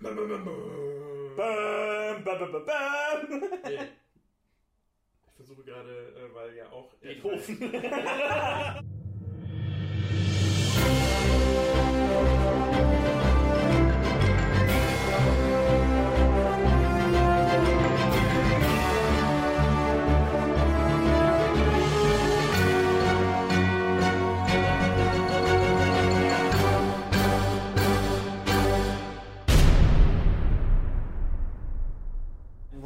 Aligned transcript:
Bam, 0.00 0.16
bam, 0.16 0.28
bam, 0.28 0.44
bam. 0.44 1.36
Bam, 1.36 2.24
bam, 2.24 2.52
bam, 2.52 2.66
bam. 2.66 3.42
Ich 5.26 5.34
versuche 5.36 5.64
gerade, 5.64 5.90
äh, 5.90 6.34
weil 6.34 6.54
ja 6.54 6.70
auch. 6.70 6.94
Beethoven. 6.94 7.58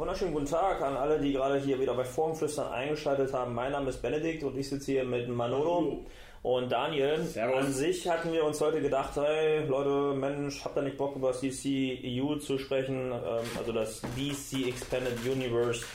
Wunderschönen 0.09 0.33
guten 0.33 0.47
Tag 0.47 0.81
an 0.81 0.97
alle, 0.97 1.19
die 1.19 1.33
gerade 1.33 1.59
hier 1.59 1.79
wieder 1.79 1.93
bei 1.93 2.03
Formflüstern 2.03 2.71
eingeschaltet 2.71 3.31
haben. 3.31 3.53
Mein 3.53 3.73
Name 3.73 3.91
ist 3.91 4.01
Benedikt 4.01 4.43
und 4.43 4.57
ich 4.57 4.67
sitze 4.67 4.93
hier 4.93 5.03
mit 5.03 5.29
Manolo 5.29 6.03
und 6.41 6.71
Daniel. 6.71 7.23
Servus. 7.25 7.57
An 7.57 7.71
sich 7.71 8.09
hatten 8.09 8.33
wir 8.33 8.43
uns 8.43 8.59
heute 8.59 8.81
gedacht, 8.81 9.11
hey 9.17 9.67
Leute, 9.67 10.17
Mensch, 10.17 10.65
habt 10.65 10.75
ihr 10.77 10.81
nicht 10.81 10.97
Bock 10.97 11.15
über 11.15 11.27
das 11.27 11.41
DCEU 11.41 12.37
zu 12.37 12.57
sprechen? 12.57 13.11
Ähm, 13.11 13.45
also 13.55 13.71
das 13.71 14.01
DC 14.17 14.69
Expanded 14.69 15.13
Universe. 15.31 15.85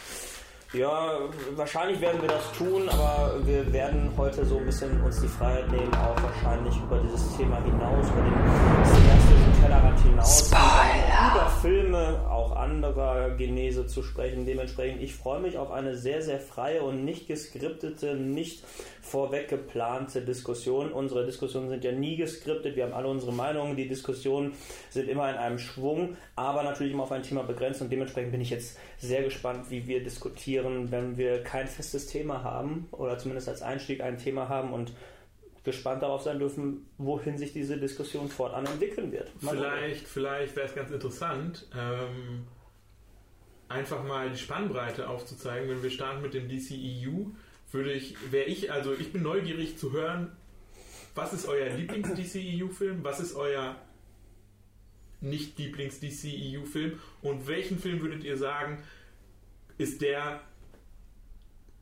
Ja, 0.73 1.18
wahrscheinlich 1.56 2.01
werden 2.01 2.20
wir 2.20 2.28
das 2.28 2.52
tun, 2.52 2.88
aber 2.88 3.34
wir 3.45 3.73
werden 3.73 4.12
heute 4.16 4.45
so 4.45 4.59
ein 4.59 4.66
bisschen 4.66 5.02
uns 5.02 5.20
die 5.20 5.28
Freiheit 5.28 5.68
nehmen, 5.73 5.92
auch 5.95 6.23
wahrscheinlich 6.23 6.76
über 6.76 7.01
dieses 7.01 7.37
Thema 7.37 7.60
hinaus, 7.65 8.06
über 8.10 8.23
den 8.23 8.32
cineastischen 8.84 9.60
Tellerrand 9.60 10.01
hinaus, 10.01 10.51
über 10.51 11.43
Filme 11.64 12.28
auch 12.28 12.54
anderer 12.54 13.30
Genese 13.38 13.86
zu 13.86 14.02
sprechen. 14.02 14.45
Dementsprechend, 14.45 15.01
ich 15.01 15.15
freue 15.15 15.40
mich 15.40 15.57
auf 15.57 15.70
eine 15.70 15.96
sehr, 15.96 16.20
sehr 16.20 16.38
freie 16.38 16.82
und 16.82 17.07
nicht 17.07 17.26
geskriptete, 17.26 18.16
nicht 18.16 18.62
vorweg 19.01 19.48
geplante 19.48 20.20
Diskussion. 20.20 20.92
Unsere 20.92 21.24
Diskussionen 21.24 21.70
sind 21.70 21.82
ja 21.82 21.92
nie 21.92 22.16
geskriptet, 22.16 22.76
wir 22.76 22.85
haben 22.85 22.92
alle 22.92 23.09
unsere 23.09 23.32
Meinungen, 23.32 23.76
die 23.76 23.88
Diskussionen 23.88 24.52
sind 24.90 25.09
immer 25.09 25.30
in 25.30 25.37
einem 25.37 25.59
Schwung, 25.59 26.18
aber 26.37 26.65
natürlich 26.65 26.92
immer 26.92 27.04
auf 27.04 27.12
ein 27.12 27.23
Thema 27.23 27.45
begrenzt 27.45 27.80
und 27.80 27.90
dementsprechend 27.90 28.32
bin 28.32 28.42
ich 28.42 28.51
jetzt 28.51 28.79
sehr 28.98 29.23
gespannt, 29.23 29.70
wie 29.70 29.87
wir 29.87 30.04
diskutieren, 30.04 30.90
wenn 30.90 31.16
wir 31.16 31.42
kein 31.45 31.66
festes 31.66 32.09
Thema 32.09 32.45
haben 32.45 32.88
oder 32.90 33.16
zumindest 33.16 33.48
als 33.48 33.62
Einstieg 33.62 34.02
ein 34.02 34.18
Thema 34.18 34.51
haben 34.51 34.74
und 34.74 34.92
gespannt 35.65 36.02
darauf 36.02 36.23
sein 36.23 36.38
dürfen, 36.38 36.87
wohin 36.98 37.38
sich 37.38 37.52
diese 37.52 37.79
Diskussion 37.79 38.29
fortan 38.29 38.66
entwickeln 38.66 39.10
wird. 39.10 39.32
Gucken. 39.32 39.48
Vielleicht, 39.48 40.07
vielleicht 40.07 40.57
wäre 40.57 40.68
es 40.68 40.74
ganz 40.74 40.90
interessant, 40.90 41.66
ähm, 41.74 42.45
einfach 43.68 44.04
mal 44.04 44.30
die 44.30 44.37
Spannbreite 44.37 45.09
aufzuzeigen. 45.09 45.70
Wenn 45.70 45.82
wir 45.82 45.90
starten 45.90 46.23
mit 46.23 46.35
dem 46.35 46.48
DCEU, 46.48 47.30
würde 47.73 47.92
ich, 47.92 48.15
wäre 48.30 48.45
ich, 48.45 48.70
also 48.70 48.92
ich 48.92 49.12
bin 49.12 49.23
neugierig 49.23 49.79
zu 49.79 49.92
hören, 49.92 50.37
was 51.15 51.32
ist 51.32 51.46
euer 51.46 51.70
Lieblings-DCEU-Film, 51.70 53.02
was 53.02 53.20
ist 53.20 53.35
euer 53.35 53.76
nicht-Lieblings-DCEU-Film 55.20 57.01
und 57.23 57.46
welchen 57.46 57.79
Film 57.79 58.02
würdet 58.02 58.24
ihr 58.24 58.37
sagen, 58.37 58.82
ist 59.79 60.02
der, 60.02 60.40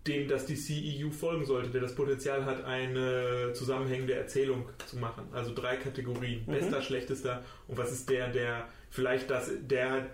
dem 0.06 0.28
das 0.28 0.46
DCEU 0.46 1.10
folgen 1.10 1.44
sollte, 1.44 1.70
der 1.70 1.80
das 1.80 1.94
Potenzial 1.94 2.44
hat, 2.44 2.64
eine 2.64 3.52
zusammenhängende 3.54 4.14
Erzählung 4.14 4.68
zu 4.86 4.98
machen. 4.98 5.24
Also 5.32 5.54
drei 5.54 5.76
Kategorien. 5.76 6.44
Bester, 6.46 6.82
schlechtester 6.82 7.44
und 7.68 7.78
was 7.78 7.92
ist 7.92 8.10
der, 8.10 8.28
der 8.28 8.68
vielleicht 8.90 9.30
das, 9.30 9.50
der 9.60 10.06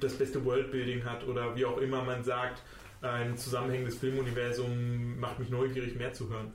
das 0.00 0.14
beste 0.14 0.44
Worldbuilding 0.44 1.04
hat 1.04 1.26
oder 1.26 1.54
wie 1.54 1.64
auch 1.64 1.78
immer 1.78 2.02
man 2.02 2.24
sagt, 2.24 2.62
ein 3.02 3.36
zusammenhängendes 3.36 3.98
Filmuniversum 3.98 5.18
macht 5.20 5.38
mich 5.38 5.50
neugierig, 5.50 5.96
mehr 5.96 6.12
zu 6.12 6.28
hören. 6.28 6.52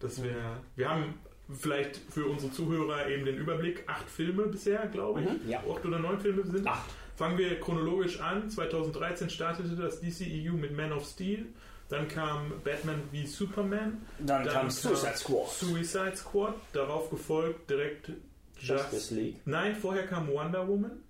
Das 0.00 0.22
wäre. 0.22 0.60
Wir 0.76 0.90
haben 0.90 1.14
vielleicht 1.48 1.96
für 2.10 2.26
unsere 2.26 2.52
Zuhörer 2.52 3.08
eben 3.08 3.24
den 3.24 3.36
Überblick. 3.36 3.84
Acht 3.86 4.08
Filme 4.08 4.46
bisher, 4.48 4.86
glaube 4.88 5.22
ich. 5.22 5.26
Mhm, 5.26 5.48
ja. 5.48 5.58
Acht 5.60 5.84
oder 5.84 5.98
neun 5.98 6.18
Filme 6.18 6.44
sind. 6.44 6.66
Acht. 6.66 6.90
Fangen 7.16 7.38
wir 7.38 7.60
chronologisch 7.60 8.20
an. 8.20 8.50
2013 8.50 9.30
startete 9.30 9.76
das 9.76 10.00
DCEU 10.00 10.54
mit 10.54 10.76
Man 10.76 10.92
of 10.92 11.06
Steel. 11.06 11.46
Dann 11.88 12.08
kam 12.08 12.52
Batman 12.64 13.02
wie 13.12 13.26
Superman. 13.26 14.04
Dann 14.18 14.46
kam 14.46 14.70
Suicide 14.70 15.16
Squad. 15.16 15.50
Suicide 15.50 16.16
Squad. 16.16 16.54
Darauf 16.72 17.10
gefolgt 17.10 17.68
direkt 17.70 18.10
Justice 18.58 19.14
League. 19.14 19.36
Nein, 19.44 19.76
vorher 19.76 20.06
kam 20.06 20.28
Wonder 20.28 20.66
Woman. 20.66 21.02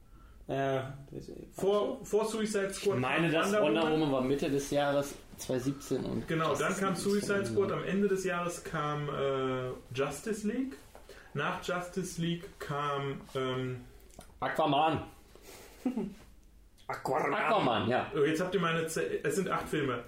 Ja, 0.47 0.99
Vor, 1.57 2.05
vor 2.05 2.27
Suicide 2.27 2.73
Squad 2.75 2.97
Ich 2.97 3.01
meine, 3.01 3.31
kam 3.31 3.51
das 3.51 3.63
Wonder 3.63 3.91
Woman 3.91 4.13
war 4.13 4.21
Mitte 4.21 4.51
des 4.51 4.71
Jahres 4.71 5.15
2017 5.39 6.05
und 6.05 6.29
Genau, 6.29 6.55
dann 6.55 6.69
Justice 6.69 6.81
kam 6.81 6.95
League 6.95 7.03
Suicide 7.03 7.47
Squad. 7.47 7.73
Am 7.73 7.85
Ende 7.85 8.09
des 8.09 8.25
Jahres 8.25 8.63
kam 8.63 9.09
äh, 9.09 9.71
Justice 9.95 10.47
League. 10.47 10.77
Nach 11.33 11.63
Justice 11.67 12.21
League 12.21 12.49
kam. 12.59 13.21
Ähm, 13.35 13.85
Aquaman. 14.41 15.05
Aquaman. 16.87 17.35
Aquaman, 17.35 17.89
ja. 17.89 18.11
oh, 18.15 18.25
jetzt 18.25 18.41
habt 18.41 18.55
ihr 18.55 18.61
meine. 18.61 18.87
Ze 18.87 19.25
es 19.25 19.37
sind 19.37 19.49
acht 19.49 19.69
Filme. 19.69 20.05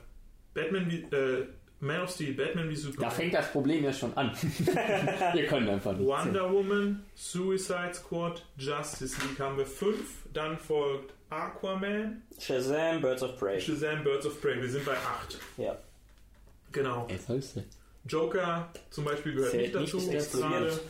Batman 0.57 0.91
wie. 0.91 1.03
Äh, 1.15 1.47
Man 1.79 2.01
of 2.01 2.11
Steel, 2.11 2.33
Batman 2.33 2.71
wie 2.71 2.75
Da 2.75 2.81
Superman. 2.81 3.11
fängt 3.11 3.35
das 3.35 3.53
Problem 3.53 3.85
ja 3.85 3.93
schon 3.93 4.17
an. 4.17 4.33
Wir 5.35 5.47
können 5.47 5.69
einfach 5.69 5.93
nicht. 5.93 6.07
Wonder 6.07 6.51
Woman, 6.51 7.05
Suicide 7.15 7.93
Squad, 7.93 8.43
Justice 8.57 9.21
League 9.21 9.39
haben 9.39 9.59
wir 9.59 9.67
fünf. 9.67 10.23
Dann 10.33 10.57
folgt 10.59 11.13
Aquaman, 11.29 12.23
Shazam, 12.41 13.03
Birds 13.03 13.23
of 13.23 13.39
Prey. 13.39 13.61
Shazam, 13.61 14.03
Birds 14.05 14.25
of 14.25 14.41
Prey. 14.41 14.61
Wir 14.61 14.71
sind 14.71 14.87
bei 14.87 14.93
acht. 14.97 15.39
Ja. 15.59 15.77
Genau. 16.73 17.07
Jetzt 17.11 17.29
heißt 17.29 17.59
Joker 18.09 18.71
zum 18.91 19.05
Beispiel 19.05 19.35
gehört 19.35 19.51
Zählt 19.51 19.75
nicht 19.75 19.93
dazu 19.95 19.97
nicht, 19.99 20.15
ist 20.15 20.33
gerade. 20.33 20.81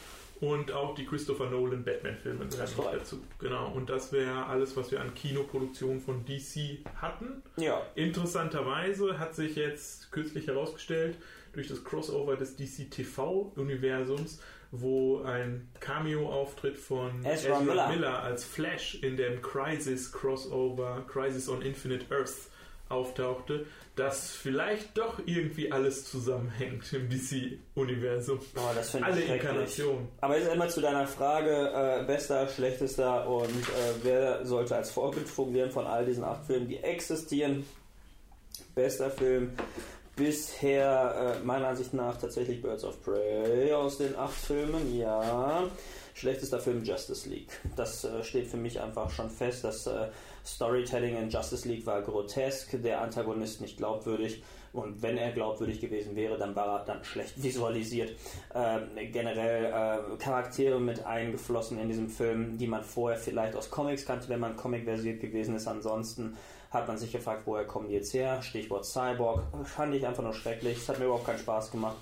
Und 0.40 0.70
auch 0.72 0.94
die 0.94 1.06
Christopher 1.06 1.48
Nolan 1.48 1.82
Batman-Filme 1.82 2.46
gehören 2.46 2.68
nicht 2.68 2.78
dazu. 2.92 3.22
Genau. 3.38 3.72
Und 3.72 3.88
das 3.88 4.12
wäre 4.12 4.46
alles, 4.46 4.76
was 4.76 4.90
wir 4.90 5.00
an 5.00 5.14
Kinoproduktionen 5.14 6.00
von 6.00 6.24
DC 6.26 6.84
hatten. 7.00 7.42
Ja. 7.56 7.80
Interessanterweise 7.94 9.18
hat 9.18 9.34
sich 9.34 9.56
jetzt 9.56 10.12
kürzlich 10.12 10.46
herausgestellt, 10.46 11.16
durch 11.54 11.68
das 11.68 11.82
Crossover 11.84 12.36
des 12.36 12.56
DC 12.56 12.90
TV-Universums, 12.90 14.40
wo 14.72 15.22
ein 15.22 15.68
Cameo-Auftritt 15.80 16.76
von 16.76 17.24
Ezra 17.24 17.60
Miller. 17.60 18.22
als 18.22 18.44
Flash 18.44 19.02
in 19.02 19.16
dem 19.16 19.40
Crisis-Crossover, 19.40 21.04
Crisis 21.08 21.48
on 21.48 21.62
Infinite 21.62 22.14
Earth 22.14 22.50
auftauchte, 22.90 23.66
dass 23.96 24.30
vielleicht 24.30 24.96
doch 24.98 25.18
irgendwie 25.24 25.72
alles 25.72 26.04
zusammenhängt 26.04 26.92
im 26.92 27.08
DC-Universum. 27.08 28.38
Oh, 28.54 28.60
das 28.74 28.90
finde 28.90 29.06
Alle 29.06 29.20
ich 29.20 29.26
schrecklich. 29.26 29.42
Inkarnationen. 29.42 30.08
Aber 30.20 30.38
jetzt 30.38 30.50
einmal 30.50 30.68
zu 30.70 30.82
deiner 30.82 31.06
Frage, 31.06 31.50
äh, 31.50 32.04
bester, 32.04 32.46
schlechtester 32.46 33.26
und 33.26 33.48
äh, 33.48 33.94
wer 34.02 34.44
sollte 34.44 34.76
als 34.76 34.90
Vorbild 34.90 35.26
fungieren 35.26 35.70
von 35.70 35.86
all 35.86 36.04
diesen 36.04 36.24
acht 36.24 36.44
Filmen, 36.44 36.68
die 36.68 36.76
existieren. 36.76 37.64
Bester 38.74 39.10
Film 39.10 39.52
bisher, 40.14 41.38
äh, 41.40 41.44
meiner 41.44 41.68
Ansicht 41.68 41.94
nach, 41.94 42.18
tatsächlich 42.18 42.60
Birds 42.60 42.84
of 42.84 43.02
Prey 43.02 43.72
aus 43.72 43.96
den 43.96 44.14
acht 44.14 44.36
Filmen, 44.36 44.94
ja. 44.96 45.68
Schlechtester 46.12 46.58
Film 46.58 46.84
Justice 46.84 47.28
League. 47.28 47.60
Das 47.76 48.04
äh, 48.04 48.24
steht 48.24 48.46
für 48.46 48.56
mich 48.56 48.80
einfach 48.80 49.10
schon 49.10 49.30
fest. 49.30 49.64
Das 49.64 49.86
äh, 49.86 50.08
Storytelling 50.46 51.16
in 51.16 51.28
Justice 51.28 51.68
League 51.68 51.84
war 51.86 52.02
grotesk, 52.02 52.80
der 52.82 53.00
Antagonist 53.00 53.60
nicht 53.60 53.76
glaubwürdig. 53.76 54.42
Und 54.72 55.00
wenn 55.00 55.16
er 55.16 55.32
glaubwürdig 55.32 55.80
gewesen 55.80 56.14
wäre, 56.16 56.36
dann 56.36 56.54
war 56.54 56.80
er 56.80 56.84
dann 56.84 57.02
schlecht 57.02 57.42
visualisiert. 57.42 58.12
Ähm, 58.54 58.88
generell 59.10 59.64
äh, 59.66 60.16
Charaktere 60.18 60.78
mit 60.78 61.04
eingeflossen 61.04 61.78
in 61.80 61.88
diesem 61.88 62.08
Film, 62.08 62.58
die 62.58 62.66
man 62.66 62.82
vorher 62.82 63.18
vielleicht 63.18 63.56
aus 63.56 63.70
Comics 63.70 64.04
kannte, 64.04 64.28
wenn 64.28 64.40
man 64.40 64.54
Comic-versiert 64.54 65.20
gewesen 65.20 65.56
ist. 65.56 65.66
Ansonsten 65.66 66.36
hat 66.70 66.86
man 66.86 66.98
sich 66.98 67.10
gefragt, 67.10 67.42
woher 67.46 67.64
kommen 67.64 67.88
die 67.88 67.94
jetzt 67.94 68.12
her? 68.12 68.42
Stichwort 68.42 68.84
Cyborg. 68.84 69.42
Fand 69.64 69.94
ich 69.94 70.06
einfach 70.06 70.22
nur 70.22 70.34
schrecklich. 70.34 70.78
Es 70.78 70.88
hat 70.88 70.98
mir 70.98 71.06
überhaupt 71.06 71.26
keinen 71.26 71.38
Spaß 71.38 71.70
gemacht. 71.70 71.96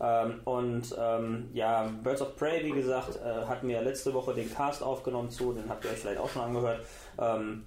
Ähm, 0.00 0.40
und 0.44 0.94
ähm, 0.98 1.48
ja, 1.54 1.90
Birds 2.02 2.22
of 2.22 2.36
Prey, 2.36 2.64
wie 2.64 2.70
gesagt, 2.70 3.16
äh, 3.16 3.46
hatten 3.46 3.66
wir 3.66 3.82
letzte 3.82 4.14
Woche 4.14 4.34
den 4.34 4.52
Cast 4.52 4.82
aufgenommen 4.82 5.30
zu, 5.30 5.52
den 5.52 5.68
habt 5.68 5.84
ihr 5.84 5.90
euch 5.90 5.98
vielleicht 5.98 6.20
auch 6.20 6.28
schon 6.28 6.42
angehört. 6.42 6.84
Ähm, 7.18 7.64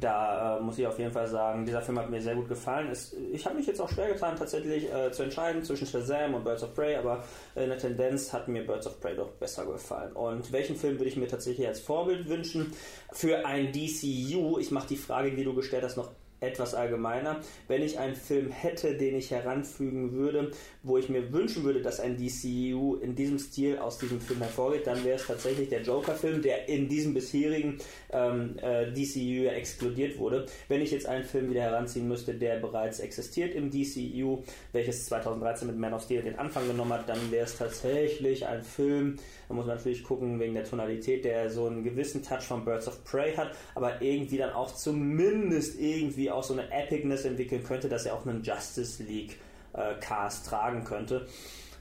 da 0.00 0.58
äh, 0.58 0.62
muss 0.62 0.78
ich 0.78 0.86
auf 0.86 0.98
jeden 0.98 1.10
Fall 1.10 1.26
sagen, 1.26 1.64
dieser 1.64 1.82
Film 1.82 1.98
hat 1.98 2.10
mir 2.10 2.20
sehr 2.20 2.34
gut 2.34 2.48
gefallen. 2.48 2.88
Es, 2.90 3.14
ich 3.32 3.44
habe 3.44 3.56
mich 3.56 3.66
jetzt 3.66 3.80
auch 3.80 3.88
schwer 3.88 4.08
getan, 4.08 4.36
tatsächlich 4.36 4.92
äh, 4.92 5.10
zu 5.12 5.22
entscheiden 5.22 5.62
zwischen 5.64 5.86
Shazam 5.86 6.34
und 6.34 6.44
Birds 6.44 6.62
of 6.62 6.74
Prey, 6.74 6.96
aber 6.96 7.24
in 7.54 7.68
der 7.68 7.78
Tendenz 7.78 8.32
hat 8.32 8.48
mir 8.48 8.66
Birds 8.66 8.86
of 8.86 9.00
Prey 9.00 9.16
doch 9.16 9.30
besser 9.32 9.66
gefallen. 9.66 10.12
Und 10.12 10.52
welchen 10.52 10.76
Film 10.76 10.98
würde 10.98 11.08
ich 11.08 11.16
mir 11.16 11.28
tatsächlich 11.28 11.66
als 11.66 11.80
Vorbild 11.80 12.28
wünschen 12.28 12.72
für 13.12 13.44
ein 13.46 13.72
DCU? 13.72 14.58
Ich 14.58 14.70
mache 14.70 14.88
die 14.88 14.96
Frage, 14.96 15.34
die 15.34 15.44
du 15.44 15.54
gestellt 15.54 15.84
hast, 15.84 15.96
noch 15.96 16.10
etwas 16.40 16.74
allgemeiner. 16.74 17.40
Wenn 17.68 17.82
ich 17.82 17.98
einen 17.98 18.14
Film 18.14 18.50
hätte, 18.50 18.96
den 18.96 19.16
ich 19.16 19.30
heranfügen 19.30 20.12
würde, 20.12 20.50
wo 20.82 20.98
ich 20.98 21.08
mir 21.08 21.32
wünschen 21.32 21.64
würde, 21.64 21.82
dass 21.82 22.00
ein 22.00 22.16
DCU 22.16 22.96
in 22.96 23.14
diesem 23.14 23.38
Stil 23.38 23.78
aus 23.78 23.98
diesem 23.98 24.20
Film 24.20 24.40
hervorgeht, 24.40 24.86
dann 24.86 25.04
wäre 25.04 25.16
es 25.16 25.26
tatsächlich 25.26 25.68
der 25.68 25.82
Joker-Film, 25.82 26.42
der 26.42 26.68
in 26.68 26.88
diesem 26.88 27.14
bisherigen 27.14 27.78
ähm, 28.10 28.56
äh, 28.60 28.92
DCU 28.92 29.48
exkludiert 29.48 30.18
wurde. 30.18 30.46
Wenn 30.68 30.82
ich 30.82 30.90
jetzt 30.90 31.06
einen 31.06 31.24
Film 31.24 31.50
wieder 31.50 31.62
heranziehen 31.62 32.06
müsste, 32.06 32.34
der 32.34 32.58
bereits 32.58 33.00
existiert 33.00 33.54
im 33.54 33.70
DCU, 33.70 34.42
welches 34.72 35.06
2013 35.06 35.68
mit 35.68 35.78
Man 35.78 35.94
of 35.94 36.02
Steel 36.02 36.22
den 36.22 36.38
Anfang 36.38 36.66
genommen 36.66 36.92
hat, 36.92 37.08
dann 37.08 37.30
wäre 37.30 37.44
es 37.44 37.56
tatsächlich 37.56 38.46
ein 38.46 38.62
Film, 38.62 39.16
da 39.48 39.54
muss 39.54 39.66
man 39.66 39.76
natürlich 39.76 40.04
gucken 40.04 40.38
wegen 40.38 40.54
der 40.54 40.64
Tonalität, 40.64 41.24
der 41.24 41.50
so 41.50 41.66
einen 41.66 41.82
gewissen 41.82 42.22
Touch 42.22 42.42
von 42.42 42.64
Birds 42.64 42.88
of 42.88 43.04
Prey 43.04 43.34
hat, 43.34 43.52
aber 43.74 44.02
irgendwie 44.02 44.38
dann 44.38 44.52
auch 44.52 44.74
zumindest 44.74 45.80
irgendwie 45.80 46.25
auch 46.30 46.42
so 46.42 46.54
eine 46.54 46.70
Epicness 46.70 47.24
entwickeln 47.24 47.62
könnte, 47.62 47.88
dass 47.88 48.06
er 48.06 48.14
auch 48.14 48.26
einen 48.26 48.42
Justice 48.42 49.02
League 49.02 49.38
äh, 49.72 49.94
Cast 50.00 50.46
tragen 50.46 50.84
könnte. 50.84 51.26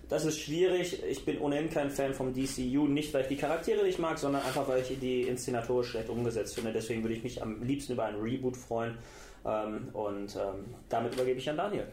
Das 0.09 0.24
ist 0.24 0.39
schwierig. 0.39 1.01
Ich 1.09 1.25
bin 1.25 1.39
ohnehin 1.39 1.69
kein 1.69 1.89
Fan 1.89 2.13
vom 2.13 2.33
DCU, 2.33 2.88
nicht 2.88 3.13
weil 3.13 3.24
ich 3.24 3.27
die 3.27 3.38
Charaktere 3.38 3.83
nicht 3.83 3.97
mag, 3.97 4.19
sondern 4.19 4.44
einfach 4.44 4.68
weil 4.68 4.81
ich 4.81 5.00
die 5.00 5.24
inszenatorisch 5.24 5.89
schlecht 5.89 6.09
umgesetzt 6.09 6.56
finde. 6.56 6.71
Deswegen 6.71 7.03
würde 7.03 7.15
ich 7.15 7.24
mich 7.24 7.42
am 7.42 7.63
liebsten 7.63 7.94
über 7.94 8.06
einen 8.06 8.21
Reboot 8.21 8.56
freuen. 8.56 8.97
Ähm, 9.45 9.89
und 9.94 10.36
ähm, 10.36 10.65
damit 10.89 11.13
übergebe 11.13 11.39
ich 11.39 11.50
an 11.50 11.57
Daniel. 11.57 11.88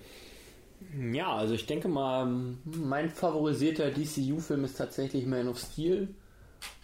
Ja, 1.12 1.34
also 1.34 1.54
ich 1.54 1.66
denke 1.66 1.88
mal, 1.88 2.26
mein 2.64 3.08
favorisierter 3.08 3.90
DCU-Film 3.90 4.64
ist 4.64 4.76
tatsächlich 4.76 5.26
Man 5.26 5.49
of 5.49 5.58
Steel, 5.58 6.08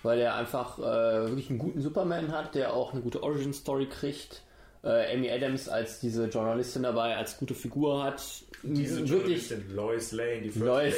weil 0.03 0.21
er 0.21 0.35
einfach 0.35 0.79
äh, 0.79 0.83
wirklich 0.83 1.51
einen 1.51 1.59
guten 1.59 1.81
Superman 1.81 2.33
hat, 2.33 2.55
der 2.55 2.75
auch 2.75 2.93
eine 2.93 3.03
gute 3.03 3.23
Origin-Story 3.23 3.87
kriegt. 3.87 4.45
Äh, 4.85 5.15
Amy 5.15 5.31
Adams 5.31 5.69
als 5.69 6.01
diese 6.01 6.27
Journalistin 6.27 6.85
dabei, 6.85 7.17
als 7.17 7.37
gute 7.37 7.55
Figur 7.55 8.03
hat. 8.05 8.23
Diese 8.63 9.09
wirklich 9.09 9.53
Lois 9.73 10.13
Lane, 10.13 10.43
die 10.43 10.51
First 10.51 10.65
Lois 10.65 10.95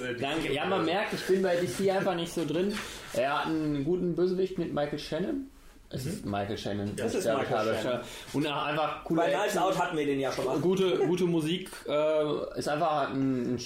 Lane. 0.00 0.10
äh, 0.10 0.16
Danke. 0.20 0.52
Ja, 0.52 0.64
man 0.66 0.84
merkt, 0.84 1.12
ich 1.14 1.26
bin 1.26 1.42
bei 1.42 1.56
DC 1.56 1.90
einfach 1.90 2.14
nicht 2.14 2.32
so 2.32 2.44
drin. 2.44 2.72
Er 3.12 3.40
hat 3.40 3.46
einen 3.46 3.84
guten 3.84 4.14
Bösewicht 4.14 4.58
mit 4.58 4.72
Michael 4.72 4.98
Shannon. 4.98 5.50
Es 5.92 6.06
ist 6.06 6.24
Michael 6.24 6.56
Shannon. 6.56 6.92
Das 6.96 7.14
ist 7.14 7.26
der 7.26 7.36
Michael. 7.38 7.74
Shannon. 7.82 8.00
Und 8.32 8.46
auch 8.46 8.64
einfach 8.64 9.04
coole 9.04 9.22
Bei 9.22 9.32
Action. 9.32 9.60
Out 9.60 9.76
hatten 9.78 9.96
wir 9.96 10.06
den 10.06 10.20
ja 10.20 10.30
schon 10.30 10.44
mal. 10.44 10.58
gute, 10.60 10.98
gute 10.98 11.24
Musik 11.24 11.68
äh, 11.88 12.58
ist 12.58 12.68
einfach 12.68 13.10
ein, 13.10 13.54
ein 13.54 13.58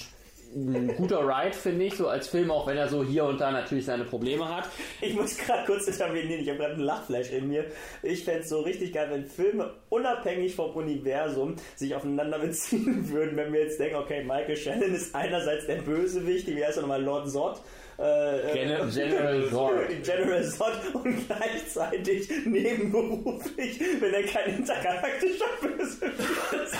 guter 0.95 1.19
Ride, 1.27 1.53
finde 1.53 1.85
ich, 1.85 1.95
so 1.95 2.07
als 2.07 2.29
Film, 2.29 2.49
auch 2.49 2.65
wenn 2.67 2.77
er 2.77 2.87
so 2.87 3.03
hier 3.03 3.25
und 3.25 3.41
da 3.41 3.51
natürlich 3.51 3.85
seine 3.85 4.05
Probleme 4.05 4.47
hat. 4.47 4.69
Ich 5.01 5.13
muss 5.13 5.37
gerade 5.37 5.65
kurz 5.65 5.87
intervenieren, 5.87 6.41
ich 6.41 6.47
habe 6.47 6.59
gerade 6.59 6.73
einen 6.75 6.83
Lachflash 6.83 7.31
in 7.31 7.49
mir. 7.49 7.65
Ich 8.01 8.23
fände 8.23 8.41
es 8.41 8.49
so 8.49 8.61
richtig 8.61 8.93
geil, 8.93 9.09
wenn 9.11 9.25
Filme 9.25 9.73
unabhängig 9.89 10.55
vom 10.55 10.71
Universum 10.71 11.55
sich 11.75 11.93
aufeinander 11.93 12.39
beziehen 12.45 13.09
würden, 13.09 13.35
wenn 13.35 13.51
wir 13.51 13.63
jetzt 13.63 13.79
denken, 13.79 13.97
okay, 13.97 14.23
Michael 14.23 14.55
Shannon 14.55 14.93
ist 14.93 15.13
einerseits 15.13 15.67
der 15.67 15.81
Bösewicht, 15.81 16.47
wie 16.47 16.63
heißt 16.63 16.77
er 16.77 16.81
nochmal, 16.81 17.03
Lord 17.03 17.29
Zod. 17.29 17.61
Äh, 17.97 18.53
Gen 18.53 18.89
General 18.93 19.47
Zord. 19.51 20.03
General 20.03 20.43
Zod 20.43 20.73
und 20.93 21.27
gleichzeitig 21.27 22.29
nebenberuflich, 22.45 23.79
wenn 23.99 24.13
er 24.13 24.23
kein 24.23 24.55
intergalaktischer 24.57 25.45
Bösewicht 25.61 26.19
ist, 26.53 26.75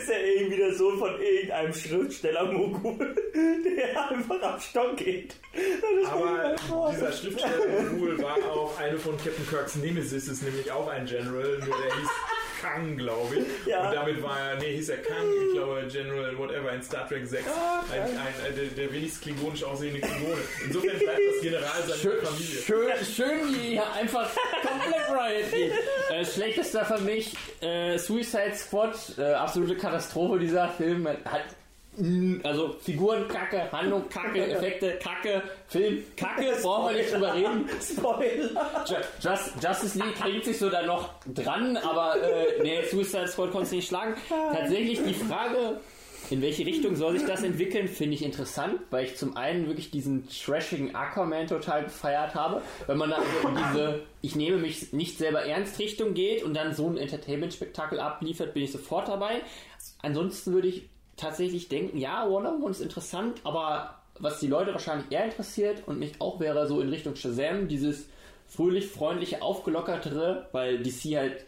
ist 0.00 0.10
er 0.10 0.24
irgendwie 0.24 0.56
der 0.56 0.74
Sohn 0.74 0.98
von 0.98 1.20
irgendeinem 1.20 1.72
Schriftsteller-Mogul, 1.74 3.14
der 3.76 4.10
einfach 4.10 4.42
am 4.42 4.60
Stock 4.60 4.96
geht. 4.96 5.34
Das 5.52 6.10
Aber 6.10 6.56
vor. 6.68 6.90
dieser 6.90 7.12
Schriftsteller-Mogul 7.12 8.22
war 8.22 8.36
auch 8.50 8.78
eine 8.78 8.96
von 8.98 9.16
Captain 9.18 9.46
Kirks 9.48 9.76
Nemesis, 9.76 10.26
ist 10.28 10.42
nämlich 10.42 10.70
auch 10.72 10.88
ein 10.88 11.04
General, 11.04 11.58
nur 11.58 11.76
der 11.76 11.96
hieß 11.96 12.10
Kang, 12.60 12.96
glaube 12.96 13.36
ich. 13.36 13.66
Ja. 13.66 13.88
Und 13.88 13.94
damit 13.94 14.22
war 14.22 14.38
er, 14.38 14.56
nee, 14.56 14.76
hieß 14.76 14.88
er 14.90 14.98
Kang, 14.98 15.26
ich 15.48 15.52
glaube 15.54 15.86
General 15.90 16.36
whatever 16.38 16.72
in 16.72 16.82
Star 16.82 17.08
Trek 17.08 17.26
6. 17.26 17.46
Ah, 17.48 17.82
Ein, 17.92 18.00
ein, 18.02 18.16
ein, 18.18 18.54
der, 18.56 18.64
der 18.66 18.92
wenigst 18.92 19.22
klingonisch 19.22 19.64
aussehende 19.64 20.00
Klingone. 20.00 20.40
Insofern 20.66 20.98
bleibt 20.98 21.20
das 21.34 21.42
General 21.42 21.82
seine 21.86 21.98
Schön, 22.00 22.24
Familie. 22.26 22.62
schön, 22.62 23.04
schön, 23.14 23.54
wie 23.54 23.68
hier 23.70 23.92
einfach 23.92 24.30
komplett 24.62 25.08
Riot. 25.10 25.72
Äh, 26.10 26.24
schlechtester 26.24 26.84
für 26.84 26.98
mich, 26.98 27.34
äh, 27.60 27.96
Suicide 27.98 28.54
Squad, 28.54 28.94
äh, 29.18 29.32
absolute 29.32 29.76
Katastrophe 29.76 30.38
dieser 30.38 30.68
Film. 30.68 31.06
Hat, 31.08 31.42
also 32.44 32.74
Figuren 32.80 33.26
kacke, 33.28 33.70
Handlung 33.72 34.08
kacke, 34.08 34.46
Effekte 34.52 34.98
kacke, 35.02 35.42
Film 35.68 36.02
kacke, 36.16 36.52
brauchen 36.62 36.94
wir 36.94 37.02
nicht 37.02 37.12
drüber 37.14 37.34
reden. 37.34 37.68
Spoiler! 37.80 38.84
Ju- 38.86 38.96
Just, 39.20 39.52
Justice 39.62 39.98
League 39.98 40.22
hängt 40.24 40.44
sich 40.44 40.58
so 40.58 40.68
da 40.70 40.82
noch 40.82 41.10
dran, 41.34 41.76
aber 41.76 42.16
äh, 42.22 42.62
nee, 42.62 42.82
Suicide 42.90 43.28
Squad 43.28 43.50
konnte 43.50 43.66
es 43.66 43.72
nicht 43.72 43.88
schlagen. 43.88 44.14
Tatsächlich 44.28 45.02
die 45.04 45.14
Frage, 45.14 45.80
in 46.30 46.42
welche 46.42 46.64
Richtung 46.64 46.94
soll 46.94 47.18
sich 47.18 47.26
das 47.26 47.42
entwickeln, 47.42 47.88
finde 47.88 48.14
ich 48.14 48.22
interessant, 48.22 48.76
weil 48.90 49.04
ich 49.04 49.16
zum 49.16 49.36
einen 49.36 49.66
wirklich 49.66 49.90
diesen 49.90 50.28
trashigen 50.28 50.94
Aquaman 50.94 51.48
total 51.48 51.84
gefeiert 51.84 52.34
habe. 52.36 52.62
Wenn 52.86 52.98
man 52.98 53.10
da 53.10 53.16
also 53.16 53.48
in 53.48 53.56
diese, 53.56 54.02
ich 54.22 54.36
nehme 54.36 54.58
mich 54.58 54.92
nicht 54.92 55.18
selber 55.18 55.42
ernst 55.44 55.78
Richtung 55.80 56.14
geht 56.14 56.44
und 56.44 56.54
dann 56.54 56.72
so 56.72 56.86
ein 56.88 56.96
Entertainment-Spektakel 56.98 57.98
abliefert, 57.98 58.54
bin 58.54 58.62
ich 58.62 58.70
sofort 58.70 59.08
dabei. 59.08 59.42
Ansonsten 60.02 60.52
würde 60.52 60.68
ich 60.68 60.88
tatsächlich 61.20 61.68
denken, 61.68 61.98
ja, 61.98 62.28
Wonder 62.28 62.52
Woman 62.52 62.70
ist 62.70 62.80
interessant, 62.80 63.40
aber 63.44 64.00
was 64.18 64.40
die 64.40 64.46
Leute 64.46 64.72
wahrscheinlich 64.72 65.10
eher 65.10 65.24
interessiert 65.24 65.82
und 65.86 65.98
mich 65.98 66.20
auch 66.20 66.40
wäre 66.40 66.66
so 66.66 66.80
in 66.80 66.88
Richtung 66.88 67.16
Shazam, 67.16 67.68
dieses 67.68 68.08
fröhlich, 68.46 68.88
freundliche, 68.88 69.42
aufgelockertere, 69.42 70.48
weil 70.52 70.82
DC 70.82 71.16
halt 71.16 71.44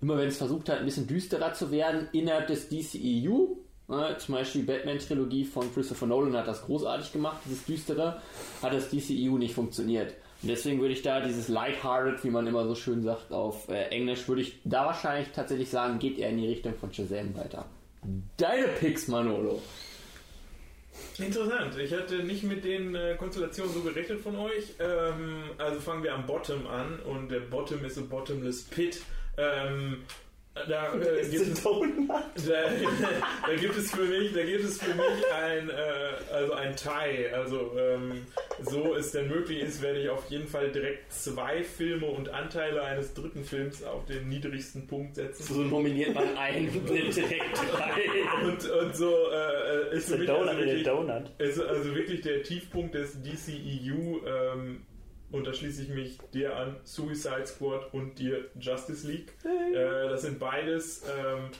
immer 0.00 0.18
wenn 0.18 0.28
es 0.28 0.36
versucht 0.36 0.68
hat, 0.68 0.80
ein 0.80 0.84
bisschen 0.84 1.06
düsterer 1.06 1.54
zu 1.54 1.70
werden 1.70 2.08
innerhalb 2.12 2.46
des 2.46 2.68
DCEU, 2.68 3.56
ne, 3.88 4.16
zum 4.18 4.34
Beispiel 4.34 4.60
die 4.60 4.66
Batman-Trilogie 4.66 5.44
von 5.44 5.72
Christopher 5.72 6.06
Nolan 6.06 6.36
hat 6.36 6.46
das 6.46 6.62
großartig 6.66 7.12
gemacht, 7.12 7.38
dieses 7.46 7.64
düstere, 7.64 8.20
hat 8.62 8.72
das 8.72 8.90
DCEU 8.90 9.38
nicht 9.38 9.54
funktioniert. 9.54 10.14
Und 10.42 10.48
deswegen 10.48 10.80
würde 10.80 10.92
ich 10.92 11.00
da 11.00 11.20
dieses 11.20 11.48
lighthearted, 11.48 12.22
wie 12.22 12.30
man 12.30 12.46
immer 12.46 12.66
so 12.66 12.74
schön 12.74 13.02
sagt 13.02 13.32
auf 13.32 13.68
äh, 13.70 13.84
Englisch, 13.88 14.28
würde 14.28 14.42
ich 14.42 14.60
da 14.64 14.84
wahrscheinlich 14.84 15.28
tatsächlich 15.32 15.70
sagen, 15.70 15.98
geht 15.98 16.18
eher 16.18 16.28
in 16.28 16.36
die 16.36 16.48
Richtung 16.48 16.74
von 16.74 16.92
Shazam 16.92 17.34
weiter. 17.34 17.64
Deine 18.36 18.68
Picks, 18.68 19.08
Manolo. 19.08 19.62
Interessant. 21.18 21.78
Ich 21.78 21.92
hatte 21.92 22.24
nicht 22.24 22.42
mit 22.42 22.64
den 22.64 22.94
äh, 22.94 23.16
Konstellationen 23.16 23.72
so 23.72 23.80
gerechnet 23.80 24.20
von 24.20 24.36
euch. 24.36 24.74
Ähm, 24.78 25.44
also 25.58 25.80
fangen 25.80 26.02
wir 26.02 26.14
am 26.14 26.26
Bottom 26.26 26.66
an 26.66 26.98
und 27.00 27.28
der 27.28 27.40
Bottom 27.40 27.84
ist 27.84 27.98
a 27.98 28.02
bottomless 28.02 28.64
pit. 28.64 29.00
Ähm, 29.36 30.02
da, 30.54 30.94
äh, 30.94 31.26
gibt 31.30 31.48
es, 31.48 31.62
da, 32.46 32.52
da 33.46 33.54
gibt 33.56 33.76
es 33.76 33.90
für 33.90 34.04
mich, 34.04 34.32
da 34.32 34.42
gibt 34.44 34.64
es 34.64 34.80
für 34.80 34.94
mich 34.94 35.32
ein, 35.34 35.68
äh, 35.68 36.32
also 36.32 36.52
ein 36.54 36.76
Tie. 36.76 37.32
Also 37.32 37.72
ähm, 37.76 38.26
so 38.62 38.94
es 38.94 39.10
denn 39.10 39.28
möglich 39.28 39.60
ist, 39.60 39.82
werde 39.82 40.00
ich 40.00 40.08
auf 40.08 40.30
jeden 40.30 40.46
Fall 40.46 40.70
direkt 40.70 41.12
zwei 41.12 41.64
Filme 41.64 42.06
und 42.06 42.28
Anteile 42.28 42.82
eines 42.82 43.14
dritten 43.14 43.44
Films 43.44 43.82
auf 43.82 44.04
den 44.06 44.28
niedrigsten 44.28 44.86
Punkt 44.86 45.16
setzen. 45.16 45.42
So 45.42 45.60
nominiert 45.60 46.14
man 46.14 46.36
einen 46.36 46.70
direkt 46.86 47.58
drei. 47.72 48.46
Und, 48.46 48.70
und 48.70 48.96
so 48.96 49.12
äh, 49.30 49.96
ist 49.96 50.04
Ist 50.04 50.08
für 50.08 50.14
ein 50.14 50.20
mich 50.20 50.30
also 50.30 50.44
den 50.52 50.84
wirklich, 50.84 50.88
ist 51.38 51.60
also 51.60 51.94
wirklich 51.94 52.20
der 52.20 52.42
Tiefpunkt 52.42 52.94
des 52.94 53.20
DCEU. 53.22 54.20
Ähm, 54.24 54.82
und 55.34 55.46
da 55.48 55.52
schließe 55.52 55.82
ich 55.82 55.88
mich 55.88 56.18
dir 56.32 56.56
an, 56.56 56.76
Suicide 56.84 57.46
Squad 57.46 57.92
und 57.92 58.20
dir 58.20 58.48
Justice 58.58 59.06
League. 59.06 59.32
Äh, 59.44 60.08
das 60.08 60.22
sind 60.22 60.38
beides 60.38 61.02
ähm, 61.02 61.50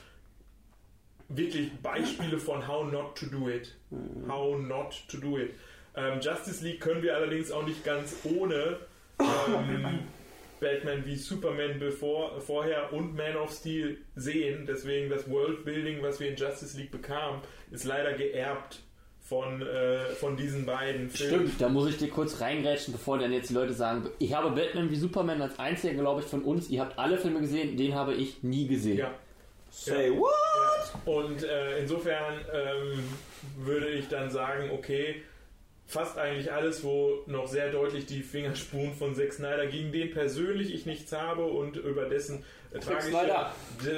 wirklich 1.27 1.71
Beispiele 1.83 2.37
von 2.37 2.65
How 2.65 2.89
Not 2.89 3.17
to 3.17 3.25
Do 3.25 3.49
It. 3.49 3.75
How 4.29 4.57
Not 4.57 5.03
to 5.09 5.17
Do 5.17 5.37
It. 5.37 5.53
Ähm, 5.93 6.21
Justice 6.21 6.63
League 6.63 6.79
können 6.79 7.03
wir 7.03 7.15
allerdings 7.15 7.51
auch 7.51 7.65
nicht 7.65 7.83
ganz 7.83 8.15
ohne 8.23 8.77
ähm, 9.19 9.99
Batman 10.61 11.05
wie 11.05 11.17
Superman 11.17 11.77
bevor, 11.77 12.39
vorher 12.39 12.93
und 12.93 13.13
Man 13.13 13.35
of 13.35 13.51
Steel 13.51 13.97
sehen. 14.15 14.65
Deswegen 14.65 15.09
das 15.09 15.29
Worldbuilding, 15.29 16.01
was 16.01 16.21
wir 16.21 16.29
in 16.29 16.37
Justice 16.37 16.77
League 16.77 16.91
bekamen, 16.91 17.41
ist 17.71 17.83
leider 17.83 18.13
geerbt 18.13 18.79
von, 19.27 19.59
äh, 19.63 20.05
von 20.19 20.37
diesen 20.37 20.67
beiden 20.67 21.09
Filmen. 21.09 21.47
Stimmt, 21.47 21.59
da 21.61 21.67
muss 21.67 21.89
ich 21.89 21.97
dir 21.97 22.09
kurz 22.09 22.39
reingrätschen, 22.41 22.93
bevor 22.93 23.17
dann 23.17 23.33
jetzt 23.33 23.49
die 23.49 23.55
Leute 23.55 23.73
sagen, 23.73 24.07
ich 24.19 24.35
habe 24.35 24.51
Batman 24.51 24.91
wie 24.91 24.95
Superman 24.95 25.41
als 25.41 25.57
einziger, 25.57 25.95
glaube 25.95 26.21
ich, 26.21 26.27
von 26.27 26.43
uns. 26.43 26.69
Ihr 26.69 26.81
habt 26.81 26.99
alle 26.99 27.17
Filme 27.17 27.39
gesehen, 27.39 27.75
den 27.75 27.95
habe 27.95 28.13
ich 28.13 28.43
nie 28.43 28.67
gesehen. 28.67 28.99
Ja. 28.99 29.11
Say 29.71 30.09
Ja. 30.13 30.19
what? 30.19 30.29
Ja. 30.29 31.11
Und 31.11 31.43
äh, 31.43 31.79
insofern 31.79 32.35
ähm, 32.53 32.99
würde 33.57 33.89
ich 33.89 34.07
dann 34.09 34.29
sagen, 34.29 34.69
okay, 34.71 35.23
fast 35.87 36.19
eigentlich 36.19 36.51
alles, 36.51 36.83
wo 36.83 37.23
noch 37.25 37.47
sehr 37.47 37.71
deutlich 37.71 38.05
die 38.05 38.21
Fingerspuren 38.21 38.93
von 38.93 39.15
Zack 39.15 39.33
Snyder 39.33 39.65
gegen 39.65 39.91
den 39.91 40.11
persönlich 40.11 40.71
ich 40.73 40.85
nichts 40.85 41.11
habe 41.11 41.45
und 41.45 41.77
über 41.77 42.05
dessen 42.05 42.43
äh, 42.71 42.77
tragische, 42.79 43.51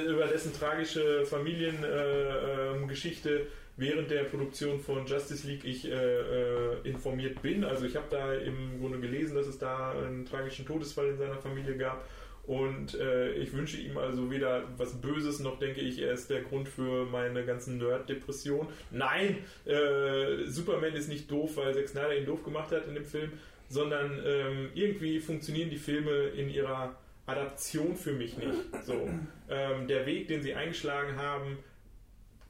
über 0.06 0.26
dessen 0.26 0.54
tragische 0.54 1.26
Familiengeschichte 1.26 3.30
äh, 3.30 3.40
ähm, 3.42 3.46
während 3.78 4.10
der 4.10 4.24
Produktion 4.24 4.80
von 4.80 5.06
Justice 5.06 5.46
League 5.46 5.64
ich 5.64 5.86
äh, 5.86 5.94
äh, 5.94 6.76
informiert 6.84 7.40
bin. 7.40 7.64
Also 7.64 7.86
ich 7.86 7.96
habe 7.96 8.06
da 8.10 8.34
im 8.34 8.78
Grunde 8.80 8.98
gelesen, 8.98 9.34
dass 9.36 9.46
es 9.46 9.58
da 9.58 9.92
einen 9.92 10.26
tragischen 10.26 10.66
Todesfall 10.66 11.08
in 11.08 11.16
seiner 11.16 11.38
Familie 11.38 11.76
gab 11.76 12.04
Und 12.48 12.94
äh, 12.94 13.32
ich 13.32 13.52
wünsche 13.52 13.76
ihm 13.76 13.98
also 13.98 14.30
weder 14.30 14.64
was 14.78 15.00
Böses, 15.02 15.38
noch 15.40 15.58
denke 15.58 15.80
ich, 15.80 16.00
er 16.00 16.12
ist 16.12 16.30
der 16.30 16.40
Grund 16.40 16.66
für 16.66 17.04
meine 17.04 17.44
ganzen 17.44 17.76
Nerd-Depressionen. 17.76 18.68
Nein, 18.90 19.44
äh, 19.66 20.44
Superman 20.46 20.94
ist 20.94 21.08
nicht 21.08 21.30
doof, 21.30 21.58
weil 21.58 21.74
Zack 21.74 21.88
Snyder 21.88 22.16
ihn 22.16 22.24
doof 22.24 22.42
gemacht 22.42 22.72
hat 22.72 22.88
in 22.88 22.94
dem 22.94 23.04
Film, 23.04 23.32
sondern 23.68 24.18
ähm, 24.24 24.70
irgendwie 24.74 25.20
funktionieren 25.20 25.68
die 25.68 25.76
Filme 25.76 26.28
in 26.28 26.48
ihrer 26.48 26.96
Adaption 27.26 27.94
für 27.94 28.12
mich 28.12 28.38
nicht. 28.38 28.54
So, 28.82 29.08
ähm, 29.50 29.86
der 29.86 30.06
Weg, 30.06 30.28
den 30.28 30.42
sie 30.42 30.54
eingeschlagen 30.54 31.16
haben, 31.16 31.58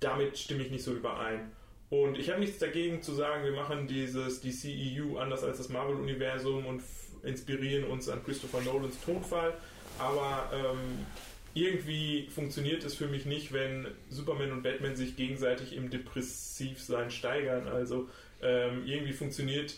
damit 0.01 0.39
stimme 0.39 0.63
ich 0.63 0.71
nicht 0.71 0.85
so 0.85 0.93
überein. 0.93 1.51
Und 1.91 2.19
ich 2.19 2.29
habe 2.29 2.41
nichts 2.41 2.59
dagegen 2.59 3.03
zu 3.03 3.15
sagen, 3.15 3.45
wir 3.45 3.53
machen 3.53 3.87
dieses 3.87 4.41
DCEU 4.41 5.19
anders 5.19 5.43
als 5.43 5.57
das 5.59 5.71
Marvel-Universum 5.71 6.67
und 6.67 6.83
inspirieren 7.23 7.85
uns 7.85 8.09
an 8.09 8.23
Christopher 8.25 8.61
Nolans 8.61 9.01
Tonfall. 9.05 9.55
Aber 9.99 10.51
ähm, 10.53 11.07
irgendwie 11.55 12.29
funktioniert 12.29 12.85
es 12.85 12.95
für 12.95 13.07
mich 13.07 13.25
nicht, 13.25 13.53
wenn 13.53 13.87
Superman 14.11 14.53
und 14.53 14.63
Batman 14.63 14.97
sich 14.97 15.17
gegenseitig 15.17 15.75
im 15.75 15.91
Depressivsein 15.91 17.11
steigern. 17.11 17.67
Also 17.67 18.09
ähm, 18.43 18.87
irgendwie 18.87 19.13
funktioniert 19.13 19.75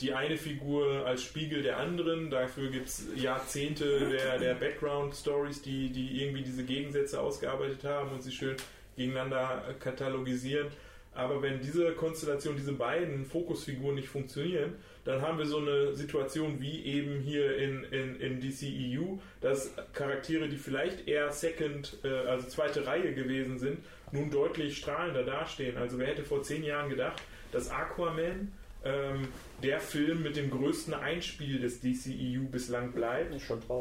die 0.00 0.12
eine 0.12 0.36
Figur 0.36 1.04
als 1.06 1.24
Spiegel 1.24 1.62
der 1.62 1.78
anderen. 1.78 2.30
Dafür 2.30 2.70
gibt 2.70 2.88
es 2.88 3.08
Jahrzehnte 3.16 4.08
der, 4.10 4.38
der 4.38 4.54
Background-Stories, 4.54 5.62
die, 5.62 5.90
die 5.90 6.22
irgendwie 6.22 6.42
diese 6.42 6.64
Gegensätze 6.64 7.20
ausgearbeitet 7.20 7.82
haben 7.82 8.12
und 8.12 8.22
sie 8.22 8.30
schön 8.30 8.56
gegeneinander 8.98 9.62
katalogisieren. 9.80 10.68
Aber 11.14 11.42
wenn 11.42 11.60
diese 11.60 11.92
Konstellation, 11.92 12.54
diese 12.56 12.74
beiden 12.74 13.24
Fokusfiguren 13.24 13.96
nicht 13.96 14.08
funktionieren, 14.08 14.74
dann 15.04 15.20
haben 15.20 15.38
wir 15.38 15.46
so 15.46 15.58
eine 15.58 15.94
Situation 15.94 16.60
wie 16.60 16.84
eben 16.84 17.20
hier 17.20 17.56
in, 17.56 17.82
in, 17.84 18.20
in 18.20 18.40
DCEU, 18.40 19.18
dass 19.40 19.74
Charaktere, 19.94 20.48
die 20.48 20.56
vielleicht 20.56 21.08
eher 21.08 21.32
Second, 21.32 21.98
äh, 22.04 22.08
also 22.08 22.46
zweite 22.46 22.86
Reihe 22.86 23.14
gewesen 23.14 23.58
sind, 23.58 23.78
nun 24.12 24.30
deutlich 24.30 24.76
strahlender 24.76 25.24
dastehen. 25.24 25.76
Also 25.76 25.98
wer 25.98 26.06
hätte 26.08 26.24
vor 26.24 26.42
zehn 26.42 26.62
Jahren 26.62 26.90
gedacht, 26.90 27.20
dass 27.52 27.70
Aquaman 27.70 28.52
ähm, 28.84 29.28
der 29.62 29.80
Film 29.80 30.22
mit 30.22 30.36
dem 30.36 30.50
größten 30.50 30.94
Einspiel 30.94 31.58
des 31.58 31.80
DCEU 31.80 32.42
bislang 32.50 32.92
bleibt. 32.92 33.32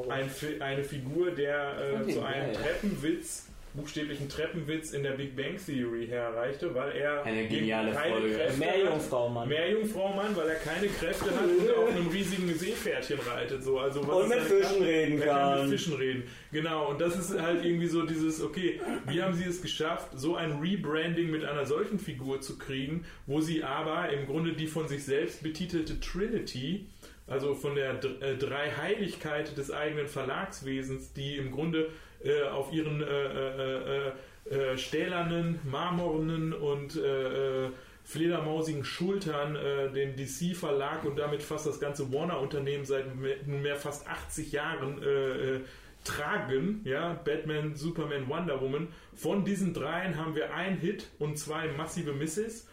Ein, 0.10 0.30
eine 0.60 0.84
Figur, 0.84 1.32
der 1.32 2.04
äh, 2.08 2.12
zu 2.12 2.24
einem 2.24 2.54
Treppenwitz 2.54 3.48
buchstäblichen 3.78 4.28
Treppenwitz 4.28 4.92
in 4.92 5.04
der 5.04 5.12
Big 5.12 5.36
Bang 5.36 5.56
Theory 5.64 6.08
herreichte, 6.08 6.74
weil 6.76 6.92
er 6.92 7.24
Eine 7.24 7.48
geniale 7.48 7.92
keine 7.94 8.14
Folge. 8.14 8.36
Kräfte 8.36 8.60
Meerjungfrau, 8.60 9.36
hat. 9.36 9.48
Meerjungfrau-Mann, 9.48 10.36
weil 10.36 10.50
er 10.50 10.56
keine 10.56 10.88
Kräfte 10.88 11.26
hat 11.26 11.44
und 11.44 11.76
auf 11.76 11.90
einem 11.90 12.08
riesigen 12.08 12.54
Seepferdchen 12.54 13.20
reitet. 13.20 13.64
So. 13.64 13.80
Also, 13.80 14.06
was 14.08 14.24
Und 14.24 14.30
mit 14.30 14.40
Fischen 14.40 14.62
Kraft? 14.62 14.82
reden 14.82 15.22
er 15.22 15.28
kann. 15.28 15.54
kann. 15.54 15.70
mit 15.70 15.80
Fischen 15.80 15.94
reden. 15.94 16.24
Genau, 16.52 16.90
und 16.90 17.00
das 17.00 17.18
ist 17.18 17.40
halt 17.40 17.64
irgendwie 17.64 17.88
so 17.88 18.06
dieses, 18.06 18.42
okay, 18.42 18.82
wie 19.08 19.22
haben 19.22 19.36
sie 19.36 19.46
es 19.46 19.62
geschafft, 19.62 20.10
so 20.16 20.36
ein 20.36 20.60
Rebranding 20.60 21.30
mit 21.30 21.46
einer 21.46 21.66
solchen 21.66 22.00
Figur 22.00 22.42
zu 22.42 22.58
kriegen, 22.58 23.06
wo 23.26 23.40
sie 23.40 23.64
aber 23.64 24.10
im 24.10 24.26
Grunde 24.26 24.54
die 24.54 24.68
von 24.68 24.88
sich 24.88 25.06
selbst 25.06 25.44
betitelte 25.44 26.00
Trinity 26.00 26.88
also 27.28 27.56
von 27.56 27.76
der 27.76 28.00
äh, 28.22 28.38
Dreiheiligkeit 28.38 29.58
des 29.58 29.70
eigenen 29.70 30.08
Verlagswesens, 30.08 31.12
die 31.14 31.36
im 31.36 31.52
Grunde 31.52 31.90
äh, 32.24 32.44
auf 32.44 32.72
ihren 32.74 33.02
äh, 33.02 33.06
äh, 33.06 34.08
äh, 34.08 34.12
äh, 34.50 34.78
stählernen, 34.78 35.60
marmornen 35.70 36.54
und 36.54 37.00
fledermausigen 38.04 38.86
Schultern 38.86 39.56
den 39.94 40.16
DC-Verlag 40.16 41.04
und 41.04 41.18
damit 41.20 41.44
fast 41.44 41.68
das 41.68 41.82
ganze 41.82 42.14
Warner-Unternehmen 42.14 42.86
seit 42.86 43.14
me- 43.14 43.36
nunmehr 43.46 43.76
fast 43.76 44.08
80 44.08 44.54
Jahren 44.54 45.02
tragen, 46.06 46.82
ja, 46.86 47.14
Batman, 47.26 47.76
Superman, 47.76 48.30
Wonder 48.30 48.62
Woman. 48.62 48.88
Von 49.14 49.44
diesen 49.44 49.74
dreien 49.74 50.16
haben 50.16 50.36
wir 50.36 50.54
einen 50.54 50.78
Hit 50.78 51.08
und 51.20 51.38
zwei 51.38 51.68
massive 51.74 52.14
Misses. 52.14 52.68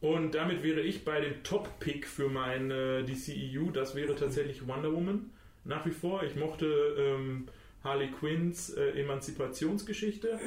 Und 0.00 0.34
damit 0.34 0.62
wäre 0.62 0.80
ich 0.80 1.04
bei 1.04 1.20
dem 1.20 1.42
Top-Pick 1.42 2.06
für 2.06 2.28
mein 2.28 2.70
äh, 2.70 3.04
DCEU. 3.04 3.70
Das 3.70 3.94
wäre 3.94 4.16
tatsächlich 4.16 4.66
Wonder 4.66 4.92
Woman. 4.92 5.30
Nach 5.64 5.84
wie 5.84 5.90
vor. 5.90 6.22
Ich 6.22 6.36
mochte 6.36 6.66
ähm, 6.98 7.46
Harley 7.82 8.10
Quinns 8.10 8.70
äh, 8.70 8.90
Emanzipationsgeschichte. 9.00 10.38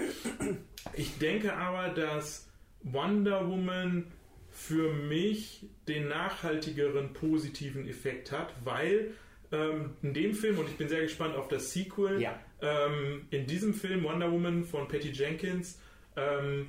Ich 0.95 1.17
denke 1.17 1.53
aber, 1.55 1.89
dass 1.89 2.47
Wonder 2.83 3.47
Woman 3.47 4.05
für 4.49 4.93
mich 4.93 5.65
den 5.87 6.07
nachhaltigeren 6.09 7.13
positiven 7.13 7.87
Effekt 7.87 8.31
hat, 8.31 8.53
weil 8.63 9.11
ähm, 9.51 9.91
in 10.03 10.13
dem 10.13 10.33
Film, 10.33 10.59
und 10.59 10.67
ich 10.69 10.77
bin 10.77 10.89
sehr 10.89 11.01
gespannt 11.01 11.35
auf 11.35 11.47
das 11.47 11.73
Sequel, 11.73 12.21
Ja. 12.21 12.39
ähm, 12.61 13.25
in 13.31 13.47
diesem 13.47 13.73
Film 13.73 14.03
Wonder 14.03 14.31
Woman 14.31 14.63
von 14.63 14.87
Patty 14.87 15.09
Jenkins, 15.09 15.79
ähm, 16.15 16.67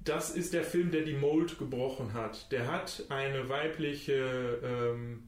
das 0.00 0.30
ist 0.30 0.54
der 0.54 0.64
Film, 0.64 0.90
der 0.90 1.02
die 1.02 1.12
Mold 1.12 1.58
gebrochen 1.58 2.14
hat. 2.14 2.50
Der 2.50 2.70
hat 2.70 3.04
eine 3.10 3.48
weibliche 3.50 4.58
ähm, 4.64 5.27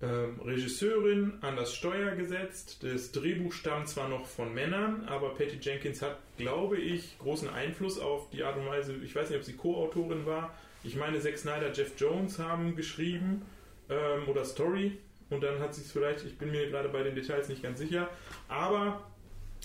ähm, 0.00 0.40
Regisseurin 0.44 1.38
an 1.40 1.56
das 1.56 1.74
Steuer 1.74 2.12
gesetzt. 2.12 2.78
Das 2.82 3.10
Drehbuch 3.12 3.52
stammt 3.52 3.88
zwar 3.88 4.08
noch 4.08 4.26
von 4.26 4.54
Männern, 4.54 5.04
aber 5.06 5.34
Patty 5.34 5.58
Jenkins 5.60 6.02
hat, 6.02 6.18
glaube 6.36 6.76
ich, 6.76 7.18
großen 7.18 7.48
Einfluss 7.48 7.98
auf 7.98 8.30
die 8.30 8.44
Art 8.44 8.56
und 8.56 8.66
Weise. 8.66 8.94
Ich 9.02 9.14
weiß 9.14 9.30
nicht, 9.30 9.38
ob 9.38 9.44
sie 9.44 9.54
Co-Autorin 9.54 10.24
war. 10.24 10.54
Ich 10.84 10.94
meine, 10.94 11.20
Zack 11.20 11.36
Snyder, 11.38 11.72
Jeff 11.72 11.92
Jones 11.98 12.38
haben 12.38 12.76
geschrieben 12.76 13.42
ähm, 13.88 14.28
oder 14.28 14.44
Story. 14.44 14.98
Und 15.30 15.42
dann 15.42 15.58
hat 15.58 15.74
sie 15.74 15.82
es 15.82 15.92
vielleicht, 15.92 16.24
ich 16.24 16.38
bin 16.38 16.50
mir 16.50 16.68
gerade 16.68 16.88
bei 16.88 17.02
den 17.02 17.14
Details 17.14 17.48
nicht 17.48 17.62
ganz 17.62 17.78
sicher. 17.80 18.08
Aber 18.46 19.04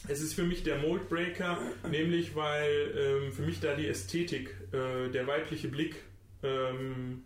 es 0.07 0.21
ist 0.21 0.33
für 0.33 0.43
mich 0.43 0.63
der 0.63 0.77
Moldbreaker, 0.79 1.59
nämlich 1.89 2.35
weil 2.35 2.93
ähm, 2.97 3.31
für 3.31 3.43
mich 3.43 3.59
da 3.59 3.75
die 3.75 3.87
Ästhetik, 3.87 4.55
äh, 4.71 5.09
der 5.09 5.27
weibliche 5.27 5.67
Blick 5.67 5.95
ähm, 6.41 7.23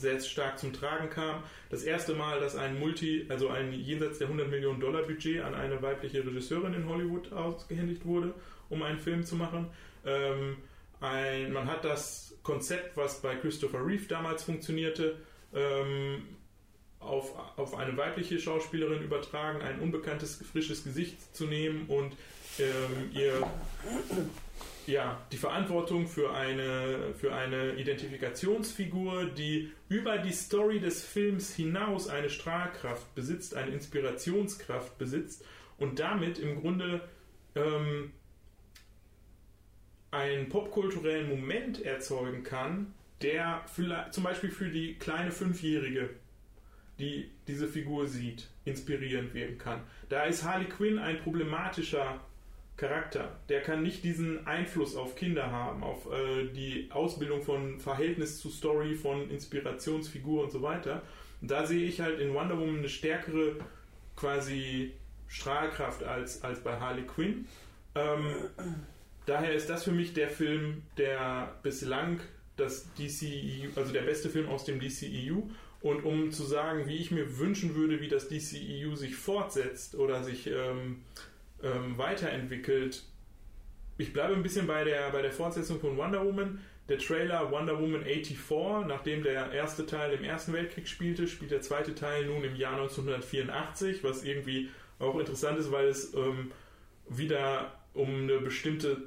sehr 0.00 0.18
stark 0.20 0.58
zum 0.58 0.72
Tragen 0.72 1.10
kam. 1.10 1.42
Das 1.68 1.82
erste 1.82 2.14
Mal, 2.14 2.40
dass 2.40 2.56
ein 2.56 2.78
Multi, 2.78 3.26
also 3.28 3.48
ein 3.48 3.72
jenseits 3.72 4.18
der 4.18 4.26
100 4.26 4.48
Millionen 4.48 4.80
Dollar 4.80 5.02
Budget 5.02 5.42
an 5.42 5.54
eine 5.54 5.80
weibliche 5.82 6.24
Regisseurin 6.24 6.74
in 6.74 6.88
Hollywood 6.88 7.32
ausgehändigt 7.32 8.04
wurde, 8.04 8.34
um 8.68 8.82
einen 8.82 8.98
Film 8.98 9.24
zu 9.24 9.36
machen. 9.36 9.70
Ähm, 10.04 10.56
ein, 11.00 11.52
man 11.52 11.66
hat 11.66 11.84
das 11.84 12.36
Konzept, 12.42 12.96
was 12.96 13.22
bei 13.22 13.34
Christopher 13.36 13.84
Reeve 13.86 14.06
damals 14.06 14.42
funktionierte, 14.42 15.16
ähm, 15.54 16.22
auf, 16.98 17.34
auf 17.56 17.74
eine 17.76 17.96
weibliche 17.96 18.38
Schauspielerin 18.38 19.02
übertragen, 19.02 19.62
ein 19.62 19.80
unbekanntes, 19.80 20.36
frisches 20.36 20.84
Gesicht 20.84 21.34
zu 21.34 21.46
nehmen 21.46 21.86
und 21.88 22.14
ähm, 22.58 23.10
ihr 23.12 23.46
ja, 24.90 25.26
die 25.32 25.36
Verantwortung 25.36 26.06
für 26.06 26.34
eine, 26.34 27.14
für 27.14 27.34
eine 27.34 27.74
Identifikationsfigur, 27.74 29.26
die 29.26 29.72
über 29.88 30.18
die 30.18 30.32
Story 30.32 30.80
des 30.80 31.04
Films 31.04 31.54
hinaus 31.54 32.08
eine 32.08 32.30
Strahlkraft 32.30 33.14
besitzt, 33.14 33.54
eine 33.54 33.70
Inspirationskraft 33.72 34.98
besitzt 34.98 35.44
und 35.78 35.98
damit 35.98 36.38
im 36.38 36.60
Grunde 36.60 37.00
ähm, 37.54 38.12
einen 40.10 40.48
popkulturellen 40.48 41.28
Moment 41.28 41.82
erzeugen 41.82 42.42
kann, 42.42 42.94
der 43.22 43.62
vielleicht, 43.66 44.14
zum 44.14 44.24
Beispiel 44.24 44.50
für 44.50 44.70
die 44.70 44.94
kleine 44.94 45.30
Fünfjährige, 45.30 46.10
die 46.98 47.30
diese 47.46 47.68
Figur 47.68 48.08
sieht, 48.08 48.48
inspirierend 48.64 49.34
wirken 49.34 49.58
kann. 49.58 49.82
Da 50.08 50.24
ist 50.24 50.44
Harley 50.44 50.68
Quinn 50.68 50.98
ein 50.98 51.20
problematischer 51.20 52.20
Charakter. 52.80 53.36
Der 53.50 53.60
kann 53.60 53.82
nicht 53.82 54.04
diesen 54.04 54.46
Einfluss 54.46 54.96
auf 54.96 55.14
Kinder 55.14 55.52
haben, 55.52 55.82
auf 55.82 56.10
äh, 56.10 56.46
die 56.46 56.88
Ausbildung 56.90 57.42
von 57.42 57.78
Verhältnis 57.78 58.40
zu 58.40 58.48
Story, 58.48 58.94
von 58.94 59.30
Inspirationsfigur 59.30 60.44
und 60.44 60.50
so 60.50 60.62
weiter. 60.62 61.02
Und 61.42 61.50
da 61.50 61.66
sehe 61.66 61.86
ich 61.86 62.00
halt 62.00 62.18
in 62.18 62.32
Wonder 62.32 62.58
Woman 62.58 62.78
eine 62.78 62.88
stärkere 62.88 63.56
quasi 64.16 64.92
Strahlkraft 65.28 66.02
als, 66.02 66.42
als 66.42 66.60
bei 66.60 66.80
Harley 66.80 67.02
Quinn. 67.02 67.46
Ähm, 67.94 68.34
daher 69.26 69.52
ist 69.52 69.68
das 69.68 69.84
für 69.84 69.92
mich 69.92 70.14
der 70.14 70.30
Film, 70.30 70.82
der 70.96 71.54
bislang 71.62 72.20
das 72.56 72.88
DCEU, 72.94 73.68
also 73.76 73.92
der 73.92 74.02
beste 74.02 74.30
Film 74.30 74.48
aus 74.48 74.64
dem 74.64 74.80
DCEU. 74.80 75.42
Und 75.82 76.04
um 76.04 76.30
zu 76.30 76.44
sagen, 76.44 76.86
wie 76.86 76.96
ich 76.96 77.10
mir 77.10 77.38
wünschen 77.38 77.74
würde, 77.74 78.00
wie 78.00 78.08
das 78.08 78.28
DCEU 78.28 78.94
sich 78.96 79.16
fortsetzt 79.16 79.94
oder 79.94 80.24
sich 80.24 80.46
ähm, 80.46 81.02
ähm, 81.62 81.96
weiterentwickelt, 81.98 83.04
ich 84.00 84.12
bleibe 84.12 84.34
ein 84.34 84.42
bisschen 84.42 84.66
bei 84.66 84.82
der, 84.82 85.10
bei 85.10 85.20
der 85.20 85.32
Fortsetzung 85.32 85.78
von 85.78 85.96
Wonder 85.96 86.24
Woman. 86.24 86.60
Der 86.88 86.98
Trailer 86.98 87.50
Wonder 87.50 87.78
Woman 87.78 88.02
84, 88.02 88.86
nachdem 88.86 89.22
der 89.22 89.52
erste 89.52 89.86
Teil 89.86 90.12
im 90.14 90.24
Ersten 90.24 90.52
Weltkrieg 90.52 90.88
spielte, 90.88 91.28
spielt 91.28 91.50
der 91.50 91.60
zweite 91.60 91.94
Teil 91.94 92.26
nun 92.26 92.42
im 92.42 92.56
Jahr 92.56 92.72
1984, 92.72 94.02
was 94.02 94.24
irgendwie 94.24 94.70
auch 94.98 95.18
interessant 95.18 95.58
ist, 95.58 95.70
weil 95.70 95.88
es 95.88 96.14
ähm, 96.14 96.50
wieder 97.08 97.74
um 97.94 98.22
eine 98.22 98.38
bestimmte 98.38 99.02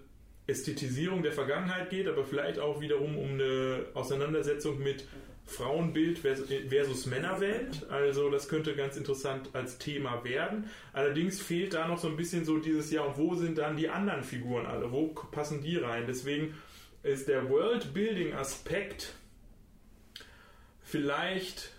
Ästhetisierung 0.48 1.24
der 1.24 1.32
Vergangenheit 1.32 1.90
geht, 1.90 2.08
aber 2.08 2.24
vielleicht 2.24 2.60
auch 2.60 2.80
wiederum 2.80 3.18
um 3.18 3.32
eine 3.32 3.86
Auseinandersetzung 3.94 4.82
mit 4.82 5.06
Frauenbild 5.46 6.20
versus, 6.20 7.06
Männerwelt. 7.06 7.90
Also 7.90 8.30
das 8.30 8.48
könnte 8.48 8.76
ganz 8.76 8.96
interessant 8.98 9.50
als 9.54 9.78
Thema 9.78 10.24
werden. 10.24 10.70
Allerdings 10.94 11.42
fehlt 11.42 11.74
da 11.74 11.88
noch 11.88 12.00
so 12.00 12.08
ein 12.08 12.18
bisschen 12.18 12.46
so 12.46 12.58
dieses 12.58 12.92
Jahr, 12.92 13.18
wo 13.18 13.36
sind 13.36 13.58
dann 13.58 13.78
die 13.78 13.90
anderen 13.90 14.24
Figuren 14.24 14.66
alle? 14.66 14.92
Wo 14.92 15.08
passen 15.08 15.62
die 15.62 15.78
rein? 15.78 16.06
Deswegen 16.08 16.56
ist 17.04 17.28
der 17.28 17.50
World-Building-Aspekt 17.50 19.14
vielleicht. 20.82 21.72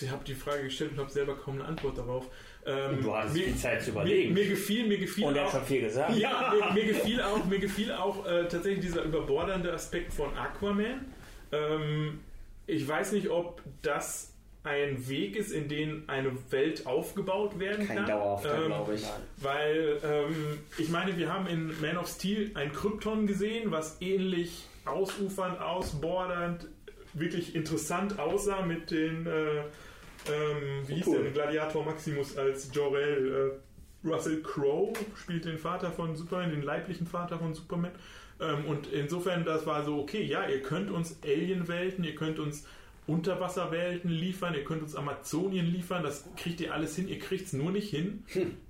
Ich 0.00 0.10
habe 0.10 0.24
die 0.24 0.34
Frage 0.34 0.64
gestellt 0.64 0.92
und 0.92 0.98
habe 0.98 1.10
selber 1.10 1.36
kaum 1.36 1.54
eine 1.54 1.64
Antwort 1.64 1.98
darauf. 1.98 2.26
Ähm, 2.64 3.02
du 3.02 3.14
hattest 3.14 3.34
mir, 3.34 3.44
viel 3.44 3.56
Zeit 3.56 3.82
zu 3.82 3.90
überlegen. 3.90 4.32
Mir, 4.32 4.42
mir 4.44 4.50
gefiel, 4.50 4.86
mir 4.86 4.98
gefiel 4.98 5.24
Und 5.24 5.36
er 5.36 5.44
hat 5.44 5.50
schon 5.50 5.64
viel 5.64 5.80
gesagt. 5.80 6.16
Ja, 6.16 6.54
mir, 6.54 6.72
mir 6.72 6.84
gefiel 6.92 7.20
auch, 7.20 7.44
mir 7.44 7.58
gefiel 7.58 7.92
auch 7.92 8.24
äh, 8.26 8.46
tatsächlich 8.48 8.80
dieser 8.80 9.02
überbordernde 9.02 9.72
Aspekt 9.72 10.12
von 10.12 10.36
Aquaman. 10.36 11.06
Ähm, 11.50 12.20
ich 12.66 12.86
weiß 12.86 13.12
nicht, 13.12 13.30
ob 13.30 13.62
das 13.82 14.32
ein 14.64 15.08
Weg 15.08 15.34
ist, 15.34 15.50
in 15.50 15.68
den 15.68 16.08
eine 16.08 16.30
Welt 16.50 16.86
aufgebaut 16.86 17.58
werden 17.58 17.86
Kein 17.86 17.96
kann. 17.98 18.06
Dauerauftrag, 18.06 18.60
Ähm, 18.60 18.66
glaube 18.66 18.94
ich. 18.94 19.04
Weil, 19.38 19.98
ähm, 20.04 20.58
ich 20.78 20.88
meine, 20.88 21.16
wir 21.18 21.32
haben 21.32 21.48
in 21.48 21.80
Man 21.80 21.96
of 21.96 22.06
Steel 22.08 22.52
ein 22.54 22.72
Krypton 22.72 23.26
gesehen, 23.26 23.72
was 23.72 24.00
ähnlich 24.00 24.66
ausufernd, 24.84 25.60
ausbordernd, 25.60 26.68
wirklich 27.14 27.54
interessant 27.54 28.18
aussah 28.18 28.62
mit 28.62 28.90
den, 28.90 29.26
äh, 29.26 29.60
ähm, 29.60 30.86
wie 30.86 30.94
hieß 30.94 31.06
Cool. 31.06 31.22
der, 31.22 31.32
Gladiator 31.32 31.84
Maximus 31.84 32.36
als 32.36 32.70
Jor-El. 32.74 33.32
Äh, 33.52 34.08
Russell 34.08 34.42
Crowe 34.42 34.92
spielt 35.16 35.44
den 35.44 35.58
Vater 35.58 35.92
von 35.92 36.16
Superman, 36.16 36.50
den 36.50 36.62
leiblichen 36.62 37.06
Vater 37.06 37.38
von 37.38 37.54
Superman. 37.54 37.92
Ähm, 38.40 38.64
und 38.66 38.88
insofern, 38.92 39.44
das 39.44 39.64
war 39.66 39.84
so, 39.84 39.98
okay, 39.98 40.22
ja, 40.22 40.48
ihr 40.48 40.60
könnt 40.62 40.90
uns 40.90 41.18
Alien-Welten, 41.24 42.02
ihr 42.02 42.16
könnt 42.16 42.38
uns 42.40 42.66
Unterwasserwelten 43.06 44.10
liefern, 44.10 44.54
ihr 44.54 44.64
könnt 44.64 44.82
uns 44.82 44.94
Amazonien 44.94 45.66
liefern, 45.66 46.02
das 46.02 46.24
kriegt 46.36 46.60
ihr 46.60 46.72
alles 46.72 46.94
hin, 46.94 47.08
ihr 47.08 47.18
kriegt 47.18 47.46
es 47.46 47.52
nur 47.52 47.72
nicht 47.72 47.90
hin, 47.90 48.24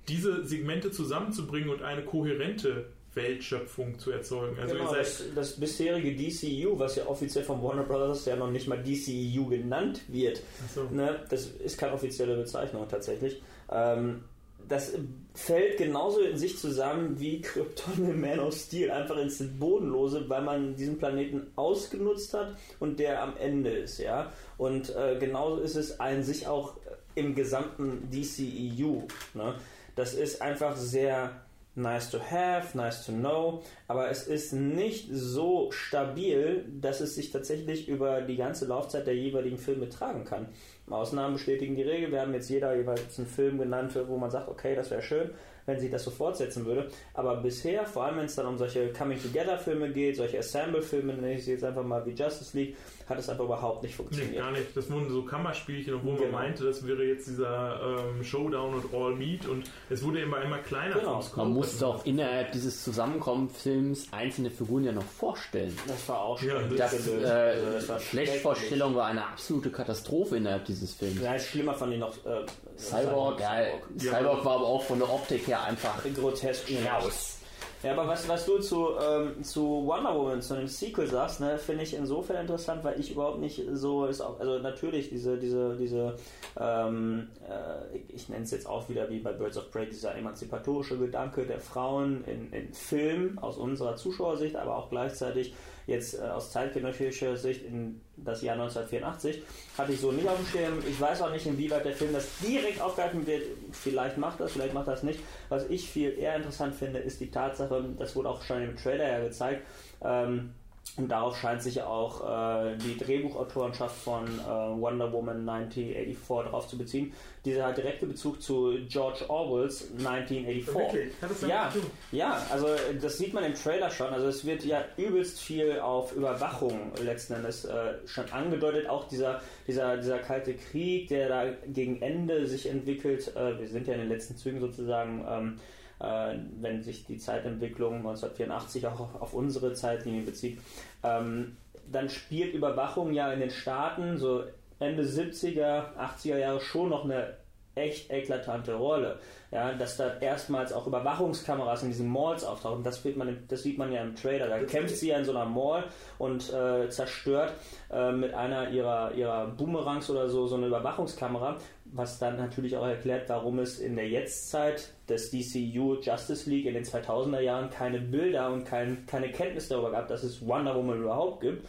diese 0.07 0.43
Segmente 0.45 0.91
zusammenzubringen 0.91 1.69
und 1.69 1.83
eine 1.83 2.03
kohärente 2.03 2.87
Weltschöpfung 3.15 3.97
zu 3.99 4.11
erzeugen. 4.11 4.57
Also 4.59 4.75
genau, 4.75 4.93
das, 4.93 5.23
das 5.35 5.59
bisherige 5.59 6.15
DCEU, 6.15 6.77
was 6.77 6.95
ja 6.95 7.05
offiziell 7.07 7.43
von 7.43 7.61
Warner 7.61 7.83
Brothers 7.83 8.25
ja 8.25 8.35
noch 8.35 8.49
nicht 8.49 8.67
mal 8.67 8.81
DCEU 8.81 9.45
genannt 9.45 10.01
wird, 10.07 10.41
Achso. 10.65 10.83
ne, 10.91 11.19
das 11.29 11.47
ist 11.47 11.77
keine 11.77 11.93
offizielle 11.93 12.35
Bezeichnung 12.35 12.87
tatsächlich. 12.87 13.41
Ähm, 13.71 14.23
das 14.67 14.93
fällt 15.33 15.77
genauso 15.77 16.21
in 16.21 16.37
sich 16.37 16.57
zusammen 16.57 17.19
wie 17.19 17.41
Krypton 17.41 18.09
in 18.09 18.21
Man 18.21 18.39
of 18.39 18.55
Steel, 18.55 18.91
einfach 18.91 19.17
ins 19.17 19.43
Bodenlose, 19.59 20.29
weil 20.29 20.41
man 20.41 20.75
diesen 20.75 20.97
Planeten 20.97 21.47
ausgenutzt 21.55 22.33
hat 22.33 22.55
und 22.79 22.99
der 22.99 23.21
am 23.21 23.35
Ende 23.37 23.71
ist, 23.71 23.99
ja. 23.99 24.31
Und 24.57 24.95
äh, 24.95 25.17
genauso 25.19 25.57
ist 25.61 25.75
es 25.75 25.99
an 25.99 26.23
sich 26.23 26.47
auch 26.47 26.77
im 27.15 27.35
gesamten 27.35 28.09
DCEU. 28.09 29.01
Ne? 29.33 29.55
Das 29.95 30.13
ist 30.13 30.41
einfach 30.41 30.75
sehr 30.75 31.42
nice 31.75 32.11
to 32.11 32.19
have, 32.19 32.77
nice 32.77 33.05
to 33.05 33.11
know, 33.11 33.63
aber 33.87 34.09
es 34.09 34.27
ist 34.27 34.53
nicht 34.53 35.09
so 35.11 35.71
stabil, 35.71 36.65
dass 36.79 37.01
es 37.01 37.15
sich 37.15 37.31
tatsächlich 37.31 37.87
über 37.87 38.21
die 38.21 38.37
ganze 38.37 38.65
Laufzeit 38.65 39.07
der 39.07 39.15
jeweiligen 39.15 39.57
Filme 39.57 39.89
tragen 39.89 40.23
kann. 40.23 40.47
Ausnahmen 40.89 41.33
bestätigen 41.33 41.75
die 41.75 41.83
Regel. 41.83 42.11
Wir 42.11 42.21
haben 42.21 42.33
jetzt 42.33 42.49
jeder 42.49 42.75
jeweils 42.75 43.17
einen 43.17 43.27
Film 43.27 43.57
genannt, 43.57 43.97
wo 44.07 44.17
man 44.17 44.29
sagt, 44.29 44.49
okay, 44.49 44.75
das 44.75 44.91
wäre 44.91 45.01
schön, 45.01 45.31
wenn 45.65 45.79
sich 45.79 45.89
das 45.89 46.03
so 46.03 46.11
fortsetzen 46.11 46.65
würde. 46.65 46.89
Aber 47.13 47.37
bisher, 47.37 47.85
vor 47.85 48.03
allem 48.03 48.17
wenn 48.17 48.25
es 48.25 48.35
dann 48.35 48.45
um 48.45 48.57
solche 48.57 48.91
Coming-Together-Filme 48.91 49.91
geht, 49.91 50.17
solche 50.17 50.39
Assemble-Filme, 50.39 51.13
nenne 51.13 51.35
ich 51.35 51.45
sie 51.45 51.51
jetzt 51.51 51.63
einfach 51.63 51.83
mal 51.83 52.05
wie 52.05 52.11
Justice 52.11 52.55
League, 52.55 52.75
hat 53.13 53.19
es 53.19 53.29
einfach 53.29 53.45
überhaupt 53.45 53.83
nicht 53.83 53.93
Nee, 53.93 53.97
funktioniert. 54.03 54.37
gar 54.37 54.51
nicht. 54.51 54.75
Das 54.77 54.91
wurden 54.91 55.09
so 55.09 55.23
Kammerspielchen, 55.23 55.93
obwohl 55.95 56.13
man 56.13 56.21
Genau. 56.23 56.37
meinte, 56.37 56.63
das 56.65 56.85
wäre 56.85 57.03
jetzt 57.03 57.27
dieser 57.27 57.79
ähm, 58.15 58.23
Showdown 58.23 58.73
und 58.75 58.93
All 58.93 59.15
Meat 59.15 59.45
und 59.47 59.63
es 59.89 60.03
wurde 60.03 60.21
immer 60.21 60.41
immer 60.41 60.57
kleiner 60.59 60.95
Genau. 60.99 61.23
Man 61.35 61.51
musste 61.53 61.87
auch 61.87 62.05
innerhalb 62.05 62.51
dieses 62.51 62.83
Zusammenkommenfilms 62.83 64.07
einzelne 64.11 64.49
Figuren 64.51 64.83
ja 64.83 64.91
noch 64.91 65.03
vorstellen. 65.03 65.75
Das 65.87 66.07
war 66.09 66.19
auch 66.21 66.41
Ja, 66.41 66.59
schlecht 66.59 66.79
das- 66.79 66.91
Das, 66.91 67.07
äh, 67.07 67.25
Also 67.25 67.71
das 67.73 67.89
war 67.89 67.99
Schlechtvorstellung 67.99 68.95
war 68.95 69.05
eine 69.07 69.25
absolute 69.25 69.69
Katastrophe 69.71 70.37
innerhalb 70.37 70.65
dieses 70.65 70.93
Films. 70.93 71.21
Ja, 71.21 71.37
schlimmer 71.39 71.73
fand 71.73 71.93
ich 71.93 71.99
noch 71.99 72.13
äh, 72.25 72.45
Cyborg, 72.77 73.39
ja, 73.39 73.61
Ja. 73.61 73.69
Cyborg 73.97 74.43
war 74.45 74.55
aber 74.55 74.65
auch 74.67 74.83
von 74.83 74.99
der 74.99 75.11
Optik 75.11 75.47
her 75.47 75.63
einfach 75.63 76.03
grotesk 76.15 76.65
raus. 76.91 77.39
Ja, 77.83 77.91
aber 77.91 78.07
was, 78.07 78.29
was 78.29 78.45
du 78.45 78.59
zu, 78.59 78.91
ähm, 78.97 79.43
zu 79.43 79.85
Wonder 79.85 80.15
Woman, 80.15 80.41
zu 80.41 80.55
dem 80.55 80.67
Sequel 80.67 81.05
sagst, 81.05 81.41
ne, 81.41 81.57
finde 81.57 81.83
ich 81.83 81.93
insofern 81.93 82.37
interessant, 82.37 82.81
weil 82.85 82.97
ich 82.97 83.11
überhaupt 83.11 83.39
nicht 83.39 83.61
so 83.73 84.05
ist 84.05 84.21
auch, 84.21 84.39
also 84.39 84.59
natürlich 84.59 85.09
diese, 85.09 85.37
diese, 85.37 85.75
diese, 85.75 86.15
ähm, 86.57 87.27
äh, 87.41 87.97
ich 88.07 88.29
nenne 88.29 88.45
es 88.45 88.51
jetzt 88.51 88.67
auch 88.67 88.87
wieder 88.87 89.09
wie 89.09 89.19
bei 89.19 89.33
Birds 89.33 89.57
of 89.57 89.69
Prey, 89.69 89.85
dieser 89.85 90.15
emanzipatorische 90.15 90.97
Gedanke 90.97 91.45
der 91.45 91.59
Frauen 91.59 92.23
in, 92.23 92.53
in 92.53 92.73
Film 92.73 93.37
aus 93.39 93.57
unserer 93.57 93.97
Zuschauersicht, 93.97 94.55
aber 94.55 94.77
auch 94.77 94.89
gleichzeitig 94.89 95.53
jetzt 95.87 96.19
äh, 96.19 96.21
aus 96.23 96.51
zeitgenössischer 96.51 97.35
Sicht 97.37 97.65
in 97.65 98.01
das 98.17 98.41
Jahr 98.41 98.55
1984, 98.55 99.41
hatte 99.77 99.93
ich 99.93 99.99
so 99.99 100.11
nicht 100.11 100.27
auf 100.27 100.37
dem 100.37 100.45
Schirm. 100.45 100.83
Ich 100.87 100.99
weiß 100.99 101.21
auch 101.21 101.31
nicht, 101.31 101.45
inwieweit 101.45 101.85
der 101.85 101.93
Film 101.93 102.13
das 102.13 102.27
direkt 102.39 102.81
aufgreifen 102.81 103.25
wird. 103.25 103.43
Vielleicht 103.71 104.17
macht 104.17 104.39
das, 104.39 104.51
vielleicht 104.51 104.73
macht 104.73 104.87
das 104.87 105.03
nicht. 105.03 105.19
Was 105.49 105.69
ich 105.69 105.89
viel 105.89 106.17
eher 106.17 106.35
interessant 106.35 106.75
finde, 106.75 106.99
ist 106.99 107.19
die 107.19 107.31
Tatsache, 107.31 107.83
das 107.97 108.15
wurde 108.15 108.29
auch 108.29 108.41
schon 108.43 108.61
im 108.61 108.75
Trailer 108.75 109.07
ja 109.07 109.23
gezeigt, 109.23 109.65
ähm, 110.03 110.53
und 110.95 111.09
darauf 111.09 111.35
scheint 111.37 111.63
sich 111.63 111.81
auch 111.81 112.21
äh, 112.21 112.77
die 112.77 112.95
Drehbuchautorenschaft 112.97 113.95
von 113.95 114.25
äh, 114.27 114.43
Wonder 114.45 115.11
Woman 115.11 115.47
1984 115.49 116.27
darauf 116.45 116.67
zu 116.67 116.77
beziehen. 116.77 117.13
Dieser 117.45 117.73
direkte 117.73 118.05
Bezug 118.05 118.41
zu 118.43 118.77
George 118.87 119.27
Orwells 119.27 119.89
1984. 119.97 120.75
Wirklich? 120.75 121.13
Hat 121.19 121.31
das 121.31 121.41
Ja, 121.41 121.69
tun? 121.69 121.81
ja, 122.11 122.45
also 122.51 122.67
das 123.01 123.17
sieht 123.17 123.33
man 123.33 123.43
im 123.43 123.55
Trailer 123.55 123.89
schon. 123.89 124.13
Also 124.13 124.27
es 124.27 124.45
wird 124.45 124.65
ja 124.65 124.85
übelst 124.97 125.39
viel 125.39 125.79
auf 125.79 126.13
Überwachung 126.15 126.91
letzten 127.03 127.33
Endes 127.33 127.65
äh, 127.65 127.95
schon 128.05 128.31
angedeutet. 128.31 128.87
Auch 128.87 129.07
dieser, 129.07 129.41
dieser, 129.67 129.97
dieser 129.97 130.19
kalte 130.19 130.53
Krieg, 130.53 131.07
der 131.07 131.27
da 131.27 131.45
gegen 131.65 132.03
Ende 132.03 132.45
sich 132.45 132.69
entwickelt. 132.69 133.35
Äh, 133.35 133.57
wir 133.59 133.67
sind 133.67 133.87
ja 133.87 133.95
in 133.95 134.01
den 134.01 134.09
letzten 134.09 134.37
Zügen 134.37 134.59
sozusagen. 134.59 135.25
Ähm, 135.27 135.59
äh, 136.03 136.37
wenn 136.59 136.83
sich 136.83 137.05
die 137.05 137.17
Zeitentwicklung 137.17 137.97
1984 137.97 138.87
auch 138.87 139.21
auf, 139.21 139.33
unsere 139.33 139.73
Zeitlinie 139.73 140.23
bezieht, 140.23 140.59
ähm, 141.03 141.57
dann 141.91 142.09
spielt 142.09 142.53
Überwachung 142.53 143.13
ja 143.13 143.31
in 143.31 143.39
den 143.39 143.49
Staaten 143.49 144.17
so 144.17 144.43
Ende 144.79 145.03
70er, 145.03 145.95
80er 145.97 146.37
Jahre 146.37 146.59
schon 146.59 146.89
noch 146.89 147.05
eine 147.05 147.37
echt 147.75 148.11
eklatante 148.11 148.75
Rolle. 148.75 149.19
Ja, 149.51 149.73
dass 149.73 149.97
da 149.97 150.17
erstmals 150.19 150.73
auch 150.73 150.87
Überwachungskameras 150.87 151.83
in 151.83 151.89
diesen 151.89 152.09
Malls 152.09 152.43
auftauchen, 152.43 152.83
das, 152.83 153.03
wird 153.05 153.17
man, 153.17 153.43
das 153.47 153.61
sieht 153.61 153.77
man 153.77 153.91
ja 153.91 154.01
im 154.01 154.15
Trailer. 154.15 154.47
Da 154.47 154.59
kämpft 154.63 154.95
sie 154.95 155.09
ja 155.09 155.17
in 155.17 155.25
so 155.25 155.31
einer 155.31 155.45
Mall 155.45 155.83
und 156.17 156.51
äh, 156.51 156.89
zerstört 156.89 157.53
äh, 157.91 158.11
mit 158.11 158.33
einer 158.33 158.69
ihrer, 158.69 159.11
ihrer 159.13 159.47
Boomerangs 159.47 160.09
oder 160.09 160.27
so 160.29 160.47
so 160.47 160.55
eine 160.55 160.67
Überwachungskamera, 160.67 161.57
was 161.85 162.17
dann 162.17 162.37
natürlich 162.37 162.75
auch 162.77 162.85
erklärt, 162.85 163.29
warum 163.29 163.59
es 163.59 163.79
in 163.79 163.95
der 163.95 164.09
Jetztzeit 164.09 164.91
des 165.07 165.29
DCU 165.29 165.99
Justice 166.01 166.49
League 166.49 166.65
in 166.65 166.73
den 166.73 166.83
2000er 166.83 167.39
Jahren 167.39 167.69
keine 167.69 167.99
Bilder 167.99 168.51
und 168.51 168.65
kein, 168.65 169.05
keine 169.05 169.31
Kenntnis 169.31 169.67
darüber 169.67 169.91
gab, 169.91 170.07
dass 170.07 170.23
es 170.23 170.45
Wonder 170.45 170.75
Woman 170.75 171.01
überhaupt 171.01 171.41
gibt. 171.41 171.67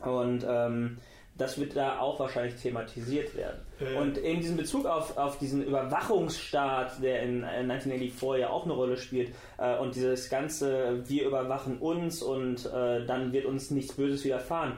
Und 0.00 0.44
ähm, 0.48 0.98
das 1.38 1.58
wird 1.58 1.76
da 1.76 2.00
auch 2.00 2.18
wahrscheinlich 2.18 2.56
thematisiert 2.56 3.34
werden. 3.36 3.60
Äh. 3.80 3.96
Und 3.96 4.18
in 4.18 4.40
diesem 4.40 4.56
Bezug 4.56 4.86
auf, 4.86 5.16
auf 5.16 5.38
diesen 5.38 5.64
Überwachungsstaat, 5.64 7.02
der 7.02 7.22
in 7.22 7.44
äh, 7.44 7.60
1984 7.60 8.40
ja 8.40 8.50
auch 8.50 8.64
eine 8.64 8.74
Rolle 8.74 8.96
spielt, 8.96 9.32
äh, 9.56 9.78
und 9.78 9.94
dieses 9.94 10.28
ganze, 10.28 11.08
wir 11.08 11.26
überwachen 11.26 11.78
uns 11.78 12.22
und 12.22 12.66
äh, 12.66 13.06
dann 13.06 13.32
wird 13.32 13.46
uns 13.46 13.70
nichts 13.70 13.94
Böses 13.94 14.24
widerfahren, 14.24 14.76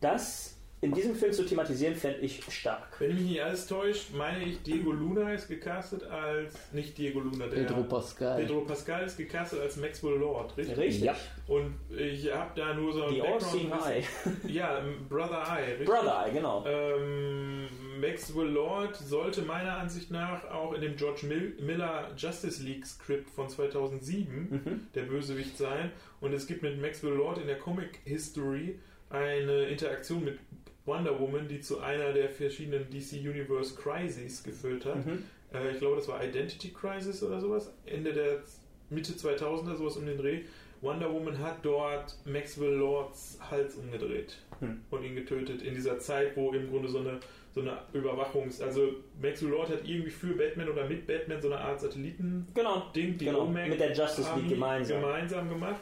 das 0.00 0.51
in 0.82 0.92
diesem 0.92 1.14
Film 1.14 1.32
zu 1.32 1.44
thematisieren, 1.44 1.94
fände 1.94 2.18
ich 2.18 2.42
stark. 2.50 2.96
Wenn 2.98 3.14
mich 3.14 3.24
nicht 3.24 3.40
alles 3.40 3.68
täuscht, 3.68 4.12
meine 4.14 4.42
ich, 4.42 4.62
Diego 4.62 4.90
Luna 4.90 5.32
ist 5.32 5.46
gecastet 5.46 6.02
als. 6.02 6.54
Nicht 6.72 6.98
Diego 6.98 7.20
Luna, 7.20 7.46
der. 7.46 7.62
Pedro 7.62 7.84
Pascal. 7.84 8.40
Pedro 8.40 8.62
Pascal 8.62 9.06
ist 9.06 9.16
gecastet 9.16 9.60
als 9.60 9.76
Maxwell 9.76 10.16
Lord, 10.16 10.56
richtig? 10.56 10.76
Richtig. 10.76 11.04
Ja. 11.04 11.14
Und 11.46 11.74
ich 11.96 12.32
habe 12.32 12.50
da 12.56 12.74
nur 12.74 12.92
so 12.92 13.04
ein 13.04 13.14
The 13.14 13.22
All-Seeing 13.22 13.70
Eye. 13.70 14.02
Ja, 14.48 14.82
Brother 15.08 15.44
Eye, 15.56 15.70
richtig? 15.70 15.86
Brother 15.86 16.26
Eye, 16.26 16.32
genau. 16.32 16.64
Ähm, 16.66 17.68
Maxwell 18.00 18.48
Lord 18.48 18.96
sollte 18.96 19.42
meiner 19.42 19.78
Ansicht 19.78 20.10
nach 20.10 20.50
auch 20.50 20.72
in 20.72 20.80
dem 20.80 20.96
George 20.96 21.26
Mil 21.26 21.56
Miller 21.60 22.08
Justice 22.16 22.60
League 22.60 22.84
Script 22.84 23.30
von 23.30 23.48
2007 23.48 24.88
der 24.96 25.02
Bösewicht 25.02 25.56
sein. 25.56 25.92
Und 26.20 26.32
es 26.32 26.48
gibt 26.48 26.62
mit 26.62 26.80
Maxwell 26.80 27.12
Lord 27.12 27.38
in 27.38 27.46
der 27.46 27.58
Comic 27.58 28.00
History 28.04 28.80
eine 29.10 29.66
Interaktion 29.66 30.24
mit 30.24 30.38
Wonder 30.84 31.18
Woman, 31.20 31.46
die 31.48 31.60
zu 31.60 31.80
einer 31.80 32.12
der 32.12 32.28
verschiedenen 32.28 32.88
DC 32.90 33.12
Universe 33.20 33.74
Crises 33.76 34.42
geführt 34.42 34.84
hat. 34.84 34.96
Äh, 35.54 35.72
ich 35.72 35.78
glaube, 35.78 35.96
das 35.96 36.08
war 36.08 36.22
Identity 36.24 36.70
Crisis 36.70 37.22
oder 37.22 37.40
sowas. 37.40 37.72
Ende 37.86 38.12
der 38.12 38.40
Mitte 38.90 39.12
2000er, 39.12 39.76
sowas 39.76 39.96
um 39.96 40.06
den 40.06 40.18
Dreh. 40.18 40.40
Wonder 40.80 41.12
Woman 41.12 41.38
hat 41.38 41.58
dort 41.64 42.16
Maxwell 42.24 42.74
Lords 42.74 43.38
Hals 43.50 43.76
umgedreht 43.76 44.38
Hm. 44.58 44.80
und 44.90 45.04
ihn 45.04 45.14
getötet. 45.14 45.62
In 45.62 45.74
dieser 45.74 45.98
Zeit, 46.00 46.36
wo 46.36 46.50
im 46.52 46.68
Grunde 46.68 46.88
so 46.88 46.98
eine, 46.98 47.20
so 47.54 47.60
eine 47.60 47.78
Überwachungs-, 47.94 48.60
also 48.60 48.88
Maxwell 49.20 49.50
Lord 49.50 49.68
hat 49.70 49.86
irgendwie 49.88 50.10
für 50.10 50.34
Batman 50.34 50.68
oder 50.68 50.88
mit 50.88 51.06
Batman 51.06 51.40
so 51.40 51.52
eine 51.52 51.60
Art 51.60 51.80
Satelliten 51.80 52.46
Genau. 52.54 52.90
Ding, 52.96 53.16
die 53.16 53.26
Genau, 53.26 53.46
mit 53.46 53.78
der 53.78 53.92
Justice 53.92 54.28
League 54.36 54.48
gemeinsam. 54.48 55.00
gemeinsam 55.02 55.48
gemacht. 55.48 55.80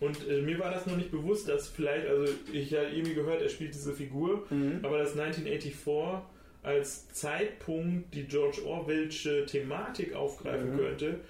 Und 0.00 0.28
äh, 0.28 0.40
mir 0.42 0.58
war 0.60 0.70
das 0.70 0.86
noch 0.86 0.96
nicht 0.96 1.10
bewusst, 1.10 1.48
dass 1.48 1.68
vielleicht, 1.68 2.06
also 2.06 2.32
ich 2.52 2.72
habe 2.74 2.86
irgendwie 2.86 3.14
gehört, 3.14 3.42
er 3.42 3.48
spielt 3.48 3.74
diese 3.74 3.92
Figur, 3.92 4.46
Mhm. 4.50 4.80
aber 4.84 4.98
dass 4.98 5.16
1984 5.18 6.22
als 6.62 7.08
Zeitpunkt 7.12 8.14
die 8.14 8.24
George 8.24 8.64
Orwellsche 8.66 9.46
Thematik 9.46 10.14
aufgreifen 10.14 10.74
Mhm. 10.74 10.78
könnte, 10.78 11.20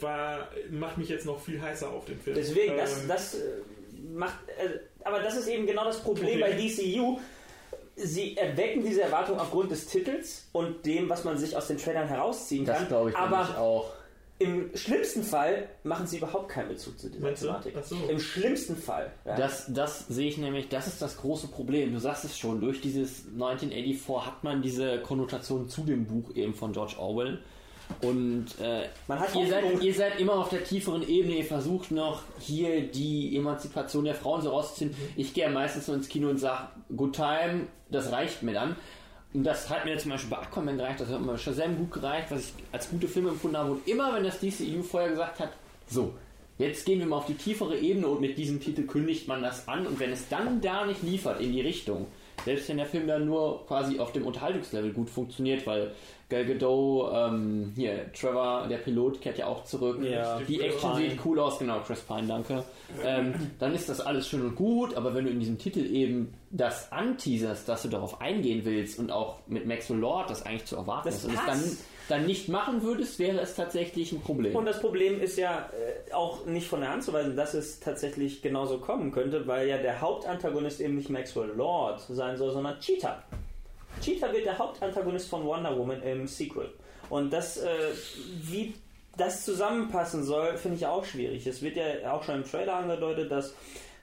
war, 0.00 0.48
macht 0.70 0.98
mich 0.98 1.08
jetzt 1.08 1.24
noch 1.26 1.40
viel 1.40 1.60
heißer 1.60 1.88
auf 1.90 2.04
den 2.04 2.18
Film. 2.20 2.36
Deswegen, 2.36 2.76
das, 2.76 3.02
Ähm, 3.02 3.08
das 3.08 3.34
äh, 3.34 3.38
macht. 4.14 4.36
Äh, 4.58 4.78
aber 5.04 5.20
das 5.20 5.36
ist 5.36 5.48
eben 5.48 5.66
genau 5.66 5.84
das 5.84 6.00
Problem 6.02 6.40
Okay. 6.42 6.50
bei 6.50 6.52
DCU. 6.52 7.18
Sie 7.96 8.36
erwecken 8.36 8.82
diese 8.82 9.02
Erwartung 9.02 9.38
aufgrund 9.38 9.70
des 9.70 9.86
Titels 9.86 10.48
und 10.52 10.84
dem, 10.86 11.08
was 11.08 11.24
man 11.24 11.36
sich 11.38 11.56
aus 11.56 11.66
den 11.68 11.76
Trailern 11.78 12.08
herausziehen 12.08 12.64
Das 12.64 12.78
kann. 12.78 12.88
glaube 12.88 13.10
ich 13.10 13.16
aber 13.16 13.58
auch. 13.58 13.92
Im 14.40 14.74
schlimmsten 14.74 15.22
Fall 15.22 15.68
machen 15.84 16.06
sie 16.06 16.16
überhaupt 16.16 16.48
keinen 16.48 16.70
Bezug 16.70 16.98
zu 16.98 17.10
dieser 17.10 17.22
Meinst? 17.22 17.42
Thematik. 17.42 17.74
So. 17.84 17.96
Im 18.08 18.18
schlimmsten 18.18 18.74
Fall. 18.74 19.12
Ja. 19.26 19.36
Das, 19.36 19.66
das 19.68 20.06
sehe 20.08 20.28
ich 20.28 20.38
nämlich, 20.38 20.70
das 20.70 20.86
ist 20.86 21.02
das 21.02 21.18
große 21.18 21.48
Problem. 21.48 21.92
Du 21.92 22.00
sagst 22.00 22.24
es 22.24 22.38
schon, 22.38 22.58
durch 22.60 22.80
dieses 22.80 23.26
1984 23.34 24.26
hat 24.26 24.42
man 24.42 24.62
diese 24.62 25.00
Konnotation 25.02 25.68
zu 25.68 25.82
dem 25.82 26.06
Buch 26.06 26.34
eben 26.34 26.54
von 26.54 26.72
George 26.72 26.94
Orwell. 26.98 27.40
Und 28.00 28.46
äh, 28.62 28.88
Man 29.08 29.20
hat 29.20 29.34
ihr, 29.34 29.46
seid, 29.46 29.82
ihr 29.82 29.94
seid 29.94 30.18
immer 30.18 30.34
auf 30.34 30.48
der 30.48 30.64
tieferen 30.64 31.06
Ebene, 31.06 31.36
ihr 31.36 31.44
versucht 31.44 31.90
noch 31.90 32.22
hier 32.38 32.82
die 32.82 33.36
Emanzipation 33.36 34.04
der 34.04 34.14
Frauen 34.14 34.40
so 34.40 34.50
rauszuziehen. 34.50 34.94
Ich 35.16 35.34
gehe 35.34 35.50
meistens 35.50 35.86
so 35.86 35.92
ins 35.92 36.08
Kino 36.08 36.30
und 36.30 36.38
sage, 36.38 36.68
good 36.96 37.14
time, 37.14 37.66
das 37.90 38.10
reicht 38.10 38.42
mir 38.42 38.54
dann. 38.54 38.76
Und 39.32 39.44
das 39.44 39.70
hat 39.70 39.84
mir 39.84 39.96
zum 39.96 40.10
Beispiel 40.10 40.30
bei 40.30 40.38
Aquaman 40.38 40.76
gereicht, 40.76 41.00
das 41.00 41.08
hat 41.08 41.20
mir 41.20 41.38
Shazam 41.38 41.76
gut 41.76 41.92
gereicht, 41.92 42.30
was 42.30 42.46
ich 42.46 42.52
als 42.72 42.90
gute 42.90 43.06
Filme 43.06 43.30
empfunden 43.30 43.56
habe. 43.56 43.72
Und 43.72 43.86
immer, 43.86 44.12
wenn 44.14 44.24
das 44.24 44.40
DCEU 44.40 44.82
vorher 44.82 45.10
gesagt 45.10 45.38
hat, 45.38 45.52
so, 45.86 46.14
jetzt 46.58 46.84
gehen 46.84 46.98
wir 46.98 47.06
mal 47.06 47.18
auf 47.18 47.26
die 47.26 47.34
tiefere 47.34 47.78
Ebene 47.78 48.08
und 48.08 48.20
mit 48.20 48.36
diesem 48.36 48.60
Titel 48.60 48.82
kündigt 48.82 49.28
man 49.28 49.42
das 49.42 49.68
an. 49.68 49.86
Und 49.86 50.00
wenn 50.00 50.10
es 50.10 50.28
dann 50.28 50.60
da 50.60 50.84
nicht 50.84 51.02
liefert 51.02 51.40
in 51.40 51.52
die 51.52 51.60
Richtung, 51.60 52.06
selbst 52.44 52.68
wenn 52.68 52.76
der 52.76 52.86
Film 52.86 53.06
dann 53.06 53.26
nur 53.26 53.66
quasi 53.66 53.98
auf 53.98 54.12
dem 54.12 54.26
Unterhaltungslevel 54.26 54.92
gut 54.92 55.10
funktioniert, 55.10 55.66
weil 55.66 55.92
Gal 56.30 56.46
Gadot, 56.46 57.10
ähm, 57.12 57.72
hier, 57.74 58.12
Trevor, 58.12 58.68
der 58.68 58.78
Pilot, 58.78 59.20
kehrt 59.20 59.38
ja 59.38 59.46
auch 59.46 59.64
zurück. 59.64 60.00
Ja. 60.02 60.38
Die 60.40 60.60
Action 60.60 60.92
Pine. 60.94 61.10
sieht 61.10 61.20
cool 61.24 61.40
aus, 61.40 61.58
genau, 61.58 61.80
Chris 61.80 62.00
Pine, 62.02 62.28
danke. 62.28 62.64
Ähm, 63.04 63.34
dann 63.58 63.74
ist 63.74 63.88
das 63.88 64.00
alles 64.00 64.28
schön 64.28 64.42
und 64.42 64.54
gut, 64.54 64.94
aber 64.94 65.12
wenn 65.12 65.24
du 65.24 65.30
in 65.30 65.40
diesem 65.40 65.58
Titel 65.58 65.80
eben 65.80 66.32
das 66.50 66.92
anteaserst, 66.92 67.68
dass 67.68 67.82
du 67.82 67.88
darauf 67.88 68.20
eingehen 68.20 68.64
willst 68.64 69.00
und 69.00 69.10
auch 69.10 69.38
mit 69.48 69.66
Maxwell 69.66 69.98
Lord 69.98 70.30
das 70.30 70.46
eigentlich 70.46 70.66
zu 70.66 70.76
erwarten 70.76 71.08
Das 71.08 71.16
ist 71.16 71.24
und 71.24 71.34
es 71.34 71.46
dann. 71.46 71.76
Dann 72.10 72.26
nicht 72.26 72.48
machen 72.48 72.82
würdest, 72.82 73.18
wäre 73.18 73.40
es 73.40 73.54
tatsächlich 73.54 74.12
ein 74.12 74.20
Problem. 74.20 74.54
Und 74.54 74.66
das 74.66 74.80
Problem 74.80 75.20
ist 75.20 75.36
ja 75.36 75.70
äh, 76.08 76.12
auch 76.12 76.44
nicht 76.46 76.66
von 76.66 76.80
der 76.80 76.90
Hand 76.90 77.04
zu 77.04 77.12
weisen, 77.12 77.36
dass 77.36 77.54
es 77.54 77.80
tatsächlich 77.80 78.42
genauso 78.42 78.78
kommen 78.78 79.12
könnte, 79.12 79.46
weil 79.46 79.68
ja 79.68 79.78
der 79.78 80.00
Hauptantagonist 80.00 80.80
eben 80.80 80.96
nicht 80.96 81.10
Maxwell 81.10 81.50
Lord 81.56 82.00
sein 82.08 82.36
soll, 82.36 82.52
sondern 82.52 82.78
Cheetah. 82.80 83.22
Cheetah 84.00 84.32
wird 84.32 84.46
der 84.46 84.58
Hauptantagonist 84.58 85.28
von 85.28 85.44
Wonder 85.44 85.76
Woman 85.78 86.02
im 86.02 86.26
Sequel. 86.26 86.72
Und 87.08 87.32
das, 87.32 87.58
äh, 87.58 87.68
wie 88.42 88.74
das 89.16 89.44
zusammenpassen 89.44 90.24
soll, 90.24 90.56
finde 90.56 90.76
ich 90.76 90.86
auch 90.86 91.04
schwierig. 91.04 91.46
Es 91.46 91.62
wird 91.62 91.76
ja 91.76 92.12
auch 92.12 92.22
schon 92.22 92.36
im 92.36 92.44
Trailer 92.44 92.76
angedeutet, 92.76 93.30
dass 93.30 93.54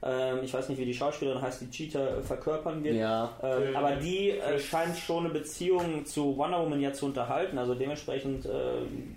ähm, 0.04 0.40
ich 0.44 0.54
weiß 0.54 0.70
nicht, 0.70 0.80
wie 0.80 0.86
die 0.86 0.94
Schauspielerin 0.94 1.42
heißt, 1.42 1.62
die 1.62 1.70
Cheetah 1.70 2.18
äh, 2.18 2.22
verkörpern 2.22 2.84
wird. 2.84 2.96
ja, 2.96 3.36
Ähm, 3.42 3.74
Äh, 3.74 3.76
aber 3.76 3.96
die 3.96 4.32
äh, 4.32 4.60
scheint 4.60 4.98
schon 4.98 5.26
eine 5.26 5.34
Beziehung 5.34 6.06
zu 6.06 6.38
Wonder 6.38 6.60
Woman 6.64 6.80
ja 6.82 6.94
zu 6.94 7.08
unterhalten. 7.08 7.58
Also 7.58 7.74
dementsprechend, 7.76 8.46
äh, 8.46 8.50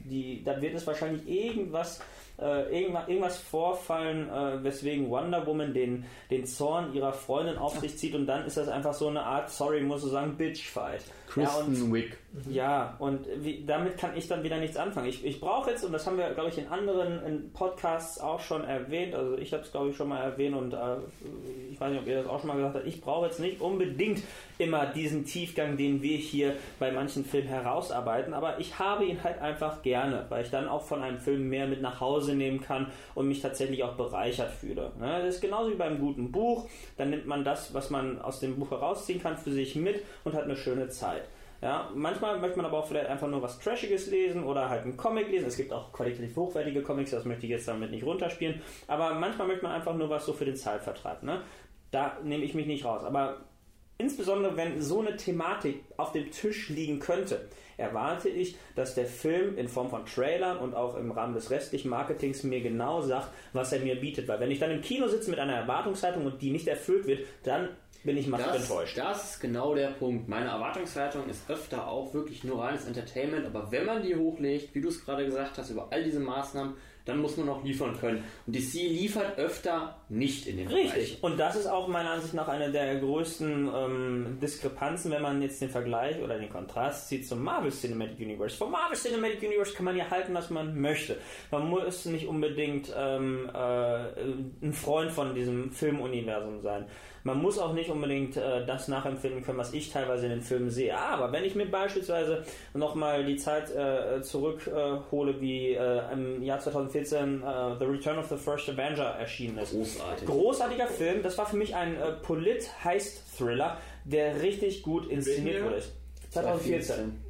die, 0.05 0.43
da 0.45 0.61
wird 0.61 0.75
es 0.75 0.87
wahrscheinlich 0.87 1.29
irgendwas, 1.29 2.01
äh, 2.41 2.81
irgendwas, 2.81 3.09
irgendwas 3.09 3.39
vorfallen, 3.39 4.29
äh, 4.29 4.63
weswegen 4.63 5.11
Wonder 5.11 5.47
Woman 5.47 5.75
den, 5.75 6.05
den 6.31 6.47
Zorn 6.47 6.93
ihrer 6.95 7.13
Freundin 7.13 7.57
auf 7.59 7.79
sich 7.79 7.99
zieht 7.99 8.15
und 8.15 8.27
dann 8.27 8.45
ist 8.47 8.57
das 8.57 8.69
einfach 8.69 8.95
so 8.95 9.09
eine 9.09 9.23
Art, 9.23 9.51
sorry, 9.51 9.81
muss 9.81 10.05
ich 10.05 10.11
sagen, 10.11 10.37
Bitch-Fight. 10.37 11.03
Ja, 11.37 11.49
und 11.55 11.67
Kristen 11.69 11.93
Wick. 11.93 12.17
ja, 12.49 12.97
und 12.99 13.27
wie, 13.37 13.65
damit 13.65 13.97
kann 13.97 14.17
ich 14.17 14.27
dann 14.27 14.43
wieder 14.43 14.59
nichts 14.59 14.77
anfangen. 14.77 15.09
Ich, 15.09 15.25
ich 15.25 15.41
brauche 15.41 15.71
jetzt, 15.71 15.85
und 15.85 15.93
das 15.93 16.07
haben 16.07 16.19
wir, 16.19 16.31
glaube 16.31 16.49
ich, 16.49 16.59
in 16.59 16.67
anderen 16.67 17.25
in 17.25 17.53
Podcasts 17.53 18.19
auch 18.19 18.41
schon 18.41 18.65
erwähnt, 18.65 19.15
also 19.15 19.37
ich 19.39 19.53
habe 19.53 19.63
es, 19.63 19.71
glaube 19.71 19.91
ich, 19.91 19.97
schon 19.97 20.09
mal 20.09 20.21
erwähnt 20.21 20.57
und 20.57 20.73
äh, 20.73 20.97
ich 21.71 21.81
weiß 21.81 21.93
nicht, 21.93 22.01
ob 22.01 22.09
ihr 22.09 22.17
das 22.17 22.27
auch 22.27 22.41
schon 22.41 22.49
mal 22.49 22.57
gesagt 22.57 22.75
habt, 22.77 22.87
ich 22.87 23.01
brauche 23.01 23.27
jetzt 23.27 23.39
nicht 23.39 23.61
unbedingt 23.61 24.23
immer 24.61 24.87
diesen 24.87 25.25
Tiefgang, 25.25 25.77
den 25.77 26.03
wir 26.03 26.17
hier 26.17 26.55
bei 26.79 26.93
manchen 26.93 27.25
Filmen 27.25 27.49
herausarbeiten, 27.49 28.35
aber 28.35 28.61
ich 28.61 28.79
habe 28.79 29.05
ihn 29.05 29.23
halt 29.25 29.41
einfach 29.41 29.83
gerne, 29.83 30.27
weil 30.29 30.45
ich 30.45 30.51
dann 30.51 30.69
auch 30.69 30.83
von 30.83 31.03
einem 31.03 31.19
Film 31.19 31.49
mehr 31.49 31.67
mit 31.67 31.81
nach 31.83 32.01
Hause 32.01 32.35
nehmen 32.35 32.61
kann 32.61 32.93
und 33.15 33.29
mich 33.29 33.41
tatsächlich 33.41 33.83
auch 33.83 33.95
bereichert 33.95 34.53
fühle. 34.53 34.93
Ne? 34.99 35.23
Das 35.25 35.37
ist 35.37 35.41
genauso 35.41 35.71
wie 35.71 35.77
beim 35.77 35.99
guten 35.99 36.31
Buch, 36.31 36.69
dann 36.97 37.11
nimmt 37.11 37.27
man 37.27 37.45
das, 37.45 37.75
was 37.75 37.91
man 37.91 38.21
aus 38.21 38.41
dem 38.41 38.59
Buch 38.59 38.71
herausziehen 38.71 39.23
kann, 39.23 39.37
für 39.37 39.51
sich 39.51 39.75
mit 39.75 40.05
und 40.25 40.35
hat 40.35 40.45
eine 40.45 40.57
schöne 40.57 40.89
Zeit. 40.89 41.23
Ja, 41.63 41.91
manchmal 41.95 42.39
möchte 42.39 42.57
man 42.57 42.67
aber 42.67 42.79
auch 42.79 42.87
vielleicht 42.87 43.09
einfach 43.09 43.29
nur 43.29 43.43
was 43.43 43.59
Trashiges 43.59 44.11
lesen 44.11 44.45
oder 44.45 44.71
halt 44.71 44.85
einen 44.85 44.97
Comic 44.97 45.29
lesen. 45.29 45.47
Es 45.47 45.59
gibt 45.59 45.73
auch 45.73 45.93
qualitativ 45.93 46.35
hochwertige 46.37 46.83
Comics, 46.83 47.11
das 47.11 47.27
möchte 47.27 47.45
ich 47.45 47.51
jetzt 47.51 47.69
damit 47.69 47.91
nicht 47.91 48.05
runterspielen. 48.05 48.63
Aber 48.87 49.13
manchmal 49.15 49.47
möchte 49.47 49.65
man 49.65 49.73
einfach 49.73 49.95
nur 49.95 50.09
was 50.09 50.25
so 50.25 50.33
für 50.33 50.47
den 50.47 50.57
Zeitvertreib. 50.57 51.23
Ne? 51.23 51.43
Da 51.91 52.17
nehme 52.23 52.45
ich 52.45 52.55
mich 52.55 52.67
nicht 52.67 52.85
raus. 52.87 53.05
Aber 53.05 53.43
insbesondere 54.01 54.57
wenn 54.57 54.81
so 54.81 55.01
eine 55.01 55.17
Thematik 55.17 55.83
auf 55.97 56.13
dem 56.13 56.31
Tisch 56.31 56.69
liegen 56.71 56.99
könnte, 56.99 57.49
erwarte 57.77 58.29
ich, 58.29 58.57
dass 58.75 58.95
der 58.95 59.07
Film 59.07 59.57
in 59.57 59.69
Form 59.69 59.89
von 59.89 60.05
Trailern 60.05 60.59
und 60.59 60.75
auch 60.75 60.97
im 60.97 61.11
Rahmen 61.13 61.35
des 61.35 61.51
restlichen 61.51 61.89
Marketings 61.89 62.43
mir 62.43 62.61
genau 62.61 63.01
sagt, 63.01 63.29
was 63.53 63.73
er 63.73 63.81
mir 63.81 63.97
bietet. 63.99 64.29
Weil 64.29 64.41
wenn 64.41 64.51
ich 64.51 64.59
dann 64.59 64.71
im 64.71 64.83
Kino 64.83 65.07
sitze 65.09 65.31
mit 65.31 65.39
einer 65.39 65.55
Erwartungshaltung 65.55 66.27
und 66.27 66.43
die 66.43 66.51
nicht 66.51 66.69
erfüllt 66.69 67.07
wird, 67.07 67.21
dann 67.43 67.71
bin 68.05 68.17
ich 68.17 68.27
massiv 68.27 68.47
Das, 68.47 68.63
enttäuscht. 68.63 68.99
das 68.99 69.31
ist 69.33 69.41
genau 69.41 69.75
der 69.75 69.89
Punkt. 69.89 70.29
Meine 70.29 70.49
Erwartungshaltung 70.51 71.29
ist 71.29 71.49
öfter 71.51 71.87
auch 71.87 72.15
wirklich 72.15 72.45
nur 72.45 72.63
reines 72.63 72.87
Entertainment, 72.87 73.45
aber 73.47 73.71
wenn 73.71 73.85
man 73.85 74.03
die 74.03 74.17
hochlegt, 74.17 74.75
wie 74.75 74.81
du 74.81 74.89
es 74.89 75.05
gerade 75.05 75.25
gesagt 75.27 75.59
hast, 75.59 75.71
über 75.71 75.89
all 75.91 76.03
diese 76.03 76.21
Maßnahmen, 76.21 76.75
dann 77.05 77.19
muss 77.19 77.37
man 77.37 77.49
auch 77.49 77.65
liefern 77.65 77.97
können. 77.99 78.25
Und 78.47 78.57
DC 78.57 78.75
liefert 78.75 79.39
öfter 79.39 79.97
nicht 80.09 80.47
in 80.47 80.59
den 80.59 80.69
Richtig. 80.69 80.93
Bereichen. 80.93 81.19
Und 81.23 81.39
das 81.39 81.57
ist 81.57 81.67
auch 81.67 81.89
meiner 81.89 82.11
Ansicht 82.11 82.35
nach 82.35 82.49
eine 82.49 82.71
der 82.71 82.97
größten 82.97 83.71
ähm, 83.75 84.39
Diskrepanzen, 84.41 85.11
wenn 85.11 85.23
man 85.23 85.43
jetzt 85.43 85.61
den 85.61 85.71
Vergleich 85.71 86.21
oder 86.21 86.39
den 86.39 86.51
Kontrast 86.51 87.09
zieht 87.09 87.27
zum 87.27 87.43
Marvel 87.43 87.71
Cinematic 87.71 88.19
Universe. 88.21 88.57
Vom 88.57 88.71
Marvel 88.71 88.97
Cinematic 88.97 89.43
Universe 89.43 89.75
kann 89.75 89.85
man 89.85 89.97
ja 89.97 90.11
halten, 90.11 90.35
was 90.35 90.51
man 90.51 90.81
möchte. 90.81 91.17
Man 91.51 91.69
muss 91.69 92.05
nicht 92.07 92.27
unbedingt 92.27 92.93
ähm, 92.97 93.51
äh, 93.53 94.67
ein 94.67 94.73
Freund 94.73 95.11
von 95.11 95.35
diesem 95.35 95.73
Filmuniversum 95.73 96.61
sein. 96.63 96.87
Man 97.23 97.41
muss 97.41 97.59
auch 97.59 97.73
nicht 97.73 97.91
unbedingt 97.91 98.37
äh, 98.37 98.65
das 98.67 98.89
nachempfinden 98.89 99.43
können, 99.45 99.59
was 99.59 99.73
ich 99.73 99.91
teilweise 99.91 100.27
in 100.27 100.33
den 100.33 100.41
Filmen 100.43 100.71
sehe. 100.71 100.97
Aber 100.97 101.33
wenn 101.33 101.45
ich 101.45 101.55
mir 101.55 101.67
beispielsweise 101.67 102.45
nochmal 102.75 103.25
die 103.25 103.37
Zeit 103.37 103.71
äh, 103.75 104.23
zurückhole, 104.23 105.33
äh, 105.33 105.41
wie 105.41 105.73
äh, 105.75 106.13
im 106.13 106.43
Jahr 106.43 106.59
2014 106.59 107.43
äh, 107.43 107.79
The 107.79 107.85
Return 107.85 108.19
of 108.19 108.29
the 108.29 108.37
First 108.37 108.69
Avenger 108.69 109.05
erschienen 109.05 109.59
ist. 109.59 109.73
Großartig. 109.73 110.27
Großartiger 110.27 110.87
Film. 110.87 111.23
Das 111.23 111.37
war 111.39 111.47
für 111.47 111.57
mich 111.57 111.75
ein 111.75 111.97
äh, 111.97 112.13
Polit-Heist-Thriller, 112.13 113.79
der 114.05 114.43
richtig 114.43 114.83
gut 114.83 115.07
inszeniert 115.07 115.65
wurde. 115.65 115.83
2014. 116.31 117.30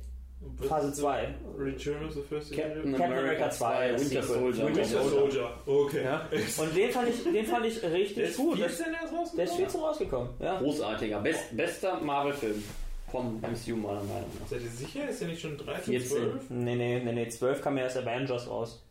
Phase 0.66 0.92
2. 0.94 1.34
Return 1.58 2.04
of 2.04 2.14
the 2.14 2.22
First 2.22 2.52
Captain 2.52 2.94
Avenger? 2.94 3.04
America 3.04 3.50
2. 3.50 3.92
das 3.92 4.00
Winter. 4.10 4.22
Soldier. 4.22 4.66
Winter 4.66 4.84
Soldier. 4.84 5.50
Okay. 5.66 6.04
Ja. 6.04 6.28
Und 6.62 6.76
den 6.76 6.90
fand 6.90 7.08
ich, 7.08 7.22
den 7.24 7.46
fand 7.46 7.66
ich 7.66 7.80
Der 7.80 7.92
richtig 7.92 8.24
ist 8.24 8.36
gut. 8.36 8.60
Das, 8.60 8.76
14 8.76 8.94
erst 8.94 9.12
rausgekommen? 9.12 9.36
der 9.36 9.44
ist 9.44 9.54
14 9.56 9.80
rausgekommen. 9.80 10.30
Ja. 10.38 10.58
Großartiger. 10.58 11.20
Best, 11.20 11.56
bester 11.56 12.00
Marvel-Film 12.00 12.62
vom 13.10 13.40
MCU 13.40 13.76
meiner 13.76 14.02
Meinung 14.02 14.30
nach. 14.40 14.48
Seid 14.48 14.62
ihr 14.62 14.70
sicher? 14.70 15.08
Ist 15.08 15.20
der 15.20 15.28
nicht 15.28 15.40
schon 15.40 15.58
13, 15.58 16.00
14. 16.00 16.08
12? 16.08 16.50
Nee, 16.50 16.76
nee, 16.76 17.00
nee, 17.04 17.12
nee, 17.12 17.28
12 17.28 17.60
kam 17.62 17.76
ja 17.76 17.84
erst 17.84 17.98
Avengers 17.98 18.48
raus. 18.48 18.82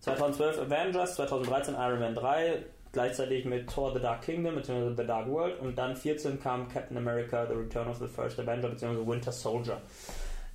2012 0.00 0.58
Avengers, 0.60 1.14
2013 1.16 1.74
Iron 1.74 2.00
Man 2.00 2.14
3, 2.14 2.64
gleichzeitig 2.92 3.44
mit 3.44 3.68
Thor 3.70 3.92
The 3.92 4.00
Dark 4.00 4.22
Kingdom 4.22 4.56
bzw. 4.56 4.94
The 4.96 5.06
Dark 5.06 5.28
World 5.28 5.60
und 5.60 5.78
dann 5.78 5.96
14 5.96 6.40
kam 6.40 6.68
Captain 6.68 6.96
America 6.96 7.46
The 7.46 7.54
Return 7.54 7.88
of 7.88 7.98
the 7.98 8.08
First 8.08 8.38
Avenger 8.38 8.68
bzw. 8.68 9.06
Winter 9.06 9.32
Soldier. 9.32 9.80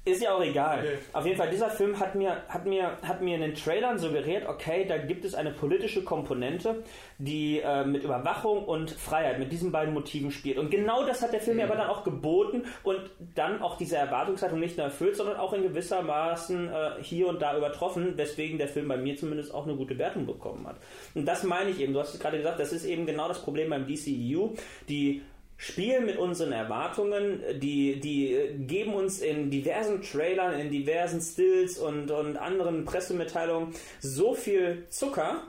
Ist 0.07 0.21
ja 0.21 0.33
auch 0.33 0.41
egal. 0.41 0.79
Okay. 0.79 0.97
Auf 1.13 1.25
jeden 1.25 1.37
Fall, 1.37 1.49
dieser 1.49 1.69
Film 1.69 1.99
hat 1.99 2.15
mir, 2.15 2.43
hat, 2.47 2.65
mir, 2.65 2.97
hat 3.01 3.21
mir 3.21 3.35
in 3.35 3.41
den 3.41 3.55
Trailern 3.55 3.99
suggeriert, 3.99 4.47
okay, 4.47 4.85
da 4.87 4.97
gibt 4.97 5.25
es 5.25 5.35
eine 5.35 5.51
politische 5.51 6.03
Komponente, 6.03 6.83
die 7.17 7.59
äh, 7.59 7.83
mit 7.83 8.03
Überwachung 8.03 8.63
und 8.63 8.91
Freiheit, 8.91 9.39
mit 9.39 9.51
diesen 9.51 9.71
beiden 9.71 9.93
Motiven 9.93 10.31
spielt. 10.31 10.57
Und 10.57 10.71
genau 10.71 11.05
das 11.05 11.21
hat 11.21 11.33
der 11.33 11.41
Film 11.41 11.57
mir 11.57 11.65
aber 11.65 11.75
dann 11.75 11.89
auch 11.89 12.03
geboten 12.03 12.63
und 12.83 13.01
dann 13.35 13.61
auch 13.61 13.77
diese 13.77 13.97
Erwartungshaltung 13.97 14.59
nicht 14.59 14.77
nur 14.77 14.85
erfüllt, 14.85 15.17
sondern 15.17 15.37
auch 15.37 15.53
in 15.53 15.63
gewisser 15.63 16.01
Maßen 16.01 16.69
äh, 16.69 16.89
hier 17.01 17.27
und 17.27 17.41
da 17.41 17.57
übertroffen, 17.57 18.17
weswegen 18.17 18.57
der 18.57 18.69
Film 18.69 18.87
bei 18.87 18.97
mir 18.97 19.17
zumindest 19.17 19.53
auch 19.53 19.65
eine 19.65 19.75
gute 19.75 19.97
Wertung 19.97 20.25
bekommen 20.25 20.65
hat. 20.67 20.77
Und 21.15 21.25
das 21.25 21.43
meine 21.43 21.69
ich 21.71 21.79
eben. 21.81 21.93
Du 21.93 21.99
hast 21.99 22.13
es 22.13 22.19
gerade 22.19 22.37
gesagt, 22.37 22.59
das 22.59 22.71
ist 22.71 22.85
eben 22.85 23.05
genau 23.05 23.27
das 23.27 23.41
Problem 23.41 23.69
beim 23.69 23.85
DCEU. 23.85 24.49
Die 24.87 25.21
spielen 25.57 26.05
mit 26.05 26.17
unseren 26.17 26.51
Erwartungen, 26.51 27.41
die, 27.59 27.99
die 27.99 28.33
äh, 28.33 28.53
geben 28.53 28.93
uns 28.93 29.19
in 29.19 29.49
diversen 29.49 30.01
Trailern, 30.01 30.59
in 30.59 30.69
diversen 30.69 31.19
Stills 31.19 31.79
und, 31.79 32.11
und 32.11 32.37
anderen 32.37 32.85
Pressemitteilungen 32.85 33.73
so 33.99 34.35
viel 34.35 34.85
Zucker, 34.89 35.41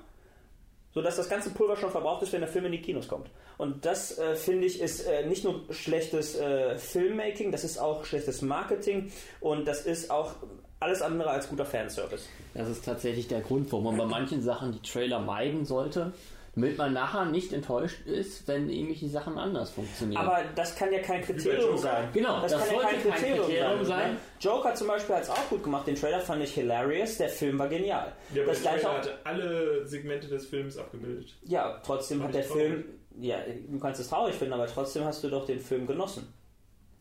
sodass 0.94 1.16
das 1.16 1.28
ganze 1.28 1.50
Pulver 1.50 1.76
schon 1.76 1.90
verbraucht 1.90 2.22
ist, 2.22 2.32
wenn 2.32 2.40
der 2.40 2.48
Film 2.48 2.64
in 2.64 2.72
die 2.72 2.80
Kinos 2.80 3.06
kommt. 3.06 3.28
Und 3.58 3.84
das, 3.84 4.18
äh, 4.18 4.34
finde 4.34 4.66
ich, 4.66 4.80
ist 4.80 5.06
äh, 5.06 5.26
nicht 5.26 5.44
nur 5.44 5.62
schlechtes 5.70 6.36
äh, 6.36 6.78
Filmmaking, 6.78 7.52
das 7.52 7.64
ist 7.64 7.78
auch 7.78 8.04
schlechtes 8.04 8.40
Marketing 8.40 9.12
und 9.40 9.66
das 9.66 9.84
ist 9.84 10.10
auch 10.10 10.36
alles 10.80 11.02
andere 11.02 11.30
als 11.30 11.48
guter 11.48 11.66
Fanservice. 11.66 12.26
Das 12.54 12.68
ist 12.68 12.84
tatsächlich 12.84 13.28
der 13.28 13.40
Grund, 13.40 13.70
warum 13.72 13.84
man 13.84 13.96
bei 13.96 14.06
manchen 14.06 14.42
Sachen 14.42 14.72
die 14.72 14.88
Trailer 14.88 15.18
meiden 15.18 15.64
sollte, 15.64 16.12
damit 16.54 16.78
man 16.78 16.92
nachher 16.92 17.24
nicht 17.26 17.52
enttäuscht 17.52 18.06
ist, 18.06 18.46
wenn 18.48 18.68
irgendwelche 18.68 19.08
Sachen 19.08 19.38
anders 19.38 19.70
funktionieren. 19.70 20.20
Aber 20.20 20.42
das 20.54 20.74
kann 20.76 20.92
ja 20.92 21.00
kein 21.00 21.22
Kriterium 21.22 21.76
sein. 21.76 22.08
Genau, 22.12 22.40
das, 22.40 22.52
das 22.52 22.61
kann 22.66 22.74
ja 22.74 22.80
sollte 22.82 22.96
kein 22.96 23.02
kein 23.02 23.12
Kriterium, 23.12 23.46
Kriterium 23.46 23.84
sein. 23.84 24.00
sein. 24.00 24.12
ne? 24.12 24.18
Joker 24.40 24.74
zum 24.74 24.87
Beispiel 24.88 25.14
hat 25.14 25.22
es 25.22 25.30
auch 25.30 25.48
gut 25.48 25.62
gemacht. 25.62 25.87
Den 25.87 25.94
Trailer 25.94 26.20
fand 26.20 26.42
ich 26.42 26.52
hilarious. 26.54 27.18
Der 27.18 27.28
Film 27.28 27.58
war 27.58 27.68
genial. 27.68 28.12
Ja, 28.34 28.44
das 28.44 28.62
der 28.62 28.72
gleiche 28.72 28.84
Trailer 28.87 28.90
auch, 28.90 28.98
hatte 28.98 29.18
alle 29.24 29.87
Segmente 29.87 30.28
des 30.28 30.46
Films 30.46 30.76
abgebildet. 30.76 31.37
ja, 31.44 31.80
trotzdem 31.84 32.22
hat 32.22 32.34
der 32.34 32.46
traurig. 32.46 32.62
Film, 32.62 32.84
ja, 33.20 33.37
du 33.68 33.78
kannst 33.78 34.00
es 34.00 34.08
traurig 34.08 34.34
finden, 34.34 34.54
aber 34.54 34.66
trotzdem 34.66 35.04
hast 35.04 35.22
du 35.24 35.28
doch 35.28 35.46
den 35.46 35.61
Film 35.61 35.87
genossen. 35.87 36.32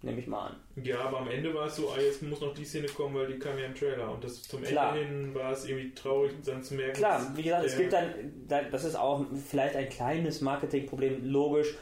Nehme 0.04 0.20
ich 0.20 0.28
mal 0.28 0.48
an. 0.50 0.56
Ja, 0.84 1.00
aber 1.02 1.20
am 1.22 1.28
Ende 1.30 1.54
war 1.56 1.66
es 1.66 1.76
so, 1.76 1.90
ah, 1.90 2.00
jetzt 2.00 2.22
muss 2.22 2.40
noch 2.40 2.54
die 2.54 2.64
Szene 2.66 2.88
kommen, 2.88 3.16
weil 3.16 3.28
die 3.28 3.40
kam 3.40 3.58
ja 3.58 3.66
im 3.66 3.74
Trailer. 3.74 4.12
Und 4.12 4.24
das 4.24 4.44
zum 4.44 4.62
Klar. 4.62 4.96
Ende 4.96 5.08
hin 5.08 5.36
war 5.36 5.52
es 5.52 5.66
irgendwie 5.68 5.94
traurig, 5.96 6.34
dann 6.46 6.62
zu 6.62 6.76
merken. 6.76 6.94
Klar, 6.94 7.32
wie 7.36 7.42
gesagt, 7.44 7.66
es 7.66 7.78
gibt 7.78 7.94
dann, 7.94 8.14
da- 8.48 8.62
das 8.62 8.84
ist 8.86 8.96
auch 8.96 9.26
vielleicht 9.50 9.76
ein 9.76 9.90
kleines 9.90 10.42
Marketingproblem, 10.42 11.26
logisch. 11.30 11.76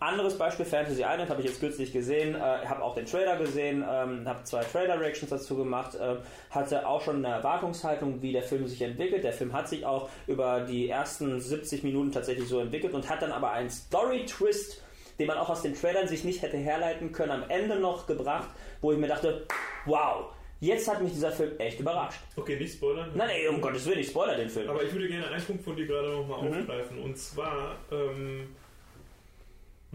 Anderes 0.00 0.36
Beispiel, 0.36 0.64
Fantasy 0.66 1.02
Island, 1.02 1.30
habe 1.30 1.42
ich 1.42 1.46
jetzt 1.46 1.60
kürzlich 1.60 1.92
gesehen, 1.92 2.34
äh, 2.34 2.38
habe 2.40 2.82
auch 2.82 2.96
den 2.96 3.06
Trailer 3.06 3.36
gesehen, 3.36 3.84
ähm, 3.88 4.26
habe 4.26 4.42
zwei 4.42 4.64
Trailer-Reactions 4.64 5.30
dazu 5.30 5.56
gemacht, 5.56 5.94
äh, 5.94 6.16
hatte 6.50 6.88
auch 6.88 7.02
schon 7.02 7.24
eine 7.24 7.36
Erwartungshaltung, 7.36 8.20
wie 8.20 8.32
der 8.32 8.42
Film 8.42 8.66
sich 8.66 8.82
entwickelt. 8.82 9.22
Der 9.22 9.32
Film 9.32 9.52
hat 9.52 9.68
sich 9.68 9.86
auch 9.86 10.08
über 10.26 10.62
die 10.62 10.88
ersten 10.88 11.38
70 11.40 11.84
Minuten 11.84 12.10
tatsächlich 12.10 12.48
so 12.48 12.58
entwickelt 12.58 12.94
und 12.94 13.08
hat 13.08 13.22
dann 13.22 13.30
aber 13.30 13.52
einen 13.52 13.70
Story-Twist, 13.70 14.82
den 15.18 15.26
man 15.26 15.38
auch 15.38 15.48
aus 15.50 15.62
den 15.62 15.74
Trailern 15.74 16.08
sich 16.08 16.24
nicht 16.24 16.42
hätte 16.42 16.56
herleiten 16.56 17.12
können, 17.12 17.30
am 17.32 17.50
Ende 17.50 17.78
noch 17.78 18.06
gebracht, 18.06 18.48
wo 18.80 18.92
ich 18.92 18.98
mir 18.98 19.08
dachte, 19.08 19.46
wow, 19.86 20.26
jetzt 20.60 20.88
hat 20.88 21.02
mich 21.02 21.12
dieser 21.12 21.32
Film 21.32 21.52
echt 21.58 21.80
überrascht. 21.80 22.20
Okay, 22.36 22.56
nicht 22.56 22.74
spoilern. 22.74 23.10
Nein, 23.14 23.30
ey, 23.30 23.48
um 23.48 23.60
Gottes 23.60 23.86
Willen, 23.86 23.98
ich 24.00 24.08
spoiler 24.08 24.36
den 24.36 24.48
Film. 24.50 24.68
Aber 24.70 24.82
ich 24.82 24.92
würde 24.92 25.08
gerne 25.08 25.28
einen 25.28 25.44
Punkt 25.44 25.64
von 25.64 25.76
dir 25.76 25.86
gerade 25.86 26.08
nochmal 26.10 26.48
Mhm. 26.48 26.60
aufgreifen. 26.60 26.98
Und 27.02 27.18
zwar, 27.18 27.76
ähm, 27.90 28.48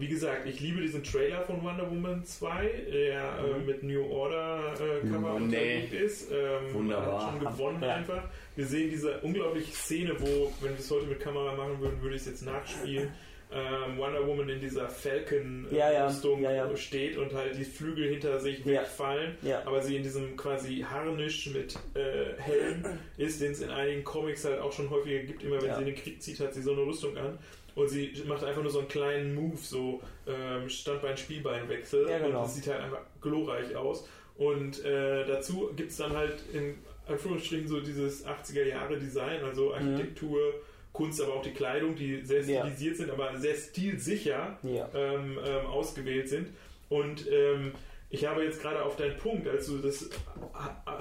wie 0.00 0.06
gesagt, 0.06 0.46
ich 0.46 0.60
liebe 0.60 0.80
diesen 0.80 1.02
Trailer 1.02 1.42
von 1.42 1.60
Wonder 1.64 1.90
Woman 1.90 2.24
2, 2.24 2.68
der 2.92 3.38
äh, 3.38 3.58
Mhm. 3.58 3.66
mit 3.66 3.82
New 3.82 4.04
Order 4.12 4.74
äh, 4.74 5.06
Cover 5.08 5.34
Oh, 5.34 5.38
nee. 5.40 5.44
unterlegt 5.46 5.92
ist. 5.94 6.30
Ähm, 6.30 6.72
Wunderbar. 6.74 7.26
Hat 7.26 7.32
schon 7.32 7.40
gewonnen 7.52 7.82
Ja. 7.82 7.94
einfach. 7.96 8.22
Wir 8.54 8.66
sehen 8.66 8.90
diese 8.90 9.18
unglaubliche 9.22 9.72
Szene, 9.72 10.14
wo, 10.20 10.52
wenn 10.60 10.72
wir 10.74 10.78
es 10.78 10.88
heute 10.90 11.06
mit 11.06 11.18
Kamera 11.18 11.52
machen 11.56 11.80
würden, 11.80 12.00
würde 12.00 12.14
ich 12.14 12.22
es 12.22 12.28
jetzt 12.28 12.42
nachspielen. 12.42 13.10
Ähm, 13.50 13.96
Wonder 13.96 14.26
Woman 14.26 14.48
in 14.50 14.60
dieser 14.60 14.82
Ja, 14.82 14.86
ja. 14.88 14.88
Falcon-Rüstung 14.88 16.42
Ja, 16.42 16.50
ja. 16.52 16.76
steht 16.76 17.16
und 17.16 17.32
halt 17.32 17.56
die 17.56 17.64
Flügel 17.64 18.08
hinter 18.10 18.38
sich 18.38 18.64
wegfallen, 18.66 19.36
aber 19.64 19.80
sie 19.80 19.96
in 19.96 20.02
diesem 20.02 20.36
quasi 20.36 20.84
Harnisch 20.88 21.46
mit 21.54 21.74
äh, 21.94 22.34
Helm 22.40 22.84
ist, 23.16 23.40
den 23.40 23.52
es 23.52 23.60
in 23.60 23.70
einigen 23.70 24.04
Comics 24.04 24.44
halt 24.44 24.60
auch 24.60 24.72
schon 24.72 24.90
häufiger 24.90 25.20
gibt. 25.20 25.42
Immer 25.42 25.62
wenn 25.62 25.74
sie 25.74 25.80
in 25.80 25.86
den 25.86 25.94
Krieg 25.96 26.20
zieht, 26.22 26.38
hat 26.40 26.52
sie 26.52 26.60
so 26.62 26.72
eine 26.72 26.82
Rüstung 26.82 27.16
an. 27.16 27.38
Und 27.74 27.88
sie 27.88 28.12
macht 28.26 28.42
einfach 28.44 28.60
nur 28.62 28.72
so 28.72 28.80
einen 28.80 28.88
kleinen 28.88 29.34
Move, 29.34 29.56
so 29.56 30.02
ähm, 30.26 30.68
Standbein-Spielbeinwechsel. 30.68 32.08
Ja, 32.08 32.18
genau. 32.18 32.38
Und 32.40 32.44
das 32.44 32.54
sieht 32.56 32.66
halt 32.66 32.80
einfach 32.82 33.00
glorreich 33.20 33.74
aus. 33.76 34.06
Und 34.36 34.84
äh, 34.84 35.24
dazu 35.26 35.70
gibt 35.74 35.90
es 35.90 35.96
dann 35.96 36.12
halt 36.16 36.42
in 36.52 36.74
Anführungsstrichen 37.06 37.66
so 37.68 37.80
dieses 37.80 38.26
80er-Jahre-Design, 38.26 39.42
also 39.44 39.74
Architektur, 39.74 40.54
Kunst, 40.98 41.22
aber 41.22 41.34
auch 41.34 41.42
die 41.42 41.52
Kleidung, 41.52 41.94
die 41.94 42.22
sehr 42.24 42.42
Ja. 42.42 42.60
stilisiert 42.62 42.96
sind, 42.96 43.10
aber 43.10 43.36
sehr 43.38 43.54
stilsicher 43.54 44.58
Ja. 44.64 44.90
ähm, 44.94 45.38
ähm, 45.46 45.66
ausgewählt 45.66 46.28
sind. 46.28 46.48
Und 46.88 47.26
ähm, 47.30 47.72
ich 48.10 48.24
habe 48.26 48.42
jetzt 48.42 48.60
gerade 48.60 48.82
auf 48.82 48.96
deinen 48.96 49.16
Punkt, 49.16 49.46
als 49.46 49.66
du 49.68 49.78
das 49.78 50.02
äh, 50.02 50.08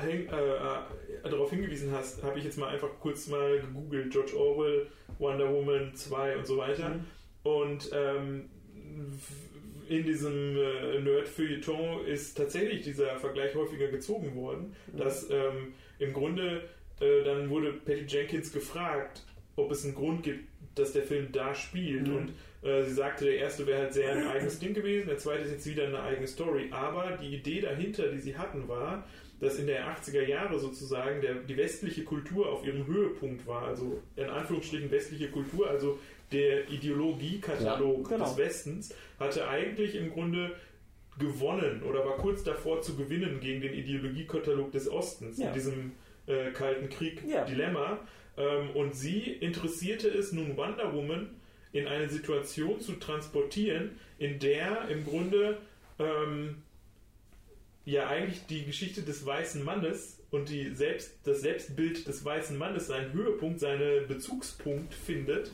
häng- 0.06 0.30
äh, 0.32 1.26
äh, 1.26 1.30
darauf 1.30 1.50
hingewiesen 1.50 1.92
hast, 1.92 2.22
habe 2.22 2.38
ich 2.38 2.46
jetzt 2.46 2.58
mal 2.60 2.68
einfach 2.70 2.90
kurz 3.00 3.28
mal 3.28 3.60
gegoogelt, 3.60 4.12
George 4.12 4.38
Orwell, 4.38 4.88
Wonder 5.18 5.52
Woman 5.52 5.96
2 5.96 6.38
und 6.38 6.46
so 6.46 6.58
weiter. 6.58 6.90
Mhm. 6.90 7.06
Und 7.44 7.90
ähm, 7.94 8.50
in 9.90 10.04
diesem 10.04 10.58
äh, 10.58 11.00
Nerd-Feuilleton 11.00 12.06
ist 12.06 12.36
tatsächlich 12.38 12.84
dieser 12.84 13.18
Vergleich 13.18 13.56
häufiger 13.56 13.88
gezogen 13.88 14.36
worden, 14.36 14.76
Mhm. 14.94 14.98
dass 14.98 15.30
ähm, 15.32 15.74
im 15.98 16.14
Grunde 16.14 16.70
äh, 17.00 17.24
dann 17.24 17.50
wurde 17.50 17.72
Patty 17.74 18.06
Jenkins 18.08 18.52
gefragt, 18.52 19.24
ob 19.58 19.72
es 19.72 19.84
einen 19.84 19.96
Grund 19.96 20.24
gibt, 20.24 20.48
dass 20.76 20.94
der 20.94 21.04
Film 21.04 21.28
da 21.34 21.54
spielt. 21.54 22.08
Mhm. 22.08 22.16
Und 22.16 22.34
äh, 22.62 22.84
sie 22.84 22.94
sagte, 22.94 23.26
der 23.26 23.38
erste 23.38 23.68
wäre 23.68 23.82
halt 23.82 23.94
sehr 23.94 24.12
ein 24.14 24.28
eigenes 24.28 24.60
Ding 24.60 24.74
gewesen, 24.74 25.08
der 25.08 25.18
zweite 25.18 25.44
ist 25.44 25.52
jetzt 25.52 25.66
wieder 25.68 25.86
eine 25.88 26.02
eigene 26.02 26.28
Story. 26.28 26.70
Aber 26.72 27.18
die 27.22 27.36
Idee 27.36 27.60
dahinter, 27.62 28.08
die 28.10 28.20
sie 28.20 28.38
hatten, 28.38 28.68
war, 28.70 29.06
dass 29.40 29.60
in 29.60 29.68
der 29.68 29.88
80er 29.96 30.26
Jahre 30.26 30.58
sozusagen 30.60 31.22
der, 31.22 31.36
die 31.36 31.58
westliche 31.58 32.04
Kultur 32.04 32.50
auf 32.50 32.66
ihrem 32.66 32.88
Höhepunkt 32.88 33.46
war. 33.46 33.64
Also 33.68 34.02
in 34.16 34.26
Anführungsstrichen 34.26 34.90
westliche 34.90 35.30
Kultur, 35.30 35.70
also 35.70 36.00
der 36.32 36.70
Ideologiekatalog 36.70 38.10
Ja, 38.10 38.18
genau. 38.18 38.26
des 38.30 38.38
Westens, 38.38 38.94
hatte 39.20 39.48
eigentlich 39.48 39.96
im 39.96 40.12
Grunde 40.12 40.52
gewonnen 41.20 41.82
oder 41.84 42.06
war 42.06 42.18
kurz 42.18 42.44
davor 42.44 42.82
zu 42.82 42.96
gewinnen 42.96 43.40
gegen 43.40 43.62
den 43.62 43.74
Ideologiekatalog 43.74 44.72
des 44.72 44.90
Ostens 44.90 45.40
Ja. 45.40 45.48
in 45.50 45.54
diesem 45.54 45.92
äh, 46.28 46.52
Kalten 46.52 46.90
Ja. 47.28 47.46
Ähm, 48.38 48.70
und 48.72 48.96
sie 48.96 49.22
interessierte 49.22 50.08
es 50.08 50.32
nun 50.32 50.56
Wonder 50.58 50.94
Woman 50.94 51.30
in 51.74 51.88
eine 51.88 52.10
Situation 52.10 52.80
zu 52.80 52.94
transportieren, 52.94 54.00
in 54.18 54.40
der 54.40 54.88
im 54.90 55.06
Grunde 55.06 55.58
ähm, 56.00 56.62
ja 57.86 58.08
eigentlich 58.08 58.46
die 58.48 58.66
Geschichte 58.66 59.02
des 59.02 59.26
weißen 59.26 59.64
Mannes 59.64 60.20
und 60.32 60.50
die 60.50 60.74
Selbst, 60.76 61.18
das 61.24 61.42
Selbstbild 61.42 62.08
des 62.08 62.24
weißen 62.24 62.58
Mannes 62.58 62.88
seinen 62.88 63.14
Höhepunkt, 63.14 63.60
seinen 63.60 64.08
Bezugspunkt 64.08 64.94
findet. 64.94 65.52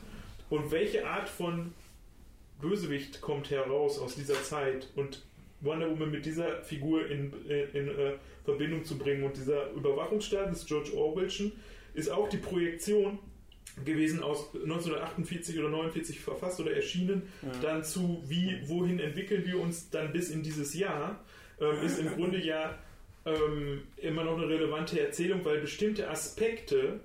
Und 0.50 0.70
welche 0.70 1.06
Art 1.06 1.28
von 1.28 1.72
Bösewicht 2.60 3.20
kommt 3.20 3.50
heraus 3.50 3.98
aus 3.98 4.14
dieser 4.14 4.42
Zeit 4.42 4.88
und 4.96 5.24
Wonder 5.60 5.90
Woman 5.90 6.10
mit 6.10 6.26
dieser 6.26 6.62
Figur 6.62 7.06
in, 7.08 7.32
in, 7.48 7.88
in 7.88 7.88
äh, 7.88 8.12
Verbindung 8.44 8.84
zu 8.84 8.98
bringen 8.98 9.24
und 9.24 9.36
dieser 9.36 9.70
Überwachungsstaat 9.72 10.50
des 10.50 10.66
George 10.66 10.94
Orwellschen 10.94 11.52
ist 11.94 12.10
auch 12.10 12.28
die 12.28 12.36
Projektion 12.36 13.18
gewesen 13.84 14.22
aus 14.22 14.54
1948 14.54 15.58
oder 15.58 15.68
49 15.68 16.20
verfasst 16.20 16.60
oder 16.60 16.74
erschienen, 16.74 17.22
dann 17.60 17.82
zu 17.82 18.22
wie, 18.26 18.60
wohin 18.66 19.00
entwickeln 19.00 19.44
wir 19.44 19.60
uns 19.60 19.90
dann 19.90 20.12
bis 20.12 20.30
in 20.30 20.42
dieses 20.42 20.74
Jahr, 20.74 21.24
ähm, 21.60 21.84
ist 21.84 21.98
im 21.98 22.14
Grunde 22.14 22.38
ja 22.38 22.78
ähm, 23.26 23.82
immer 23.96 24.24
noch 24.24 24.36
eine 24.36 24.48
relevante 24.48 25.00
Erzählung, 25.00 25.44
weil 25.44 25.60
bestimmte 25.60 26.08
Aspekte 26.08 27.00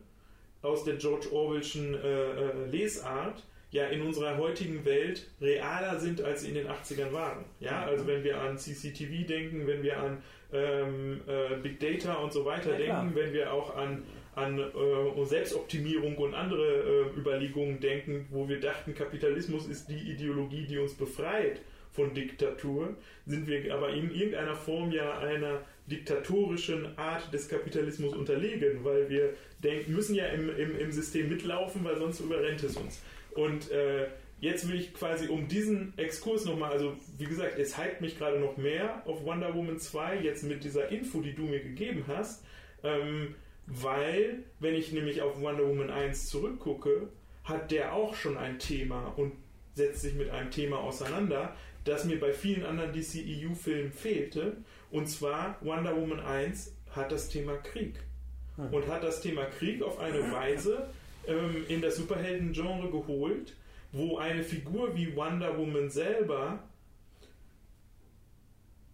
aus 0.61 0.83
der 0.83 0.95
George 0.95 1.31
Orwellschen 1.31 1.95
äh, 1.95 2.31
äh, 2.31 2.65
Lesart 2.69 3.43
ja 3.71 3.85
in 3.85 4.01
unserer 4.01 4.37
heutigen 4.37 4.83
Welt 4.83 5.29
realer 5.39 5.99
sind, 5.99 6.21
als 6.21 6.41
sie 6.41 6.49
in 6.49 6.55
den 6.55 6.67
80ern 6.67 7.13
waren. 7.13 7.45
Ja, 7.59 7.85
also 7.85 8.07
wenn 8.07 8.23
wir 8.23 8.41
an 8.41 8.57
CCTV 8.57 9.27
denken, 9.27 9.67
wenn 9.67 9.83
wir 9.83 9.97
an 9.97 10.23
ähm, 10.51 11.21
äh, 11.27 11.55
Big 11.61 11.79
Data 11.79 12.15
und 12.15 12.33
so 12.33 12.45
weiter 12.45 12.79
Ja, 12.79 13.01
denken, 13.01 13.15
wenn 13.15 13.31
wir 13.31 13.53
auch 13.53 13.75
an, 13.75 14.03
an 14.35 14.59
äh, 14.59 15.25
Selbstoptimierung 15.25 16.17
und 16.17 16.33
andere 16.33 16.65
äh, 16.65 17.19
Überlegungen 17.19 17.79
denken, 17.79 18.27
wo 18.29 18.47
wir 18.47 18.59
dachten, 18.59 18.93
Kapitalismus 18.93 19.67
ist 19.67 19.89
die 19.89 20.11
Ideologie, 20.11 20.65
die 20.65 20.77
uns 20.77 20.93
befreit 20.93 21.61
von 21.91 22.13
Diktatur, 22.13 22.95
sind 23.25 23.47
wir 23.47 23.73
aber 23.73 23.89
in 23.89 24.13
irgendeiner 24.13 24.55
Form 24.55 24.91
ja 24.91 25.17
einer 25.19 25.61
diktatorischen 25.87 26.97
Art 26.97 27.33
des 27.33 27.49
Kapitalismus 27.49 28.15
unterlegen, 28.15 28.83
weil 28.83 29.09
wir 29.09 29.33
denken, 29.63 29.93
müssen 29.93 30.15
ja 30.15 30.27
im, 30.27 30.55
im, 30.55 30.77
im 30.77 30.91
System 30.91 31.29
mitlaufen, 31.29 31.83
weil 31.83 31.97
sonst 31.97 32.19
überrennt 32.19 32.63
es 32.63 32.77
uns. 32.77 33.01
Und 33.31 33.71
äh, 33.71 34.07
jetzt 34.39 34.69
will 34.69 34.79
ich 34.79 34.93
quasi 34.93 35.27
um 35.27 35.47
diesen 35.47 35.93
Exkurs 35.97 36.45
nochmal, 36.45 36.71
also 36.71 36.95
wie 37.17 37.25
gesagt, 37.25 37.57
es 37.57 37.77
hypt 37.77 38.01
mich 38.01 38.17
gerade 38.17 38.39
noch 38.39 38.57
mehr 38.57 39.01
auf 39.05 39.23
Wonder 39.25 39.53
Woman 39.53 39.79
2, 39.79 40.21
jetzt 40.21 40.43
mit 40.43 40.63
dieser 40.63 40.89
Info, 40.89 41.21
die 41.21 41.33
du 41.33 41.43
mir 41.43 41.59
gegeben 41.59 42.05
hast, 42.07 42.43
ähm, 42.83 43.35
weil, 43.69 44.43
wenn 44.59 44.73
ich 44.73 44.91
nämlich 44.91 45.21
auf 45.21 45.39
Wonder 45.41 45.67
Woman 45.67 45.91
1 45.91 46.27
zurückgucke, 46.29 47.09
hat 47.43 47.71
der 47.71 47.93
auch 47.93 48.15
schon 48.15 48.37
ein 48.37 48.59
Thema 48.59 49.13
und 49.15 49.33
setzt 49.75 50.01
sich 50.01 50.15
mit 50.15 50.29
einem 50.29 50.51
Thema 50.51 50.79
auseinander, 50.79 51.55
das 51.85 52.03
mir 52.03 52.19
bei 52.19 52.33
vielen 52.33 52.65
anderen 52.65 52.93
DCEU-Filmen 52.93 53.91
fehlte. 53.91 54.57
Und 54.91 55.07
zwar 55.07 55.57
Wonder 55.61 55.95
Woman 55.95 56.19
1 56.19 56.75
hat 56.91 57.11
das 57.11 57.29
Thema 57.29 57.57
Krieg. 57.57 57.99
Hm. 58.55 58.73
Und 58.73 58.87
hat 58.87 59.03
das 59.03 59.21
Thema 59.21 59.45
Krieg 59.45 59.81
auf 59.83 59.99
eine 59.99 60.31
Weise 60.31 60.89
ähm, 61.27 61.63
in 61.67 61.81
das 61.81 61.95
Superhelden-Genre 61.95 62.89
geholt, 62.89 63.55
wo 63.91 64.17
eine 64.17 64.43
Figur 64.43 64.95
wie 64.95 65.15
Wonder 65.15 65.57
Woman 65.57 65.89
selber, 65.89 66.63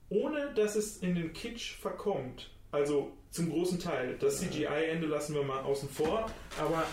ohne 0.09 0.53
dass 0.53 0.75
es 0.75 0.97
in 0.97 1.15
den 1.15 1.33
Kitsch 1.33 1.75
verkommt, 1.75 2.51
also 2.75 3.11
zum 3.31 3.49
großen 3.49 3.79
Teil, 3.79 4.15
das 4.19 4.39
CGI-Ende 4.39 5.07
lassen 5.07 5.35
wir 5.35 5.43
mal 5.43 5.61
außen 5.61 5.89
vor, 5.89 6.31
aber 6.59 6.85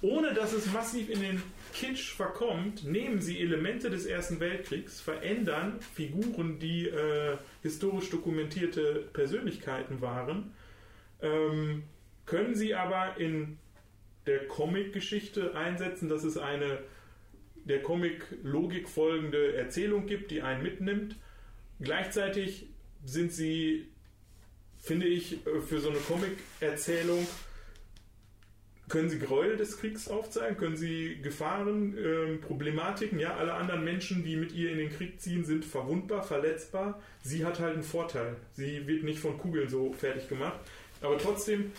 ohne 0.00 0.34
dass 0.34 0.52
es 0.52 0.70
massiv 0.72 1.08
in 1.08 1.20
den 1.20 1.42
Kitsch 1.72 2.12
verkommt, 2.12 2.84
nehmen 2.84 3.20
sie 3.20 3.40
Elemente 3.40 3.90
des 3.90 4.06
Ersten 4.06 4.40
Weltkriegs, 4.40 5.00
verändern 5.00 5.80
Figuren, 5.94 6.58
die 6.58 6.88
äh, 6.88 7.36
historisch 7.62 8.10
dokumentierte 8.10 9.08
Persönlichkeiten 9.12 10.00
waren, 10.00 10.54
ähm, 11.20 11.84
können 12.26 12.54
sie 12.54 12.74
aber 12.74 13.16
in 13.16 13.58
der 14.26 14.46
Comic-Geschichte 14.46 15.54
einsetzen, 15.56 16.08
dass 16.08 16.22
es 16.22 16.36
eine 16.36 16.80
der 17.64 17.82
Comic-Logik 17.82 18.88
folgende 18.88 19.54
Erzählung 19.54 20.06
gibt, 20.06 20.30
die 20.30 20.42
einen 20.42 20.62
mitnimmt. 20.62 21.16
Gleichzeitig 21.80 22.68
sind 23.04 23.32
sie, 23.32 23.88
finde 24.88 25.06
ich, 25.06 25.38
für 25.68 25.80
so 25.80 25.90
eine 25.90 25.98
Comic-Erzählung 25.98 27.26
können 28.88 29.10
sie 29.10 29.18
Gräuel 29.18 29.58
des 29.58 29.78
Kriegs 29.78 30.08
aufzeigen, 30.08 30.56
können 30.56 30.76
sie 30.76 31.20
Gefahren, 31.22 31.94
äh, 31.98 32.36
Problematiken, 32.38 33.18
ja, 33.18 33.36
alle 33.36 33.52
anderen 33.52 33.84
Menschen, 33.84 34.24
die 34.24 34.36
mit 34.36 34.52
ihr 34.52 34.72
in 34.72 34.78
den 34.78 34.90
Krieg 34.90 35.20
ziehen, 35.20 35.44
sind 35.44 35.66
verwundbar, 35.66 36.22
verletzbar. 36.22 36.98
Sie 37.22 37.44
hat 37.44 37.60
halt 37.60 37.74
einen 37.74 37.82
Vorteil. 37.82 38.36
Sie 38.54 38.86
wird 38.86 39.04
nicht 39.04 39.18
von 39.18 39.36
Kugeln 39.36 39.68
so 39.68 39.92
fertig 39.92 40.26
gemacht. 40.26 40.58
Aber 41.02 41.18
trotzdem 41.18 41.70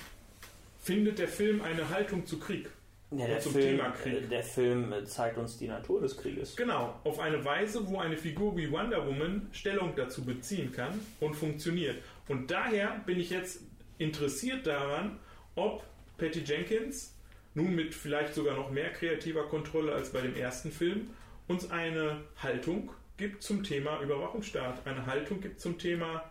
findet 0.80 1.17
der 1.17 1.28
Film 1.28 1.62
eine 1.63 1.89
Haltung 1.89 2.28
zu 2.28 2.38
Krieg. 2.38 2.69
Ja, 3.12 3.26
der, 3.26 3.41
Film, 3.41 3.80
äh, 3.80 4.22
der 4.30 4.43
Film 4.43 4.93
zeigt 5.06 5.39
uns 5.39 5.58
die 5.58 5.67
Natur 5.67 6.00
des 6.00 6.15
Krieges. 6.15 6.56
Genau, 6.56 6.93
auf 7.04 7.19
eine 7.19 7.43
Weise, 7.43 7.88
wo 7.88 7.98
eine 7.98 8.15
Figur 8.15 8.56
wie 8.56 8.72
Wonder 8.72 9.04
Woman 9.08 9.48
Stellung 9.52 9.93
dazu 9.95 10.24
beziehen 10.24 10.72
kann 10.72 10.93
und 11.19 11.36
funktioniert. 11.36 11.95
Und 12.30 12.50
daher 12.50 13.02
bin 13.06 13.20
ich 13.20 13.30
jetzt 13.30 13.62
interessiert 13.98 14.65
daran, 14.65 15.20
ob 15.56 15.84
Patty 16.18 16.39
Jenkins, 16.39 17.13
nun 17.54 17.76
mit 17.76 17.94
vielleicht 17.94 18.34
sogar 18.34 18.56
noch 18.56 18.72
mehr 18.72 18.92
kreativer 18.92 19.44
Kontrolle 19.48 19.94
als 19.94 20.13
bei 20.13 20.22
dem 20.22 20.36
ersten 20.36 20.72
Film, 20.72 21.10
uns 21.50 21.70
eine 21.70 22.22
Haltung 22.42 22.92
gibt 23.18 23.44
zum 23.44 23.63
Thema 23.63 24.00
Überwachungsstaat, 24.02 24.88
eine 24.88 25.06
Haltung 25.06 25.42
gibt 25.42 25.60
zum 25.60 25.78
Thema 25.78 26.24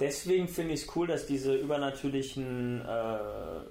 deswegen 0.00 0.48
finde 0.48 0.74
ich 0.74 0.82
es 0.82 0.96
cool, 0.96 1.06
dass 1.06 1.26
diese 1.26 1.54
übernatürlichen 1.54 2.82
äh, 2.82 3.18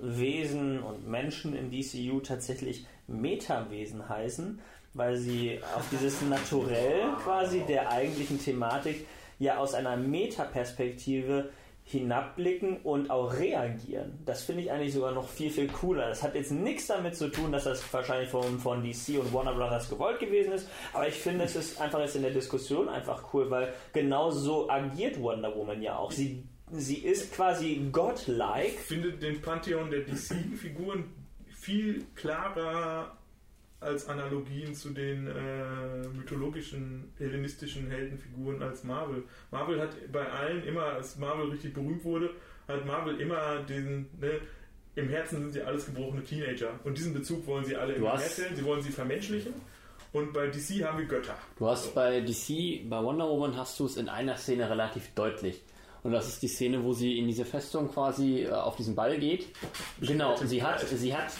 Wesen 0.02 0.82
und 0.82 1.08
Menschen 1.08 1.56
in 1.56 1.72
DCU 1.72 2.20
tatsächlich 2.20 2.86
Metawesen 3.08 4.08
heißen, 4.10 4.60
weil 4.94 5.18
sie 5.18 5.60
auf 5.76 5.86
dieses 5.92 6.22
Naturell 6.24 7.14
quasi 7.24 7.62
der 7.68 7.90
eigentlichen 7.90 8.40
Thematik 8.40 9.06
ja 9.40 9.58
aus 9.58 9.74
einer 9.74 9.98
Metaperspektive 9.98 11.50
hinabblicken 11.90 12.82
und 12.84 13.10
auch 13.10 13.34
reagieren. 13.34 14.20
Das 14.26 14.44
finde 14.44 14.64
ich 14.64 14.72
eigentlich 14.72 14.94
sogar 14.94 15.14
noch 15.14 15.30
viel, 15.30 15.50
viel 15.50 15.68
cooler. 15.68 16.10
Das 16.10 16.22
hat 16.22 16.36
jetzt 16.36 16.52
nichts 16.52 16.88
damit 16.88 17.16
zu 17.16 17.30
tun, 17.30 17.54
dass 17.54 17.64
das 17.64 17.82
wahrscheinlich 17.94 18.30
von, 18.30 18.60
von 18.60 18.84
DC 18.84 19.18
und 19.18 19.32
Warner 19.32 19.54
Brothers 19.54 19.90
gewollt 19.90 20.20
gewesen 20.20 20.52
ist, 20.52 20.70
aber 20.92 21.08
ich 21.08 21.16
finde, 21.16 21.46
es 21.46 21.56
ist 21.56 21.80
einfach 21.80 22.00
jetzt 22.00 22.18
in 22.18 22.24
der 22.24 22.32
Diskussion 22.32 22.90
einfach 22.90 23.34
cool, 23.34 23.50
weil 23.50 23.74
genau 23.94 24.32
so 24.32 24.70
agiert 24.70 25.22
Wonder 25.22 25.56
Woman 25.56 25.82
ja 25.82 25.98
auch. 25.98 26.12
Sie, 26.12 26.44
sie 26.74 26.98
ist 26.98 27.34
quasi 27.34 27.88
godlike. 27.90 28.68
Ich 28.68 28.80
finde 28.80 29.14
den 29.14 29.42
Pantheon 29.42 29.90
der 29.90 30.02
DC-Figuren 30.02 31.06
viel 31.56 32.04
klarer 32.16 33.17
als 33.80 34.08
Analogien 34.08 34.74
zu 34.74 34.90
den 34.90 35.28
äh, 35.28 36.08
mythologischen, 36.16 37.14
hellenistischen 37.18 37.90
Heldenfiguren 37.90 38.62
als 38.64 38.84
Marvel. 38.84 39.24
Marvel 39.52 39.80
hat 39.80 40.12
bei 40.12 40.28
allen 40.28 40.64
immer, 40.64 40.84
als 40.84 41.18
Marvel 41.18 41.50
richtig 41.50 41.74
berühmt 41.74 42.04
wurde, 42.04 42.32
hat 42.68 42.86
Marvel 42.86 43.20
immer 43.22 43.60
den, 43.64 44.08
ne, 44.20 44.42
im 44.96 45.10
Herzen 45.10 45.42
sind 45.42 45.52
sie 45.54 45.62
alles 45.62 45.86
gebrochene 45.86 46.24
Teenager. 46.24 46.80
Und 46.84 46.98
diesen 46.98 47.14
Bezug 47.14 47.46
wollen 47.46 47.66
sie 47.66 47.76
alle 47.76 47.94
herstellen, 47.94 48.56
sie 48.56 48.66
wollen 48.66 48.82
sie 48.82 48.92
vermenschlichen. 48.92 49.54
Und 50.12 50.34
bei 50.34 50.48
DC 50.48 50.84
haben 50.84 50.98
wir 50.98 51.06
Götter. 51.06 51.36
Du 51.60 51.68
hast 51.68 51.86
so. 51.86 51.92
bei 51.92 52.22
DC, 52.22 52.90
bei 52.90 53.04
Wonder 53.04 53.30
Woman 53.30 53.56
hast 53.56 53.80
du 53.80 53.86
es 53.86 53.98
in 53.98 54.10
einer 54.10 54.38
Szene 54.38 54.68
relativ 54.70 55.14
deutlich. 55.14 55.62
Und 56.02 56.14
das 56.14 56.28
ist 56.28 56.42
die 56.42 56.48
Szene, 56.48 56.84
wo 56.84 56.94
sie 56.94 57.20
in 57.20 57.28
diese 57.28 57.46
Festung 57.46 57.92
quasi 57.92 58.44
äh, 58.44 58.52
auf 58.52 58.76
diesen 58.76 58.96
Ball 58.96 59.20
geht. 59.20 59.48
Genau, 60.02 60.36
sie 60.38 60.64
hat, 60.64 60.80
sie 60.88 61.16
hat 61.16 61.32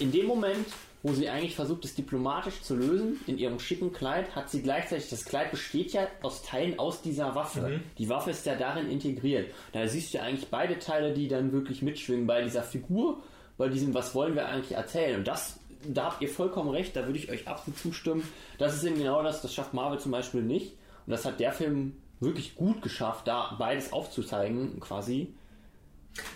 in 0.00 0.10
dem 0.10 0.26
Moment, 0.26 0.66
wo 1.06 1.12
sie 1.12 1.28
eigentlich 1.28 1.54
versucht, 1.54 1.84
es 1.84 1.94
diplomatisch 1.94 2.62
zu 2.62 2.74
lösen, 2.74 3.20
in 3.28 3.38
ihrem 3.38 3.60
schicken 3.60 3.92
Kleid, 3.92 4.34
hat 4.34 4.50
sie 4.50 4.60
gleichzeitig, 4.60 5.08
das 5.08 5.24
Kleid 5.24 5.52
besteht 5.52 5.92
ja 5.92 6.08
aus 6.22 6.42
Teilen 6.42 6.80
aus 6.80 7.00
dieser 7.00 7.32
Waffe. 7.36 7.60
Mhm. 7.60 7.80
Die 7.96 8.08
Waffe 8.08 8.30
ist 8.30 8.44
ja 8.44 8.56
darin 8.56 8.90
integriert. 8.90 9.52
Da 9.72 9.86
siehst 9.86 10.12
du 10.12 10.18
ja 10.18 10.24
eigentlich 10.24 10.50
beide 10.50 10.80
Teile, 10.80 11.12
die 11.12 11.28
dann 11.28 11.52
wirklich 11.52 11.80
mitschwingen 11.80 12.26
bei 12.26 12.42
dieser 12.42 12.64
Figur, 12.64 13.22
bei 13.56 13.68
diesem, 13.68 13.94
was 13.94 14.16
wollen 14.16 14.34
wir 14.34 14.48
eigentlich 14.48 14.72
erzählen. 14.72 15.18
Und 15.18 15.28
das, 15.28 15.60
da 15.86 16.06
habt 16.06 16.22
ihr 16.22 16.28
vollkommen 16.28 16.70
recht, 16.70 16.96
da 16.96 17.06
würde 17.06 17.20
ich 17.20 17.30
euch 17.30 17.46
absolut 17.46 17.78
zustimmen. 17.78 18.26
Das 18.58 18.74
ist 18.74 18.82
eben 18.82 18.98
genau 18.98 19.22
das, 19.22 19.42
das 19.42 19.54
schafft 19.54 19.74
Marvel 19.74 20.00
zum 20.00 20.10
Beispiel 20.10 20.42
nicht. 20.42 20.72
Und 21.06 21.12
das 21.12 21.24
hat 21.24 21.38
der 21.38 21.52
Film 21.52 21.94
wirklich 22.18 22.56
gut 22.56 22.82
geschafft, 22.82 23.28
da 23.28 23.54
beides 23.60 23.92
aufzuzeigen, 23.92 24.80
quasi. 24.80 25.32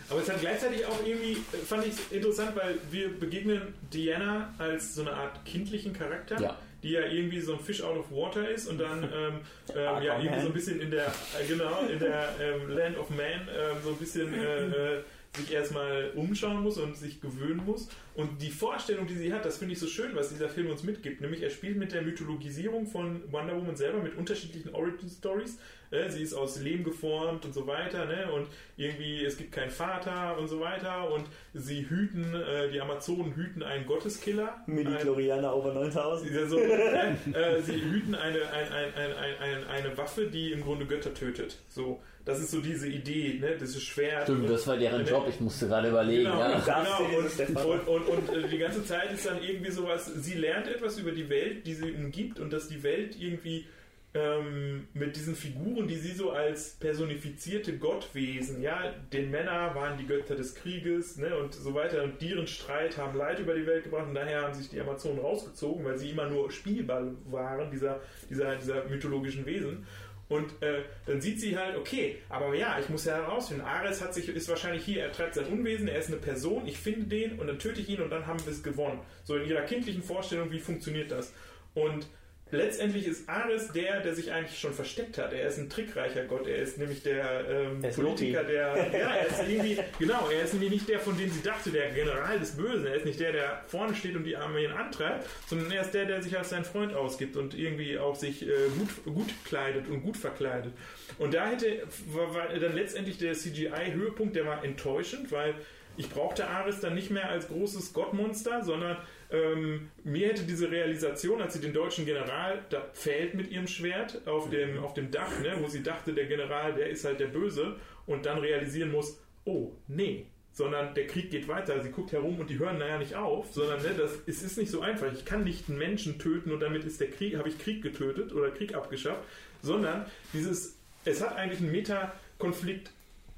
Aber 0.09 0.21
es 0.21 0.29
hat 0.29 0.41
gleichzeitig 0.41 0.85
auch 0.87 1.05
irgendwie, 1.05 1.37
fand 1.67 1.87
ich 1.87 1.93
es 1.93 2.13
interessant, 2.13 2.57
weil 2.57 2.79
wir 2.91 3.09
begegnen 3.09 3.75
Diana 3.93 4.53
als 4.59 4.95
so 4.95 5.03
eine 5.03 5.13
Art 5.13 5.45
kindlichen 5.45 5.93
Charakter. 5.93 6.41
Ja. 6.41 6.59
Die 6.83 6.93
ja 6.93 7.05
irgendwie 7.05 7.41
so 7.41 7.53
ein 7.53 7.61
Fish 7.61 7.83
out 7.83 7.99
of 7.99 8.11
water 8.11 8.49
ist 8.49 8.67
und 8.67 8.79
dann 8.79 9.03
ähm, 9.15 9.41
ähm, 9.75 10.03
ja 10.03 10.19
irgendwie 10.19 10.41
so 10.41 10.47
ein 10.47 10.53
bisschen 10.55 10.81
in 10.81 10.91
der 10.91 11.09
äh, 11.09 11.47
genau 11.47 11.85
in 11.87 11.99
der 11.99 12.31
ähm, 12.41 12.71
Land 12.71 12.97
of 12.97 13.11
Man 13.11 13.19
ähm, 13.19 13.77
so 13.85 13.91
ein 13.91 13.97
bisschen 13.97 14.33
äh, 14.33 14.97
äh, 14.97 15.03
sich 15.37 15.53
erstmal 15.53 16.11
umschauen 16.15 16.63
muss 16.63 16.79
und 16.79 16.97
sich 16.97 17.21
gewöhnen 17.21 17.65
muss. 17.65 17.89
Und 18.15 18.43
die 18.43 18.51
Vorstellung, 18.51 19.07
die 19.07 19.15
sie 19.15 19.33
hat, 19.33 19.45
das 19.45 19.59
finde 19.59 19.75
ich 19.75 19.79
so 19.79 19.87
schön, 19.87 20.15
was 20.15 20.31
dieser 20.31 20.49
Film 20.49 20.71
uns 20.71 20.83
mitgibt. 20.83 21.21
Nämlich 21.21 21.43
er 21.43 21.51
spielt 21.51 21.77
mit 21.77 21.93
der 21.93 22.03
Mythologisierung 22.03 22.87
von 22.87 23.23
Wonder 23.31 23.57
Woman 23.57 23.77
selber, 23.77 24.03
mit 24.03 24.17
unterschiedlichen 24.17 24.75
Origin 24.75 25.09
Stories. 25.09 25.59
Äh, 25.91 26.09
sie 26.11 26.23
ist 26.23 26.35
aus 26.35 26.61
Lehm 26.61 26.85
geformt 26.85 27.45
und 27.45 27.53
so 27.53 27.67
weiter. 27.67 28.07
Ne? 28.07 28.31
Und 28.33 28.47
irgendwie, 28.77 29.25
es 29.25 29.37
gibt 29.37 29.53
keinen 29.53 29.71
Vater 29.71 30.39
und 30.39 30.49
so 30.49 30.61
weiter. 30.61 31.13
Und 31.13 31.25
sie 31.55 31.89
hüten, 31.89 32.35
äh, 32.35 32.71
die 32.71 32.81
Amazonen 32.81 33.35
hüten 33.35 33.63
einen 33.63 33.87
Gotteskiller. 33.87 34.63
Midi-Chlorianer 34.67 35.55
over 35.55 35.75
9000. 35.75 36.49
So, 36.49 36.59
äh, 36.59 37.63
sie 37.63 37.81
hüten 37.81 38.15
eine, 38.15 38.39
ein, 38.53 38.73
ein, 38.95 39.13
ein, 39.41 39.65
eine 39.67 39.99
Waffe, 39.99 40.27
die 40.27 40.53
im 40.53 40.63
Grunde 40.63 40.87
Götter 40.87 41.13
tötet. 41.13 41.59
So. 41.69 42.01
Das 42.25 42.39
ist 42.39 42.51
so 42.51 42.61
diese 42.61 42.87
Idee, 42.87 43.39
ne? 43.41 43.57
Das 43.59 43.71
ist 43.71 43.83
schwer. 43.83 44.23
Stimmt, 44.23 44.49
das 44.49 44.67
war 44.67 44.77
deren 44.77 45.07
Job, 45.07 45.27
ich 45.29 45.41
musste 45.41 45.67
gerade 45.67 45.89
überlegen. 45.89 46.25
Genau, 46.25 46.39
ja. 46.39 46.61
genau. 46.61 47.65
Und, 47.65 47.89
und, 47.89 48.09
und, 48.09 48.29
und, 48.29 48.45
äh, 48.45 48.49
die 48.49 48.59
ganze 48.59 48.85
Zeit 48.85 49.13
ist 49.13 49.25
dann 49.27 49.43
irgendwie 49.43 49.71
sowas, 49.71 50.07
sie 50.07 50.35
lernt 50.35 50.69
etwas 50.69 50.99
über 50.99 51.13
die 51.13 51.29
Welt, 51.31 51.67
die 51.67 51.75
sie 51.75 51.89
ihnen 51.89 52.13
gibt 52.13 52.39
und 52.39 52.53
dass 52.53 52.69
die 52.69 52.83
Welt 52.83 53.17
irgendwie 53.19 53.67
ähm, 54.13 54.89
mit 54.93 55.15
diesen 55.15 55.37
Figuren, 55.37 55.87
die 55.87 55.97
sie 55.97 56.13
so 56.13 56.31
als 56.31 56.71
personifizierte 56.81 57.79
Gottwesen, 57.79 58.61
ja, 58.61 58.93
den 59.13 59.31
Männer 59.31 59.75
waren 59.75 59.99
die 59.99 60.07
Götter 60.07 60.35
des 60.35 60.55
Krieges, 60.57 61.17
ne, 61.17 61.37
und 61.37 61.55
so 61.55 61.75
weiter, 61.75 62.03
und 62.03 62.21
deren 62.21 62.47
Streit 62.49 62.99
haben 62.99 63.17
Leid 63.17 63.39
über 63.39 63.55
die 63.55 63.67
Welt 63.67 63.85
gebracht, 63.85 64.09
und 64.09 64.15
daher 64.15 64.43
haben 64.43 64.55
sich 64.55 64.69
die 64.69 64.81
Amazonen 64.81 65.21
rausgezogen, 65.21 65.85
weil 65.85 65.97
sie 65.97 66.11
immer 66.11 66.29
nur 66.29 66.51
Spielball 66.51 67.15
waren, 67.27 67.71
dieser, 67.71 68.01
dieser, 68.29 68.57
dieser 68.57 68.85
mythologischen 68.87 69.47
Wesen. 69.47 69.87
Und 70.29 70.63
äh, 70.63 70.83
dann 71.07 71.21
sieht 71.21 71.41
sie 71.41 71.57
halt, 71.57 71.77
okay, 71.77 72.19
aber 72.29 72.55
ja, 72.55 72.79
ich 72.79 72.89
muss 72.89 73.05
ja 73.05 73.17
herausfinden, 73.17 73.65
Ares 73.65 74.01
hat 74.01 74.15
sich, 74.15 74.29
ist 74.29 74.49
wahrscheinlich 74.49 74.85
hier, 74.85 75.03
er 75.03 75.11
treibt 75.11 75.35
sein 75.35 75.47
Unwesen, 75.47 75.89
er 75.89 75.99
ist 75.99 76.07
eine 76.07 76.19
Person, 76.19 76.67
ich 76.67 76.79
finde 76.79 77.07
den 77.07 77.39
und 77.41 77.49
dann 77.49 77.59
töte 77.59 77.81
ich 77.81 77.89
ihn 77.89 78.01
und 78.01 78.11
dann 78.11 78.29
haben 78.29 78.39
wir 78.45 78.53
es 78.53 78.63
gewonnen. 78.63 79.01
So 79.25 79.35
in 79.37 79.49
ihrer 79.49 79.63
kindlichen 79.63 80.05
Vorstellung, 80.05 80.53
wie 80.53 80.61
funktioniert 80.61 81.11
das? 81.11 81.33
Und 81.75 82.07
letztendlich 82.51 83.07
ist 83.07 83.29
Ares 83.29 83.69
der, 83.73 84.01
der 84.01 84.15
sich 84.15 84.33
eigentlich 84.33 84.59
schon 84.59 84.73
versteckt 84.73 85.19
hat. 85.19 85.33
Er 85.33 85.49
ist 85.49 85.59
ein 85.59 85.71
trickreicher 85.71 86.25
Gott. 86.25 86.47
Er 86.47 86.57
ist 86.57 86.79
nämlich 86.79 87.03
der 87.03 87.49
ähm, 87.49 87.85
ist 87.85 87.97
Politiker, 87.97 88.43
Loki. 88.43 88.53
der. 88.53 89.01
Ja, 89.01 89.15
er 89.15 89.27
ist 89.27 89.49
irgendwie. 89.49 89.79
Genau, 89.99 90.29
er 90.29 90.45
ist 90.45 90.53
nämlich 90.53 90.71
nicht 90.71 90.89
der, 90.89 91.01
von 91.01 91.17
dem 91.17 91.31
sie 91.31 91.43
dachte, 91.43 91.71
der 91.71 91.91
General 91.91 92.39
des 92.39 92.57
Bösen. 92.57 92.87
Er 92.87 92.95
ist 92.95 93.05
nicht 93.05 93.21
der, 93.21 93.33
der 93.33 93.63
vorne 93.67 93.95
steht 93.95 94.17
und 94.17 94.25
die 94.25 94.37
Armeen 94.37 94.73
antreibt, 94.73 95.27
sondern 95.49 95.71
er 95.71 95.83
ist 95.83 95.93
der, 95.93 96.07
der 96.07 96.23
sich 96.23 96.37
als 96.37 96.51
sein 96.51 96.65
Freund 96.65 96.95
ausgibt 96.95 97.37
und 97.37 97.55
irgendwie 97.55 97.99
auch 97.99 98.17
sich 98.17 98.43
äh, 98.43 98.53
gut, 98.79 99.05
gut 99.05 99.29
kleidet 99.45 99.89
und 99.89 100.03
gut 100.03 100.17
verkleidet. 100.17 100.73
Und 101.19 101.35
da 101.35 101.49
hätte 101.49 101.83
war, 102.07 102.35
war 102.35 102.49
dann 102.49 102.75
letztendlich 102.75 103.19
der 103.19 103.35
CGI-Höhepunkt, 103.35 104.37
der 104.37 104.47
war 104.47 104.65
enttäuschend, 104.65 105.31
weil 105.33 105.55
ich 106.01 106.09
brauchte 106.09 106.49
Ares 106.49 106.81
dann 106.81 106.95
nicht 106.95 107.11
mehr 107.11 107.29
als 107.29 107.49
großes 107.49 107.93
Gottmonster, 107.93 108.65
sondern 108.65 108.97
ähm, 109.31 109.91
mir 110.03 110.29
hätte 110.29 110.45
diese 110.45 110.71
Realisation, 110.71 111.43
als 111.43 111.53
sie 111.53 111.61
den 111.61 111.75
deutschen 111.75 112.07
General 112.07 112.65
da 112.71 112.87
fällt 112.95 113.35
mit 113.35 113.51
ihrem 113.51 113.67
Schwert 113.67 114.27
auf 114.27 114.49
dem, 114.49 114.79
auf 114.79 114.95
dem 114.95 115.11
Dach, 115.11 115.39
ne, 115.41 115.59
wo 115.61 115.69
sie 115.69 115.83
dachte, 115.83 116.15
der 116.15 116.25
General, 116.25 116.73
der 116.73 116.89
ist 116.89 117.05
halt 117.05 117.21
der 117.21 117.27
Böse 117.27 117.77
und 118.07 118.25
dann 118.25 118.39
realisieren 118.39 118.91
muss, 118.91 119.21
oh, 119.45 119.73
nee, 119.89 120.25
sondern 120.53 120.95
der 120.95 121.07
Krieg 121.07 121.31
geht 121.31 121.49
weiter. 121.49 121.79
Sie 121.83 121.91
guckt 121.91 122.13
herum 122.13 122.41
und 122.41 122.49
die 122.49 122.59
hören 122.59 122.79
naja 122.79 122.97
nicht 122.97 123.15
auf, 123.15 123.53
sondern 123.53 123.83
ne, 123.83 123.91
das, 123.95 124.21
es 124.27 124.43
ist 124.43 124.57
nicht 124.57 124.71
so 124.71 124.81
einfach. 124.81 125.13
Ich 125.13 125.27
kann 125.27 125.45
nicht 125.45 125.69
einen 125.69 125.77
Menschen 125.77 126.19
töten 126.19 126.51
und 126.51 126.61
damit 126.61 126.85
ist 126.85 126.99
der 126.99 127.11
Krieg, 127.11 127.37
habe 127.37 127.51
ich 127.51 127.59
Krieg 127.59 127.83
getötet 127.83 128.33
oder 128.33 128.51
Krieg 128.51 128.75
abgeschafft, 128.75 129.23
sondern 129.61 130.07
dieses, 130.33 130.79
es 131.05 131.21
hat 131.21 131.37
eigentlich 131.37 131.61
einen 131.61 131.73
Meta-Konflikt 131.73 132.91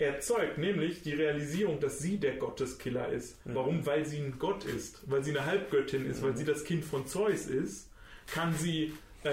erzeugt, 0.03 0.59
nämlich 0.59 1.03
die 1.03 1.13
Realisierung, 1.15 1.81
dass 1.81 1.99
sie 1.99 2.19
der 2.19 2.37
Gotteskiller 2.37 3.09
ist. 3.09 3.39
Warum? 3.45 3.85
Weil 3.87 4.05
sie 4.05 4.19
ein 4.19 4.37
Gott 4.39 4.65
ist, 4.65 5.03
weil 5.07 5.23
sie 5.25 5.31
eine 5.31 5.47
Halbgöttin 5.47 6.05
ist, 6.07 6.23
weil 6.23 6.37
sie 6.37 6.45
das 6.45 6.65
Kind 6.65 6.85
von 6.85 7.07
Zeus 7.07 7.47
ist, 7.47 7.89
kann 8.27 8.55
sie 8.55 8.93
äh, 9.25 9.29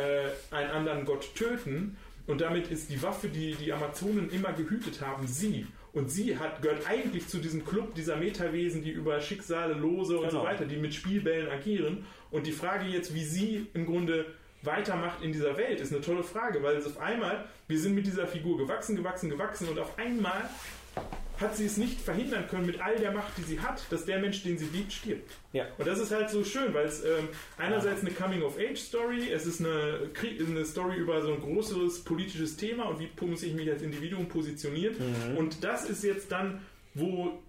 einen 0.51 0.70
anderen 0.72 1.05
Gott 1.05 1.34
töten 1.36 1.97
und 2.28 2.41
damit 2.41 2.70
ist 2.70 2.89
die 2.91 3.01
Waffe, 3.01 3.28
die 3.28 3.55
die 3.55 3.74
Amazonen 3.74 4.30
immer 4.32 4.53
gehütet 4.53 5.01
haben, 5.01 5.26
sie. 5.28 5.65
Und 5.91 6.11
sie 6.11 6.38
hat, 6.38 6.61
gehört 6.61 6.88
eigentlich 6.88 7.28
zu 7.28 7.39
diesem 7.39 7.65
Club 7.65 7.95
dieser 7.95 8.15
Metawesen, 8.17 8.84
die 8.84 8.91
über 8.91 9.20
Schicksale, 9.22 9.74
Lose 9.74 10.17
und 10.20 10.30
so 10.30 10.38
Genau. 10.38 10.43
weiter, 10.49 10.65
die 10.65 10.76
mit 10.78 10.93
Spielbällen 10.93 11.49
agieren. 11.49 12.05
Und 12.30 12.45
die 12.45 12.51
Frage 12.51 12.86
jetzt, 12.86 13.15
wie 13.15 13.24
sie 13.24 13.65
im 13.74 13.88
Grunde 13.88 14.28
weitermacht 14.62 15.24
in 15.24 15.32
dieser 15.32 15.57
Welt, 15.57 15.80
ist 15.80 15.93
eine 15.93 16.01
tolle 16.01 16.24
Frage, 16.24 16.62
weil 16.64 16.76
es 16.76 16.86
auf 16.86 16.99
einmal, 16.99 17.45
wir 17.68 17.80
sind 17.80 17.95
mit 17.95 18.05
dieser 18.05 18.28
Figur 18.28 18.57
gewachsen, 18.57 18.95
gewachsen, 18.95 19.30
gewachsen 19.30 19.70
und 19.70 19.80
auf 19.80 19.97
einmal 19.97 20.49
hat 21.39 21.55
sie 21.55 21.66
es 21.66 21.78
nicht 21.78 22.01
verhindern 22.01 22.47
können 22.49 22.66
mit 22.66 22.82
all 22.82 22.97
der 22.97 23.12
Macht, 23.12 23.38
die 23.38 23.43
sie 23.43 23.60
hat, 23.60 23.82
dass 23.89 24.05
der 24.05 24.20
Mensch, 24.20 24.43
den 24.43 24.57
sie 24.57 24.66
liebt, 24.66 24.91
stirbt. 24.91 25.32
Ja. 25.53 25.68
Und 25.78 25.88
das 25.88 25.99
ist 25.99 26.12
halt 26.12 26.30
so 26.30 26.43
schön, 26.43 26.74
weil 26.74 26.86
es 26.86 27.03
ähm, 27.03 27.30
einerseits 27.57 28.01
eine 28.01 28.12
Coming-of-Age-Story, 28.12 29.32
es 29.32 29.45
ist 29.45 29.62
eine, 29.62 30.10
eine 30.22 30.66
Story 30.66 30.97
über 30.97 31.22
so 31.22 31.34
ein 31.34 31.39
größeres 31.39 32.03
politisches 32.03 32.57
Thema 32.57 32.89
und 32.89 32.99
wie 32.99 33.10
muss 33.26 33.43
ich 33.43 33.53
mich 33.53 33.72
als 33.72 33.82
Individuum 33.82 34.28
positionieren. 34.28 34.97
Und 35.38 35.64
das 35.64 35.89
ist 35.89 36.03
jetzt 36.03 36.30
dann, 36.32 36.62
wo 36.93 37.41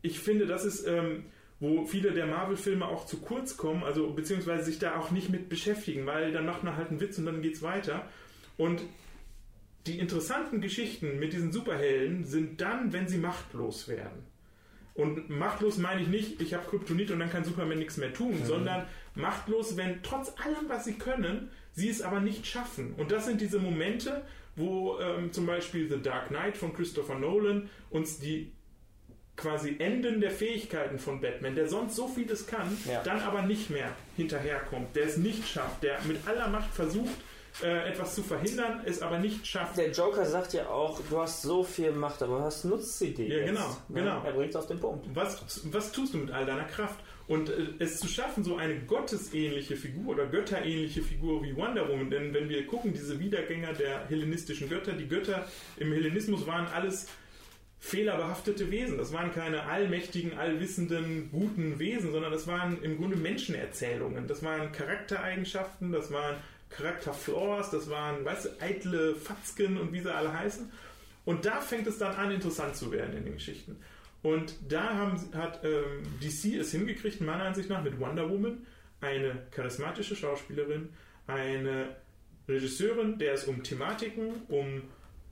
ich 0.00 0.18
finde, 0.20 0.46
das 0.46 0.64
ist, 0.64 0.86
ähm, 0.86 1.26
wo 1.64 1.86
viele 1.86 2.12
der 2.12 2.26
Marvel-Filme 2.26 2.86
auch 2.86 3.06
zu 3.06 3.20
kurz 3.20 3.56
kommen, 3.56 3.84
also 3.84 4.10
beziehungsweise 4.10 4.64
sich 4.64 4.78
da 4.78 4.96
auch 4.96 5.10
nicht 5.10 5.30
mit 5.30 5.48
beschäftigen, 5.48 6.04
weil 6.04 6.30
dann 6.30 6.44
macht 6.44 6.62
man 6.62 6.76
halt 6.76 6.90
einen 6.90 7.00
Witz 7.00 7.16
und 7.16 7.24
dann 7.24 7.40
geht's 7.40 7.62
weiter. 7.62 8.06
Und 8.58 8.82
die 9.86 9.98
interessanten 9.98 10.60
Geschichten 10.60 11.18
mit 11.18 11.32
diesen 11.32 11.52
Superhelden 11.52 12.24
sind 12.24 12.60
dann, 12.60 12.92
wenn 12.92 13.08
sie 13.08 13.16
machtlos 13.16 13.88
werden. 13.88 14.26
Und 14.92 15.30
machtlos 15.30 15.78
meine 15.78 16.02
ich 16.02 16.08
nicht, 16.08 16.42
ich 16.42 16.52
habe 16.52 16.68
Kryptonit 16.68 17.10
und 17.10 17.18
dann 17.18 17.30
kann 17.30 17.44
Superman 17.44 17.78
nichts 17.78 17.96
mehr 17.96 18.12
tun, 18.12 18.44
sondern 18.44 18.86
machtlos, 19.14 19.78
wenn 19.78 20.02
trotz 20.02 20.34
allem, 20.44 20.68
was 20.68 20.84
sie 20.84 20.94
können, 20.94 21.50
sie 21.72 21.88
es 21.88 22.02
aber 22.02 22.20
nicht 22.20 22.46
schaffen. 22.46 22.92
Und 22.98 23.10
das 23.10 23.24
sind 23.24 23.40
diese 23.40 23.58
Momente, 23.58 24.22
wo 24.54 24.98
ähm, 25.00 25.32
zum 25.32 25.46
Beispiel 25.46 25.88
The 25.88 26.00
Dark 26.00 26.28
Knight 26.28 26.58
von 26.58 26.74
Christopher 26.74 27.18
Nolan 27.18 27.70
uns 27.90 28.18
die 28.18 28.52
quasi 29.36 29.76
Enden 29.78 30.20
der 30.20 30.30
Fähigkeiten 30.30 30.98
von 30.98 31.20
Batman, 31.20 31.54
der 31.54 31.68
sonst 31.68 31.96
so 31.96 32.06
vieles 32.08 32.46
kann, 32.46 32.76
Ja. 32.88 33.02
dann 33.02 33.20
aber 33.20 33.42
nicht 33.42 33.68
mehr 33.70 33.90
hinterherkommt, 34.16 34.94
der 34.94 35.06
es 35.06 35.16
nicht 35.16 35.46
schafft, 35.48 35.82
der 35.82 35.98
mit 36.06 36.18
aller 36.26 36.48
Macht 36.48 36.72
versucht, 36.72 37.14
äh, 37.62 37.88
etwas 37.88 38.14
zu 38.16 38.22
verhindern, 38.22 38.80
es 38.84 39.00
aber 39.02 39.18
nicht 39.18 39.46
schafft. 39.46 39.76
Der 39.76 39.90
Joker 39.90 40.24
sagt 40.24 40.52
ja 40.54 40.68
auch, 40.68 41.00
du 41.08 41.18
hast 41.20 41.42
so 41.42 41.62
viel 41.62 41.92
Macht, 41.92 42.22
aber 42.22 42.42
was 42.44 42.64
nutzt 42.64 42.98
sie 42.98 43.14
dir? 43.14 43.26
Ja, 43.28 43.36
jetzt? 43.38 43.46
genau, 43.48 43.68
Ne? 43.88 44.00
genau. 44.00 44.22
Er 44.24 44.32
bringt 44.32 44.50
es 44.50 44.56
auf 44.56 44.66
den 44.66 44.80
Punkt. 44.80 45.06
Was, 45.14 45.62
was 45.72 45.92
tust 45.92 46.14
du 46.14 46.18
mit 46.18 46.30
all 46.32 46.46
deiner 46.46 46.64
Kraft? 46.64 46.98
Und 47.26 47.48
äh, 47.50 47.54
es 47.78 48.00
zu 48.00 48.06
schaffen, 48.08 48.42
so 48.44 48.56
eine 48.56 48.80
gottesähnliche 48.80 49.76
Figur 49.76 50.14
oder 50.14 50.26
götterähnliche 50.26 51.00
Figur 51.02 51.42
wie 51.44 51.56
Wonder 51.56 51.88
Woman, 51.88 52.10
denn 52.10 52.34
wenn 52.34 52.48
wir 52.48 52.66
gucken, 52.66 52.92
diese 52.92 53.18
Wiedergänger 53.20 53.72
der 53.72 54.06
hellenistischen 54.08 54.68
Götter, 54.68 54.92
die 54.92 55.06
Götter 55.08 55.46
im 55.78 55.92
Hellenismus 55.92 56.46
waren 56.46 56.66
alles 56.66 57.06
fehlerbehaftete 57.84 58.70
Wesen. 58.70 58.96
Das 58.96 59.12
waren 59.12 59.30
keine 59.30 59.64
allmächtigen, 59.64 60.38
allwissenden, 60.38 61.28
guten 61.30 61.78
Wesen, 61.78 62.12
sondern 62.12 62.32
das 62.32 62.46
waren 62.46 62.82
im 62.82 62.96
Grunde 62.96 63.16
Menschenerzählungen. 63.16 64.26
Das 64.26 64.42
waren 64.42 64.72
Charaktereigenschaften, 64.72 65.92
das 65.92 66.10
waren 66.10 66.36
Charakterflaws, 66.70 67.70
das 67.70 67.90
waren, 67.90 68.24
weißt 68.24 68.46
du, 68.46 68.48
eitle 68.62 69.14
Fatzken 69.14 69.76
und 69.78 69.92
wie 69.92 70.00
sie 70.00 70.12
alle 70.12 70.32
heißen. 70.32 70.72
Und 71.26 71.44
da 71.44 71.60
fängt 71.60 71.86
es 71.86 71.98
dann 71.98 72.16
an, 72.16 72.30
interessant 72.30 72.74
zu 72.74 72.90
werden 72.90 73.14
in 73.18 73.24
den 73.24 73.34
Geschichten. 73.34 73.76
Und 74.22 74.54
da 74.66 74.94
haben, 74.94 75.20
hat 75.34 75.60
ähm, 75.62 76.04
DC 76.22 76.58
es 76.58 76.72
hingekriegt, 76.72 77.20
meiner 77.20 77.44
Ansicht 77.44 77.68
nach, 77.68 77.84
mit 77.84 78.00
Wonder 78.00 78.30
Woman 78.30 78.66
eine 79.02 79.42
charismatische 79.50 80.16
Schauspielerin, 80.16 80.88
eine 81.26 81.96
Regisseurin, 82.48 83.18
der 83.18 83.34
es 83.34 83.44
um 83.44 83.62
Thematiken, 83.62 84.42
um 84.48 84.84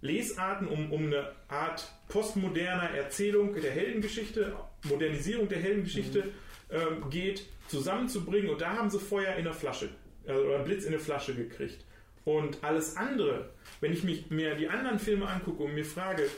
Lesarten, 0.02 0.68
um, 0.68 0.92
um 0.92 1.06
eine 1.06 1.32
Art 1.48 1.90
postmoderner 2.08 2.90
Erzählung 2.90 3.54
der 3.54 3.70
Heldengeschichte, 3.70 4.52
Modernisierung 4.84 5.48
der 5.48 5.60
Heldengeschichte 5.60 6.24
ähm, 6.70 7.08
geht, 7.08 7.46
zusammenzubringen. 7.68 8.50
Und 8.50 8.60
da 8.60 8.76
haben 8.76 8.90
sie 8.90 8.98
Feuer 8.98 9.36
in 9.36 9.44
der 9.44 9.54
Flasche, 9.54 9.88
äh, 10.26 10.32
oder 10.32 10.56
einen 10.56 10.64
Blitz 10.64 10.84
in 10.84 10.90
der 10.90 11.00
Flasche 11.00 11.34
gekriegt. 11.34 11.84
Und 12.24 12.62
alles 12.62 12.96
andere, 12.96 13.50
wenn 13.80 13.92
ich 13.92 14.04
mich 14.04 14.30
mir 14.30 14.54
die 14.56 14.68
anderen 14.68 14.98
Filme 14.98 15.28
angucke 15.28 15.62
und 15.62 15.74
mir 15.74 15.84
frage, 15.84 16.28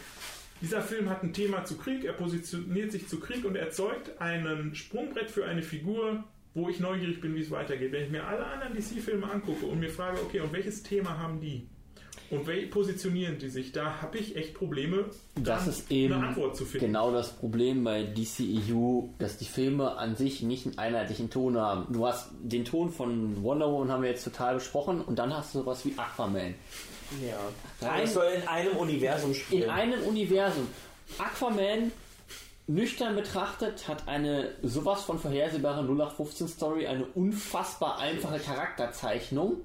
dieser 0.60 0.82
Film 0.82 1.10
hat 1.10 1.22
ein 1.22 1.32
Thema 1.32 1.64
zu 1.64 1.76
Krieg, 1.76 2.04
er 2.04 2.12
positioniert 2.12 2.92
sich 2.92 3.08
zu 3.08 3.18
Krieg 3.18 3.44
und 3.44 3.56
erzeugt 3.56 4.20
einen 4.20 4.74
Sprungbrett 4.74 5.30
für 5.30 5.44
eine 5.44 5.62
Figur, 5.62 6.24
wo 6.54 6.68
ich 6.68 6.80
neugierig 6.80 7.20
bin, 7.20 7.34
wie 7.34 7.40
es 7.40 7.50
weitergeht. 7.50 7.92
Wenn 7.92 8.04
ich 8.04 8.10
mir 8.10 8.24
alle 8.24 8.46
anderen 8.46 8.74
DC-Filme 8.74 9.30
angucke 9.30 9.66
und 9.66 9.80
mir 9.80 9.90
frage, 9.90 10.20
okay, 10.22 10.40
und 10.40 10.52
welches 10.52 10.82
Thema 10.82 11.18
haben 11.18 11.40
die? 11.40 11.66
Und 12.30 12.48
wie 12.48 12.66
positionieren 12.66 13.38
die 13.38 13.48
sich? 13.48 13.72
Da 13.72 14.00
habe 14.02 14.18
ich 14.18 14.34
echt 14.36 14.54
Probleme, 14.54 15.04
Das 15.36 15.66
ist 15.66 15.90
eben 15.90 16.14
eine 16.14 16.28
Antwort 16.28 16.56
zu 16.56 16.64
finden. 16.64 16.86
genau 16.86 17.12
das 17.12 17.32
Problem 17.32 17.84
bei 17.84 18.02
DCEU, 18.02 19.08
dass 19.18 19.36
die 19.36 19.44
Filme 19.44 19.96
an 19.96 20.16
sich 20.16 20.42
nicht 20.42 20.66
einen 20.66 20.78
einheitlichen 20.78 21.30
Ton 21.30 21.56
haben. 21.56 21.92
Du 21.92 22.06
hast 22.06 22.30
den 22.40 22.64
Ton 22.64 22.90
von 22.90 23.42
Wonder 23.42 23.70
Woman 23.70 23.90
haben 23.92 24.02
wir 24.02 24.10
jetzt 24.10 24.24
total 24.24 24.54
besprochen 24.54 25.00
und 25.02 25.18
dann 25.18 25.34
hast 25.36 25.54
du 25.54 25.60
sowas 25.60 25.84
wie 25.84 25.94
Aquaman. 25.96 26.54
Ja. 27.80 27.86
Rein- 27.88 28.06
soll 28.06 28.26
in 28.42 28.48
einem 28.48 28.76
Universum 28.76 29.30
In 29.30 29.36
spielen. 29.36 29.70
einem 29.70 30.02
Universum. 30.02 30.66
Aquaman 31.18 31.92
nüchtern 32.66 33.14
betrachtet 33.14 33.86
hat 33.86 34.08
eine 34.08 34.52
sowas 34.62 35.02
von 35.02 35.18
vorhersehbare 35.18 35.82
0815 35.84 36.48
Story, 36.48 36.86
eine 36.86 37.04
unfassbar 37.04 37.98
einfache 37.98 38.38
Charakterzeichnung. 38.38 39.58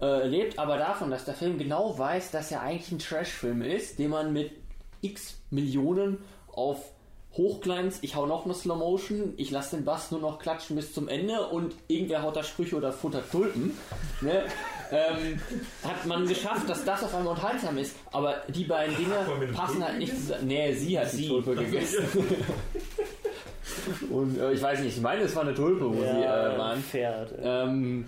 Äh, 0.00 0.28
lebt 0.28 0.58
aber 0.58 0.76
davon, 0.76 1.10
dass 1.10 1.24
der 1.24 1.34
Film 1.34 1.58
genau 1.58 1.98
weiß, 1.98 2.30
dass 2.30 2.50
er 2.50 2.62
eigentlich 2.62 2.92
ein 2.92 2.98
Trash-Film 2.98 3.62
ist, 3.62 3.98
den 3.98 4.10
man 4.10 4.32
mit 4.32 4.52
x 5.00 5.40
Millionen 5.50 6.18
auf 6.52 6.92
Hochglanz, 7.36 7.98
ich 8.00 8.16
hau 8.16 8.26
noch 8.26 8.46
eine 8.46 8.54
Slow 8.54 8.78
Motion, 8.78 9.34
ich 9.36 9.50
lasse 9.50 9.76
den 9.76 9.84
Bass 9.84 10.10
nur 10.10 10.20
noch 10.20 10.38
klatschen 10.38 10.76
bis 10.76 10.94
zum 10.94 11.08
Ende 11.08 11.48
und 11.48 11.74
irgendwer 11.86 12.22
haut 12.22 12.36
da 12.36 12.42
Sprüche 12.42 12.76
oder 12.76 12.92
futtert 12.92 13.30
Tulpen. 13.30 13.76
Ne? 14.22 14.44
ähm, 14.90 15.38
hat 15.82 16.06
man 16.06 16.26
geschafft, 16.26 16.68
dass 16.68 16.84
das 16.84 17.04
auf 17.04 17.14
einmal 17.14 17.32
unterhaltsam 17.32 17.76
ist. 17.76 17.94
Aber 18.12 18.36
die 18.48 18.64
beiden 18.64 18.96
Dinge 18.96 19.52
passen 19.52 19.84
halt 19.84 19.98
nicht 19.98 20.12
gegessen? 20.12 20.28
zusammen. 20.28 20.46
Nee, 20.46 20.74
sie 20.74 20.98
hat 20.98 21.12
die 21.12 21.16
Sie. 21.16 21.28
Tulpe 21.28 21.56
gegessen. 21.56 22.06
und 24.10 24.38
äh, 24.38 24.52
ich 24.52 24.62
weiß 24.62 24.80
nicht, 24.80 24.96
ich 24.96 25.02
meine, 25.02 25.22
es 25.22 25.36
war 25.36 25.42
eine 25.42 25.54
Tulpe, 25.54 25.90
wo 25.90 26.00
sie 26.00 26.08
äh, 26.08 26.58
waren. 26.58 26.82
Pferd. 26.82 27.34
Ähm, 27.42 28.06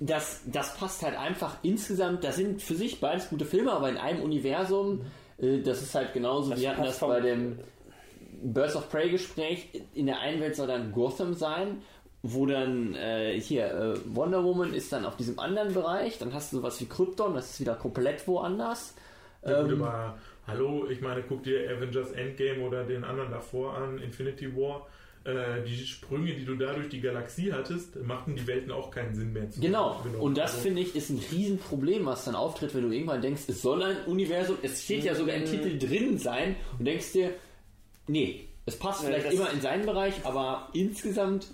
das, 0.00 0.42
das 0.46 0.74
passt 0.76 1.02
halt 1.02 1.16
einfach 1.16 1.58
insgesamt. 1.62 2.24
Das 2.24 2.36
sind 2.36 2.62
für 2.62 2.74
sich 2.74 3.00
beides 3.00 3.28
gute 3.28 3.44
Filme, 3.44 3.72
aber 3.72 3.88
in 3.88 3.98
einem 3.98 4.22
Universum. 4.22 5.02
Äh, 5.38 5.60
das 5.60 5.82
ist 5.82 5.94
halt 5.94 6.14
genauso. 6.14 6.50
Das 6.50 6.60
Wir 6.60 6.70
hatten 6.70 6.84
das 6.84 6.98
bei 6.98 7.20
dem 7.20 7.58
Birds 8.42 8.74
of 8.74 8.88
Prey 8.90 9.10
Gespräch. 9.10 9.68
In 9.94 10.06
der 10.06 10.20
einen 10.20 10.40
Welt 10.40 10.56
soll 10.56 10.66
dann 10.66 10.92
Gotham 10.92 11.34
sein, 11.34 11.82
wo 12.22 12.46
dann 12.46 12.94
äh, 12.94 13.38
hier 13.38 13.66
äh, 13.66 13.94
Wonder 14.14 14.42
Woman 14.42 14.72
ist 14.72 14.90
dann 14.92 15.04
auf 15.04 15.16
diesem 15.16 15.38
anderen 15.38 15.74
Bereich. 15.74 16.18
Dann 16.18 16.32
hast 16.32 16.52
du 16.52 16.56
sowas 16.56 16.80
wie 16.80 16.86
Krypton, 16.86 17.34
das 17.34 17.50
ist 17.50 17.60
wieder 17.60 17.74
komplett 17.74 18.26
woanders. 18.26 18.94
Ja, 19.44 19.62
gut, 19.62 19.72
Ähm, 19.72 19.82
aber 19.82 20.18
hallo, 20.46 20.86
ich 20.88 21.02
meine, 21.02 21.22
guck 21.22 21.42
dir 21.42 21.70
Avengers 21.70 22.12
Endgame 22.12 22.62
oder 22.62 22.84
den 22.84 23.04
anderen 23.04 23.30
davor 23.30 23.76
an, 23.76 23.98
Infinity 23.98 24.54
War. 24.56 24.86
Äh, 25.24 25.62
die 25.66 25.76
Sprünge, 25.86 26.34
die 26.34 26.44
du 26.44 26.56
da 26.56 26.72
durch 26.72 26.88
die 26.88 27.00
Galaxie 27.00 27.52
hattest, 27.52 27.96
machten 28.04 28.36
die 28.36 28.46
Welten 28.46 28.72
auch 28.72 28.90
keinen 28.90 29.14
Sinn 29.14 29.32
mehr. 29.32 29.50
Zu 29.50 29.60
genau. 29.60 30.02
Und 30.18 30.38
das 30.38 30.52
also, 30.52 30.62
finde 30.62 30.82
ich 30.82 30.96
ist 30.96 31.10
ein 31.10 31.20
Riesenproblem, 31.30 32.06
was 32.06 32.24
dann 32.24 32.34
auftritt, 32.34 32.74
wenn 32.74 32.88
du 32.88 32.90
irgendwann 32.90 33.20
denkst, 33.20 33.42
es 33.48 33.60
soll 33.60 33.82
ein 33.82 34.04
Universum, 34.06 34.56
es 34.62 34.82
steht 34.82 35.04
ja 35.04 35.14
sogar 35.14 35.34
im 35.34 35.42
mhm. 35.42 35.46
Titel 35.46 35.78
drin 35.78 36.18
sein 36.18 36.56
und 36.78 36.86
denkst 36.86 37.12
dir, 37.12 37.32
nee, 38.06 38.48
es 38.64 38.78
passt 38.78 39.04
vielleicht 39.04 39.32
immer 39.32 39.50
in 39.52 39.60
seinen 39.60 39.84
Bereich, 39.84 40.14
aber 40.24 40.70
insgesamt 40.72 41.48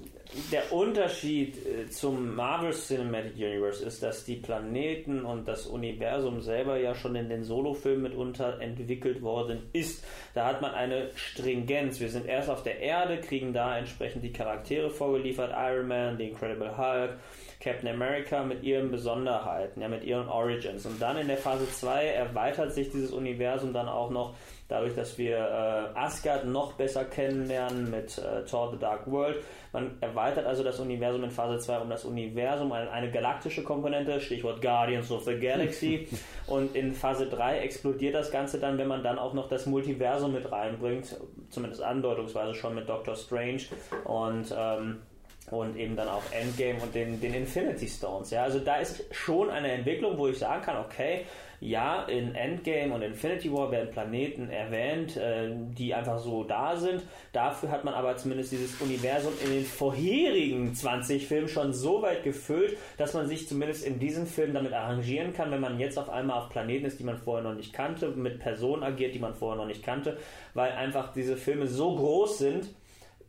der 0.52 0.72
Unterschied 0.72 1.56
äh, 1.66 1.88
zum 1.88 2.34
Marvel 2.34 2.72
Cinematic 2.72 3.36
Universe 3.36 3.84
ist, 3.84 4.02
dass 4.02 4.24
die 4.24 4.36
Planeten 4.36 5.24
und 5.24 5.46
das 5.46 5.66
Universum 5.66 6.40
selber 6.40 6.78
ja 6.78 6.94
schon 6.94 7.14
in 7.16 7.28
den 7.28 7.44
Solofilmen 7.44 8.02
mitunter 8.02 8.60
entwickelt 8.60 9.22
worden 9.22 9.68
ist. 9.72 10.04
Da 10.34 10.46
hat 10.46 10.62
man 10.62 10.72
eine 10.74 11.10
Stringenz. 11.14 12.00
Wir 12.00 12.08
sind 12.08 12.26
erst 12.26 12.50
auf 12.50 12.62
der 12.62 12.80
Erde, 12.80 13.18
kriegen 13.20 13.52
da 13.52 13.78
entsprechend 13.78 14.24
die 14.24 14.32
Charaktere 14.32 14.90
vorgeliefert, 14.90 15.52
Iron 15.56 15.88
Man, 15.88 16.16
The 16.16 16.28
Incredible 16.28 16.76
Hulk, 16.76 17.18
Captain 17.60 17.88
America 17.88 18.42
mit 18.44 18.62
ihren 18.62 18.90
Besonderheiten, 18.90 19.80
ja, 19.80 19.88
mit 19.88 20.04
ihren 20.04 20.28
Origins. 20.28 20.86
Und 20.86 21.00
dann 21.00 21.16
in 21.16 21.28
der 21.28 21.38
Phase 21.38 21.68
2 21.68 22.06
erweitert 22.06 22.72
sich 22.72 22.90
dieses 22.90 23.12
Universum 23.12 23.72
dann 23.72 23.88
auch 23.88 24.10
noch 24.10 24.34
dadurch, 24.68 24.94
dass 24.94 25.16
wir 25.18 25.36
äh, 25.36 25.98
Asgard 25.98 26.46
noch 26.46 26.72
besser 26.72 27.04
kennenlernen 27.04 27.90
mit 27.90 28.18
äh, 28.18 28.44
Thor 28.44 28.70
The 28.72 28.78
Dark 28.78 29.10
World. 29.10 29.42
Man 29.72 29.98
erweitert 30.00 30.46
also 30.46 30.64
das 30.64 30.80
Universum 30.80 31.24
in 31.24 31.30
Phase 31.30 31.58
2 31.58 31.78
um 31.78 31.90
das 31.90 32.04
Universum, 32.04 32.72
eine, 32.72 32.90
eine 32.90 33.10
galaktische 33.10 33.62
Komponente, 33.62 34.20
Stichwort 34.20 34.60
Guardians 34.60 35.10
of 35.10 35.24
the 35.24 35.38
Galaxy. 35.38 36.08
Und 36.46 36.74
in 36.74 36.92
Phase 36.94 37.26
3 37.26 37.58
explodiert 37.60 38.14
das 38.14 38.30
Ganze 38.30 38.58
dann, 38.58 38.78
wenn 38.78 38.88
man 38.88 39.02
dann 39.02 39.18
auch 39.18 39.34
noch 39.34 39.48
das 39.48 39.66
Multiversum 39.66 40.32
mit 40.32 40.50
reinbringt, 40.50 41.16
zumindest 41.50 41.82
andeutungsweise 41.82 42.54
schon 42.54 42.74
mit 42.74 42.88
Doctor 42.88 43.14
Strange 43.14 43.62
und 44.04 44.54
ähm, 44.56 45.02
und 45.50 45.76
eben 45.76 45.96
dann 45.96 46.08
auch 46.08 46.22
Endgame 46.32 46.80
und 46.82 46.94
den, 46.94 47.20
den 47.20 47.34
Infinity 47.34 47.86
Stones. 47.86 48.30
Ja, 48.30 48.42
also 48.42 48.58
da 48.58 48.76
ist 48.76 49.04
schon 49.14 49.50
eine 49.50 49.70
Entwicklung, 49.70 50.18
wo 50.18 50.28
ich 50.28 50.38
sagen 50.38 50.62
kann, 50.62 50.76
okay, 50.76 51.24
ja, 51.60 52.02
in 52.04 52.34
Endgame 52.34 52.94
und 52.94 53.02
Infinity 53.02 53.52
War 53.52 53.70
werden 53.70 53.90
Planeten 53.90 54.50
erwähnt, 54.50 55.16
äh, 55.16 55.50
die 55.76 55.94
einfach 55.94 56.18
so 56.18 56.44
da 56.44 56.76
sind. 56.76 57.02
Dafür 57.32 57.70
hat 57.70 57.84
man 57.84 57.94
aber 57.94 58.16
zumindest 58.16 58.52
dieses 58.52 58.80
Universum 58.80 59.32
in 59.44 59.52
den 59.52 59.64
vorherigen 59.64 60.74
20 60.74 61.26
Filmen 61.26 61.48
schon 61.48 61.72
so 61.72 62.02
weit 62.02 62.24
gefüllt, 62.24 62.76
dass 62.98 63.14
man 63.14 63.26
sich 63.26 63.48
zumindest 63.48 63.86
in 63.86 63.98
diesem 63.98 64.26
Film 64.26 64.54
damit 64.54 64.72
arrangieren 64.72 65.32
kann, 65.32 65.50
wenn 65.50 65.60
man 65.60 65.78
jetzt 65.78 65.98
auf 65.98 66.10
einmal 66.10 66.38
auf 66.38 66.50
Planeten 66.50 66.86
ist, 66.86 66.98
die 66.98 67.04
man 67.04 67.18
vorher 67.18 67.44
noch 67.44 67.54
nicht 67.54 67.72
kannte, 67.72 68.08
mit 68.08 68.38
Personen 68.38 68.82
agiert, 68.82 69.14
die 69.14 69.18
man 69.18 69.34
vorher 69.34 69.56
noch 69.56 69.68
nicht 69.68 69.82
kannte, 69.82 70.18
weil 70.54 70.72
einfach 70.72 71.12
diese 71.12 71.36
Filme 71.36 71.66
so 71.66 71.94
groß 71.96 72.38
sind, 72.38 72.68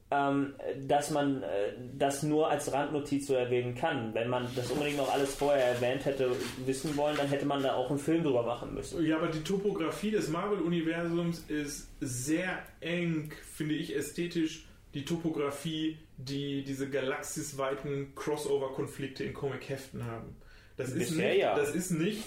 ähm, 0.10 0.54
dass 0.88 1.12
man 1.12 1.44
äh, 1.44 1.74
das 1.98 2.24
nur 2.24 2.50
als 2.50 2.72
Randnotiz 2.72 3.28
so 3.28 3.34
erwähnen 3.34 3.76
kann. 3.76 4.14
Wenn 4.14 4.30
man 4.30 4.48
das 4.56 4.72
unbedingt 4.72 4.98
noch 4.98 5.12
alles 5.12 5.36
vorher 5.36 5.66
erwähnt 5.66 6.06
hätte 6.06 6.32
wissen 6.66 6.96
wollen, 6.96 7.18
dann 7.18 7.28
hätte 7.28 7.46
man 7.46 7.62
da 7.62 7.74
auch 7.74 7.90
einen 7.90 8.00
Film 8.00 8.24
drüber 8.24 8.44
machen 8.44 8.74
müssen. 8.74 9.06
Ja, 9.06 9.18
aber 9.18 9.28
die 9.28 9.44
Topografie 9.44 10.12
des 10.12 10.30
Marvel-Universums 10.30 11.44
ist 11.50 11.90
sehr 12.00 12.60
eng, 12.80 13.32
finde 13.54 13.76
ich, 13.76 13.96
ästhetisch. 13.96 14.66
Die 14.94 15.04
Topografie, 15.04 15.98
die 16.16 16.64
diese 16.64 16.90
galaxisweiten 16.90 18.16
Crossover-Konflikte 18.16 19.26
in 19.26 19.34
Comic-Heften 19.34 20.06
haben. 20.06 20.38
Das 20.78 20.92
ist, 20.92 21.12
nicht, 21.12 21.40
ja. 21.40 21.56
das 21.56 21.76
ist 21.76 21.92
nicht 21.92 22.24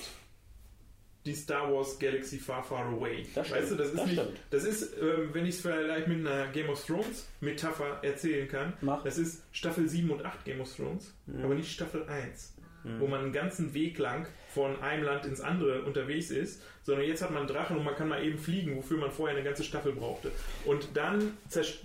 die 1.27 1.35
Star 1.35 1.73
Wars 1.73 1.99
Galaxy 1.99 2.39
Far 2.39 2.63
Far 2.63 2.87
Away. 2.87 3.27
Das 3.35 3.51
weißt 3.51 3.73
du, 3.73 3.77
das 3.77 3.89
ist 3.89 3.99
das 3.99 4.07
nicht, 4.07 4.23
das 4.51 4.65
ist, 4.65 4.97
ähm, 5.01 5.31
wenn 5.33 5.45
ich 5.45 5.57
es 5.57 5.61
vielleicht 5.61 6.09
mit 6.09 6.27
einer 6.27 6.47
Game 6.49 6.69
of 6.71 6.85
Thrones 6.85 7.29
Metapher 7.41 7.99
erzählen 8.03 8.49
kann, 8.49 8.73
Mach. 8.81 9.03
das 9.03 9.19
ist 9.19 9.43
Staffel 9.53 9.89
7 9.89 10.11
und 10.11 10.25
8 10.25 10.45
Game 10.45 10.61
of 10.61 10.75
Thrones, 10.75 11.15
mhm. 11.27 11.45
aber 11.45 11.55
nicht 11.55 11.71
Staffel 11.71 12.05
1, 12.09 12.55
mhm. 12.85 13.01
wo 13.01 13.07
man 13.07 13.21
einen 13.21 13.33
ganzen 13.33 13.75
Weg 13.75 13.99
lang 13.99 14.27
von 14.49 14.81
einem 14.83 15.05
Land 15.05 15.27
ins 15.27 15.41
andere 15.41 15.83
unterwegs 15.83 16.31
ist, 16.31 16.63
sondern 16.83 17.07
jetzt 17.07 17.23
hat 17.23 17.31
man 17.31 17.41
einen 17.41 17.49
Drachen 17.49 17.77
und 17.77 17.85
man 17.85 17.95
kann 17.95 18.09
mal 18.09 18.25
eben 18.25 18.39
fliegen, 18.39 18.77
wofür 18.77 18.99
man 18.99 19.11
vorher 19.11 19.37
eine 19.37 19.45
ganze 19.45 19.63
Staffel 19.63 19.93
brauchte. 19.93 20.33
Und 20.65 20.89
dann, 20.95 21.37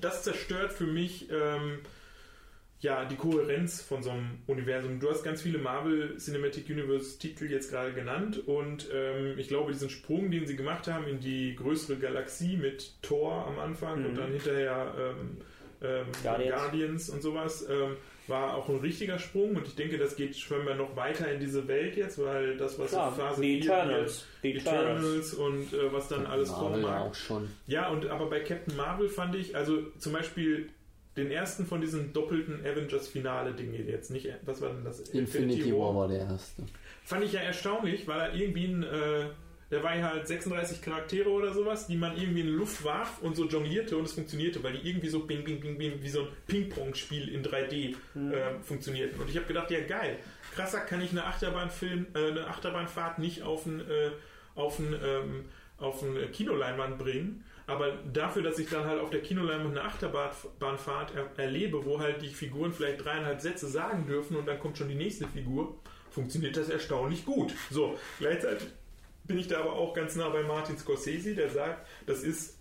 das 0.01 0.23
zerstört 0.23 0.73
für 0.73 0.87
mich 0.87 1.29
ähm, 1.29 1.79
ja, 2.85 3.03
die 3.03 3.15
Kohärenz 3.15 3.81
von 3.81 4.03
so 4.03 4.11
einem 4.11 4.37
Universum. 4.45 4.99
Du 4.99 5.09
hast 5.09 5.23
ganz 5.23 5.41
viele 5.41 5.57
Marvel 5.57 6.17
Cinematic 6.17 6.69
Universe 6.69 7.17
Titel 7.17 7.49
jetzt 7.49 7.71
gerade 7.71 7.93
genannt 7.93 8.47
und 8.47 8.87
ähm, 8.93 9.39
ich 9.39 9.47
glaube, 9.47 9.71
diesen 9.71 9.89
Sprung, 9.89 10.29
den 10.29 10.45
sie 10.45 10.55
gemacht 10.55 10.87
haben 10.87 11.07
in 11.07 11.19
die 11.19 11.55
größere 11.55 11.97
Galaxie 11.97 12.57
mit 12.57 12.93
Thor 13.01 13.47
am 13.47 13.57
Anfang 13.57 14.01
mhm. 14.01 14.05
und 14.05 14.17
dann 14.19 14.31
hinterher 14.31 14.93
ähm, 14.99 15.37
ähm, 15.81 16.05
Guardians. 16.21 16.55
Guardians. 16.55 17.09
und 17.09 17.21
sowas, 17.23 17.67
ähm, 17.67 17.97
war 18.27 18.55
auch 18.55 18.69
ein 18.69 18.77
richtiger 18.77 19.17
Sprung 19.17 19.55
und 19.55 19.67
ich 19.67 19.75
denke, 19.75 19.97
das 19.97 20.15
geht 20.15 20.35
scheinbar 20.35 20.75
noch 20.75 20.95
weiter 20.95 21.31
in 21.31 21.39
diese 21.39 21.67
Welt 21.67 21.95
jetzt, 21.95 22.23
weil 22.23 22.55
das, 22.57 22.77
was 22.77 22.91
Klar, 22.91 23.09
in 23.09 23.15
Phase 23.15 23.41
die 23.41 23.61
4 23.61 23.71
Eternals, 23.71 24.25
die 24.43 24.55
Eternals 24.55 25.33
und 25.33 25.73
äh, 25.73 25.91
was 25.91 26.07
dann 26.07 26.27
alles 26.27 26.51
kommen 26.51 26.81
mag. 26.81 27.01
Auch 27.01 27.15
schon. 27.15 27.49
Ja, 27.65 27.89
und 27.89 28.07
aber 28.07 28.29
bei 28.29 28.41
Captain 28.41 28.75
Marvel 28.75 29.09
fand 29.09 29.35
ich, 29.35 29.55
also 29.55 29.81
zum 29.97 30.13
Beispiel 30.13 30.69
den 31.17 31.31
ersten 31.31 31.65
von 31.65 31.81
diesen 31.81 32.11
doppelten 32.13 32.59
Avengers-Finale-Dinge 32.65 33.77
jetzt. 33.77 34.11
Nicht, 34.11 34.27
was 34.45 34.61
war 34.61 34.69
denn 34.69 34.83
das? 34.83 34.99
Infinity, 34.99 35.53
Infinity 35.53 35.73
War. 35.73 35.95
war 35.95 36.07
der 36.07 36.19
erste. 36.19 36.63
Fand 37.03 37.23
ich 37.23 37.33
ja 37.33 37.41
erstaunlich, 37.41 38.07
weil 38.07 38.19
er 38.19 38.33
irgendwie 38.33 38.65
ein. 38.65 38.83
Äh, 38.83 39.25
der 39.71 39.83
war 39.83 39.95
ja 39.95 40.11
halt 40.11 40.27
36 40.27 40.81
Charaktere 40.81 41.29
oder 41.29 41.51
sowas, 41.51 41.87
die 41.87 41.97
man 41.97 42.15
irgendwie 42.15 42.41
in 42.41 42.47
die 42.47 42.53
Luft 42.53 42.83
warf 42.83 43.21
und 43.21 43.35
so 43.35 43.47
jonglierte 43.47 43.97
und 43.97 44.05
es 44.05 44.13
funktionierte, 44.13 44.63
weil 44.63 44.77
die 44.77 44.87
irgendwie 44.87 45.07
so 45.07 45.25
bing, 45.25 45.43
bing, 45.43 45.59
bing, 45.59 45.77
bing, 45.77 45.93
wie 46.01 46.09
so 46.09 46.21
ein 46.21 46.27
Ping-Pong-Spiel 46.45 47.29
in 47.29 47.43
3D 47.43 47.95
mhm. 48.13 48.31
äh, 48.31 48.59
funktionierten. 48.61 49.19
Und 49.19 49.29
ich 49.29 49.35
habe 49.37 49.47
gedacht, 49.47 49.71
ja 49.71 49.81
geil, 49.81 50.19
krasser 50.53 50.81
kann 50.81 51.01
ich 51.01 51.11
eine 51.11 51.25
Achterbahnfilm, 51.25 52.05
äh, 52.13 52.31
eine 52.31 52.47
Achterbahnfahrt 52.47 53.17
nicht 53.17 53.41
auf 53.41 53.65
ein, 53.65 53.79
äh, 53.79 54.11
auf 54.53 54.77
ein, 54.77 54.95
ähm, 55.03 55.45
auf 55.79 56.03
ein 56.03 56.31
Kinoleinwand 56.31 56.99
bringen. 56.99 57.43
Aber 57.67 57.93
dafür, 58.13 58.43
dass 58.43 58.59
ich 58.59 58.69
dann 58.69 58.85
halt 58.85 58.99
auf 58.99 59.09
der 59.09 59.21
Kinoleinwand 59.21 59.77
eine 59.77 59.87
Achterbahnfahrt 59.87 61.13
er 61.15 61.43
erlebe, 61.43 61.83
wo 61.83 61.99
halt 61.99 62.21
die 62.21 62.27
Figuren 62.27 62.71
vielleicht 62.71 63.03
dreieinhalb 63.03 63.41
Sätze 63.41 63.67
sagen 63.67 64.05
dürfen 64.05 64.37
und 64.37 64.45
dann 64.47 64.59
kommt 64.59 64.77
schon 64.77 64.87
die 64.87 64.95
nächste 64.95 65.27
Figur, 65.27 65.75
funktioniert 66.11 66.57
das 66.57 66.69
erstaunlich 66.69 67.25
gut. 67.25 67.53
So, 67.71 67.97
gleichzeitig 68.19 68.67
bin 69.23 69.39
ich 69.39 69.47
da 69.47 69.59
aber 69.61 69.73
auch 69.73 69.93
ganz 69.95 70.15
nah 70.15 70.29
bei 70.29 70.43
Martin 70.43 70.77
Scorsese, 70.77 71.33
der 71.33 71.49
sagt, 71.49 71.87
das 72.05 72.23
ist 72.23 72.55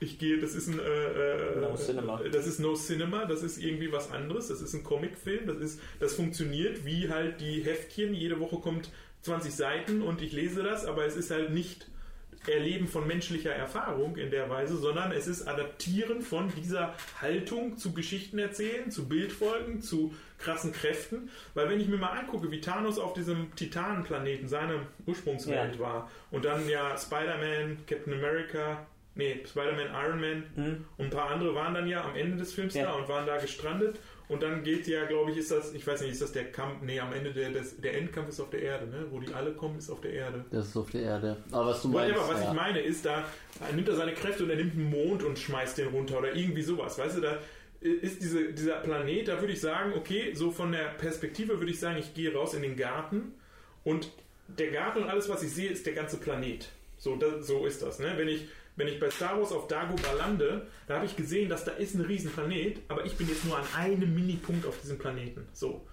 ich 0.00 0.18
gehe, 0.18 0.38
das 0.38 0.54
ist 0.54 0.68
ein 0.68 0.78
äh, 0.78 1.60
no 1.60 1.76
Cinema. 1.76 2.20
das 2.30 2.46
ist 2.46 2.58
No 2.58 2.74
Cinema, 2.74 3.26
das 3.26 3.42
ist 3.42 3.58
irgendwie 3.58 3.92
was 3.92 4.10
anderes, 4.10 4.48
das 4.48 4.60
ist 4.60 4.74
ein 4.74 4.82
Comicfilm, 4.82 5.46
das 5.46 5.58
ist, 5.58 5.80
das 6.00 6.14
funktioniert 6.14 6.84
wie 6.84 7.08
halt 7.08 7.40
die 7.40 7.62
Heftchen, 7.62 8.12
jede 8.12 8.40
Woche 8.40 8.58
kommt 8.58 8.90
20 9.22 9.54
Seiten 9.54 10.02
und 10.02 10.20
ich 10.20 10.32
lese 10.32 10.62
das, 10.62 10.84
aber 10.84 11.06
es 11.06 11.16
ist 11.16 11.30
halt 11.30 11.50
nicht 11.50 11.86
Erleben 12.48 12.86
von 12.86 13.06
menschlicher 13.06 13.52
Erfahrung 13.52 14.16
in 14.16 14.30
der 14.30 14.50
Weise, 14.50 14.76
sondern 14.76 15.12
es 15.12 15.26
ist 15.26 15.46
Adaptieren 15.46 16.22
von 16.22 16.52
dieser 16.54 16.94
Haltung 17.20 17.76
zu 17.76 17.92
Geschichten 17.92 18.38
erzählen, 18.38 18.90
zu 18.90 19.08
Bildfolgen, 19.08 19.80
zu 19.80 20.14
krassen 20.38 20.72
Kräften. 20.72 21.30
Weil 21.54 21.68
wenn 21.68 21.80
ich 21.80 21.88
mir 21.88 21.96
mal 21.96 22.18
angucke, 22.18 22.50
wie 22.50 22.60
Thanos 22.60 22.98
auf 22.98 23.14
diesem 23.14 23.54
Titanenplaneten 23.54 24.48
seine 24.48 24.80
Ursprungswelt 25.06 25.76
ja. 25.76 25.80
war 25.80 26.10
und 26.30 26.44
dann 26.44 26.68
ja 26.68 26.96
Spider-Man, 26.96 27.78
Captain 27.86 28.12
America, 28.12 28.86
nee, 29.14 29.40
Spider-Man, 29.46 29.88
Iron 30.04 30.20
Man 30.20 30.44
mhm. 30.54 30.84
und 30.98 31.06
ein 31.06 31.10
paar 31.10 31.30
andere 31.30 31.54
waren 31.54 31.74
dann 31.74 31.86
ja 31.86 32.04
am 32.04 32.16
Ende 32.16 32.36
des 32.36 32.52
Films 32.52 32.74
ja. 32.74 32.84
da 32.84 32.92
und 32.92 33.08
waren 33.08 33.26
da 33.26 33.38
gestrandet 33.38 33.98
und 34.28 34.42
dann 34.42 34.62
geht 34.62 34.86
ja, 34.86 35.04
glaube 35.04 35.30
ich, 35.32 35.36
ist 35.36 35.50
das, 35.50 35.74
ich 35.74 35.86
weiß 35.86 36.00
nicht, 36.00 36.12
ist 36.12 36.22
das 36.22 36.32
der 36.32 36.50
Kampf, 36.50 36.82
nee, 36.82 36.98
am 36.98 37.12
Ende 37.12 37.32
der, 37.32 37.50
des, 37.50 37.80
der 37.80 37.96
Endkampf 37.98 38.30
ist 38.30 38.40
auf 38.40 38.50
der 38.50 38.62
Erde, 38.62 38.86
ne? 38.86 39.06
Wo 39.10 39.20
die 39.20 39.32
alle 39.34 39.52
kommen, 39.52 39.78
ist 39.78 39.90
auf 39.90 40.00
der 40.00 40.12
Erde. 40.12 40.44
Das 40.50 40.68
ist 40.68 40.76
auf 40.76 40.90
der 40.90 41.02
Erde. 41.02 41.36
Aber 41.50 41.66
was 41.66 41.82
du 41.82 41.88
meinst. 41.88 42.16
Aber 42.16 42.32
was 42.32 42.40
ja. 42.40 42.48
ich 42.48 42.56
meine, 42.56 42.80
ist, 42.80 43.04
da 43.04 43.24
nimmt 43.74 43.88
er 43.88 43.96
seine 43.96 44.14
Kräfte 44.14 44.44
und 44.44 44.50
er 44.50 44.56
nimmt 44.56 44.74
einen 44.74 44.90
Mond 44.90 45.22
und 45.22 45.38
schmeißt 45.38 45.76
den 45.76 45.88
runter 45.88 46.18
oder 46.18 46.34
irgendwie 46.34 46.62
sowas. 46.62 46.98
Weißt 46.98 47.18
du, 47.18 47.20
da 47.20 47.38
ist 47.80 48.22
diese, 48.22 48.52
dieser 48.52 48.76
Planet, 48.76 49.28
da 49.28 49.40
würde 49.40 49.52
ich 49.52 49.60
sagen, 49.60 49.92
okay, 49.94 50.32
so 50.34 50.50
von 50.50 50.72
der 50.72 50.88
Perspektive 50.96 51.58
würde 51.58 51.70
ich 51.70 51.78
sagen, 51.78 51.98
ich 51.98 52.14
gehe 52.14 52.32
raus 52.32 52.54
in 52.54 52.62
den 52.62 52.76
Garten 52.76 53.34
und 53.84 54.10
der 54.48 54.70
Garten 54.70 55.02
und 55.02 55.10
alles, 55.10 55.28
was 55.28 55.42
ich 55.42 55.50
sehe, 55.50 55.70
ist 55.70 55.84
der 55.84 55.92
ganze 55.92 56.16
Planet. 56.16 56.68
So, 56.96 57.16
das, 57.16 57.46
so 57.46 57.66
ist 57.66 57.82
das, 57.82 57.98
ne? 57.98 58.14
Wenn 58.16 58.28
ich 58.28 58.46
wenn 58.76 58.88
ich 58.88 58.98
bei 58.98 59.10
Star 59.10 59.38
Wars 59.38 59.52
auf 59.52 59.68
Dagobah 59.68 60.12
lande, 60.18 60.66
da 60.86 60.96
habe 60.96 61.06
ich 61.06 61.16
gesehen, 61.16 61.48
dass 61.48 61.64
da 61.64 61.72
ist 61.72 61.94
ein 61.94 62.00
Riesenplanet, 62.00 62.80
aber 62.88 63.04
ich 63.04 63.16
bin 63.16 63.28
jetzt 63.28 63.44
nur 63.44 63.56
an 63.56 63.64
einem 63.76 64.14
Minipunkt 64.14 64.66
auf 64.66 64.80
diesem 64.80 64.98
Planeten. 64.98 65.46
So. 65.52 65.86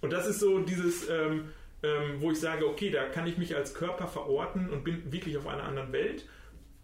Und 0.00 0.12
das 0.12 0.26
ist 0.26 0.40
so 0.40 0.60
dieses, 0.60 1.08
ähm, 1.08 1.48
ähm, 1.82 2.16
wo 2.20 2.30
ich 2.30 2.38
sage, 2.38 2.66
okay, 2.66 2.90
da 2.90 3.06
kann 3.06 3.26
ich 3.26 3.38
mich 3.38 3.56
als 3.56 3.74
Körper 3.74 4.06
verorten 4.06 4.70
und 4.70 4.84
bin 4.84 5.10
wirklich 5.12 5.36
auf 5.36 5.46
einer 5.46 5.64
anderen 5.64 5.92
Welt. 5.92 6.26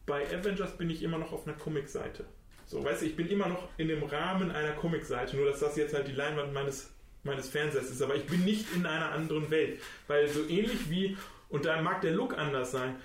Bei 0.06 0.26
Avengers 0.26 0.76
bin 0.76 0.90
ich 0.90 1.02
immer 1.02 1.18
noch 1.18 1.32
auf 1.32 1.46
einer 1.46 1.56
Comic-Seite. 1.56 2.24
So, 2.66 2.82
weißt 2.82 3.02
du, 3.02 3.06
ich 3.06 3.16
bin 3.16 3.28
immer 3.28 3.48
noch 3.48 3.68
in 3.76 3.88
dem 3.88 4.02
Rahmen 4.02 4.50
einer 4.50 4.72
Comic-Seite, 4.72 5.36
nur 5.36 5.46
dass 5.46 5.60
das 5.60 5.76
jetzt 5.76 5.94
halt 5.94 6.08
die 6.08 6.12
Leinwand 6.12 6.52
meines, 6.52 6.90
meines 7.22 7.48
Fernsehers 7.48 7.90
ist. 7.90 8.02
Aber 8.02 8.16
ich 8.16 8.26
bin 8.26 8.44
nicht 8.44 8.66
in 8.74 8.86
einer 8.86 9.12
anderen 9.12 9.50
Welt. 9.50 9.80
Weil 10.08 10.28
so 10.28 10.46
ähnlich 10.48 10.90
wie, 10.90 11.16
und 11.48 11.64
da 11.64 11.80
mag 11.80 12.00
der 12.00 12.12
Look 12.12 12.36
anders 12.36 12.72
sein, 12.72 12.96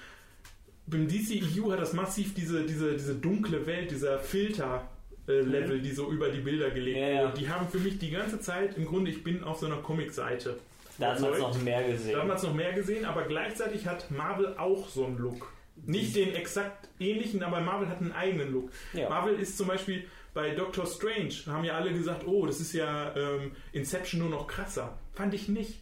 beim 0.89 1.07
DCEU 1.07 1.71
hat 1.71 1.79
das 1.79 1.93
massiv 1.93 2.33
diese, 2.33 2.65
diese, 2.65 2.93
diese 2.93 3.15
dunkle 3.15 3.65
Welt, 3.65 3.91
dieser 3.91 4.19
Filter 4.19 4.89
Level, 5.27 5.79
die 5.79 5.91
so 5.91 6.11
über 6.11 6.29
die 6.29 6.39
Bilder 6.39 6.71
gelegt 6.71 6.97
Ja, 6.97 7.07
ja. 7.07 7.21
wurden. 7.23 7.35
Die 7.37 7.49
haben 7.49 7.67
für 7.69 7.77
mich 7.77 7.99
die 7.99 8.09
ganze 8.09 8.39
Zeit, 8.39 8.75
im 8.77 8.85
Grunde, 8.85 9.11
ich 9.11 9.23
bin 9.23 9.43
auf 9.43 9.59
so 9.59 9.67
einer 9.67 9.77
Comic-Seite. 9.77 10.57
Da 10.97 11.11
hat 11.13 11.21
man 11.21 11.33
es 11.33 11.39
noch 11.39 11.61
mehr 11.61 11.83
gesehen. 11.83 12.13
Da 12.13 12.19
haben 12.19 12.27
wir 12.27 12.35
es 12.35 12.43
noch 12.43 12.53
mehr 12.53 12.73
gesehen, 12.73 13.05
aber 13.05 13.23
gleichzeitig 13.23 13.85
hat 13.87 14.09
Marvel 14.11 14.55
auch 14.57 14.89
so 14.89 15.05
einen 15.05 15.17
Look. 15.17 15.51
Nicht 15.85 16.15
den 16.15 16.33
exakt 16.33 16.89
ähnlichen, 16.99 17.41
aber 17.43 17.61
Marvel 17.61 17.87
hat 17.87 18.01
einen 18.01 18.11
eigenen 18.11 18.51
Look. 18.51 18.71
Ja. 18.93 19.07
Marvel 19.07 19.35
ist 19.35 19.57
zum 19.57 19.67
Beispiel 19.67 20.05
bei 20.33 20.49
Doctor 20.51 20.85
Strange, 20.85 21.33
haben 21.47 21.63
ja 21.63 21.75
alle 21.75 21.93
gesagt, 21.93 22.27
oh, 22.27 22.45
das 22.45 22.59
ist 22.59 22.73
ja 22.73 23.15
ähm, 23.15 23.51
Inception 23.71 24.19
nur 24.21 24.29
noch 24.29 24.47
krasser. 24.47 24.97
Fand 25.13 25.33
ich 25.33 25.47
nicht. 25.47 25.81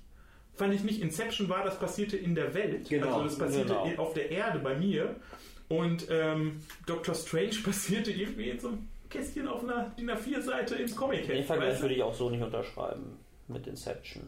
Fand 0.57 0.73
ich 0.73 0.83
nicht. 0.83 1.01
Inception 1.01 1.47
war, 1.49 1.63
das 1.63 1.79
passierte 1.79 2.17
in 2.17 2.35
der 2.35 2.53
Welt. 2.53 2.89
Genau, 2.89 3.07
also 3.07 3.23
das 3.23 3.37
passierte 3.37 3.77
genau. 3.83 4.01
auf 4.01 4.13
der 4.13 4.31
Erde 4.31 4.59
bei 4.59 4.75
mir. 4.75 5.15
Und 5.69 6.07
ähm, 6.09 6.61
Doctor 6.85 7.13
Strange 7.13 7.55
passierte 7.63 8.11
irgendwie 8.11 8.49
in 8.49 8.59
so 8.59 8.69
einem 8.69 8.87
Kästchen 9.09 9.47
auf 9.47 9.63
einer 9.63 9.93
DIN 9.97 10.09
A4-Seite 10.09 10.75
im 10.75 10.95
comic 10.95 11.27
Den 11.27 11.45
Vergleich 11.45 11.79
würde 11.81 11.95
ich 11.95 12.03
auch 12.03 12.13
so 12.13 12.29
nicht 12.29 12.41
unterschreiben 12.41 13.19
mit 13.47 13.67
Inception. 13.67 14.27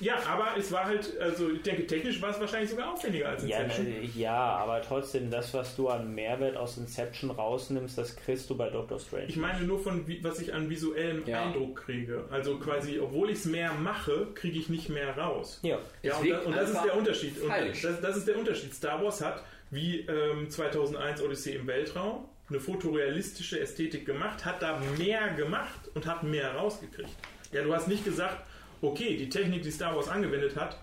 Ja, 0.00 0.16
aber 0.28 0.56
es 0.58 0.70
war 0.70 0.84
halt, 0.84 1.18
also 1.18 1.50
ich 1.50 1.62
denke, 1.62 1.86
technisch 1.86 2.20
war 2.20 2.30
es 2.30 2.38
wahrscheinlich 2.38 2.70
sogar 2.70 2.92
aufwendiger 2.92 3.30
als 3.30 3.46
Ja, 3.46 3.60
Inception. 3.60 3.86
äh, 3.86 4.04
ja, 4.18 4.34
aber 4.36 4.82
trotzdem, 4.82 5.30
das, 5.30 5.52
was 5.54 5.74
du 5.76 5.88
an 5.88 6.14
Mehrwert 6.14 6.56
aus 6.56 6.76
Inception 6.76 7.30
rausnimmst, 7.30 7.96
das 7.96 8.14
kriegst 8.14 8.48
du 8.50 8.56
bei 8.56 8.68
Doctor 8.70 8.98
Strange. 9.00 9.26
Ich 9.28 9.36
meine 9.36 9.64
nur 9.64 9.80
von, 9.80 10.04
was 10.22 10.40
ich 10.40 10.52
an 10.54 10.68
visuellem 10.68 11.22
Ja. 11.26 11.42
Eindruck 11.46 11.84
kriege. 11.84 12.24
Also 12.30 12.58
quasi, 12.58 12.98
obwohl 13.00 13.30
ich 13.30 13.38
es 13.38 13.44
mehr 13.46 13.72
mache, 13.72 14.28
kriege 14.34 14.58
ich 14.58 14.68
nicht 14.68 14.88
mehr 14.90 15.16
raus. 15.16 15.58
ja. 15.62 15.78
Ja, 16.02 16.16
und, 16.16 16.28
das, 16.30 16.44
und 16.46 16.56
das 16.56 16.70
ist 16.70 16.84
der 16.84 16.96
Unterschied. 16.96 17.42
Und 17.42 17.50
das, 17.82 18.00
das 18.00 18.16
ist 18.18 18.28
der 18.28 18.38
Unterschied. 18.38 18.74
Star 18.74 19.02
Wars 19.02 19.20
hat, 19.24 19.42
wie 19.70 20.00
ähm, 20.00 20.48
2001 20.50 21.22
Odyssee 21.22 21.54
im 21.56 21.66
Weltraum, 21.66 22.24
eine 22.50 22.60
fotorealistische 22.60 23.60
Ästhetik 23.60 24.06
gemacht, 24.06 24.44
hat 24.44 24.62
da 24.62 24.80
mehr 24.98 25.28
gemacht 25.34 25.80
und 25.94 26.06
hat 26.06 26.22
mehr 26.22 26.54
rausgekriegt. 26.54 27.10
Ja, 27.52 27.62
du 27.62 27.74
hast 27.74 27.88
nicht 27.88 28.04
gesagt, 28.04 28.44
okay, 28.82 29.16
die 29.16 29.28
Technik, 29.28 29.62
die 29.62 29.70
Star 29.70 29.94
Wars 29.94 30.08
angewendet 30.08 30.56
hat, 30.56 30.78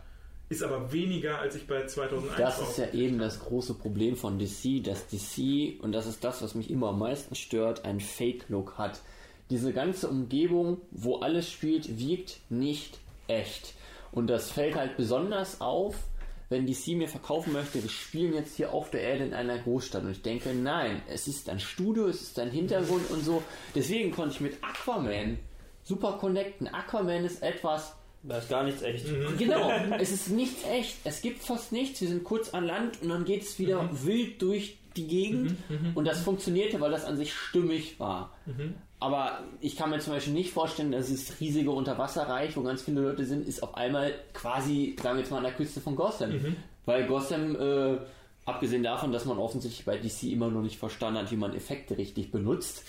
ist 0.49 0.63
aber 0.63 0.91
weniger, 0.91 1.39
als 1.39 1.55
ich 1.55 1.65
bei 1.65 1.85
2001 1.85 2.37
Das 2.37 2.61
ist 2.61 2.77
ja 2.77 2.91
eben 2.93 3.17
das 3.17 3.39
große 3.39 3.73
Problem 3.73 4.15
von 4.15 4.37
DC, 4.37 4.83
dass 4.83 5.07
DC, 5.07 5.81
und 5.81 5.91
das 5.91 6.05
ist 6.05 6.23
das, 6.23 6.41
was 6.41 6.53
mich 6.53 6.69
immer 6.69 6.89
am 6.89 6.99
meisten 6.99 7.35
stört, 7.35 7.83
einen 7.83 7.99
Fake-Look 7.99 8.77
hat. 8.77 8.99
Diese 9.49 9.73
ganze 9.73 10.07
Umgebung, 10.07 10.81
wo 10.91 11.17
alles 11.17 11.49
spielt, 11.49 11.99
wirkt 11.99 12.39
nicht 12.49 12.99
echt. 13.27 13.73
Und 14.11 14.27
das 14.27 14.51
fällt 14.51 14.75
halt 14.75 14.97
besonders 14.97 15.61
auf, 15.61 15.95
wenn 16.49 16.67
DC 16.67 16.89
mir 16.89 17.07
verkaufen 17.07 17.53
möchte, 17.53 17.81
wir 17.81 17.89
spielen 17.89 18.33
jetzt 18.33 18.55
hier 18.55 18.71
auf 18.71 18.91
der 18.91 19.01
Erde 19.01 19.25
in 19.25 19.33
einer 19.33 19.57
Großstadt. 19.57 20.03
Und 20.03 20.11
ich 20.11 20.21
denke, 20.21 20.53
nein, 20.53 21.01
es 21.09 21.27
ist 21.27 21.49
ein 21.49 21.59
Studio, 21.59 22.07
es 22.07 22.21
ist 22.21 22.39
ein 22.39 22.51
Hintergrund 22.51 23.09
und 23.09 23.23
so. 23.23 23.41
Deswegen 23.73 24.11
konnte 24.11 24.35
ich 24.35 24.41
mit 24.41 24.63
Aquaman 24.63 25.39
super 25.85 26.17
connecten. 26.19 26.67
Aquaman 26.67 27.23
ist 27.23 27.41
etwas, 27.41 27.95
Da 28.23 28.39
ist 28.39 28.49
gar 28.49 28.63
nichts 28.63 28.81
echt. 28.81 29.05
Genau, 29.37 29.71
es 29.99 30.11
ist 30.11 30.29
nichts 30.29 30.65
echt. 30.67 30.97
Es 31.05 31.21
gibt 31.21 31.41
fast 31.43 31.71
nichts. 31.71 32.01
Wir 32.01 32.09
sind 32.09 32.23
kurz 32.25 32.53
an 32.53 32.65
Land 32.65 33.01
und 33.01 33.09
dann 33.09 33.23
geht 33.23 33.43
es 33.43 33.57
wieder 33.59 33.87
wild 34.03 34.41
durch 34.41 34.77
die 34.97 35.07
Gegend. 35.07 35.55
Und 35.93 36.05
das 36.05 36.21
funktionierte, 36.21 36.81
weil 36.81 36.91
das 36.91 37.05
an 37.05 37.15
sich 37.17 37.33
stimmig 37.33 37.99
war. 37.99 38.31
Aber 38.99 39.43
ich 39.61 39.75
kann 39.75 39.89
mir 39.91 39.99
zum 39.99 40.13
Beispiel 40.13 40.33
nicht 40.33 40.51
vorstellen, 40.51 40.91
dass 40.91 41.11
das 41.11 41.39
riesige 41.39 41.69
Unterwasserreich, 41.69 42.55
wo 42.57 42.63
ganz 42.63 42.81
viele 42.81 43.01
Leute 43.01 43.25
sind, 43.25 43.47
ist 43.47 43.61
auf 43.61 43.75
einmal 43.75 44.13
quasi, 44.33 44.95
sagen 45.01 45.17
wir 45.17 45.21
jetzt 45.21 45.31
mal, 45.31 45.37
an 45.37 45.43
der 45.43 45.53
Küste 45.53 45.81
von 45.81 45.95
Gotham. 45.95 46.31
Weil 46.85 47.05
Gotham, 47.07 47.55
äh, 47.55 47.97
abgesehen 48.45 48.83
davon, 48.83 49.11
dass 49.11 49.25
man 49.25 49.37
offensichtlich 49.37 49.85
bei 49.85 49.97
DC 49.97 50.23
immer 50.31 50.49
noch 50.49 50.61
nicht 50.61 50.77
verstanden 50.79 51.19
hat, 51.19 51.31
wie 51.31 51.35
man 51.35 51.53
Effekte 51.55 51.97
richtig 51.97 52.31
benutzt, 52.31 52.83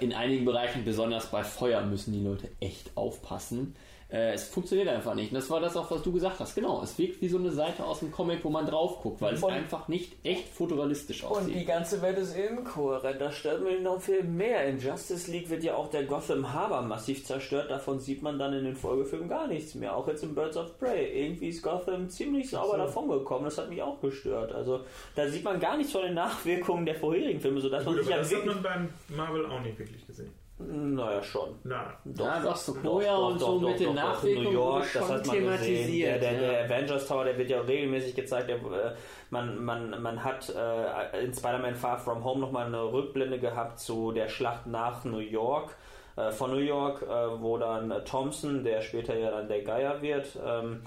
in 0.00 0.12
einigen 0.12 0.44
Bereichen, 0.44 0.84
besonders 0.84 1.30
bei 1.30 1.44
Feuer, 1.44 1.82
müssen 1.82 2.12
die 2.12 2.22
Leute 2.22 2.48
echt 2.60 2.90
aufpassen. 2.96 3.74
Äh, 4.12 4.34
es 4.34 4.48
funktioniert 4.48 4.88
einfach 4.88 5.14
nicht. 5.14 5.30
Und 5.32 5.36
das 5.36 5.48
war 5.48 5.58
das 5.58 5.74
auch, 5.74 5.90
was 5.90 6.02
du 6.02 6.12
gesagt 6.12 6.38
hast. 6.38 6.54
Genau, 6.54 6.82
es 6.82 6.98
wirkt 6.98 7.22
wie 7.22 7.28
so 7.28 7.38
eine 7.38 7.50
Seite 7.50 7.82
aus 7.82 8.00
dem 8.00 8.12
Comic, 8.12 8.44
wo 8.44 8.50
man 8.50 8.66
drauf 8.66 9.00
guckt, 9.00 9.22
weil 9.22 9.32
es 9.34 9.42
Und- 9.42 9.52
einfach 9.52 9.88
nicht 9.88 10.12
echt 10.22 10.48
fotorealistisch 10.48 11.24
Und 11.24 11.46
die 11.48 11.52
aussieht. 11.54 11.66
ganze 11.66 12.02
Welt 12.02 12.18
ist 12.18 12.36
inkohärent. 12.36 13.18
Das 13.20 13.34
stört 13.36 13.62
mich 13.64 13.80
noch 13.80 14.00
viel 14.02 14.22
mehr. 14.22 14.66
In 14.66 14.78
Justice 14.78 15.30
League 15.30 15.48
wird 15.48 15.64
ja 15.64 15.74
auch 15.76 15.88
der 15.88 16.04
Gotham 16.04 16.52
Harbor 16.52 16.82
massiv 16.82 17.24
zerstört. 17.24 17.70
Davon 17.70 18.00
sieht 18.00 18.20
man 18.22 18.38
dann 18.38 18.52
in 18.52 18.64
den 18.64 18.76
Folgefilmen 18.76 19.30
gar 19.30 19.46
nichts 19.46 19.74
mehr. 19.74 19.96
Auch 19.96 20.06
jetzt 20.08 20.22
in 20.22 20.34
Birds 20.34 20.58
of 20.58 20.78
Prey. 20.78 21.24
Irgendwie 21.24 21.48
ist 21.48 21.62
Gotham 21.62 22.10
ziemlich 22.10 22.50
sauber 22.50 22.76
davon 22.76 23.08
gekommen. 23.08 23.46
Das 23.46 23.56
hat 23.56 23.70
mich 23.70 23.80
auch 23.80 23.98
gestört. 24.00 24.52
Also 24.52 24.80
da 25.14 25.26
sieht 25.26 25.42
man 25.44 25.58
gar 25.58 25.78
nichts 25.78 25.92
von 25.92 26.02
den 26.02 26.12
Nachwirkungen 26.14 26.84
der 26.84 26.96
vorherigen 26.96 27.40
Filme, 27.40 27.62
sodass 27.62 27.82
man 27.86 27.94
Gut, 27.94 28.04
sich 28.04 28.12
aber 28.14 28.22
ja 28.22 28.28
das 28.28 28.38
hat 28.38 28.46
man 28.46 28.62
beim 28.62 28.88
Marvel 29.16 29.46
auch 29.46 29.60
nicht 29.62 29.78
wirklich 29.78 30.06
gesehen. 30.06 30.32
Naja, 30.68 31.22
schon. 31.22 31.56
Na, 31.64 31.92
Doch, 32.04 32.24
Ja, 32.24 32.40
doch, 32.40 32.56
Sequoia 32.56 33.16
und 33.16 33.38
so 33.38 33.58
mit 33.58 33.80
den 33.80 33.94
Nachwirkungen 33.94 34.44
New 34.44 34.52
York, 34.52 34.86
das 34.92 35.08
hat 35.08 35.26
man 35.26 35.36
gesehen. 35.36 35.46
Der, 35.46 35.58
thematisiert, 35.58 36.22
der, 36.22 36.32
ja. 36.32 36.40
der 36.40 36.64
Avengers 36.64 37.06
Tower, 37.06 37.24
der 37.24 37.38
wird 37.38 37.50
ja 37.50 37.60
regelmäßig 37.60 38.14
gezeigt. 38.14 38.48
Der, 38.48 38.56
äh, 38.56 38.94
man, 39.30 39.64
man, 39.64 40.02
man 40.02 40.22
hat 40.22 40.48
äh, 40.48 41.24
in 41.24 41.32
Spider-Man 41.34 41.74
Far 41.74 41.98
From 41.98 42.24
Home 42.24 42.40
nochmal 42.40 42.66
eine 42.66 42.82
Rückblende 42.92 43.38
gehabt 43.38 43.78
zu 43.78 44.12
der 44.12 44.28
Schlacht 44.28 44.66
nach 44.66 45.04
New 45.04 45.18
York. 45.18 45.76
Äh, 46.16 46.30
von 46.30 46.50
New 46.50 46.58
York, 46.58 47.02
äh, 47.02 47.06
wo 47.40 47.56
dann 47.56 47.92
Thompson, 48.04 48.64
der 48.64 48.82
später 48.82 49.16
ja 49.16 49.30
dann 49.30 49.48
der 49.48 49.62
Geier 49.62 50.02
wird, 50.02 50.38
ähm, 50.44 50.82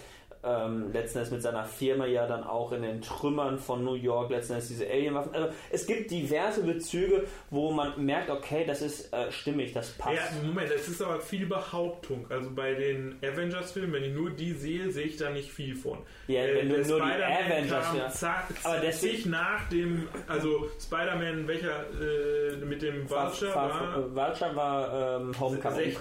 ähm, 0.46 0.92
letzten 0.94 1.20
Endes 1.20 1.32
mit 1.32 1.42
seiner 1.42 1.64
Firma 1.66 2.06
ja 2.06 2.28
dann 2.28 2.44
auch 2.44 2.72
in 2.72 2.82
den 2.84 3.02
Trümmern 3.02 3.58
von 3.58 3.84
New 3.84 3.96
York 3.96 4.30
letzten 4.30 4.54
Endes 4.54 4.68
diese 4.70 4.86
Alienwaffen. 4.90 5.34
Also 5.34 5.50
es 5.72 5.86
gibt 5.88 6.12
diverse 6.12 6.62
Bezüge, 6.64 7.24
wo 7.50 7.72
man 7.72 7.94
merkt, 8.06 8.30
okay, 8.30 8.64
das 8.66 8.82
ist 8.82 9.12
äh, 9.14 9.32
stimmig, 9.32 9.74
das 9.74 9.90
passt. 9.92 10.16
Ja, 10.16 10.24
Moment, 10.48 10.70
es 10.72 10.88
ist 10.88 11.02
aber 11.02 11.20
viel 11.20 11.46
Behauptung. 11.48 12.26
Also 12.30 12.50
bei 12.52 12.74
den 12.74 13.18
Avengers-Filmen, 13.24 13.94
wenn 13.94 14.04
ich 14.04 14.14
nur 14.14 14.30
die 14.30 14.54
sehe, 14.54 14.92
sehe 14.92 15.06
ich 15.08 15.18
da 15.18 15.30
nicht 15.30 15.52
viel 15.52 15.76
von. 15.76 15.98
Ja, 16.28 16.42
Äh, 16.44 16.58
wenn 16.58 16.70
du 16.70 16.88
nur 16.90 17.06
die 17.06 17.24
Avengers, 17.24 18.20
zack, 18.20 18.46
Aber 18.64 18.80
deswegen- 18.80 19.16
sich 19.18 19.26
nach 19.26 19.68
dem, 19.70 20.08
also 20.28 20.70
Spider-Man, 20.80 21.48
welcher 21.48 21.86
äh, 22.02 22.56
mit 22.66 22.82
dem 22.82 23.10
Vulture 23.10 23.56
war 23.56 23.96
Vulture 24.16 24.56
war 24.56 25.20
ähm, 25.22 25.40
Homecoming. 25.40 25.92
16, 25.92 26.00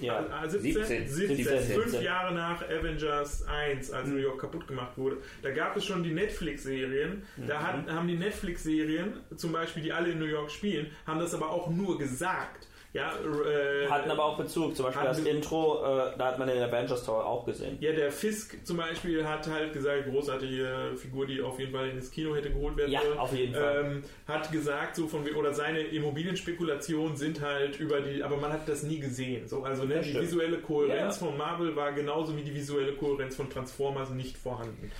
Ja. 0.00 0.44
äh, 0.44 0.48
17, 0.48 0.72
17, 0.74 1.08
17, 1.08 1.36
17, 1.36 1.74
fünf 1.74 1.90
17. 1.90 2.02
Jahre 2.02 2.34
nach 2.34 2.62
Avengers 2.62 3.46
1, 3.46 3.90
als 3.90 4.08
New 4.08 4.16
York 4.16 4.40
kaputt 4.40 4.66
gemacht 4.66 4.96
wurde. 4.96 5.18
Da 5.42 5.50
gab 5.50 5.76
es 5.76 5.84
schon 5.84 6.02
die 6.02 6.12
Netflix-Serien. 6.12 7.22
Da 7.46 7.62
hat, 7.62 7.86
haben 7.88 8.08
die 8.08 8.16
Netflix-Serien, 8.16 9.14
zum 9.36 9.52
Beispiel, 9.52 9.82
die 9.82 9.92
alle 9.92 10.10
in 10.10 10.18
New 10.18 10.24
York 10.26 10.50
spielen, 10.50 10.90
haben 11.06 11.20
das 11.20 11.34
aber 11.34 11.50
auch 11.50 11.68
nur 11.70 11.98
gesagt. 11.98 12.68
Ja, 12.94 13.12
äh, 13.20 13.86
Hatten 13.86 14.10
aber 14.10 14.24
auch 14.24 14.38
Bezug, 14.38 14.74
zum 14.74 14.86
Beispiel 14.86 15.04
das 15.04 15.18
Intro, 15.20 15.84
äh, 15.84 16.16
da 16.16 16.28
hat 16.28 16.38
man 16.38 16.48
den 16.48 16.62
Avengers 16.62 17.04
Tower 17.04 17.26
auch 17.26 17.44
gesehen. 17.44 17.76
Ja, 17.80 17.92
der 17.92 18.10
Fisk 18.10 18.56
zum 18.66 18.78
Beispiel 18.78 19.26
hat 19.26 19.46
halt 19.46 19.74
gesagt, 19.74 20.06
großartige 20.10 20.92
Figur, 20.96 21.26
die 21.26 21.42
auf 21.42 21.58
jeden 21.60 21.72
Fall 21.72 21.90
ins 21.90 22.10
Kino 22.10 22.34
hätte 22.34 22.50
geholt 22.50 22.78
werden 22.78 22.90
Ja, 22.90 23.02
sollen. 23.02 23.18
auf 23.18 23.32
jeden 23.34 23.52
Fall. 23.54 23.84
Ähm, 23.84 24.02
hat 24.26 24.50
gesagt, 24.50 24.96
so 24.96 25.06
von 25.06 25.28
oder 25.34 25.52
seine 25.52 25.80
Immobilienspekulationen 25.82 27.14
sind 27.16 27.42
halt 27.42 27.78
über 27.78 28.00
die, 28.00 28.22
aber 28.22 28.38
man 28.38 28.52
hat 28.54 28.66
das 28.66 28.82
nie 28.84 29.00
gesehen. 29.00 29.46
So, 29.46 29.62
also 29.64 29.84
ne, 29.84 30.00
die 30.00 30.18
visuelle 30.18 30.56
Kohärenz 30.58 31.20
Ja. 31.20 31.26
von 31.26 31.36
Marvel 31.36 31.76
war 31.76 31.92
genauso 31.92 32.34
wie 32.38 32.42
die 32.42 32.54
visuelle 32.54 32.94
Kohärenz 32.94 33.36
von 33.36 33.50
Transformers 33.50 34.08
nicht 34.10 34.38
vorhanden. 34.38 34.90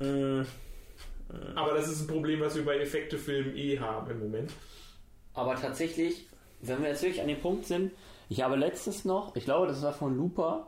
Mm, 0.00 0.42
Aber 1.54 1.72
das 1.72 1.88
ist 1.88 2.02
ein 2.02 2.06
Problem, 2.08 2.40
was 2.40 2.54
wir 2.56 2.64
bei 2.66 2.76
Effektefilmen 2.78 3.56
eh 3.56 3.78
haben 3.78 4.10
im 4.10 4.18
Moment. 4.20 4.52
Aber 5.34 5.54
tatsächlich, 5.54 6.26
wenn 6.60 6.82
wir 6.82 6.90
jetzt 6.90 7.02
wirklich 7.02 7.20
an 7.20 7.28
dem 7.28 7.40
Punkt 7.40 7.66
sind, 7.66 7.92
ich 8.28 8.42
habe 8.42 8.56
letztens 8.56 9.04
noch, 9.04 9.34
ich 9.36 9.44
glaube, 9.44 9.66
das 9.66 9.82
war 9.82 9.92
von 9.92 10.16
Looper, 10.16 10.66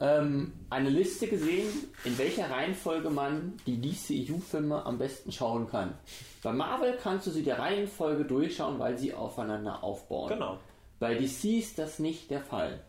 ähm, 0.00 0.52
eine 0.70 0.90
Liste 0.90 1.26
gesehen, 1.26 1.68
in 2.04 2.16
welcher 2.18 2.50
Reihenfolge 2.50 3.10
man 3.10 3.54
die 3.66 3.80
DCU-Filme 3.80 4.84
am 4.84 4.98
besten 4.98 5.32
schauen 5.32 5.68
kann. 5.68 5.94
Bei 6.42 6.52
Marvel 6.52 6.96
kannst 7.02 7.26
du 7.26 7.30
sie 7.30 7.42
der 7.42 7.58
Reihenfolge 7.58 8.24
durchschauen, 8.24 8.78
weil 8.78 8.96
sie 8.98 9.14
aufeinander 9.14 9.82
aufbauen. 9.82 10.28
genau. 10.28 10.58
Bei 11.00 11.14
DC 11.14 11.44
ist 11.58 11.78
das 11.78 11.98
nicht 11.98 12.30
der 12.30 12.40
Fall. 12.40 12.80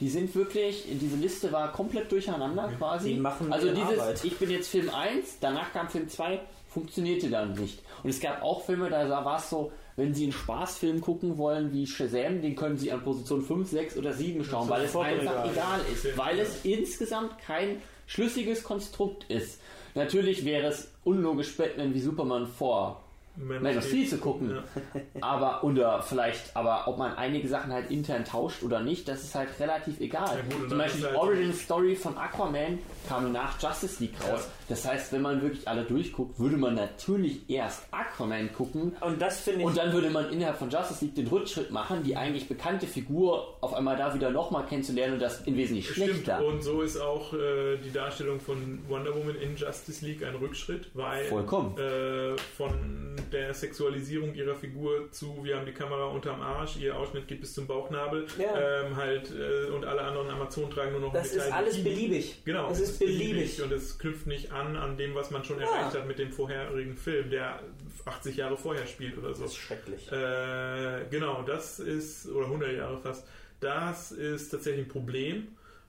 Die 0.00 0.08
sind 0.08 0.34
wirklich, 0.34 0.86
diese 0.88 1.16
Liste 1.16 1.52
war 1.52 1.72
komplett 1.72 2.10
durcheinander 2.10 2.70
quasi. 2.78 3.14
Die 3.14 3.20
machen 3.20 3.52
also 3.52 3.68
dieses, 3.68 3.98
Arbeit. 3.98 4.24
ich 4.24 4.38
bin 4.38 4.50
jetzt 4.50 4.68
Film 4.68 4.88
1, 4.88 5.40
danach 5.40 5.72
kam 5.72 5.90
Film 5.90 6.08
2, 6.08 6.40
funktionierte 6.68 7.28
dann 7.28 7.52
nicht. 7.52 7.82
Und 8.02 8.08
es 8.08 8.18
gab 8.18 8.42
auch 8.42 8.64
Filme, 8.64 8.88
da 8.88 9.24
war 9.24 9.36
es 9.36 9.50
so, 9.50 9.72
wenn 10.00 10.14
sie 10.14 10.24
einen 10.24 10.32
Spaßfilm 10.32 11.02
gucken 11.02 11.36
wollen 11.36 11.72
wie 11.72 11.86
Shazam, 11.86 12.40
den 12.40 12.56
können 12.56 12.78
sie 12.78 12.90
an 12.90 13.02
Position 13.04 13.42
5, 13.42 13.68
6 13.70 13.96
oder 13.98 14.14
7 14.14 14.42
schauen, 14.44 14.68
weil 14.70 14.84
es 14.86 14.96
einfach 14.96 15.44
egal. 15.44 15.50
egal 15.52 15.80
ist, 15.92 16.16
weil 16.16 16.38
es 16.38 16.64
insgesamt 16.64 17.38
kein 17.38 17.82
schlüssiges 18.06 18.64
Konstrukt 18.64 19.24
ist. 19.30 19.60
Natürlich 19.94 20.44
wäre 20.44 20.68
es 20.68 20.90
unlogisch, 21.04 21.54
Batman 21.56 21.92
wie 21.92 22.00
Superman 22.00 22.46
vor 22.46 23.04
Man, 23.36 23.76
of 23.76 23.84
Steel 23.84 24.08
zu 24.08 24.16
gucken. 24.18 24.50
Ja. 24.50 24.64
Aber, 25.20 25.64
oder 25.64 26.02
vielleicht, 26.02 26.56
aber 26.56 26.88
ob 26.88 26.98
man 26.98 27.14
einige 27.16 27.46
Sachen 27.48 27.72
halt 27.72 27.90
intern 27.90 28.24
tauscht 28.24 28.62
oder 28.62 28.80
nicht, 28.80 29.06
das 29.06 29.22
ist 29.22 29.34
halt 29.34 29.48
relativ 29.60 30.00
egal. 30.00 30.36
Ja, 30.36 30.56
gut, 30.56 30.68
Zum 30.68 30.78
Beispiel 30.78 31.00
die 31.02 31.06
halt- 31.06 31.16
Origin 31.16 31.52
Story 31.52 31.94
von 31.94 32.16
Aquaman 32.16 32.78
kam 33.08 33.32
nach 33.32 33.60
Justice 33.60 34.02
League 34.02 34.14
raus. 34.20 34.40
Ja. 34.46 34.52
Das 34.68 34.86
heißt, 34.86 35.12
wenn 35.12 35.22
man 35.22 35.42
wirklich 35.42 35.66
alle 35.66 35.82
durchguckt, 35.82 36.38
würde 36.38 36.56
man 36.56 36.74
natürlich 36.76 37.48
erst 37.50 37.82
Aquaman 37.90 38.52
gucken 38.52 38.94
Und 39.00 39.20
das 39.20 39.40
finde 39.40 39.60
ich. 39.60 39.66
und 39.66 39.76
dann 39.76 39.92
würde 39.92 40.10
man 40.10 40.30
innerhalb 40.32 40.58
von 40.58 40.70
Justice 40.70 41.04
League 41.04 41.14
den 41.16 41.26
Rückschritt 41.26 41.70
machen, 41.72 42.02
die 42.04 42.16
eigentlich 42.16 42.48
bekannte 42.48 42.86
Figur 42.86 43.56
auf 43.62 43.74
einmal 43.74 43.96
da 43.96 44.14
wieder 44.14 44.30
nochmal 44.30 44.64
kennenzulernen 44.66 45.14
und 45.14 45.20
das 45.20 45.40
in 45.42 45.56
wesentlich 45.56 45.88
Stimmt, 45.90 46.10
schlechter. 46.10 46.44
und 46.44 46.62
so 46.62 46.82
ist 46.82 46.98
auch 46.98 47.32
äh, 47.34 47.78
die 47.84 47.92
Darstellung 47.92 48.38
von 48.38 48.80
Wonder 48.88 49.14
Woman 49.14 49.34
in 49.36 49.56
Justice 49.56 50.04
League 50.04 50.22
ein 50.24 50.36
Rückschritt, 50.36 50.90
weil 50.94 51.24
Vollkommen. 51.24 51.76
Äh, 51.78 52.36
von 52.56 53.16
der 53.32 53.52
Sexualisierung 53.54 54.34
ihrer 54.34 54.54
Figur 54.54 55.10
zu, 55.10 55.40
wir 55.42 55.56
haben 55.56 55.66
die 55.66 55.72
Kamera 55.72 56.06
unterm 56.06 56.40
Arsch, 56.40 56.76
ihr 56.76 56.96
Ausschnitt 56.96 57.26
geht 57.28 57.40
bis 57.40 57.54
zum 57.54 57.66
Bauchnabel, 57.66 58.26
Ja. 58.38 58.84
ähm, 58.84 58.96
halt 58.96 59.30
äh, 59.32 59.70
und 59.70 59.84
alle 59.84 60.02
anderen 60.02 60.28
Amazonen 60.30 60.70
tragen 60.70 60.92
nur 60.92 61.00
noch 61.00 61.12
das 61.12 61.32
ein 61.32 61.38
ist 61.38 61.52
alles 61.52 61.76
Bikini. 61.76 61.94
beliebig. 61.94 62.42
Genau, 62.44 62.70
Es 62.70 62.80
ist 62.80 62.89
beliebig. 62.98 63.62
und 63.62 63.72
es 63.72 63.98
knüpft 63.98 64.26
nicht 64.26 64.50
an 64.52 64.76
an 64.76 64.96
dem, 64.96 65.14
was 65.14 65.30
man 65.30 65.44
schon 65.44 65.60
Ja. 65.60 65.66
erreicht 65.66 65.96
hat 65.96 66.06
mit 66.06 66.18
dem 66.18 66.32
vorherigen 66.32 66.96
Film, 66.96 67.30
der 67.30 67.60
80 68.04 68.36
Jahre 68.36 68.56
vorher 68.56 68.86
spielt 68.86 69.16
oder 69.18 69.34
so. 69.34 69.42
Das 69.42 69.52
ist 69.52 69.58
schrecklich. 69.58 70.10
Äh, 70.10 71.06
genau, 71.10 71.42
das 71.42 71.78
ist, 71.78 72.26
oder 72.28 72.46
100 72.46 72.72
Jahre 72.76 72.98
fast, 72.98 73.26
das 73.60 74.12
ist 74.12 74.50
tatsächlich 74.50 74.86
ein 74.86 74.88
Problem. 74.90 75.48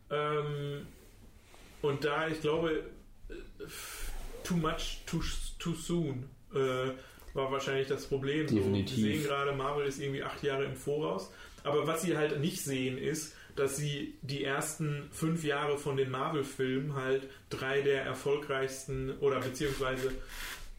Ähm, 0.10 0.86
und 1.82 2.04
da, 2.04 2.28
ich 2.28 2.42
glaube, 2.42 2.84
äh, 3.30 3.34
too 4.44 4.56
much, 4.56 5.02
too, 5.06 5.22
too 5.60 5.74
soon 5.74 6.26
äh, 6.54 6.92
war 7.34 7.52
wahrscheinlich 7.52 7.88
das 7.88 8.06
Problem. 8.08 8.48
Definitiv. 8.48 8.98
So, 8.98 9.04
wir 9.06 9.14
sehen 9.16 9.24
gerade, 9.24 9.52
Marvel 9.54 9.86
ist 9.88 10.00
irgendwie 10.02 10.24
acht 10.24 10.44
Jahre 10.44 10.66
im 10.66 10.76
Voraus. 10.76 11.32
Aber 11.64 11.86
was 11.88 12.02
sie 12.02 12.18
halt 12.18 12.40
nicht 12.40 12.62
sehen, 12.64 12.98
ist, 12.98 13.36
dass 13.56 13.78
sie 13.78 14.16
die 14.22 14.44
ersten 14.44 15.10
fünf 15.12 15.44
Jahre 15.44 15.78
von 15.78 15.98
den 15.98 16.12
Marvel-Filmen 16.12 16.96
halt 16.96 17.28
drei 17.50 17.82
der 17.82 18.04
erfolgreichsten 18.04 19.18
oder 19.20 19.40
beziehungsweise 19.40 20.12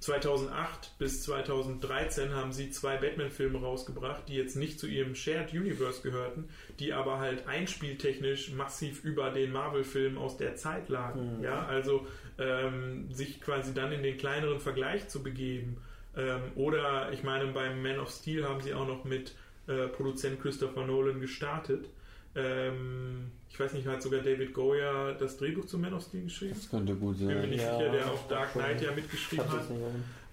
2008 0.03 0.99
bis 0.99 1.23
2013 1.23 2.35
haben 2.35 2.53
sie 2.53 2.70
zwei 2.70 2.97
Batman-Filme 2.97 3.61
rausgebracht, 3.61 4.29
die 4.29 4.35
jetzt 4.35 4.57
nicht 4.57 4.81
zu 4.81 4.89
ihrem 4.89 5.14
Shared 5.14 5.53
Universe 5.53 6.03
gehörten, 6.03 6.49
die 6.81 6.93
aber 6.93 7.20
halt 7.20 7.47
einspieltechnisch 7.47 8.51
massiv 8.53 9.05
über 9.05 9.31
den 9.31 9.53
Marvel-Filmen 9.53 10.18
aus 10.18 10.37
der 10.37 10.57
Zeit 10.57 10.89
lagen. 10.89 11.39
Mhm. 11.39 11.45
Ja, 11.45 11.64
also 11.66 12.05
ähm, 12.37 13.12
sich 13.12 13.41
quasi 13.41 13.75
dann 13.75 13.93
in 13.93 14.03
den 14.03 14.18
kleineren 14.18 14.59
Vergleich 14.59 15.07
zu 15.09 15.23
begeben. 15.23 15.77
Ähm, 16.16 16.41
oder 16.57 17.12
ich 17.12 17.23
meine, 17.23 17.47
beim 17.53 17.81
Man 17.81 18.01
of 18.01 18.11
Steel 18.11 18.45
haben 18.45 18.61
sie 18.61 18.75
auch 18.75 18.89
noch 18.89 19.05
mit 19.05 19.37
äh, 19.68 19.87
Produzent 19.87 20.43
Christopher 20.43 20.85
Nolan 20.85 21.20
gestartet. 21.20 21.89
Ähm, 22.35 23.30
ich 23.51 23.61
weiß 23.61 23.74
nicht, 23.74 23.87
hat 23.87 24.03
sogar 24.03 24.20
David 24.20 24.55
Goya 24.55 25.12
das 25.12 25.37
Drehbuch 25.37 25.66
zu 25.66 25.78
Man 25.78 25.93
of 25.93 26.03
Steel 26.03 26.24
geschrieben? 26.24 26.55
Das 26.55 26.70
könnte 26.70 26.95
gut 26.95 27.18
Bin 27.18 27.26
mir 27.28 27.41
sein. 27.41 27.51
nicht 27.51 27.62
Ja, 27.62 27.76
sicher, 27.78 27.93
der 27.93 28.07
auch 28.11 28.28
Dark 28.28 28.53
Knight 28.53 28.80
ja 28.80 28.93
mitgeschrieben 28.93 29.51
hat. 29.51 29.64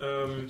Ähm, 0.01 0.49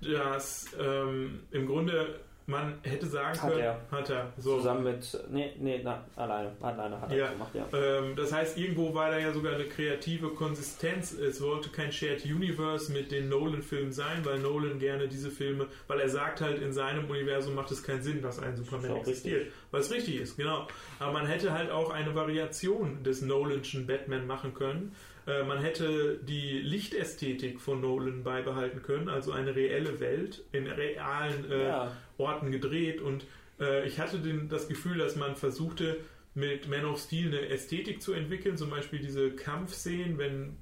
das 0.00 0.66
ähm, 0.80 1.40
im 1.52 1.66
Grunde 1.66 2.20
man 2.52 2.78
hätte 2.82 3.06
sagen 3.06 3.36
Hat 3.42 3.50
können, 3.50 3.60
er. 3.64 3.80
hat 3.90 4.08
er. 4.10 4.32
So. 4.36 4.58
Zusammen 4.58 4.84
mit. 4.84 5.18
Nee, 5.30 5.50
nee, 5.58 5.80
na, 5.82 6.04
alleine. 6.14 6.52
Alleine 6.60 7.00
hat 7.00 7.10
er 7.10 7.16
Ja. 7.18 7.24
das 7.24 7.32
gemacht, 7.32 7.54
ja. 7.54 7.66
Ähm, 7.98 8.14
das 8.14 8.32
heißt, 8.32 8.56
irgendwo 8.56 8.94
war 8.94 9.10
da 9.10 9.18
ja 9.18 9.32
sogar 9.32 9.54
eine 9.54 9.64
kreative 9.64 10.28
Konsistenz. 10.28 11.12
Es 11.12 11.42
wollte 11.42 11.70
kein 11.70 11.90
Shared 11.90 12.24
Universe 12.24 12.92
mit 12.92 13.10
den 13.10 13.28
Nolan-Filmen 13.28 13.90
sein, 13.92 14.24
weil 14.24 14.38
Nolan 14.38 14.78
gerne 14.78 15.08
diese 15.08 15.30
Filme, 15.30 15.66
weil 15.88 15.98
er 15.98 16.08
sagt 16.08 16.40
halt, 16.40 16.62
in 16.62 16.72
seinem 16.72 17.10
Universum 17.10 17.54
macht 17.56 17.70
es 17.72 17.82
keinen 17.82 18.02
Sinn, 18.02 18.22
dass 18.22 18.38
ein 18.38 18.56
Superman 18.56 18.96
existiert. 18.98 19.50
Weil 19.72 19.80
es 19.80 19.90
richtig 19.90 20.20
ist, 20.20 20.36
genau. 20.36 20.68
Aber 21.00 21.12
man 21.12 21.26
hätte 21.26 21.52
halt 21.52 21.70
auch 21.72 21.90
eine 21.90 22.14
Variation 22.14 23.02
des 23.02 23.22
Nolanschen 23.22 23.86
Batman 23.86 24.26
machen 24.26 24.54
können. 24.54 24.94
Äh, 25.24 25.44
man 25.44 25.58
hätte 25.58 26.18
die 26.22 26.58
Lichtästhetik 26.58 27.60
von 27.60 27.80
Nolan 27.80 28.24
beibehalten 28.24 28.82
können, 28.82 29.08
also 29.08 29.30
eine 29.30 29.54
reelle 29.54 30.00
Welt 30.00 30.42
in 30.50 30.66
realen 30.66 31.50
äh, 31.50 31.68
Ja. 31.68 31.92
Orten 32.22 32.50
gedreht 32.50 33.00
und 33.00 33.24
äh, 33.60 33.86
ich 33.86 33.98
hatte 34.00 34.18
den, 34.18 34.48
das 34.48 34.68
Gefühl, 34.68 34.98
dass 34.98 35.16
man 35.16 35.36
versuchte, 35.36 35.98
mit 36.34 36.68
Man 36.68 36.84
of 36.86 36.98
Steel 36.98 37.28
eine 37.28 37.48
Ästhetik 37.48 38.00
zu 38.00 38.12
entwickeln, 38.14 38.56
zum 38.56 38.70
Beispiel 38.70 39.00
diese 39.00 39.32
Kampfszenen, 39.32 40.16
wenn 40.18 40.56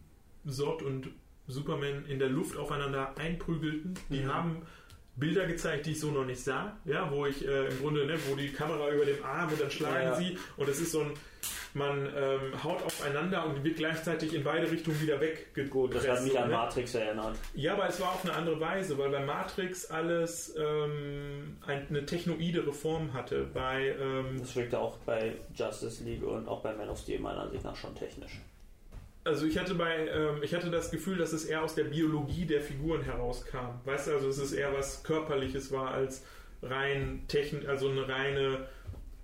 Zod 0.46 0.82
und 0.82 1.10
Superman 1.46 2.06
in 2.08 2.18
der 2.18 2.28
Luft 2.28 2.56
aufeinander 2.56 3.16
einprügelten, 3.16 3.94
die 4.08 4.20
Mhm. 4.22 4.34
haben 4.34 4.62
Bilder 5.16 5.46
gezeigt, 5.46 5.86
die 5.86 5.92
ich 5.92 6.00
so 6.00 6.10
noch 6.10 6.24
nicht 6.24 6.42
sah, 6.42 6.76
ja, 6.84 7.10
wo 7.10 7.26
ich 7.26 7.46
äh, 7.46 7.66
im 7.68 7.78
Grunde, 7.80 8.06
ne, 8.06 8.16
wo 8.28 8.34
die 8.36 8.52
Kamera 8.52 8.90
über 8.90 9.04
dem 9.04 9.22
Arm 9.24 9.50
und 9.50 9.60
dann 9.60 9.70
schlagen 9.70 10.04
Ja. 10.08 10.14
sie 10.14 10.38
und 10.56 10.68
es 10.68 10.80
ist 10.80 10.92
so 10.92 11.00
ein, 11.00 11.12
man 11.74 12.06
ähm, 12.16 12.64
haut 12.64 12.82
aufeinander 12.82 13.46
und 13.46 13.62
wird 13.62 13.76
gleichzeitig 13.76 14.34
in 14.34 14.42
beide 14.42 14.70
Richtungen 14.70 15.00
wieder. 15.00 15.18
Gut, 15.68 15.94
das 15.94 16.08
hat 16.08 16.22
mich 16.24 16.38
an 16.38 16.48
ne? 16.48 16.54
Matrix 16.56 16.94
erinnert. 16.94 17.36
Ja, 17.54 17.74
aber 17.74 17.88
es 17.88 18.00
war 18.00 18.08
auf 18.08 18.24
eine 18.24 18.34
andere 18.34 18.58
Weise, 18.58 18.98
weil 18.98 19.10
bei 19.10 19.20
Matrix 19.24 19.86
alles 19.86 20.54
ähm, 20.58 21.56
eine 21.66 22.04
technoide 22.06 22.72
Form 22.72 23.12
hatte. 23.12 23.46
Bei 23.54 23.94
ähm, 24.00 24.38
Das 24.40 24.56
wirkte 24.56 24.78
auch 24.78 24.96
bei 24.98 25.34
Justice 25.54 26.02
League 26.02 26.24
und 26.24 26.48
auch 26.48 26.60
bei 26.62 26.74
Man 26.74 26.88
of 26.88 26.98
Steel 26.98 27.20
meiner 27.20 27.42
Ansicht 27.42 27.62
nach 27.64 27.76
schon 27.76 27.94
technisch. 27.94 28.40
Also 29.24 29.46
ich 29.46 29.58
hatte 29.58 29.74
bei 29.74 30.08
ähm, 30.08 30.42
ich 30.42 30.54
hatte 30.54 30.70
das 30.70 30.90
Gefühl, 30.90 31.18
dass 31.18 31.32
es 31.32 31.44
eher 31.44 31.62
aus 31.62 31.74
der 31.74 31.84
Biologie 31.84 32.46
der 32.46 32.60
Figuren 32.60 33.02
herauskam. 33.02 33.80
Weißt 33.84 34.08
du, 34.08 34.12
also 34.12 34.28
es 34.28 34.38
ist 34.38 34.52
eher 34.52 34.72
was 34.72 35.02
körperliches 35.02 35.70
war 35.72 35.90
als 35.92 36.24
rein 36.62 37.24
techn 37.28 37.66
also 37.66 37.88
eine 37.88 38.08
reine 38.08 38.66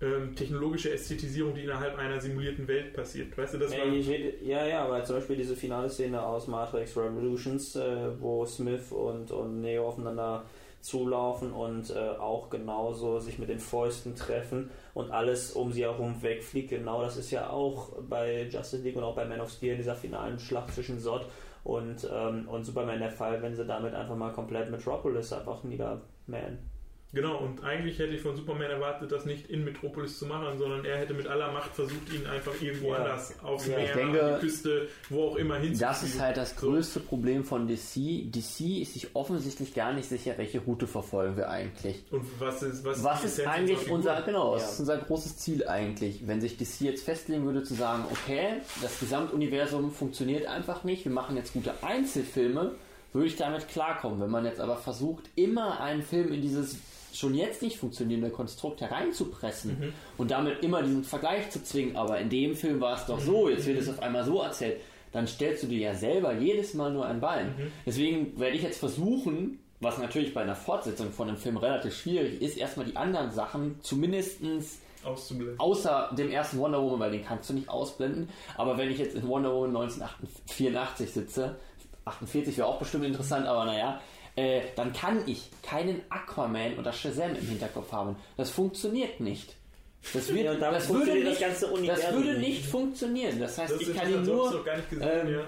ähm, 0.01 0.35
technologische 0.37 0.93
Ästhetisierung, 0.93 1.55
die 1.55 1.63
innerhalb 1.65 1.97
einer 1.97 2.21
simulierten 2.21 2.69
Welt 2.69 2.93
passiert. 2.93 3.37
Weißt 3.37 3.55
du, 3.55 3.59
das 3.59 3.73
Ja, 3.73 3.79
war 3.79 3.87
rede, 3.87 4.45
ja, 4.45 4.67
ja, 4.67 4.85
aber 4.85 5.03
zum 5.05 5.17
Beispiel 5.17 5.37
diese 5.37 5.57
finale 5.57 5.89
Szene 5.89 6.23
aus 6.23 6.49
Matrix 6.49 6.97
Revolutions, 6.97 7.77
äh, 7.77 8.21
wo 8.21 8.45
Smith 8.45 8.93
und, 8.93 9.31
und 9.31 9.63
Neo 9.63 9.89
aufeinander 9.89 10.45
zulaufen 10.81 11.53
und 11.53 11.91
äh, 11.91 12.11
auch 12.19 12.51
genauso 12.51 13.19
sich 13.19 13.39
mit 13.39 13.49
den 13.49 13.59
Fäusten 13.59 14.15
treffen 14.15 14.71
und 14.95 15.11
alles 15.11 15.53
um 15.53 15.73
sie 15.73 15.83
herum 15.83 16.23
wegfliegt. 16.23 16.71
Genau 16.71 17.03
das 17.03 17.17
ist 17.17 17.31
ja 17.31 17.51
auch 17.51 17.93
bei 18.09 18.45
Justice 18.45 18.83
League 18.83 18.97
und 18.97 19.03
auch 19.03 19.17
bei 19.17 19.25
Man 19.25 19.41
of 19.41 19.51
Steel 19.51 19.73
in 19.73 19.79
dieser 19.79 19.97
finalen 19.97 20.39
Schlacht 20.39 20.75
zwischen 20.75 21.01
Zod 21.01 21.27
und, 21.65 22.09
ähm, 22.13 22.49
und 22.49 22.65
Superman 22.65 23.01
der 23.01 23.11
Fall, 23.11 23.43
wenn 23.43 23.57
sie 23.57 23.67
damit 23.67 23.95
einfach 23.95 24.17
mal 24.17 24.33
komplett 24.33 24.71
Metropolis 24.71 25.33
einfach 25.33 25.65
niedermähen. 25.65 26.59
Genau, 27.13 27.39
und 27.39 27.65
eigentlich 27.65 27.99
hätte 27.99 28.13
ich 28.15 28.21
von 28.21 28.37
Superman 28.37 28.71
erwartet, 28.71 29.11
das 29.11 29.25
nicht 29.25 29.49
in 29.49 29.65
Metropolis 29.65 30.19
zu 30.19 30.27
machen, 30.27 30.59
sondern 30.59 30.85
er 30.85 30.99
hätte 30.99 31.15
mit 31.15 31.27
aller 31.27 31.51
Macht 31.53 31.75
versucht, 31.75 32.13
ihn 32.13 32.27
einfach 32.27 32.53
irgendwo 32.61 32.89
Ja. 32.93 32.97
anders 32.97 33.33
aufs 33.43 33.69
Ja, 33.69 33.77
Meer, 33.77 33.85
ich 33.87 33.93
denke, 33.93 34.23
an 34.23 34.35
die 34.41 34.47
Küste, 34.47 34.89
wo 35.09 35.29
auch 35.29 35.37
immer 35.37 35.55
hinzuziehen. 35.55 35.89
Das 35.89 36.03
ist 36.03 36.21
halt 36.21 36.37
das 36.37 36.57
größte 36.57 37.01
Problem 37.01 37.45
von 37.45 37.69
DC. 37.69 38.31
DC 38.31 38.83
ist 38.83 38.95
sich 38.95 39.15
offensichtlich 39.15 39.73
gar 39.73 39.93
nicht 39.95 40.09
sicher, 40.09 40.35
welche 40.37 40.59
Route 40.59 40.87
verfolgen 40.87 41.37
wir 41.39 41.49
eigentlich. 41.49 42.03
Und 42.11 42.25
was 42.41 42.63
ist, 42.63 42.85
was 42.85 43.03
Was 43.03 43.25
ist 43.25 43.47
eigentlich 43.47 43.89
unser, 43.91 44.21
genau, 44.23 44.57
Ja. 44.57 44.63
ist 44.63 44.81
unser 44.81 44.99
großes 44.99 45.39
Ziel 45.39 45.67
eigentlich? 45.67 46.27
Wenn 46.27 46.41
sich 46.43 46.59
DC 46.59 46.81
jetzt 46.83 47.05
festlegen 47.05 47.47
würde 47.47 47.63
zu 47.63 47.75
sagen, 47.75 48.05
okay, 48.11 48.61
das 48.83 48.99
Gesamtuniversum 49.01 49.91
funktioniert 49.93 50.47
einfach 50.47 50.85
nicht, 50.85 51.05
wir 51.05 51.13
machen 51.13 51.37
jetzt 51.37 51.53
gute 51.55 51.73
Einzelfilme, 51.83 52.75
würde 53.13 53.27
ich 53.29 53.37
damit 53.37 53.69
klarkommen. 53.69 54.21
Wenn 54.21 54.31
man 54.31 54.45
jetzt 54.45 54.61
aber 54.61 54.77
versucht, 54.77 55.31
immer 55.37 55.81
einen 55.81 56.03
Film 56.03 56.33
in 56.33 56.43
dieses 56.43 56.77
schon 57.13 57.35
jetzt 57.35 57.63
nicht 57.63 57.77
funktionierende 57.79 58.31
Konstrukt 58.31 58.81
hereinzupressen 58.81 59.79
Mhm. 59.81 59.93
und 60.19 60.31
damit 60.31 60.63
immer 60.63 60.83
diesen 60.83 61.05
Vergleich 61.05 61.51
zu 61.51 61.63
zwingen, 61.63 61.97
aber 61.97 62.19
in 62.19 62.29
dem 62.29 62.55
Film 62.57 62.81
war 62.81 62.97
es 62.97 63.07
doch 63.07 63.21
so, 63.21 63.49
jetzt 63.49 63.67
wird 63.67 63.79
es 63.79 63.89
auf 63.89 64.01
einmal 64.01 64.25
so 64.25 64.41
erzählt, 64.43 64.81
dann 65.13 65.27
stellst 65.27 65.63
du 65.63 65.67
dir 65.69 65.79
ja 65.81 65.95
selber 65.95 66.35
jedes 66.35 66.75
Mal 66.75 66.93
nur 66.93 67.07
ein 67.07 67.21
Bein. 67.21 67.47
Mhm. 67.49 67.73
Deswegen 67.87 68.39
werde 68.39 68.57
ich 68.57 68.63
jetzt 68.63 68.79
versuchen, 68.79 69.59
was 69.81 69.99
natürlich 69.99 70.35
bei 70.35 70.43
einer 70.43 70.57
Fortsetzung 70.57 71.11
von 71.13 71.29
einem 71.29 71.37
Film 71.39 71.57
relativ 71.57 71.95
schwierig 71.97 72.41
ist, 72.43 72.57
erstmal 72.57 72.87
die 72.87 72.97
anderen 72.97 73.31
Sachen 73.31 73.79
zumindestens 73.83 74.79
auszublenden. 75.05 75.61
außer 75.61 76.11
dem 76.19 76.31
ersten 76.31 76.59
Wonder 76.59 76.83
Woman, 76.83 76.99
weil 76.99 77.11
den 77.13 77.25
kannst 77.25 77.49
du 77.51 77.55
nicht 77.55 77.69
ausblenden. 77.69 78.29
Aber 78.57 78.77
wenn 78.77 78.91
ich 78.91 78.99
jetzt 78.99 79.15
in 79.15 79.27
Wonder 79.29 79.53
Woman 79.55 79.71
1984 79.77 81.11
sitze, 81.11 81.57
48 82.05 82.57
wäre 82.59 82.69
auch 82.69 82.79
bestimmt 82.79 83.05
interessant, 83.05 83.47
aber 83.47 83.65
naja, 83.65 84.01
äh, 84.37 84.61
dann 84.77 84.93
kann 84.93 85.23
ich 85.27 85.51
keinen 85.63 86.01
Aquaman 86.11 86.79
oder 86.79 86.93
Shazam 86.93 87.31
im 87.35 87.47
Hinterkopf 87.47 87.91
haben. 87.93 88.17
Das 88.37 88.51
funktioniert 88.51 89.19
nicht. 89.21 89.57
Das, 90.13 90.33
wird, 90.33 90.45
Ja, 90.45 90.55
das, 90.55 90.89
würde 90.89 91.15
nicht, 91.15 91.41
das 91.43 91.61
das 91.61 92.13
würde 92.15 92.35
nicht. 92.39 92.39
nicht 92.41 92.67
funktionieren. 92.67 93.41
Das 93.41 93.59
heißt, 93.59 93.75
Das 93.75 93.81
ich 93.81 93.95
kann 93.97 94.09
ihn 94.13 94.23
nur 94.25 94.53
noch 94.53 94.65
gar 94.65 94.77
nicht 94.77 94.89
gesehen, 94.91 95.09
ähm, 95.27 95.33
ja. 95.35 95.41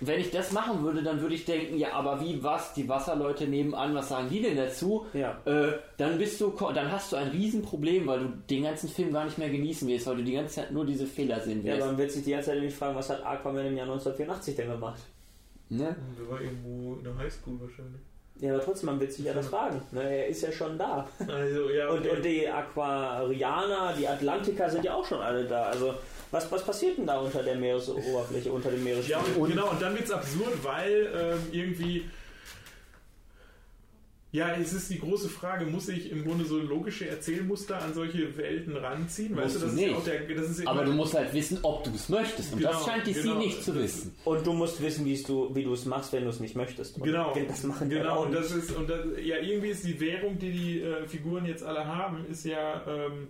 wenn 0.00 0.20
ich 0.20 0.30
das 0.30 0.52
machen 0.52 0.82
würde, 0.82 1.02
dann 1.02 1.20
würde 1.22 1.34
ich 1.34 1.46
denken, 1.46 1.78
ja, 1.78 1.92
aber 1.94 2.20
wie 2.20 2.42
was? 2.42 2.74
Die 2.74 2.86
Wasserleute 2.88 3.46
nebenan, 3.46 3.94
was 3.94 4.10
sagen 4.10 4.28
die 4.28 4.42
denn 4.42 4.56
dazu? 4.56 5.06
Ja. 5.14 5.40
Äh, 5.46 5.78
dann 5.96 6.18
bist 6.18 6.38
du, 6.42 6.50
dann 6.74 6.92
hast 6.92 7.12
du 7.12 7.16
ein 7.16 7.28
Riesenproblem, 7.28 8.06
weil 8.06 8.18
du 8.20 8.28
den 8.50 8.64
ganzen 8.64 8.90
Film 8.90 9.12
gar 9.14 9.24
nicht 9.24 9.38
mehr 9.38 9.48
genießen 9.48 9.88
wirst, 9.88 10.06
weil 10.06 10.16
du 10.16 10.24
die 10.24 10.32
ganze 10.32 10.56
Zeit 10.56 10.72
nur 10.72 10.84
diese 10.84 11.06
Fehler 11.06 11.40
sehen 11.40 11.64
Ja, 11.64 11.72
wirst. 11.72 11.82
aber 11.82 11.92
man 11.92 11.98
wird 11.98 12.10
sich 12.12 12.24
die 12.24 12.32
ganze 12.32 12.46
Zeit 12.48 12.56
nämlich 12.56 12.74
fragen, 12.74 12.94
was 12.96 13.08
hat 13.08 13.24
Aquaman 13.24 13.64
im 13.66 13.76
Jahr 13.78 13.86
1984 13.86 14.56
denn 14.56 14.68
gemacht? 14.68 15.00
ne? 15.70 15.96
Der 16.18 16.28
war 16.28 16.38
irgendwo 16.38 16.96
in 16.96 17.04
der 17.04 17.16
Highschool 17.16 17.58
wahrscheinlich. 17.58 18.02
Ja, 18.42 18.52
aber 18.54 18.64
trotzdem, 18.64 18.86
man 18.86 18.98
wird 19.00 19.12
sich 19.12 19.24
ja 19.24 19.32
das 19.32 19.46
fragen. 19.46 19.80
Ne, 19.92 20.02
er 20.02 20.26
ist 20.26 20.42
ja 20.42 20.50
schon 20.50 20.76
da. 20.76 21.08
Also, 21.20 21.70
ja, 21.70 21.88
Und, 21.88 22.00
okay. 22.00 22.10
und 22.10 22.24
die 22.24 22.48
Aquarianer, 22.48 23.94
die 23.96 24.06
Atlantiker 24.08 24.68
sind 24.68 24.84
ja 24.84 24.94
auch 24.94 25.06
schon 25.06 25.20
alle 25.20 25.44
da. 25.44 25.64
Also, 25.66 25.94
was, 26.32 26.50
was 26.50 26.64
passiert 26.64 26.98
denn 26.98 27.06
da 27.06 27.18
unter 27.20 27.42
der 27.42 27.54
Meeresoberfläche, 27.54 28.50
unter 28.50 28.70
dem 28.70 28.78
Ja, 28.80 28.84
Meeresspiegel? 28.94 29.42
und, 29.42 29.48
genau, 29.50 29.70
und 29.70 29.80
dann 29.80 29.94
wird 29.94 30.04
es 30.06 30.10
absurd, 30.10 30.62
weil 30.62 31.08
ähm, 31.16 31.38
irgendwie. 31.52 32.10
Ja, 34.32 34.56
es 34.56 34.72
ist 34.72 34.88
die 34.88 34.98
große 34.98 35.28
Frage, 35.28 35.66
muss 35.66 35.90
ich 35.90 36.10
im 36.10 36.24
Grunde 36.24 36.46
so 36.46 36.58
logische 36.58 37.06
Erzählmuster 37.06 37.82
an 37.82 37.92
solche 37.92 38.34
Welten 38.38 38.74
ranziehen? 38.74 39.36
Weißt 39.36 39.54
Musst 39.54 39.56
du, 39.56 39.60
das 39.66 39.74
du 39.74 39.76
ist 39.76 39.82
ja 39.82 39.88
nicht. 39.88 39.98
auch 39.98 40.04
der. 40.04 40.36
Das 40.36 40.50
ist 40.50 40.60
ja 40.62 40.66
Aber 40.70 40.84
du 40.86 40.92
musst 40.92 41.12
halt 41.12 41.34
wissen, 41.34 41.58
ob 41.62 41.84
du 41.84 41.90
es 41.90 42.08
möchtest. 42.08 42.50
Und 42.54 42.60
Genau, 42.60 42.72
das 42.72 42.84
scheint 42.86 43.06
DC 43.06 43.22
genau. 43.22 43.38
nicht 43.38 43.62
zu 43.62 43.74
wissen. 43.74 44.14
Und 44.24 44.46
du 44.46 44.54
musst 44.54 44.80
wissen, 44.80 45.04
du, 45.04 45.54
wie 45.54 45.64
du 45.64 45.74
es 45.74 45.84
machst, 45.84 46.14
wenn 46.14 46.24
du 46.24 46.30
es 46.30 46.40
nicht 46.40 46.56
möchtest. 46.56 46.96
Und 46.96 47.04
Genau, 47.04 47.34
Das 47.46 47.62
machen 47.64 47.90
die 47.90 47.96
genau. 47.96 48.16
auch 48.20 48.24
Und 48.24 48.30
nicht. 48.30 48.42
das 48.42 48.52
ist 48.52 48.72
und 48.74 48.88
das, 48.88 49.04
ja 49.22 49.36
irgendwie 49.36 49.68
ist 49.68 49.84
die 49.84 50.00
Währung, 50.00 50.38
die 50.38 50.50
die 50.50 50.80
äh, 50.80 51.06
Figuren 51.06 51.44
jetzt 51.44 51.62
alle 51.62 51.86
haben, 51.86 52.24
ist 52.30 52.46
ja 52.46 52.82
ähm, 52.88 53.28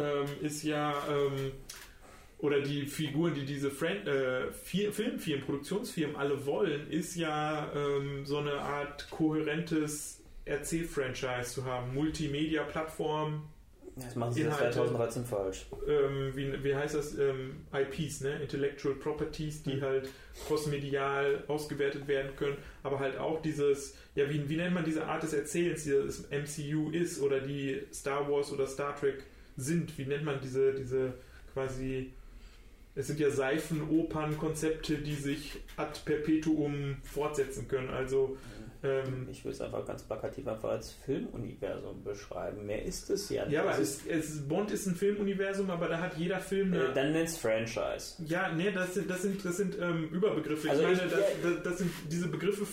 ähm, 0.00 0.26
ist 0.42 0.64
ja 0.64 0.94
ähm, 1.08 1.52
oder 2.38 2.60
die 2.60 2.86
Figuren, 2.86 3.34
die 3.34 3.44
diese 3.44 3.70
Fran 3.70 4.06
äh, 4.06 4.52
Fi- 4.52 4.92
Filmfirmen, 4.92 5.44
Produktionsfirmen 5.44 6.16
alle 6.16 6.46
wollen, 6.46 6.88
ist 6.90 7.16
ja 7.16 7.70
ähm, 7.74 8.24
so 8.24 8.38
eine 8.38 8.52
Art 8.60 9.08
kohärentes 9.10 10.22
Erzählfranchise 10.44 11.50
zu 11.52 11.64
haben, 11.64 11.92
Multimedia-Plattform, 11.94 13.42
Das 13.96 14.14
machen 14.16 14.32
sie 14.32 14.42
Inhalte. 14.42 14.72
2013 14.78 15.24
falsch. 15.24 15.66
ähm, 15.88 16.30
wie, 16.34 16.62
wie 16.64 16.74
heißt 16.74 16.94
das, 16.94 17.18
ähm, 17.18 17.66
IPs, 17.72 18.20
ne? 18.20 18.40
Intellectual 18.40 18.94
Properties, 18.94 19.62
die 19.64 19.74
Mhm. 19.74 19.82
halt 19.82 20.08
crossmedial 20.46 21.42
ausgewertet 21.48 22.06
werden 22.06 22.30
können, 22.36 22.56
aber 22.82 22.98
halt 23.00 23.18
auch 23.18 23.42
dieses, 23.42 23.96
ja, 24.14 24.28
wie, 24.30 24.48
wie 24.48 24.56
nennt 24.56 24.74
man 24.74 24.84
diese 24.84 25.04
Art 25.06 25.22
des 25.22 25.32
Erzählens, 25.32 25.84
die 25.84 25.90
das 25.90 26.28
MCU 26.30 26.90
ist 26.90 27.20
oder 27.20 27.40
die 27.40 27.82
Star 27.92 28.30
Wars 28.30 28.52
oder 28.52 28.66
Star 28.66 28.94
Trek 28.94 29.24
sind, 29.56 29.96
wie 29.98 30.04
nennt 30.06 30.24
man 30.24 30.40
diese, 30.40 30.72
diese 30.74 31.14
quasi, 31.52 32.12
es 32.98 33.06
sind 33.06 33.18
ja 33.20 33.30
Seifenopern-Konzepte, 33.30 34.98
die 34.98 35.14
sich 35.14 35.60
ad 35.76 36.00
perpetuum 36.04 36.96
fortsetzen 37.04 37.68
können, 37.68 37.90
also 37.90 38.36
ähm, 38.84 39.26
Ich 39.30 39.44
würde 39.44 39.54
es 39.56 39.60
einfach 39.60 39.84
ganz 39.84 40.04
plakativ 40.04 40.46
einfach 40.46 40.70
als 40.70 40.92
Filmuniversum 41.04 42.04
beschreiben. 42.04 42.64
Mehr 42.64 42.84
ist 42.84 43.10
es 43.10 43.28
ja 43.28 43.44
nicht. 43.44 43.54
ja, 43.54 43.62
aber 43.62 43.72
Es 43.72 44.02
es, 44.06 44.30
es, 44.30 44.48
Bond 44.48 44.70
ist 44.70 44.86
ein 44.86 44.94
Filmuniversum, 44.94 45.68
aber 45.70 45.88
da 45.88 45.98
hat 45.98 46.16
jeder 46.16 46.38
Film 46.38 46.72
äh, 46.74 46.92
dann 46.94 47.10
nenn's 47.12 47.36
Franchise. 47.36 48.22
Ja, 48.24 48.52
nee, 48.52 48.70
das 48.70 48.94
sind, 48.94 49.10
das 49.10 49.22
sind, 49.22 49.44
das 49.44 49.56
sind 49.56 49.76
ähm, 49.80 50.08
Überbegriffe. 50.12 50.70
Also 50.70 50.82
ich 50.82 50.88
meine, 50.96 51.02
ich- 51.06 51.10
das, 51.12 51.22
das, 51.42 51.62
das 51.64 51.78
sind 51.78 51.90
diese 52.10 52.28
Begriffe. 52.28 52.66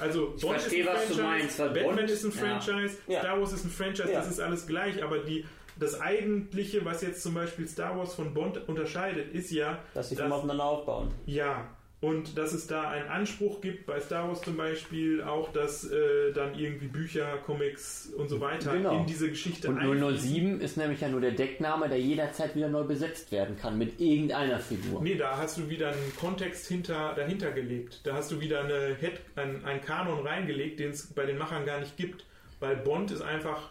Also, 0.00 0.32
Ich 0.34 0.42
Bond 0.42 0.58
verstehe, 0.60 0.82
ist 0.82 0.88
ein 0.88 0.94
was 0.96 1.08
du 1.08 1.14
Franchise, 1.14 1.22
meinst, 1.22 1.58
weil 1.58 1.68
Batman 1.70 1.96
Bond- 1.96 2.10
ist 2.10 2.24
ein. 2.24 2.32
Franchise, 2.32 2.96
Ja. 3.06 3.20
Star 3.20 3.38
Wars 3.40 3.52
ist 3.52 3.64
ein 3.64 3.70
Franchise, 3.70 4.08
Ja. 4.12 4.20
das 4.20 4.30
ist 4.30 4.40
alles 4.40 4.66
gleich, 4.66 5.02
aber 5.04 5.18
die, 5.18 5.44
das 5.78 6.00
Eigentliche, 6.00 6.84
was 6.84 7.02
jetzt 7.02 7.22
zum 7.22 7.34
Beispiel 7.34 7.66
Star 7.68 7.96
Wars 7.98 8.14
von 8.14 8.32
Bond 8.34 8.68
unterscheidet, 8.68 9.32
ist 9.34 9.50
ja, 9.50 9.78
Dass 9.94 10.12
Filme 10.14 10.34
aufeinander 10.34 10.64
aufbauen. 10.64 11.10
ja, 11.26 11.66
und 12.00 12.36
dass 12.36 12.52
es 12.52 12.66
da 12.66 12.90
einen 12.90 13.08
Anspruch 13.08 13.62
gibt, 13.62 13.86
bei 13.86 13.98
Star 13.98 14.28
Wars 14.28 14.42
zum 14.42 14.58
Beispiel, 14.58 15.22
auch, 15.22 15.50
dass 15.52 15.90
äh, 15.90 16.32
dann 16.34 16.54
irgendwie 16.54 16.86
Bücher, 16.88 17.38
Comics 17.46 18.10
und 18.18 18.28
so 18.28 18.40
weiter 18.42 18.72
Genau. 18.74 18.98
in 18.98 19.06
diese 19.06 19.30
Geschichte 19.30 19.68
Und 19.70 19.78
einfließen. 19.78 20.18
007 20.18 20.60
ist 20.60 20.76
nämlich 20.76 21.00
ja 21.00 21.08
nur 21.08 21.22
der 21.22 21.30
Deckname, 21.30 21.88
der 21.88 21.98
jederzeit 21.98 22.54
wieder 22.56 22.68
neu 22.68 22.82
besetzt 22.84 23.32
werden 23.32 23.56
kann 23.56 23.78
mit 23.78 23.98
irgendeiner 24.02 24.58
Figur. 24.58 25.00
Nee, 25.00 25.14
da 25.14 25.38
hast 25.38 25.56
du 25.56 25.70
wieder 25.70 25.88
einen 25.92 26.12
Kontext 26.20 26.66
hinter, 26.68 27.14
dahinter 27.14 27.52
gelegt. 27.52 28.02
Da 28.04 28.12
hast 28.12 28.30
du 28.30 28.38
wieder 28.38 28.64
eine 28.64 28.96
Head, 29.00 29.20
ein, 29.36 29.64
einen 29.64 29.80
Kanon 29.80 30.26
reingelegt, 30.26 30.80
den 30.80 30.90
es 30.90 31.06
bei 31.06 31.24
den 31.24 31.38
Machern 31.38 31.64
gar 31.64 31.80
nicht 31.80 31.96
gibt. 31.96 32.26
Weil 32.60 32.76
Bond 32.76 33.12
ist 33.12 33.22
einfach 33.22 33.70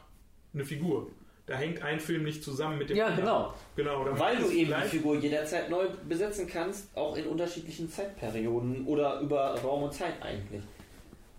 eine 0.56 0.66
Figur. 0.66 1.08
Da 1.54 1.60
hängt 1.60 1.84
ein 1.84 2.00
Film 2.00 2.24
nicht 2.24 2.44
zusammen 2.44 2.80
mit 2.80 2.90
dem 2.90 2.98
Ja, 2.98 3.06
anderen. 3.06 3.26
genau. 3.26 3.54
genau 3.76 4.06
da 4.06 4.20
Weil 4.20 4.38
du 4.38 4.50
eben 4.50 4.70
gleich- 4.70 4.86
die 4.90 4.98
Figur 4.98 5.18
jederzeit 5.20 5.70
neu 5.70 5.86
besetzen 6.10 6.48
kannst, 6.48 6.88
auch 6.98 7.16
in 7.16 7.28
unterschiedlichen 7.28 7.88
Zeitperioden 7.92 8.88
oder 8.88 9.20
über 9.20 9.54
Raum 9.64 9.84
und 9.84 9.94
Zeit 9.94 10.14
eigentlich. 10.20 10.64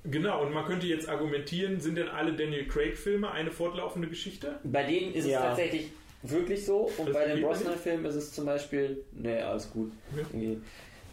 Genau, 0.05 0.43
und 0.45 0.53
man 0.53 0.67
könnte 0.67 0.87
jetzt 0.87 1.09
argumentieren, 1.09 1.81
sind 1.81 1.97
denn 1.99 2.09
alle 2.09 2.33
Daniel 2.35 2.69
Craig-Filme 2.69 3.29
eine 3.29 3.51
fortlaufende 3.51 4.07
Geschichte? 4.07 4.55
Bei 4.63 4.85
denen 4.85 5.13
ist 5.15 5.27
Ja. 5.27 5.41
es 5.41 5.45
tatsächlich 5.47 5.91
wirklich 6.23 6.65
so 6.65 6.89
und 6.97 7.09
Das 7.09 7.15
bei 7.15 7.27
den 7.27 7.43
Brosnan-Filmen 7.43 8.05
ist 8.05 8.15
es 8.15 8.33
zum 8.33 8.47
Beispiel, 8.47 9.03
nee, 9.11 9.41
alles 9.41 9.69
gut. 9.73 9.91
Ja. 10.17 10.51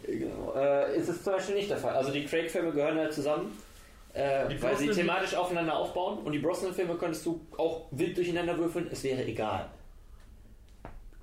Genau. 0.06 0.52
Äh, 0.54 0.96
ist 0.96 1.08
es 1.08 1.24
zum 1.24 1.32
Beispiel 1.32 1.56
nicht 1.56 1.70
der 1.70 1.78
Fall. 1.78 1.94
Also 1.94 2.12
die 2.12 2.24
Craig-Filme 2.24 2.70
gehören 2.70 2.98
halt 2.98 3.12
zusammen, 3.12 3.50
äh, 4.14 4.44
weil 4.60 4.76
sie 4.76 4.90
thematisch 4.90 5.34
aufeinander 5.34 5.76
aufbauen 5.76 6.18
und 6.18 6.32
die 6.32 6.38
Brosnan-Filme 6.38 6.96
könntest 6.96 7.24
du 7.24 7.40
auch 7.56 7.86
wild 7.90 8.16
durcheinander 8.16 8.56
würfeln, 8.58 8.88
es 8.90 9.02
wäre 9.04 9.24
egal. 9.24 9.70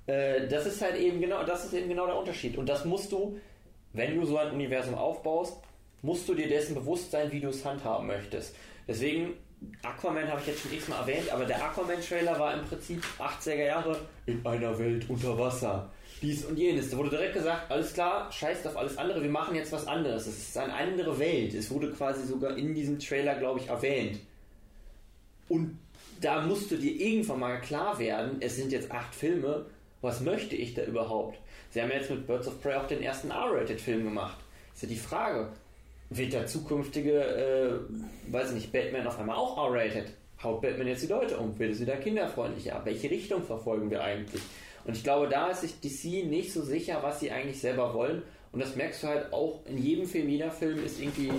Äh, 0.06 0.48
das 0.48 0.66
ist 0.66 0.82
halt 0.82 0.96
eben 0.96 1.20
genau, 1.20 1.44
das 1.44 1.64
ist 1.64 1.74
eben 1.74 1.88
genau 1.88 2.06
der 2.06 2.16
Unterschied. 2.16 2.56
Und 2.58 2.68
das 2.68 2.84
musst 2.84 3.12
du, 3.12 3.38
wenn 3.92 4.18
du 4.18 4.26
so 4.26 4.38
ein 4.38 4.50
Universum 4.50 4.94
aufbaust, 4.94 5.56
musst 6.02 6.28
du 6.28 6.34
dir 6.34 6.48
dessen 6.48 6.74
bewusst 6.74 7.10
sein, 7.10 7.30
wie 7.30 7.40
du 7.40 7.48
es 7.48 7.64
handhaben 7.64 8.06
möchtest. 8.06 8.56
Deswegen, 8.88 9.34
Aquaman 9.82 10.26
habe 10.28 10.40
ich 10.40 10.48
jetzt 10.48 10.62
schon 10.62 10.72
x-mal 10.72 11.00
erwähnt, 11.00 11.30
aber 11.30 11.44
der 11.44 11.62
Aquaman-Trailer 11.62 12.38
war 12.38 12.54
im 12.54 12.64
Prinzip 12.64 13.04
80er 13.18 13.64
Jahre 13.66 14.00
in 14.26 14.44
einer 14.44 14.76
Welt 14.78 15.08
unter 15.08 15.38
Wasser. 15.38 15.90
Dies 16.22 16.44
und 16.44 16.58
jenes. 16.58 16.90
Da 16.90 16.98
wurde 16.98 17.10
direkt 17.10 17.34
gesagt, 17.34 17.70
alles 17.70 17.94
klar, 17.94 18.30
scheißt 18.30 18.66
auf 18.66 18.76
alles 18.76 18.98
andere, 18.98 19.22
wir 19.22 19.30
machen 19.30 19.54
jetzt 19.54 19.72
was 19.72 19.86
anderes. 19.86 20.26
Es 20.26 20.38
ist 20.38 20.58
eine 20.58 20.74
andere 20.74 21.18
Welt. 21.18 21.54
Es 21.54 21.70
wurde 21.70 21.90
quasi 21.92 22.26
sogar 22.26 22.56
in 22.58 22.74
diesem 22.74 22.98
Trailer, 22.98 23.36
glaube 23.36 23.60
ich, 23.60 23.68
erwähnt. 23.68 24.20
Und 25.48 25.78
da 26.20 26.42
musst 26.42 26.70
du 26.70 26.76
dir 26.76 26.94
irgendwann 26.94 27.40
mal 27.40 27.60
klar 27.60 27.98
werden, 27.98 28.36
es 28.40 28.56
sind 28.56 28.72
jetzt 28.72 28.90
acht 28.90 29.14
Filme, 29.14 29.66
was 30.02 30.20
möchte 30.20 30.56
ich 30.56 30.74
da 30.74 30.84
überhaupt? 30.84 31.38
Sie 31.70 31.80
haben 31.80 31.90
jetzt 31.90 32.10
mit 32.10 32.26
Birds 32.26 32.48
of 32.48 32.60
Prey 32.62 32.74
auch 32.74 32.86
den 32.86 33.02
ersten 33.02 33.30
R-Rated-Film 33.30 34.04
gemacht. 34.04 34.38
Ist 34.74 34.82
ja 34.82 34.88
die 34.88 34.96
Frage, 34.96 35.48
wird 36.10 36.32
der 36.32 36.46
zukünftige, 36.46 37.22
äh, 37.22 38.32
weiß 38.32 38.48
ich 38.48 38.54
nicht, 38.54 38.72
Batman 38.72 39.06
auf 39.06 39.18
einmal 39.18 39.36
auch 39.36 39.56
R-Rated? 39.56 40.12
Haut 40.42 40.62
Batman 40.62 40.88
jetzt 40.88 41.02
die 41.02 41.08
Leute 41.08 41.36
um? 41.36 41.58
Wird 41.58 41.72
es 41.72 41.80
wieder 41.80 41.96
kinderfreundlicher? 41.96 42.80
Welche 42.84 43.10
Richtung 43.10 43.42
verfolgen 43.42 43.90
wir 43.90 44.02
eigentlich? 44.02 44.42
Und 44.84 44.96
ich 44.96 45.04
glaube, 45.04 45.28
da 45.28 45.50
ist 45.50 45.60
sich 45.60 45.80
DC 45.80 46.26
nicht 46.26 46.52
so 46.52 46.62
sicher, 46.62 46.98
was 47.02 47.20
sie 47.20 47.30
eigentlich 47.30 47.60
selber 47.60 47.94
wollen. 47.94 48.22
Und 48.52 48.60
das 48.60 48.76
merkst 48.76 49.02
du 49.02 49.06
halt 49.06 49.32
auch 49.32 49.60
in 49.66 49.78
jedem 49.78 50.06
Film. 50.06 50.28
Jeder 50.28 50.50
Film 50.50 50.84
ist 50.84 51.00
irgendwie 51.00 51.30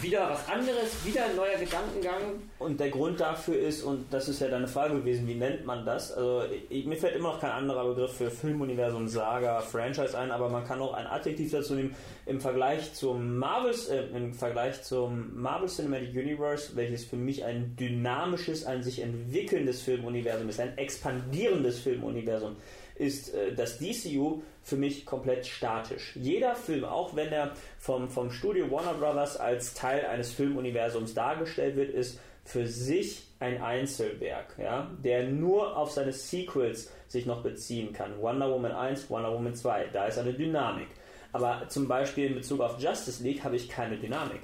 wieder 0.00 0.30
was 0.30 0.48
anderes, 0.48 1.04
wieder 1.04 1.24
ein 1.24 1.36
neuer 1.36 1.58
Gedankengang. 1.58 2.42
Und 2.58 2.80
der 2.80 2.90
Grund 2.90 3.20
dafür 3.20 3.58
ist, 3.58 3.82
und 3.82 4.12
das 4.12 4.28
ist 4.28 4.40
ja 4.40 4.48
deine 4.48 4.68
Frage 4.68 4.94
gewesen, 4.94 5.26
wie 5.26 5.34
nennt 5.34 5.66
man 5.66 5.84
das? 5.84 6.12
Also 6.12 6.44
ich, 6.70 6.86
mir 6.86 6.96
fällt 6.96 7.16
immer 7.16 7.32
noch 7.32 7.40
kein 7.40 7.50
anderer 7.50 7.88
Begriff 7.88 8.12
für 8.16 8.30
Filmuniversum, 8.30 9.08
Saga, 9.08 9.60
Franchise 9.60 10.16
ein, 10.16 10.30
aber 10.30 10.48
man 10.48 10.64
kann 10.64 10.80
auch 10.80 10.94
ein 10.94 11.06
Adjektiv 11.06 11.50
dazu 11.50 11.74
nehmen 11.74 11.94
im 12.26 12.40
Vergleich 12.40 12.94
zum 12.94 13.36
Marvel, 13.36 13.74
äh, 13.90 14.16
im 14.16 14.32
Vergleich 14.32 14.82
zum 14.82 15.40
Marvel 15.40 15.68
Cinematic 15.68 16.10
Universe, 16.14 16.74
welches 16.76 17.04
für 17.04 17.16
mich 17.16 17.44
ein 17.44 17.76
dynamisches, 17.76 18.64
ein 18.64 18.82
sich 18.82 19.00
entwickelndes 19.00 19.82
Filmuniversum 19.82 20.48
ist, 20.48 20.60
ein 20.60 20.78
expandierendes 20.78 21.80
Filmuniversum 21.80 22.56
ist 22.94 23.34
äh, 23.34 23.54
das 23.54 23.78
DCU 23.78 24.42
für 24.62 24.76
mich 24.76 25.04
komplett 25.06 25.46
statisch. 25.46 26.12
Jeder 26.14 26.54
Film, 26.54 26.84
auch 26.84 27.16
wenn 27.16 27.32
er 27.32 27.52
vom, 27.78 28.08
vom 28.08 28.30
Studio 28.30 28.70
Warner 28.70 28.94
Brothers 28.94 29.36
als 29.36 29.74
Teil 29.74 30.06
eines 30.06 30.32
Filmuniversums 30.32 31.14
dargestellt 31.14 31.76
wird, 31.76 31.90
ist 31.90 32.18
für 32.44 32.66
sich 32.66 33.22
ein 33.38 33.62
Einzelwerk, 33.62 34.56
ja, 34.58 34.90
der 35.02 35.28
nur 35.28 35.76
auf 35.76 35.90
seine 35.90 36.12
Sequels 36.12 36.92
sich 37.08 37.26
noch 37.26 37.42
beziehen 37.42 37.92
kann. 37.92 38.20
Wonder 38.20 38.50
Woman 38.50 38.72
1, 38.72 39.10
Wonder 39.10 39.32
Woman 39.32 39.54
2, 39.54 39.88
da 39.92 40.06
ist 40.06 40.18
eine 40.18 40.32
Dynamik. 40.32 40.88
Aber 41.32 41.68
zum 41.68 41.88
Beispiel 41.88 42.26
in 42.26 42.34
Bezug 42.34 42.60
auf 42.60 42.78
Justice 42.78 43.22
League 43.22 43.42
habe 43.42 43.56
ich 43.56 43.68
keine 43.68 43.96
Dynamik. 43.96 44.40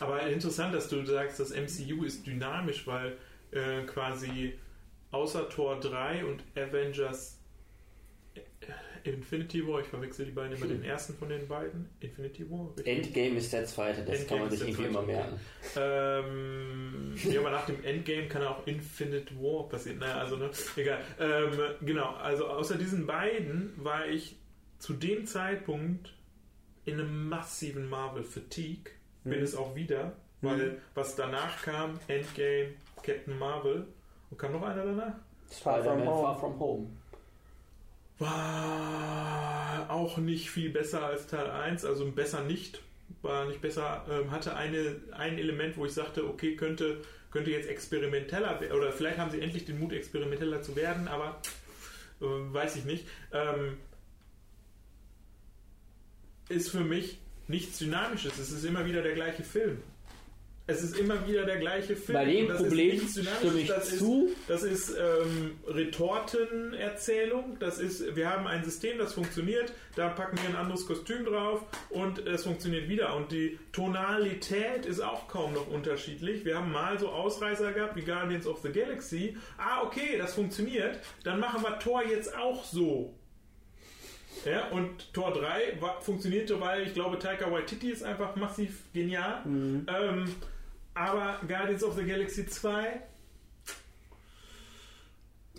Aber 0.00 0.22
interessant, 0.22 0.74
dass 0.74 0.88
du 0.88 1.04
sagst, 1.04 1.40
das 1.40 1.50
MCU 1.50 2.04
ist 2.04 2.26
dynamisch, 2.26 2.86
weil 2.86 3.16
äh, 3.50 3.82
quasi 3.84 4.54
außer 5.10 5.48
Tor 5.48 5.80
3 5.80 6.24
und 6.24 6.42
Avengers 6.56 7.38
äh, 8.34 8.40
Infinity 9.08 9.66
War, 9.66 9.80
ich 9.80 9.86
verwechsel 9.86 10.26
die 10.26 10.32
beiden 10.32 10.56
immer 10.56 10.66
den 10.66 10.82
ersten 10.84 11.14
von 11.14 11.28
den 11.30 11.46
beiden. 11.48 11.88
Infinity 12.00 12.50
War? 12.50 12.68
richtig? 12.76 12.86
Endgame 13.06 13.36
ist 13.38 13.52
der 13.52 13.64
zweite, 13.64 14.04
das 14.04 14.20
Endgame 14.20 14.26
kann 14.26 14.48
man 14.48 14.50
sich 14.50 14.68
irgendwie 14.68 14.84
immer 14.84 15.02
merken. 15.02 15.40
Ähm, 15.76 17.14
ja, 17.24 17.40
aber 17.40 17.50
nach 17.50 17.66
dem 17.66 17.82
Endgame 17.84 18.28
kann 18.28 18.42
auch 18.42 18.66
Infinite 18.66 19.34
War 19.36 19.68
passieren. 19.68 19.98
Naja, 19.98 20.18
also, 20.18 20.36
ne, 20.36 20.50
egal. 20.76 21.00
Ähm, 21.18 21.52
genau, 21.86 22.14
also 22.16 22.46
außer 22.48 22.76
diesen 22.76 23.06
beiden 23.06 23.72
war 23.76 24.06
ich 24.06 24.36
zu 24.78 24.92
dem 24.94 25.26
Zeitpunkt 25.26 26.14
in 26.84 26.94
einem 26.94 27.28
massiven 27.28 27.88
Marvel-Fatigue. 27.88 28.92
Bin 29.24 29.38
Mhm. 29.38 29.44
es 29.44 29.54
auch 29.54 29.74
wieder, 29.74 30.16
weil 30.42 30.80
was 30.94 31.16
danach 31.16 31.62
kam, 31.62 31.98
Endgame, 32.08 32.68
Captain 33.02 33.38
Marvel 33.38 33.86
und 34.30 34.38
kam 34.38 34.52
noch 34.52 34.62
einer 34.62 34.84
danach? 34.84 35.14
Far 35.50 35.82
from 35.82 36.06
Home. 36.06 36.22
Far 36.22 36.40
From 36.40 36.60
Home. 36.60 36.86
War 38.18 39.90
auch 39.90 40.18
nicht 40.18 40.50
viel 40.50 40.70
besser 40.70 41.04
als 41.04 41.26
Teil 41.26 41.50
1, 41.50 41.84
also 41.84 42.10
besser 42.10 42.42
nicht. 42.42 42.82
war 43.22 43.46
nicht 43.46 43.60
besser, 43.60 44.04
ähm, 44.10 44.30
hatte 44.30 44.54
eine, 44.56 44.96
ein 45.12 45.38
Element, 45.38 45.76
wo 45.76 45.86
ich 45.86 45.92
sagte, 45.94 46.28
okay, 46.28 46.56
könnte, 46.56 47.02
könnte 47.30 47.50
jetzt 47.50 47.68
experimenteller 47.68 48.60
werden, 48.60 48.76
oder 48.76 48.92
vielleicht 48.92 49.18
haben 49.18 49.30
sie 49.30 49.40
endlich 49.40 49.64
den 49.64 49.78
Mut, 49.78 49.92
experimenteller 49.92 50.62
zu 50.62 50.76
werden, 50.76 51.08
aber 51.08 51.40
äh, 52.20 52.24
weiß 52.24 52.76
ich 52.76 52.84
nicht. 52.84 53.06
Ähm, 53.32 53.78
ist 56.48 56.70
für 56.70 56.80
mich 56.80 57.18
nichts 57.46 57.78
Dynamisches. 57.78 58.38
Es 58.38 58.50
ist 58.50 58.64
immer 58.64 58.84
wieder 58.84 59.02
der 59.02 59.14
gleiche 59.14 59.42
Film. 59.42 59.82
Es 60.70 60.82
ist 60.82 60.98
immer 60.98 61.26
wieder 61.26 61.46
der 61.46 61.56
gleiche 61.56 61.96
Film. 61.96 62.18
Bei 62.18 62.26
dem 62.26 62.48
Problem 62.48 63.00
stimme 63.08 63.58
ich 63.58 63.68
das 63.68 63.96
zu. 63.96 64.26
Ist, 64.26 64.50
das 64.50 64.62
ist 64.62 64.90
ähm, 64.90 65.58
Retortenerzählung. 65.66 67.56
Das 67.58 67.78
ist, 67.78 68.14
wir 68.14 68.28
haben 68.28 68.46
ein 68.46 68.62
System, 68.62 68.98
das 68.98 69.14
funktioniert. 69.14 69.72
Da 69.96 70.10
packen 70.10 70.36
wir 70.36 70.50
ein 70.50 70.56
anderes 70.56 70.84
Kostüm 70.84 71.24
drauf 71.24 71.62
und 71.88 72.18
es 72.26 72.44
funktioniert 72.44 72.86
wieder. 72.86 73.16
Und 73.16 73.32
die 73.32 73.58
Tonalität 73.72 74.84
ist 74.84 75.00
auch 75.00 75.26
kaum 75.26 75.54
noch 75.54 75.68
unterschiedlich. 75.68 76.44
Wir 76.44 76.58
haben 76.58 76.70
mal 76.70 76.98
so 76.98 77.08
Ausreißer 77.08 77.72
gehabt 77.72 77.96
wie 77.96 78.02
Guardians 78.02 78.46
of 78.46 78.60
the 78.60 78.68
Galaxy. 78.68 79.38
Ah, 79.56 79.84
okay, 79.84 80.18
das 80.18 80.34
funktioniert. 80.34 80.98
Dann 81.24 81.40
machen 81.40 81.62
wir 81.62 81.78
Tor 81.78 82.02
jetzt 82.04 82.36
auch 82.36 82.62
so. 82.62 83.14
Ja, 84.44 84.68
und 84.68 85.14
Tor 85.14 85.32
3 85.32 85.80
war, 85.80 86.02
funktionierte, 86.02 86.60
weil 86.60 86.82
ich 86.82 86.92
glaube, 86.92 87.18
Taika 87.18 87.50
Waititi 87.50 87.90
ist 87.90 88.02
einfach 88.02 88.36
massiv 88.36 88.82
genial. 88.92 89.40
Mhm. 89.46 89.86
Ähm, 89.88 90.34
aber 90.98 91.40
Guardians 91.46 91.84
of 91.84 91.96
the 91.96 92.04
Galaxy 92.04 92.46
2 92.46 93.00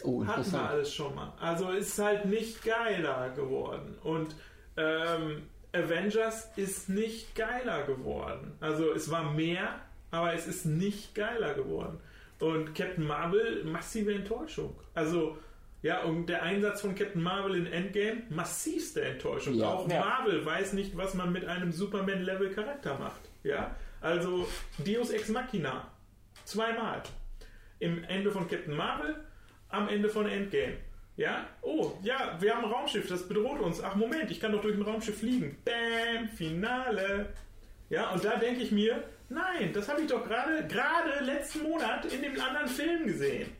Oh, 0.03 0.25
hatten 0.25 0.51
wir 0.51 0.69
alles 0.69 0.93
schon 0.93 1.13
mal. 1.13 1.33
Also 1.39 1.71
ist 1.71 1.99
halt 1.99 2.25
nicht 2.25 2.63
geiler 2.63 3.29
geworden. 3.31 3.97
Und 4.03 4.35
ähm, 4.77 5.43
Avengers 5.73 6.49
ist 6.55 6.89
nicht 6.89 7.35
geiler 7.35 7.83
geworden. 7.83 8.53
Also 8.61 8.93
es 8.93 9.11
war 9.11 9.33
mehr, 9.33 9.81
aber 10.11 10.33
es 10.33 10.47
ist 10.47 10.65
nicht 10.65 11.15
geiler 11.15 11.53
geworden. 11.53 11.99
Und 12.39 12.73
Captain 12.73 13.05
Marvel, 13.05 13.65
massive 13.65 14.13
Enttäuschung. 14.13 14.73
Also, 14.93 15.37
ja, 15.81 16.01
und 16.03 16.27
der 16.27 16.43
Einsatz 16.43 16.79
von 16.79 16.95
Captain 16.95 17.21
Marvel 17.21 17.55
in 17.55 17.65
Endgame, 17.65 18.23
massivste 18.29 19.01
Enttäuschung. 19.01 19.55
Ja. 19.55 19.67
Auch 19.73 19.89
Ja. 19.89 19.99
Marvel 19.99 20.45
weiß 20.45 20.73
nicht, 20.73 20.95
was 20.95 21.13
man 21.13 21.33
mit 21.33 21.45
einem 21.45 21.73
Superman-Level-Charakter 21.73 22.97
macht. 22.97 23.29
Ja, 23.43 23.75
also 24.01 24.47
Deus 24.77 25.09
Ex 25.11 25.29
Machina. 25.29 25.91
Zweimal. 26.45 27.03
Im 27.79 28.03
Ende 28.05 28.31
von 28.31 28.47
Captain 28.47 28.75
Marvel, 28.75 29.15
am 29.69 29.87
Ende 29.87 30.09
von 30.09 30.27
Endgame. 30.27 30.77
Ja? 31.15 31.47
Oh, 31.61 31.91
ja, 32.01 32.37
wir 32.39 32.55
haben 32.55 32.65
ein 32.65 32.71
Raumschiff, 32.71 33.07
das 33.07 33.27
bedroht 33.27 33.59
uns. 33.59 33.81
Ach, 33.81 33.95
Moment, 33.95 34.31
ich 34.31 34.39
kann 34.39 34.51
doch 34.51 34.61
durch 34.61 34.75
ein 34.75 34.81
Raumschiff 34.81 35.19
fliegen. 35.19 35.57
Bam, 35.65 36.29
Finale. 36.29 37.33
Ja, 37.89 38.11
und 38.11 38.23
da 38.23 38.37
denke 38.37 38.61
ich 38.61 38.71
mir, 38.71 39.03
nein, 39.29 39.73
das 39.73 39.89
habe 39.89 40.01
ich 40.01 40.07
doch 40.07 40.23
gerade, 40.23 40.65
gerade 40.67 41.23
letzten 41.23 41.63
Monat 41.63 42.05
in 42.05 42.21
dem 42.21 42.39
anderen 42.39 42.67
Film 42.67 43.05
gesehen. 43.05 43.51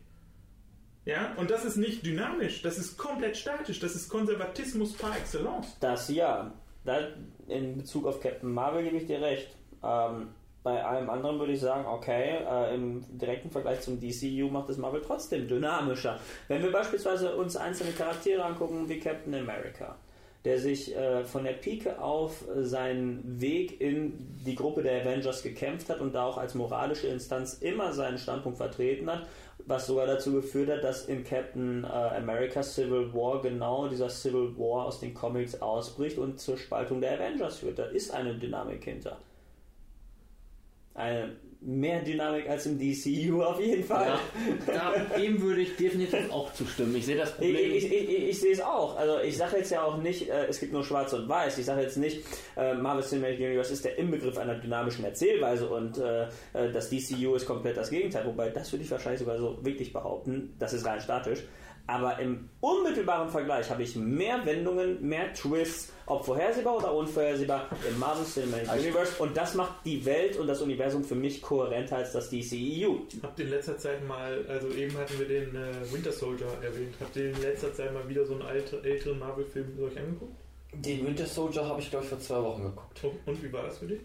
Ja, 1.06 1.34
und 1.38 1.50
das 1.50 1.66
ist 1.66 1.78
nicht 1.78 2.06
dynamisch, 2.06 2.62
das 2.62 2.78
ist 2.78 2.98
komplett 2.98 3.36
statisch, 3.36 3.80
das 3.80 3.96
ist 3.96 4.10
Konservatismus 4.10 4.94
par 4.94 5.18
excellence. 5.18 5.76
Das 5.80 6.10
ja. 6.10 6.54
Da, 6.86 7.10
in 7.48 7.78
Bezug 7.78 8.06
auf 8.06 8.22
Captain 8.22 8.52
Marvel 8.54 8.84
gebe 8.84 8.98
ich 8.98 9.06
dir 9.06 9.22
recht. 9.22 9.56
Ähm, 9.84 10.30
bei 10.62 10.84
allem 10.84 11.10
anderen 11.10 11.40
würde 11.40 11.54
ich 11.54 11.62
sagen, 11.62 11.86
okay, 11.86 12.40
äh, 12.46 12.76
im 12.76 13.04
direkten 13.18 13.50
Vergleich 13.50 13.82
zum 13.82 14.00
DCU 14.00 14.50
macht 14.50 14.70
es 14.70 14.78
Marvel 14.78 15.02
trotzdem 15.02 15.48
dynamischer. 15.48 16.20
Wenn 16.48 16.62
wir 16.62 16.72
beispielsweise 16.72 17.36
uns 17.36 17.56
einzelne 17.56 17.92
Charaktere 17.92 18.44
angucken, 18.44 18.90
wie 18.90 19.00
Captain 19.00 19.34
America, 19.34 19.96
der 20.44 20.60
sich 20.60 20.96
äh, 20.96 21.24
von 21.24 21.46
der 21.46 21.54
Pike 21.54 22.02
auf 22.02 22.44
seinen 22.58 23.40
Weg 23.40 23.80
in 23.80 24.38
die 24.46 24.56
Gruppe 24.56 24.84
der 24.84 25.02
Avengers 25.02 25.44
gekämpft 25.44 25.90
hat 25.90 26.02
und 26.02 26.14
da 26.14 26.26
auch 26.26 26.38
als 26.38 26.56
moralische 26.56 27.08
Instanz 27.08 27.56
immer 27.56 27.94
seinen 27.94 28.18
Standpunkt 28.18 28.58
vertreten 28.58 29.10
hat, 29.10 29.28
was 29.66 29.88
sogar 29.88 30.08
dazu 30.08 30.34
geführt 30.34 30.70
hat, 30.70 30.84
dass 30.84 31.06
in 31.06 31.24
Captain 31.24 31.86
äh, 31.86 31.88
America 31.88 32.64
Civil 32.64 33.14
War 33.14 33.42
genau 33.42 33.88
dieser 33.88 34.10
Civil 34.10 34.58
War 34.58 34.86
aus 34.86 35.00
den 35.00 35.14
Comics 35.14 35.62
ausbricht 35.62 36.18
und 36.18 36.40
zur 36.40 36.58
Spaltung 36.58 37.00
der 37.00 37.14
Avengers 37.14 37.60
führt. 37.60 37.80
Da 37.80 37.86
ist 37.86 38.12
eine 38.12 38.36
Dynamik 38.36 38.84
hinter. 38.84 39.18
Eine 41.00 41.38
mehr 41.62 42.02
Dynamik 42.02 42.48
als 42.48 42.66
im 42.68 42.80
DCU 42.80 43.42
auf 43.44 43.60
jeden 43.60 43.84
Fall. 43.84 44.08
Ja, 44.08 44.20
da, 44.66 45.18
dem 45.18 45.42
würde 45.42 45.62
ich 45.62 45.76
definitiv 45.76 46.32
auch 46.32 46.54
zustimmen. 46.54 46.96
Ich 46.96 47.06
sehe 47.06 47.18
das 47.18 47.32
Ich, 47.32 47.36
Problem. 47.36 47.72
ich, 47.74 47.86
ich, 47.86 48.10
ich, 48.10 48.30
ich 48.30 48.40
sehe 48.40 48.54
es 48.54 48.62
auch. 48.62 48.96
Also 48.98 49.20
ich 49.20 49.36
sage 49.36 49.58
jetzt 49.58 49.72
ja 49.72 49.84
auch 49.84 49.98
nicht, 49.98 50.30
äh, 50.30 50.46
es 50.46 50.60
gibt 50.60 50.72
nur 50.72 50.86
Schwarz 50.86 51.12
und 51.12 51.28
Weiß. 51.28 51.58
Ich 51.58 51.66
sage 51.66 51.82
jetzt 51.82 51.98
nicht, 51.98 52.22
äh, 52.56 52.74
Marvel 52.76 53.04
Cinematic 53.04 53.40
Universe 53.40 53.74
ist 53.74 53.84
der 53.84 53.98
Inbegriff 53.98 54.38
einer 54.38 54.56
dynamischen 54.56 55.04
Erzählweise 55.04 55.68
und 55.68 55.98
äh, 55.98 56.24
äh, 56.54 56.72
das 56.72 56.90
DCU 56.90 57.36
ist 57.36 57.46
komplett 57.46 57.76
das 57.76 57.90
Gegenteil. 57.90 58.26
Wobei 58.26 58.50
das 58.50 58.72
würde 58.72 58.86
ich 58.86 58.92
wahrscheinlich 58.92 59.20
sogar 59.20 59.38
so 59.38 59.58
wirklich 59.62 59.92
behaupten. 59.92 60.56
Das 60.60 60.72
ist 60.72 60.86
rein 60.86 61.02
statisch. 61.02 61.40
Aber 61.90 62.20
im 62.20 62.48
unmittelbaren 62.62 63.30
Vergleich 63.30 63.68
habe 63.72 63.82
ich 63.82 63.96
mehr 63.96 64.46
Wendungen, 64.46 65.02
mehr 65.02 65.34
Twists, 65.34 65.92
ob 66.06 66.24
vorhersehbar 66.24 66.78
oder 66.78 66.94
unvorhersehbar, 66.94 67.68
im 67.90 67.98
Marvel 67.98 68.24
Cinematic 68.26 68.70
Also- 68.70 68.84
Universe. 68.86 69.12
Und 69.24 69.36
das 69.36 69.56
macht 69.56 69.84
die 69.86 70.06
Welt 70.06 70.38
und 70.38 70.46
das 70.46 70.62
Universum 70.62 71.04
für 71.04 71.16
mich 71.16 71.42
kohärenter 71.42 71.98
als 71.98 72.12
das 72.12 72.30
DCEU. 72.30 72.98
Habt 73.24 73.40
ihr 73.40 73.46
in 73.46 73.52
letzter 73.52 73.76
Zeit 73.80 74.08
mal, 74.08 74.46
also 74.48 74.70
eben 74.70 74.96
hatten 74.98 75.18
wir 75.18 75.28
den 75.28 75.56
äh, 75.56 75.92
Winter 75.92 76.12
Soldier 76.12 76.46
erwähnt, 76.62 76.94
habt 77.00 77.16
ihr 77.16 77.32
in 77.32 77.42
letzter 77.42 77.74
Zeit 77.74 77.92
mal 77.92 78.08
wieder 78.08 78.24
so 78.24 78.34
einen 78.34 78.44
alte, 78.44 78.84
älteren 78.84 79.18
Marvel-Film 79.18 79.80
euch 79.82 79.98
angeguckt? 79.98 80.34
Den 80.74 81.08
Winter 81.08 81.26
Soldier 81.26 81.66
habe 81.66 81.82
ich, 81.82 81.90
glaube 81.90 82.04
ich, 82.06 82.10
vor 82.12 82.20
zwei 82.20 82.44
Wochen 82.44 82.62
geguckt. 82.66 83.04
Und, 83.04 83.14
und 83.34 83.44
wie 83.44 83.52
war 83.52 83.64
das 83.64 83.80
für 83.80 83.88
dich? 83.88 84.02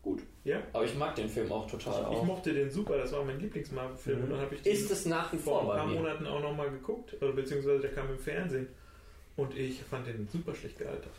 Gut. 0.00 0.20
Ja? 0.46 0.62
Aber 0.72 0.84
ich 0.84 0.94
mag 0.94 1.16
den 1.16 1.28
Film 1.28 1.50
auch 1.50 1.68
total. 1.68 2.02
Ich 2.02 2.18
auch. 2.18 2.24
mochte 2.24 2.54
den 2.54 2.70
super, 2.70 2.96
das 2.96 3.10
war 3.12 3.24
mein 3.24 3.40
Lieblings-Marvel-Film. 3.40 4.18
Mhm. 4.18 4.24
Und 4.24 4.30
dann 4.30 4.40
habe 4.40 4.54
ich 4.54 4.62
den 4.62 4.72
Ist 4.72 4.90
es 4.92 5.04
nach 5.04 5.32
wie 5.32 5.38
vor 5.38 5.62
vor 5.62 5.74
ein 5.74 5.80
paar? 5.80 5.88
Monaten 5.88 6.26
auch 6.26 6.40
nochmal 6.40 6.70
geguckt, 6.70 7.18
beziehungsweise 7.18 7.80
der 7.80 7.92
kam 7.92 8.08
im 8.10 8.18
Fernsehen. 8.18 8.68
Und 9.36 9.56
ich 9.56 9.82
fand 9.82 10.06
den 10.06 10.28
super 10.32 10.54
schlecht 10.54 10.78
gealtert. 10.78 11.12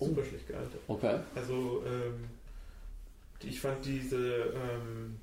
Super 0.00 0.24
schlecht 0.24 0.48
gealtert. 0.48 0.80
Okay. 0.88 1.20
Also, 1.34 1.84
ähm, 1.86 2.24
ich 3.42 3.60
fand 3.60 3.84
diese, 3.84 4.54
ähm, 4.54 5.16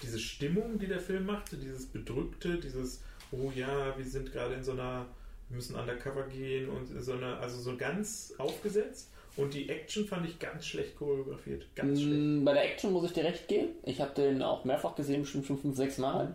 diese 0.00 0.20
Stimmung, 0.20 0.78
die 0.78 0.86
der 0.86 1.00
Film 1.00 1.26
machte, 1.26 1.56
dieses 1.56 1.86
Bedrückte, 1.86 2.58
dieses, 2.58 3.02
oh 3.32 3.50
ja, 3.54 3.98
wir 3.98 4.04
sind 4.04 4.32
gerade 4.32 4.54
in 4.54 4.62
so 4.62 4.72
einer, 4.72 5.06
wir 5.48 5.56
müssen 5.56 5.74
undercover 5.74 6.22
gehen 6.28 6.68
und 6.68 6.86
so 6.86 7.14
eine, 7.14 7.38
also 7.38 7.60
so 7.60 7.76
ganz 7.76 8.32
aufgesetzt. 8.38 9.10
Und 9.36 9.54
die 9.54 9.68
Action 9.68 10.06
fand 10.06 10.28
ich 10.28 10.38
ganz 10.38 10.66
schlecht 10.66 10.96
choreografiert. 10.96 11.64
Ganz 11.74 12.00
schlecht. 12.00 12.20
Mm, 12.20 12.44
Bei 12.44 12.52
der 12.52 12.64
Action 12.64 12.92
muss 12.92 13.06
ich 13.06 13.12
dir 13.12 13.24
recht 13.24 13.48
geben. 13.48 13.70
Ich 13.84 14.00
habe 14.00 14.12
den 14.14 14.42
auch 14.42 14.64
mehrfach 14.64 14.94
gesehen, 14.94 15.22
bestimmt 15.22 15.46
schon 15.46 15.58
fünf, 15.58 15.76
sechs 15.76 15.96
Mal. 15.98 16.34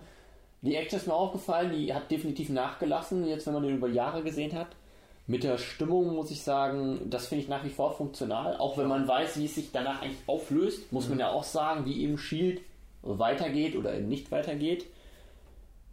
Die 0.62 0.76
Action 0.76 1.00
ist 1.00 1.08
mir 1.08 1.14
aufgefallen, 1.14 1.72
die 1.72 1.94
hat 1.94 2.10
definitiv 2.10 2.50
nachgelassen, 2.50 3.28
jetzt 3.28 3.46
wenn 3.46 3.54
man 3.54 3.64
den 3.64 3.78
über 3.78 3.88
Jahre 3.88 4.24
gesehen 4.24 4.54
hat. 4.54 4.70
Mit 5.28 5.44
der 5.44 5.58
Stimmung 5.58 6.16
muss 6.16 6.32
ich 6.32 6.42
sagen, 6.42 7.02
das 7.10 7.28
finde 7.28 7.44
ich 7.44 7.50
nach 7.50 7.64
wie 7.64 7.70
vor 7.70 7.94
funktional. 7.96 8.58
Auch 8.58 8.78
wenn 8.78 8.88
man 8.88 9.08
weiß, 9.08 9.38
wie 9.38 9.46
es 9.46 9.56
sich 9.56 9.72
danach 9.72 10.02
eigentlich 10.02 10.22
auflöst, 10.26 10.92
muss 10.92 11.10
man 11.10 11.20
ja 11.20 11.30
auch 11.30 11.44
sagen, 11.44 11.86
wie 11.86 12.02
eben 12.02 12.18
Shield 12.18 12.62
weitergeht 13.04 13.76
oder 13.76 13.94
eben 13.94 14.08
nicht 14.08 14.32
weitergeht. 14.32 14.86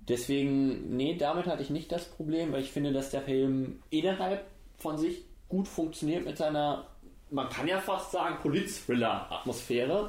Deswegen, 0.08 0.96
nee, 0.96 1.16
damit 1.16 1.46
hatte 1.46 1.62
ich 1.62 1.70
nicht 1.70 1.90
das 1.90 2.04
Problem, 2.04 2.52
weil 2.52 2.62
ich 2.62 2.70
finde, 2.70 2.92
dass 2.92 3.10
der 3.10 3.22
Film 3.22 3.82
innerhalb 3.90 4.44
von 4.78 4.98
sich 4.98 5.22
gut 5.48 5.66
funktioniert 5.66 6.24
mit 6.24 6.36
seiner, 6.36 6.86
man 7.34 7.48
kann 7.48 7.66
ja 7.68 7.78
fast 7.80 8.12
sagen, 8.12 8.36
Polit-Thriller-Atmosphäre. 8.42 10.08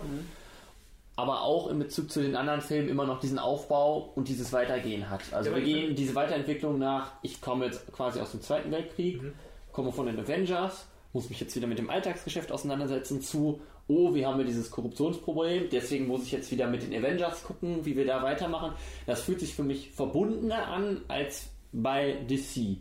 Aber 1.17 1.41
auch 1.43 1.69
in 1.69 1.80
Bezug 1.80 2.11
zu 2.11 2.21
den 2.21 2.36
anderen 2.36 2.59
Filmen 2.61 2.89
immer 2.89 3.05
noch 3.05 3.21
diesen 3.21 3.39
Aufbau 3.39 4.11
und 4.15 4.28
dieses 4.28 4.51
Weitergehen 4.51 5.09
hat. 5.09 5.21
Also 5.32 5.49
Ja, 5.49 5.55
wir 5.55 5.63
gehen 5.63 5.95
diese 5.95 6.13
Weiterentwicklung 6.13 6.78
nach, 6.78 7.11
ich 7.21 7.39
komme 7.41 7.65
jetzt 7.65 7.89
quasi 7.93 8.19
aus 8.19 8.32
dem 8.32 8.41
Zweiten 8.41 8.69
Weltkrieg, 8.71 9.21
Mhm. 9.21 9.34
komme 9.71 9.93
von 9.93 10.07
den 10.07 10.19
Avengers, 10.19 10.88
muss 11.13 11.30
mich 11.30 11.39
jetzt 11.39 11.55
wieder 11.55 11.67
mit 11.67 11.78
dem 11.80 11.89
Alltagsgeschäft 11.89 12.51
auseinandersetzen 12.51 13.21
zu, 13.21 13.61
oh, 13.88 14.13
wir 14.13 14.28
haben 14.28 14.39
ja 14.39 14.45
dieses 14.45 14.69
Korruptionsproblem, 14.71 15.69
deswegen 15.71 16.07
muss 16.07 16.23
ich 16.23 16.34
jetzt 16.34 16.51
wieder 16.51 16.67
mit 16.67 16.84
den 16.84 16.93
Avengers 16.93 17.43
gucken, 17.45 17.86
wie 17.86 17.95
wir 17.95 18.05
da 18.05 18.21
weitermachen. 18.21 18.73
Das 19.05 19.21
fühlt 19.21 19.39
sich 19.39 19.55
für 19.55 19.63
mich 19.63 19.91
verbundener 19.91 20.67
an 20.67 21.01
als 21.07 21.47
bei 21.82 22.17
DC. 22.30 22.78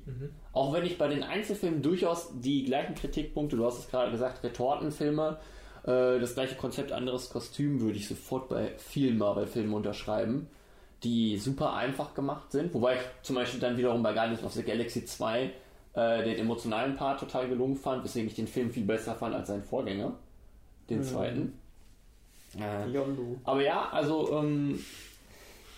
Auch 0.52 0.72
wenn 0.72 0.84
ich 0.84 0.98
bei 0.98 1.08
den 1.08 1.22
Einzelfilmen 1.22 1.82
durchaus 1.82 2.30
die 2.40 2.64
gleichen 2.64 2.94
Kritikpunkte, 2.94 3.56
du 3.56 3.64
hast 3.64 3.78
es 3.78 3.88
gerade 3.88 4.10
gesagt, 4.10 4.42
Retortenfilme, 4.44 5.38
äh, 5.84 6.20
das 6.20 6.34
gleiche 6.34 6.54
Konzept, 6.54 6.92
anderes 6.92 7.30
Kostüm, 7.30 7.80
würde 7.80 7.98
ich 7.98 8.08
sofort 8.08 8.48
bei 8.48 8.72
vielen 8.78 9.18
Marvel-Filmen 9.18 9.74
unterschreiben, 9.74 10.48
die 11.02 11.38
super 11.38 11.74
einfach 11.74 12.14
gemacht 12.14 12.52
sind. 12.52 12.72
Wobei 12.72 12.96
ich 12.96 13.02
zum 13.22 13.36
Beispiel 13.36 13.60
dann 13.60 13.76
wiederum 13.76 14.02
bei 14.02 14.12
Guardians 14.12 14.44
of 14.44 14.52
the 14.52 14.62
Galaxy 14.62 15.04
2 15.04 15.52
äh, 15.94 16.24
den 16.24 16.38
emotionalen 16.38 16.96
Part 16.96 17.20
total 17.20 17.48
gelungen 17.48 17.76
fand, 17.76 18.04
weswegen 18.04 18.28
ich 18.28 18.34
den 18.34 18.46
Film 18.46 18.70
viel 18.70 18.84
besser 18.84 19.14
fand 19.14 19.34
als 19.34 19.48
seinen 19.48 19.64
Vorgänger, 19.64 20.14
den 20.88 21.02
zweiten. 21.02 21.58
Äh, 22.56 22.86
aber 23.44 23.62
ja, 23.62 23.88
also 23.90 24.32
ähm, 24.38 24.78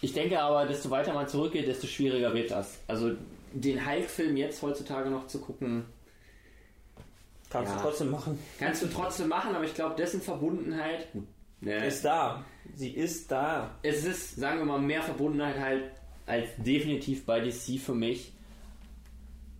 ich 0.07 0.13
denke 0.13 0.41
aber, 0.41 0.67
desto 0.67 0.89
weiter 0.91 1.13
man 1.13 1.27
zurückgeht, 1.29 1.67
desto 1.67 1.87
schwieriger 1.89 2.33
wird 2.33 2.53
das. 2.53 2.79
Also 2.87 3.11
den 3.53 3.85
Hulk-Film 3.85 4.37
jetzt 4.37 4.63
heutzutage 4.63 5.11
noch 5.11 5.27
zu 5.27 5.41
gucken, 5.41 5.85
Kannst 7.51 7.71
Ja. 7.73 7.77
du 7.79 7.83
trotzdem 7.85 8.11
machen. 8.11 8.39
Kannst 8.59 8.83
du 8.83 8.87
trotzdem 8.89 9.29
machen, 9.29 9.55
aber 9.55 9.65
ich 9.65 9.75
glaube, 9.75 9.95
dessen 9.97 10.21
Verbundenheit. 10.21 11.09
Ne, 11.61 11.87
Ist 11.87 12.05
da. 12.05 12.45
Sie 12.75 12.91
ist 12.91 13.31
da. 13.33 13.71
es 13.83 14.05
ist, 14.05 14.37
sagen 14.37 14.59
wir 14.59 14.65
mal, 14.67 14.79
mehr 14.81 15.03
Verbundenheit 15.03 15.59
halt 15.59 15.85
als 16.27 16.49
definitiv 16.59 17.25
bei 17.27 17.41
DC 17.41 17.79
für 17.81 17.95
mich. 17.95 18.33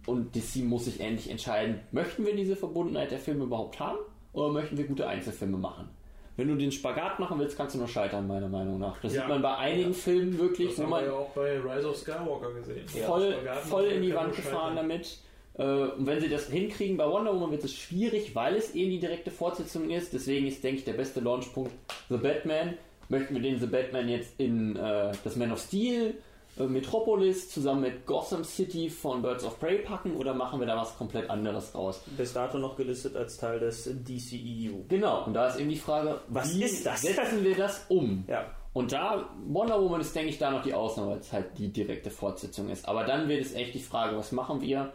Und 0.07 0.35
DC 0.37 0.57
muss 0.65 0.85
sich 0.85 1.01
endlich 1.01 1.31
entscheiden, 1.31 1.81
möchten 1.91 2.25
wir 2.25 2.37
diese 2.37 2.55
Verbundenheit 2.57 3.11
der 3.11 3.19
Filme 3.19 3.45
überhaupt 3.45 3.81
haben 3.81 3.99
oder 4.33 4.53
möchten 4.53 4.77
wir 4.77 4.85
gute 4.87 5.09
Einzelfilme 5.09 5.57
machen? 5.57 5.89
Wenn 6.37 6.49
du 6.49 6.55
den 6.55 6.71
Spagat 6.71 7.19
machen 7.19 7.39
willst, 7.39 7.57
kannst 7.57 7.75
du 7.75 7.79
nur 7.79 7.89
scheitern, 7.89 8.27
meiner 8.27 8.49
Meinung 8.49 8.79
nach. 8.79 8.99
Das 9.01 9.15
Ja. 9.15 9.23
sieht 9.23 9.29
man 9.31 9.41
bei 9.43 9.57
einigen 9.57 9.95
Filmen 9.95 10.39
wirklich, 10.39 10.69
Das 10.69 10.79
wo 10.79 10.83
haben 10.83 10.91
man 10.91 11.01
wir 11.05 11.09
ja 11.11 11.15
auch 11.17 11.31
bei 11.31 11.59
Rise 11.59 11.89
of 11.89 11.97
Skywalker 11.97 12.53
gesehen. 12.53 12.87
voll, 12.89 13.35
voll 13.69 13.85
in 13.87 14.03
die 14.03 14.15
Wand 14.15 14.37
gefahren 14.37 14.77
damit. 14.77 15.19
Äh, 15.59 15.63
Und 15.63 16.07
wenn 16.07 16.21
sie 16.21 16.29
das 16.29 16.49
hinkriegen, 16.51 16.99
bei 16.99 17.07
Wonder 17.09 17.33
Woman 17.35 17.51
wird 17.53 17.65
es 17.65 17.75
schwierig, 17.75 18.35
weil 18.35 18.57
es 18.57 18.75
eben 18.75 18.91
die 18.91 18.99
direkte 18.99 19.31
Fortsetzung 19.31 19.89
ist. 19.89 20.13
Deswegen 20.13 20.47
ist, 20.47 20.63
denke 20.63 20.81
ich, 20.81 20.85
der 20.85 20.93
beste 20.93 21.21
Launchpunkt 21.21 21.73
The 22.11 22.19
Batman. 22.19 22.75
Möchten 23.09 23.35
wir 23.35 23.41
den 23.41 23.59
The 23.59 23.67
Batman 23.67 24.09
jetzt 24.09 24.35
in 24.39 24.77
äh, 24.77 25.13
das 25.25 25.37
Man 25.37 25.53
of 25.53 25.61
Steel, 25.61 26.15
Metropolis 26.59 27.51
zusammen 27.51 27.83
mit 27.83 28.07
Gotham 28.07 28.43
City 28.43 28.89
von 28.89 29.21
Birds 29.21 29.45
of 29.45 29.61
Prey 29.61 29.79
packen 29.79 30.17
oder 30.17 30.33
machen 30.33 30.59
wir 30.59 30.67
da 30.67 30.77
was 30.77 30.97
komplett 30.97 31.29
anderes 31.29 31.75
raus? 31.75 32.03
Bis 32.17 32.33
dato 32.33 32.59
noch 32.59 32.77
gelistet 32.77 33.15
als 33.15 33.37
Teil 33.37 33.61
des 33.61 33.85
DCEU. 33.85 34.85
Genau, 34.89 35.25
und 35.27 35.35
da 35.35 35.49
ist 35.49 35.61
eben 35.61 35.69
die 35.69 35.77
Frage, 35.77 36.21
Was 36.29 36.55
wie 36.55 36.65
ist 36.65 36.87
das? 36.87 37.03
setzen 37.03 37.45
wir 37.45 37.55
das 37.55 37.85
um? 37.89 38.25
Ja. 38.27 38.47
Und 38.73 38.93
da, 38.93 39.29
Wonder 39.47 39.81
Woman 39.83 40.01
ist, 40.01 40.15
denke 40.15 40.31
ich, 40.31 40.39
da 40.39 40.51
noch 40.51 40.63
die 40.63 40.75
Ausnahme, 40.75 41.13
weil 41.13 41.19
es 41.19 41.33
halt 41.33 41.57
die 41.59 41.69
direkte 41.69 42.11
Fortsetzung 42.11 42.69
ist. 42.69 42.87
Aber 42.89 43.05
dann 43.05 43.29
wird 43.29 43.41
es 43.43 43.55
echt 43.55 43.75
die 43.75 43.81
Frage, 43.81 44.17
was 44.17 44.33
machen 44.33 44.61
wir? 44.61 44.93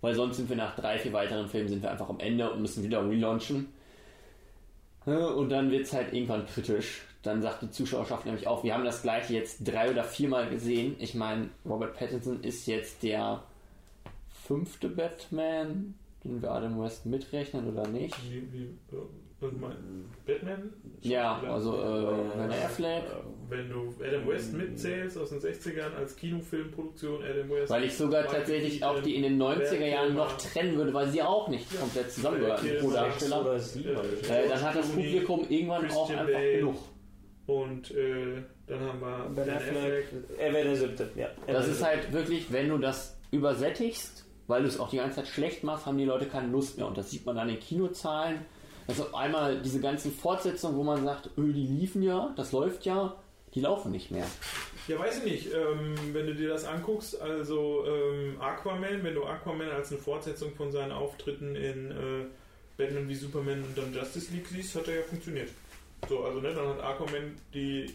Weil 0.00 0.14
sonst 0.14 0.36
sind 0.36 0.48
wir 0.48 0.56
nach 0.56 0.76
drei, 0.76 0.98
vier 0.98 1.12
weiteren 1.12 1.48
Filmen 1.48 1.68
sind 1.68 1.82
wir 1.82 1.90
einfach 1.90 2.08
am 2.08 2.20
Ende 2.20 2.50
und 2.50 2.60
müssen 2.60 2.84
wieder 2.84 3.08
relaunchen. 3.08 3.72
Ja, 5.06 5.26
Und 5.28 5.48
dann 5.50 5.70
wird 5.70 5.82
es 5.86 5.92
halt 5.92 6.12
irgendwann 6.12 6.46
kritisch. 6.46 7.02
Dann 7.24 7.42
sagt 7.42 7.62
die 7.62 7.70
Zuschauerschaft 7.70 8.26
nämlich 8.26 8.46
auch, 8.46 8.62
wir 8.64 8.74
haben 8.74 8.84
das 8.84 9.02
gleiche 9.02 9.32
jetzt 9.34 9.58
drei 9.64 9.90
oder 9.90 10.04
viermal 10.04 10.48
gesehen. 10.48 10.94
Ich 10.98 11.14
meine, 11.14 11.48
Robert 11.64 11.96
Pattinson 11.96 12.42
ist 12.42 12.66
jetzt 12.66 13.02
der 13.02 13.42
fünfte 14.46 14.88
Batman, 14.90 15.94
den 16.22 16.42
wir 16.42 16.50
Adam 16.50 16.80
West 16.82 17.06
mitrechnen 17.06 17.66
oder 17.72 17.88
nicht. 17.88 18.14
Wie, 18.30 18.52
wie, 18.52 18.64
äh? 18.94 19.00
Batman? 19.40 20.72
Ja, 21.02 21.42
also 21.50 21.74
äh, 21.74 22.36
Ben 22.38 22.50
Affleck. 22.50 23.02
Wenn 23.50 23.68
du 23.68 23.92
Adam 24.02 24.26
West 24.28 24.54
mitzählst 24.54 25.18
aus 25.18 25.30
den 25.30 25.40
60ern 25.40 25.94
als 25.98 26.16
Kinofilmproduktion, 26.16 27.22
Adam 27.22 27.50
West. 27.50 27.70
Weil 27.70 27.84
ich 27.84 27.94
sogar 27.94 28.26
tatsächlich 28.26 28.82
auch 28.82 29.00
die 29.00 29.16
in 29.16 29.22
den 29.22 29.42
90er 29.42 29.84
Jahren 29.86 30.14
noch 30.14 30.34
trennen 30.38 30.76
würde, 30.76 30.94
weil 30.94 31.08
sie 31.08 31.22
auch 31.22 31.48
nicht 31.48 31.70
Ja. 31.74 31.80
komplett 31.80 32.10
zusammengehören. 32.10 32.60
Kilmer. 32.60 32.92
Darsteller. 32.94 33.40
Oder 33.42 33.58
sieben. 33.58 33.88
Äh, 33.90 34.44
Äh, 34.44 34.48
dann 34.48 34.62
hat 34.62 34.76
das 34.76 34.88
Publikum 34.88 35.46
irgendwann 35.48 35.90
auch 35.90 36.06
Christian 36.06 36.18
einfach 36.20 36.32
Bale. 36.32 36.56
genug. 36.58 36.76
Und 37.46 37.90
äh, 37.90 38.42
dann 38.66 38.80
haben 38.80 39.00
wir 39.00 39.30
Ben 39.34 39.50
Affleck. 39.50 40.06
Er 40.38 40.52
wäre 40.52 40.64
der 40.68 40.76
siebte. 40.76 41.10
Ja. 41.14 41.28
Er 41.46 41.54
Das 41.54 41.68
ist 41.68 41.84
halt 41.84 42.12
wirklich, 42.12 42.50
wenn 42.52 42.68
du 42.68 42.78
das 42.78 43.18
übersättigst, 43.30 44.24
weil 44.46 44.62
du 44.62 44.68
es 44.68 44.80
auch 44.80 44.88
die 44.88 44.96
ganze 44.96 45.16
Zeit 45.16 45.28
schlecht 45.28 45.62
machst, 45.62 45.86
haben 45.86 45.98
die 45.98 46.04
Leute 46.04 46.26
keine 46.26 46.48
Lust 46.48 46.78
mehr. 46.78 46.86
Und 46.86 46.96
das 46.96 47.10
sieht 47.10 47.26
man 47.26 47.38
an 47.38 47.48
den 47.48 47.60
Kinozahlen. 47.60 48.46
Also 48.86 49.04
auf 49.04 49.14
einmal 49.14 49.60
diese 49.60 49.80
ganzen 49.80 50.12
Fortsetzungen, 50.12 50.76
wo 50.76 50.84
man 50.84 51.04
sagt, 51.04 51.30
öh, 51.38 51.52
die 51.52 51.66
liefen 51.66 52.02
ja, 52.02 52.32
das 52.36 52.52
läuft 52.52 52.84
ja, 52.84 53.16
die 53.54 53.60
laufen 53.60 53.92
nicht 53.92 54.10
mehr. 54.10 54.26
Ja, 54.88 54.98
weiß 54.98 55.18
ich 55.18 55.24
nicht. 55.24 55.46
Ähm, 55.54 55.94
wenn 56.12 56.26
du 56.26 56.34
dir 56.34 56.48
das 56.48 56.64
anguckst, 56.64 57.20
also 57.20 57.84
ähm, 57.86 58.40
Aquaman, 58.40 59.02
wenn 59.02 59.14
du 59.14 59.24
Aquaman 59.24 59.70
als 59.70 59.90
eine 59.90 60.00
Fortsetzung 60.00 60.54
von 60.54 60.70
seinen 60.72 60.92
Auftritten 60.92 61.56
in 61.56 61.90
äh, 61.90 62.26
Batman 62.76 63.08
wie 63.08 63.14
Superman 63.14 63.62
und 63.62 63.78
dann 63.78 63.94
Justice 63.94 64.32
League 64.32 64.46
siehst, 64.48 64.74
hat 64.74 64.88
er 64.88 64.96
ja 64.96 65.02
funktioniert. 65.02 65.48
So, 66.08 66.24
also 66.24 66.40
ne, 66.40 66.52
dann 66.54 66.68
hat 66.68 66.80
Aquaman 66.80 67.34
die 67.52 67.86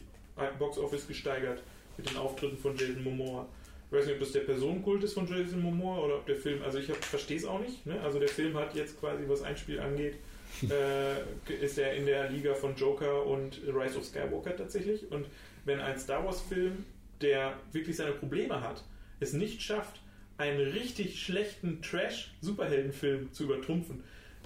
Box 0.57 0.77
Office 0.77 1.07
gesteigert 1.07 1.61
mit 1.97 2.09
den 2.09 2.17
Auftritten 2.17 2.57
von 2.57 2.75
Jason 2.75 3.03
Momoa. 3.03 3.47
Ich 3.91 3.97
weiß 3.97 4.05
nicht, 4.05 4.15
ob 4.15 4.19
das 4.19 4.31
der 4.31 4.41
Personenkult 4.41 5.03
ist 5.03 5.13
von 5.13 5.27
Jason 5.27 5.61
Momoa 5.61 5.99
oder 5.99 6.15
ob 6.15 6.25
der 6.25 6.35
Film, 6.35 6.61
also 6.63 6.77
ich 6.77 6.85
verstehe 6.85 7.37
es 7.37 7.45
auch 7.45 7.59
nicht. 7.59 7.85
Ne? 7.85 7.99
Also 8.01 8.19
der 8.19 8.29
Film 8.29 8.55
hat 8.55 8.75
jetzt 8.75 8.99
quasi, 8.99 9.23
was 9.27 9.41
ein 9.41 9.57
Spiel 9.57 9.79
angeht, 9.79 10.15
äh, 10.69 11.53
ist 11.53 11.77
er 11.77 11.93
in 11.93 12.05
der 12.05 12.29
Liga 12.29 12.53
von 12.53 12.75
Joker 12.75 13.25
und 13.25 13.61
Rise 13.67 13.97
of 13.97 14.05
Skywalker 14.05 14.55
tatsächlich. 14.55 15.11
Und 15.11 15.25
wenn 15.65 15.79
ein 15.79 15.97
Star 15.99 16.23
Wars-Film, 16.25 16.85
der 17.21 17.53
wirklich 17.71 17.97
seine 17.97 18.11
Probleme 18.11 18.61
hat, 18.61 18.83
es 19.19 19.33
nicht 19.33 19.61
schafft, 19.61 20.01
einen 20.37 20.71
richtig 20.71 21.21
schlechten 21.21 21.81
Trash-Superheldenfilm 21.81 23.33
zu 23.33 23.43
übertrumpfen, 23.43 24.03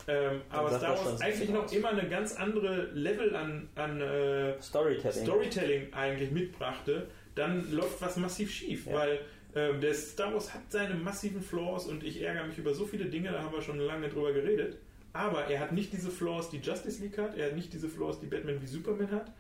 ähm, 0.08 0.42
aber 0.50 0.78
Star 0.78 0.98
Wars 1.06 1.22
eigentlich 1.22 1.50
noch 1.50 1.72
immer 1.72 1.90
eine 1.90 2.08
ganz 2.10 2.36
andere 2.36 2.90
Level 2.94 3.36
an, 3.36 3.70
an 3.76 4.02
äh, 4.02 4.62
Storytelling. 4.62 5.24
Storytelling 5.24 5.94
eigentlich 5.94 6.32
mitbrachte, 6.32 7.08
dann 7.36 7.72
läuft 7.72 8.02
was 8.02 8.18
massiv 8.18 8.52
schief, 8.52 8.86
Ja. 8.88 8.94
weil 8.94 9.20
ähm, 9.56 9.82
der 9.82 9.94
Star 9.94 10.34
Wars 10.34 10.54
hat 10.54 10.62
seine 10.70 10.96
massiven 10.96 11.42
Flaws 11.42 11.88
und 11.88 12.04
ich 12.04 12.22
ärgere 12.22 12.46
mich 12.46 12.58
über 12.58 12.74
so 12.74 12.86
viele 12.86 13.06
Dinge, 13.06 13.32
da 13.32 13.44
haben 13.44 13.54
wir 13.54 13.62
schon 13.62 13.80
lange 13.80 14.10
drüber 14.10 14.34
geredet. 14.34 14.78
Aber 15.14 15.46
er 15.46 15.60
hat 15.60 15.72
nicht 15.72 15.94
diese 15.94 16.10
Flaws, 16.10 16.50
die 16.50 16.58
Justice 16.58 17.02
League 17.02 17.18
hat, 17.20 17.38
er 17.38 17.48
hat 17.48 17.56
nicht 17.56 17.72
diese 17.72 17.88
Flaws, 17.88 18.20
die 18.20 18.26
Batman 18.26 18.60
wie 18.62 18.66
Superman 18.68 19.12
hat. 19.12 19.32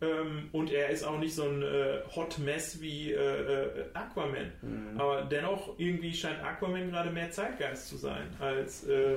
Ähm, 0.00 0.48
und 0.52 0.70
er 0.72 0.90
ist 0.90 1.02
auch 1.02 1.18
nicht 1.18 1.34
so 1.34 1.42
ein 1.42 1.60
äh, 1.60 1.98
Hot 2.14 2.38
Mess 2.38 2.80
wie 2.80 3.12
äh, 3.12 3.16
äh, 3.16 3.84
Aquaman. 3.94 4.52
Mhm. 4.62 5.00
Aber 5.00 5.22
dennoch 5.22 5.74
irgendwie 5.76 6.14
scheint 6.14 6.40
Aquaman 6.40 6.90
gerade 6.90 7.10
mehr 7.10 7.32
Zeitgeist 7.32 7.88
zu 7.88 7.96
sein 7.96 8.28
als 8.38 8.86
äh, 8.86 9.16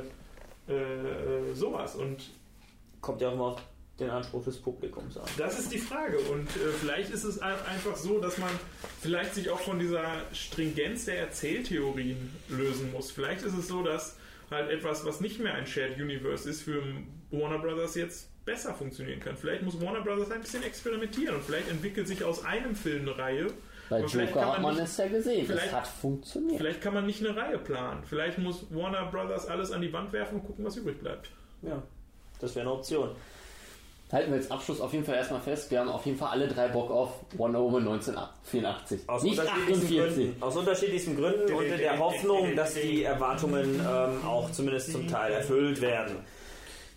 äh, 0.72 1.52
äh, 1.52 1.54
sowas. 1.56 1.96
Und 1.96 2.22
Kommt 3.02 3.20
ja 3.22 3.30
auch 3.30 3.34
immer 3.34 3.46
auf 3.46 3.62
den 4.00 4.10
Anspruch 4.12 4.44
des 4.44 4.58
Publikums 4.58 5.18
an. 5.18 5.26
das 5.38 5.60
ist 5.60 5.72
die 5.72 5.78
Frage. 5.80 6.18
Und 6.20 6.48
äh, 6.50 6.70
vielleicht 6.80 7.10
ist 7.12 7.24
es 7.24 7.40
ein- 7.40 7.60
einfach 7.68 7.96
so, 7.96 8.20
dass 8.20 8.38
man 8.38 8.50
vielleicht 9.02 9.34
sich 9.36 9.50
auch 9.50 9.60
von 9.60 9.80
dieser 9.80 10.04
Stringenz 10.34 11.06
der 11.06 11.20
Erzähltheorien 11.20 12.32
lösen 12.50 12.92
muss. 12.92 13.12
Vielleicht 13.12 13.44
ist 13.44 13.56
es 13.58 13.68
so, 13.68 13.84
dass 13.84 14.18
halt 14.50 14.70
etwas, 14.70 15.06
was 15.06 15.20
nicht 15.22 15.40
mehr 15.40 15.54
ein 15.56 15.66
Shared 15.68 16.00
Universe 16.00 16.50
ist, 16.50 16.62
für 16.64 16.82
Warner 17.32 17.60
Brothers 17.60 17.96
jetzt 17.96 18.28
besser 18.46 18.74
funktionieren 18.74 19.20
kann. 19.20 19.38
Vielleicht 19.38 19.62
muss 19.64 19.80
Warner 19.82 20.02
Brothers 20.02 20.32
ein 20.32 20.42
bisschen 20.42 20.64
experimentieren 20.64 21.36
und 21.36 21.44
vielleicht 21.44 21.70
entwickelt 21.70 22.08
sich 22.08 22.24
aus 22.24 22.44
einem 22.44 22.76
Film 22.76 23.02
eine 23.08 23.18
Reihe. 23.18 23.48
Bei 23.92 24.00
Joker 24.02 24.26
kann 24.28 24.46
hat 24.54 24.62
man 24.62 24.74
nicht- 24.76 24.84
es 24.86 24.98
ja 24.98 25.08
gesehen. 25.08 25.42
Es 25.42 25.48
vielleicht- 25.48 25.74
hat 25.74 25.88
funktioniert. 25.88 26.58
Vielleicht 26.58 26.82
kann 26.82 26.94
man 26.94 27.06
nicht 27.06 27.24
eine 27.26 27.36
Reihe 27.36 27.58
planen. 27.60 28.02
Vielleicht 28.06 28.38
muss 28.38 28.66
Warner 28.72 29.06
Brothers 29.12 29.48
alles 29.48 29.72
an 29.72 29.82
die 29.82 29.92
Wand 29.94 30.12
werfen 30.14 30.36
und 30.39 30.46
gucken, 30.48 30.66
was 30.66 30.78
übrig 30.78 31.00
bleibt. 31.00 31.30
Ja. 31.62 31.82
Das 32.39 32.56
wäre 32.56 32.66
eine 32.68 32.76
Option. 32.76 33.10
Halten 34.12 34.32
wir 34.32 34.38
als 34.39 34.52
Abschluss 34.52 34.82
auf 34.82 34.92
jeden 34.92 35.06
Fall 35.06 35.16
erstmal 35.16 35.39
fest, 35.39 35.72
wir 35.72 35.80
haben 35.80 35.88
auf 35.89 36.06
jeden 36.06 36.18
Fall 36.18 36.30
alle 36.32 36.48
drei 36.48 36.68
Bock 36.68 36.92
auf 36.92 37.12
Wonder 37.38 37.62
Woman 37.62 37.84
1984. 37.84 39.08
Aus 39.08 39.24
Nicht 39.24 39.39
unterschiedlichsten 39.39 39.86
48. 39.86 40.16
Gründen. 40.16 40.44
Aus 40.44 40.58
unterschiedlichsten 40.58 41.16
Gründen 41.16 41.54
und 41.54 41.64
in 41.64 41.78
der 41.78 41.98
Hoffnung, 42.00 42.56
dass 42.56 42.74
die 42.74 43.04
Erwartungen 43.04 43.76
ähm, 43.76 44.26
auch 44.26 44.52
zumindest 44.52 44.92
zum 44.92 45.08
Teil 45.08 45.32
erfüllt 45.34 45.80
werden. 45.82 46.18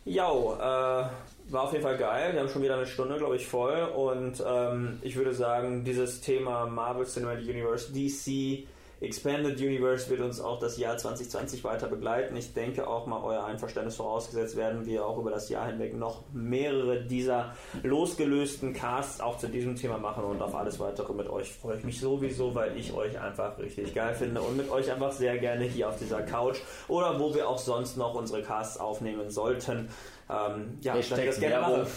Ja, 0.06 0.28
äh, 0.28 1.06
war 1.48 1.64
auf 1.64 1.72
jeden 1.72 1.84
Fall 1.84 1.98
geil. 1.98 2.32
Wir 2.32 2.40
haben 2.40 2.48
schon 2.48 2.62
wieder 2.62 2.76
eine 2.76 2.86
Stunde, 2.86 3.16
glaube 3.16 3.36
ich, 3.36 3.46
voll. 3.46 3.82
Und 3.94 4.42
ähm, 4.46 4.98
ich 5.02 5.16
würde 5.16 5.34
sagen, 5.34 5.84
dieses 5.84 6.20
Thema 6.20 6.66
Marvel 6.66 7.06
Cinematic 7.06 7.48
Universe, 7.48 7.92
DC 7.92 8.66
Expanded 9.04 9.60
Universe 9.60 10.08
wird 10.08 10.20
uns 10.20 10.40
auch 10.40 10.58
das 10.58 10.78
Jahr 10.78 10.96
2020 10.96 11.62
weiter 11.64 11.88
begleiten. 11.88 12.36
Ich 12.36 12.54
denke 12.54 12.86
auch 12.86 13.06
mal 13.06 13.22
euer 13.22 13.44
Einverständnis 13.44 13.96
vorausgesetzt 13.96 14.56
werden 14.56 14.86
wir 14.86 15.04
auch 15.04 15.18
über 15.18 15.30
das 15.30 15.48
Jahr 15.48 15.66
hinweg 15.66 15.96
noch 15.96 16.22
mehrere 16.32 17.02
dieser 17.02 17.54
losgelösten 17.82 18.72
Casts 18.72 19.20
auch 19.20 19.38
zu 19.38 19.48
diesem 19.48 19.76
Thema 19.76 19.98
machen 19.98 20.24
und 20.24 20.40
auf 20.40 20.54
alles 20.54 20.78
weitere 20.78 21.12
mit 21.12 21.28
euch 21.28 21.52
freue 21.52 21.76
ich 21.78 21.84
mich 21.84 22.00
sowieso, 22.00 22.54
weil 22.54 22.76
ich 22.76 22.92
euch 22.94 23.20
einfach 23.20 23.58
richtig 23.58 23.94
geil 23.94 24.14
finde 24.14 24.40
und 24.40 24.56
mit 24.56 24.70
euch 24.70 24.90
einfach 24.90 25.12
sehr 25.12 25.38
gerne 25.38 25.64
hier 25.64 25.88
auf 25.88 25.98
dieser 25.98 26.22
Couch 26.22 26.58
oder 26.88 27.18
wo 27.18 27.34
wir 27.34 27.48
auch 27.48 27.58
sonst 27.58 27.96
noch 27.96 28.14
unsere 28.14 28.42
Casts 28.42 28.78
aufnehmen 28.78 29.30
sollten. 29.30 29.88
Ähm, 30.30 30.78
ja, 30.80 30.94
Hashtag 30.94 31.26
das 31.26 31.38
gerne 31.40 31.56
Werbung. 31.56 31.78
mache. 31.80 31.90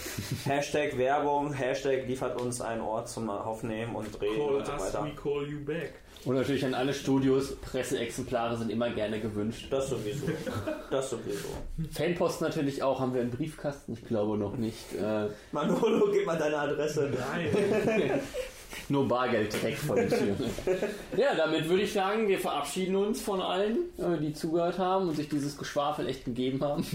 Hashtag 0.46 0.98
Werbung, 0.98 1.54
Hashtag 1.54 2.08
liefert 2.08 2.42
uns 2.42 2.60
einen 2.62 2.82
Ort 2.82 3.08
zum 3.10 3.30
Aufnehmen 3.30 3.96
und 3.96 4.20
Drehen 4.20 4.36
Call 4.38 4.56
und 4.56 4.66
so 4.66 4.72
us, 4.74 4.82
weiter. 4.94 5.06
we 5.06 5.16
call 5.16 5.48
you 5.48 5.64
back. 5.64 5.94
Und 6.26 6.36
natürlich 6.36 6.66
an 6.66 6.74
alle 6.74 6.94
Studios, 6.94 7.56
Presseexemplare 7.58 8.58
sind 8.58 8.70
immer 8.70 8.90
gerne 8.90 9.22
gewünscht. 9.22 9.68
Das 9.70 9.90
sowieso. 9.90 10.28
Das 10.92 11.10
sowieso. 11.10 11.48
Fanpost 11.92 12.42
natürlich 12.42 12.84
auch, 12.84 13.00
haben 13.00 13.14
wir 13.14 13.22
einen 13.22 13.32
Briefkasten? 13.32 13.94
Ich 13.94 14.04
glaube 14.06 14.38
noch 14.38 14.58
nicht. 14.58 14.94
Äh, 14.94 15.28
Manolo, 15.54 16.10
gib 16.12 16.26
mal 16.26 16.38
deine 16.38 16.58
Adresse. 16.58 17.10
Nein. 17.32 18.20
Nur 18.90 19.08
Bargeld 19.08 19.54
direkt 19.54 19.80
vor 19.80 19.96
die 19.96 20.08
Tür. 20.08 20.36
ja, 21.18 21.36
damit 21.36 21.68
würde 21.68 21.84
ich 21.84 21.94
sagen, 21.94 22.28
wir 22.28 22.40
verabschieden 22.40 22.96
uns 22.96 23.22
von 23.22 23.42
allen, 23.42 23.78
äh, 23.98 24.18
die 24.20 24.34
zugehört 24.34 24.80
haben 24.80 25.10
und 25.10 25.16
sich 25.16 25.30
dieses 25.30 25.58
Geschwafel 25.58 26.08
echt 26.08 26.26
gegeben 26.26 26.62
haben. 26.62 26.86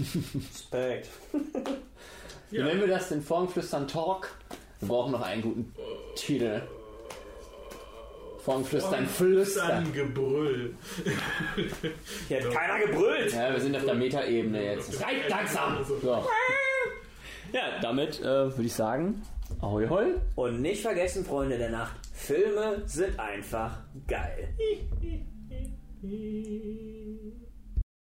Respekt. 0.51 1.09
Wie 2.49 2.57
ja. 2.57 2.65
nennen 2.65 2.81
wir 2.81 2.87
das 2.87 3.09
denn? 3.09 3.21
Formflüstern 3.21 3.87
Talk? 3.87 4.29
Wir 4.79 4.87
brauchen 4.87 5.11
noch 5.11 5.21
einen 5.21 5.41
guten 5.41 5.73
Titel. 6.15 6.61
Formflüstern 8.43 9.07
Flüstern. 9.07 9.93
Gebrüll. 9.93 10.75
Hier 12.27 12.43
hat 12.43 12.51
keiner 12.51 12.85
gebrüllt. 12.85 13.33
Ja, 13.33 13.53
wir 13.53 13.59
sind 13.61 13.75
auf 13.75 13.85
der 13.85 13.93
Metaebene 13.93 14.63
jetzt. 14.63 14.91
Seid 14.93 15.29
langsam. 15.29 15.77
Also. 15.77 15.97
So. 15.99 16.25
Ja, 17.53 17.79
damit 17.81 18.19
äh, 18.19 18.23
würde 18.23 18.63
ich 18.63 18.73
sagen, 18.73 19.21
Ahoi 19.63 19.87
hoi. 19.87 20.15
Und 20.35 20.61
nicht 20.61 20.81
vergessen, 20.81 21.23
Freunde 21.23 21.57
der 21.57 21.69
Nacht, 21.69 21.95
Filme 22.11 22.83
sind 22.85 23.17
einfach 23.17 23.77
geil. 24.05 24.49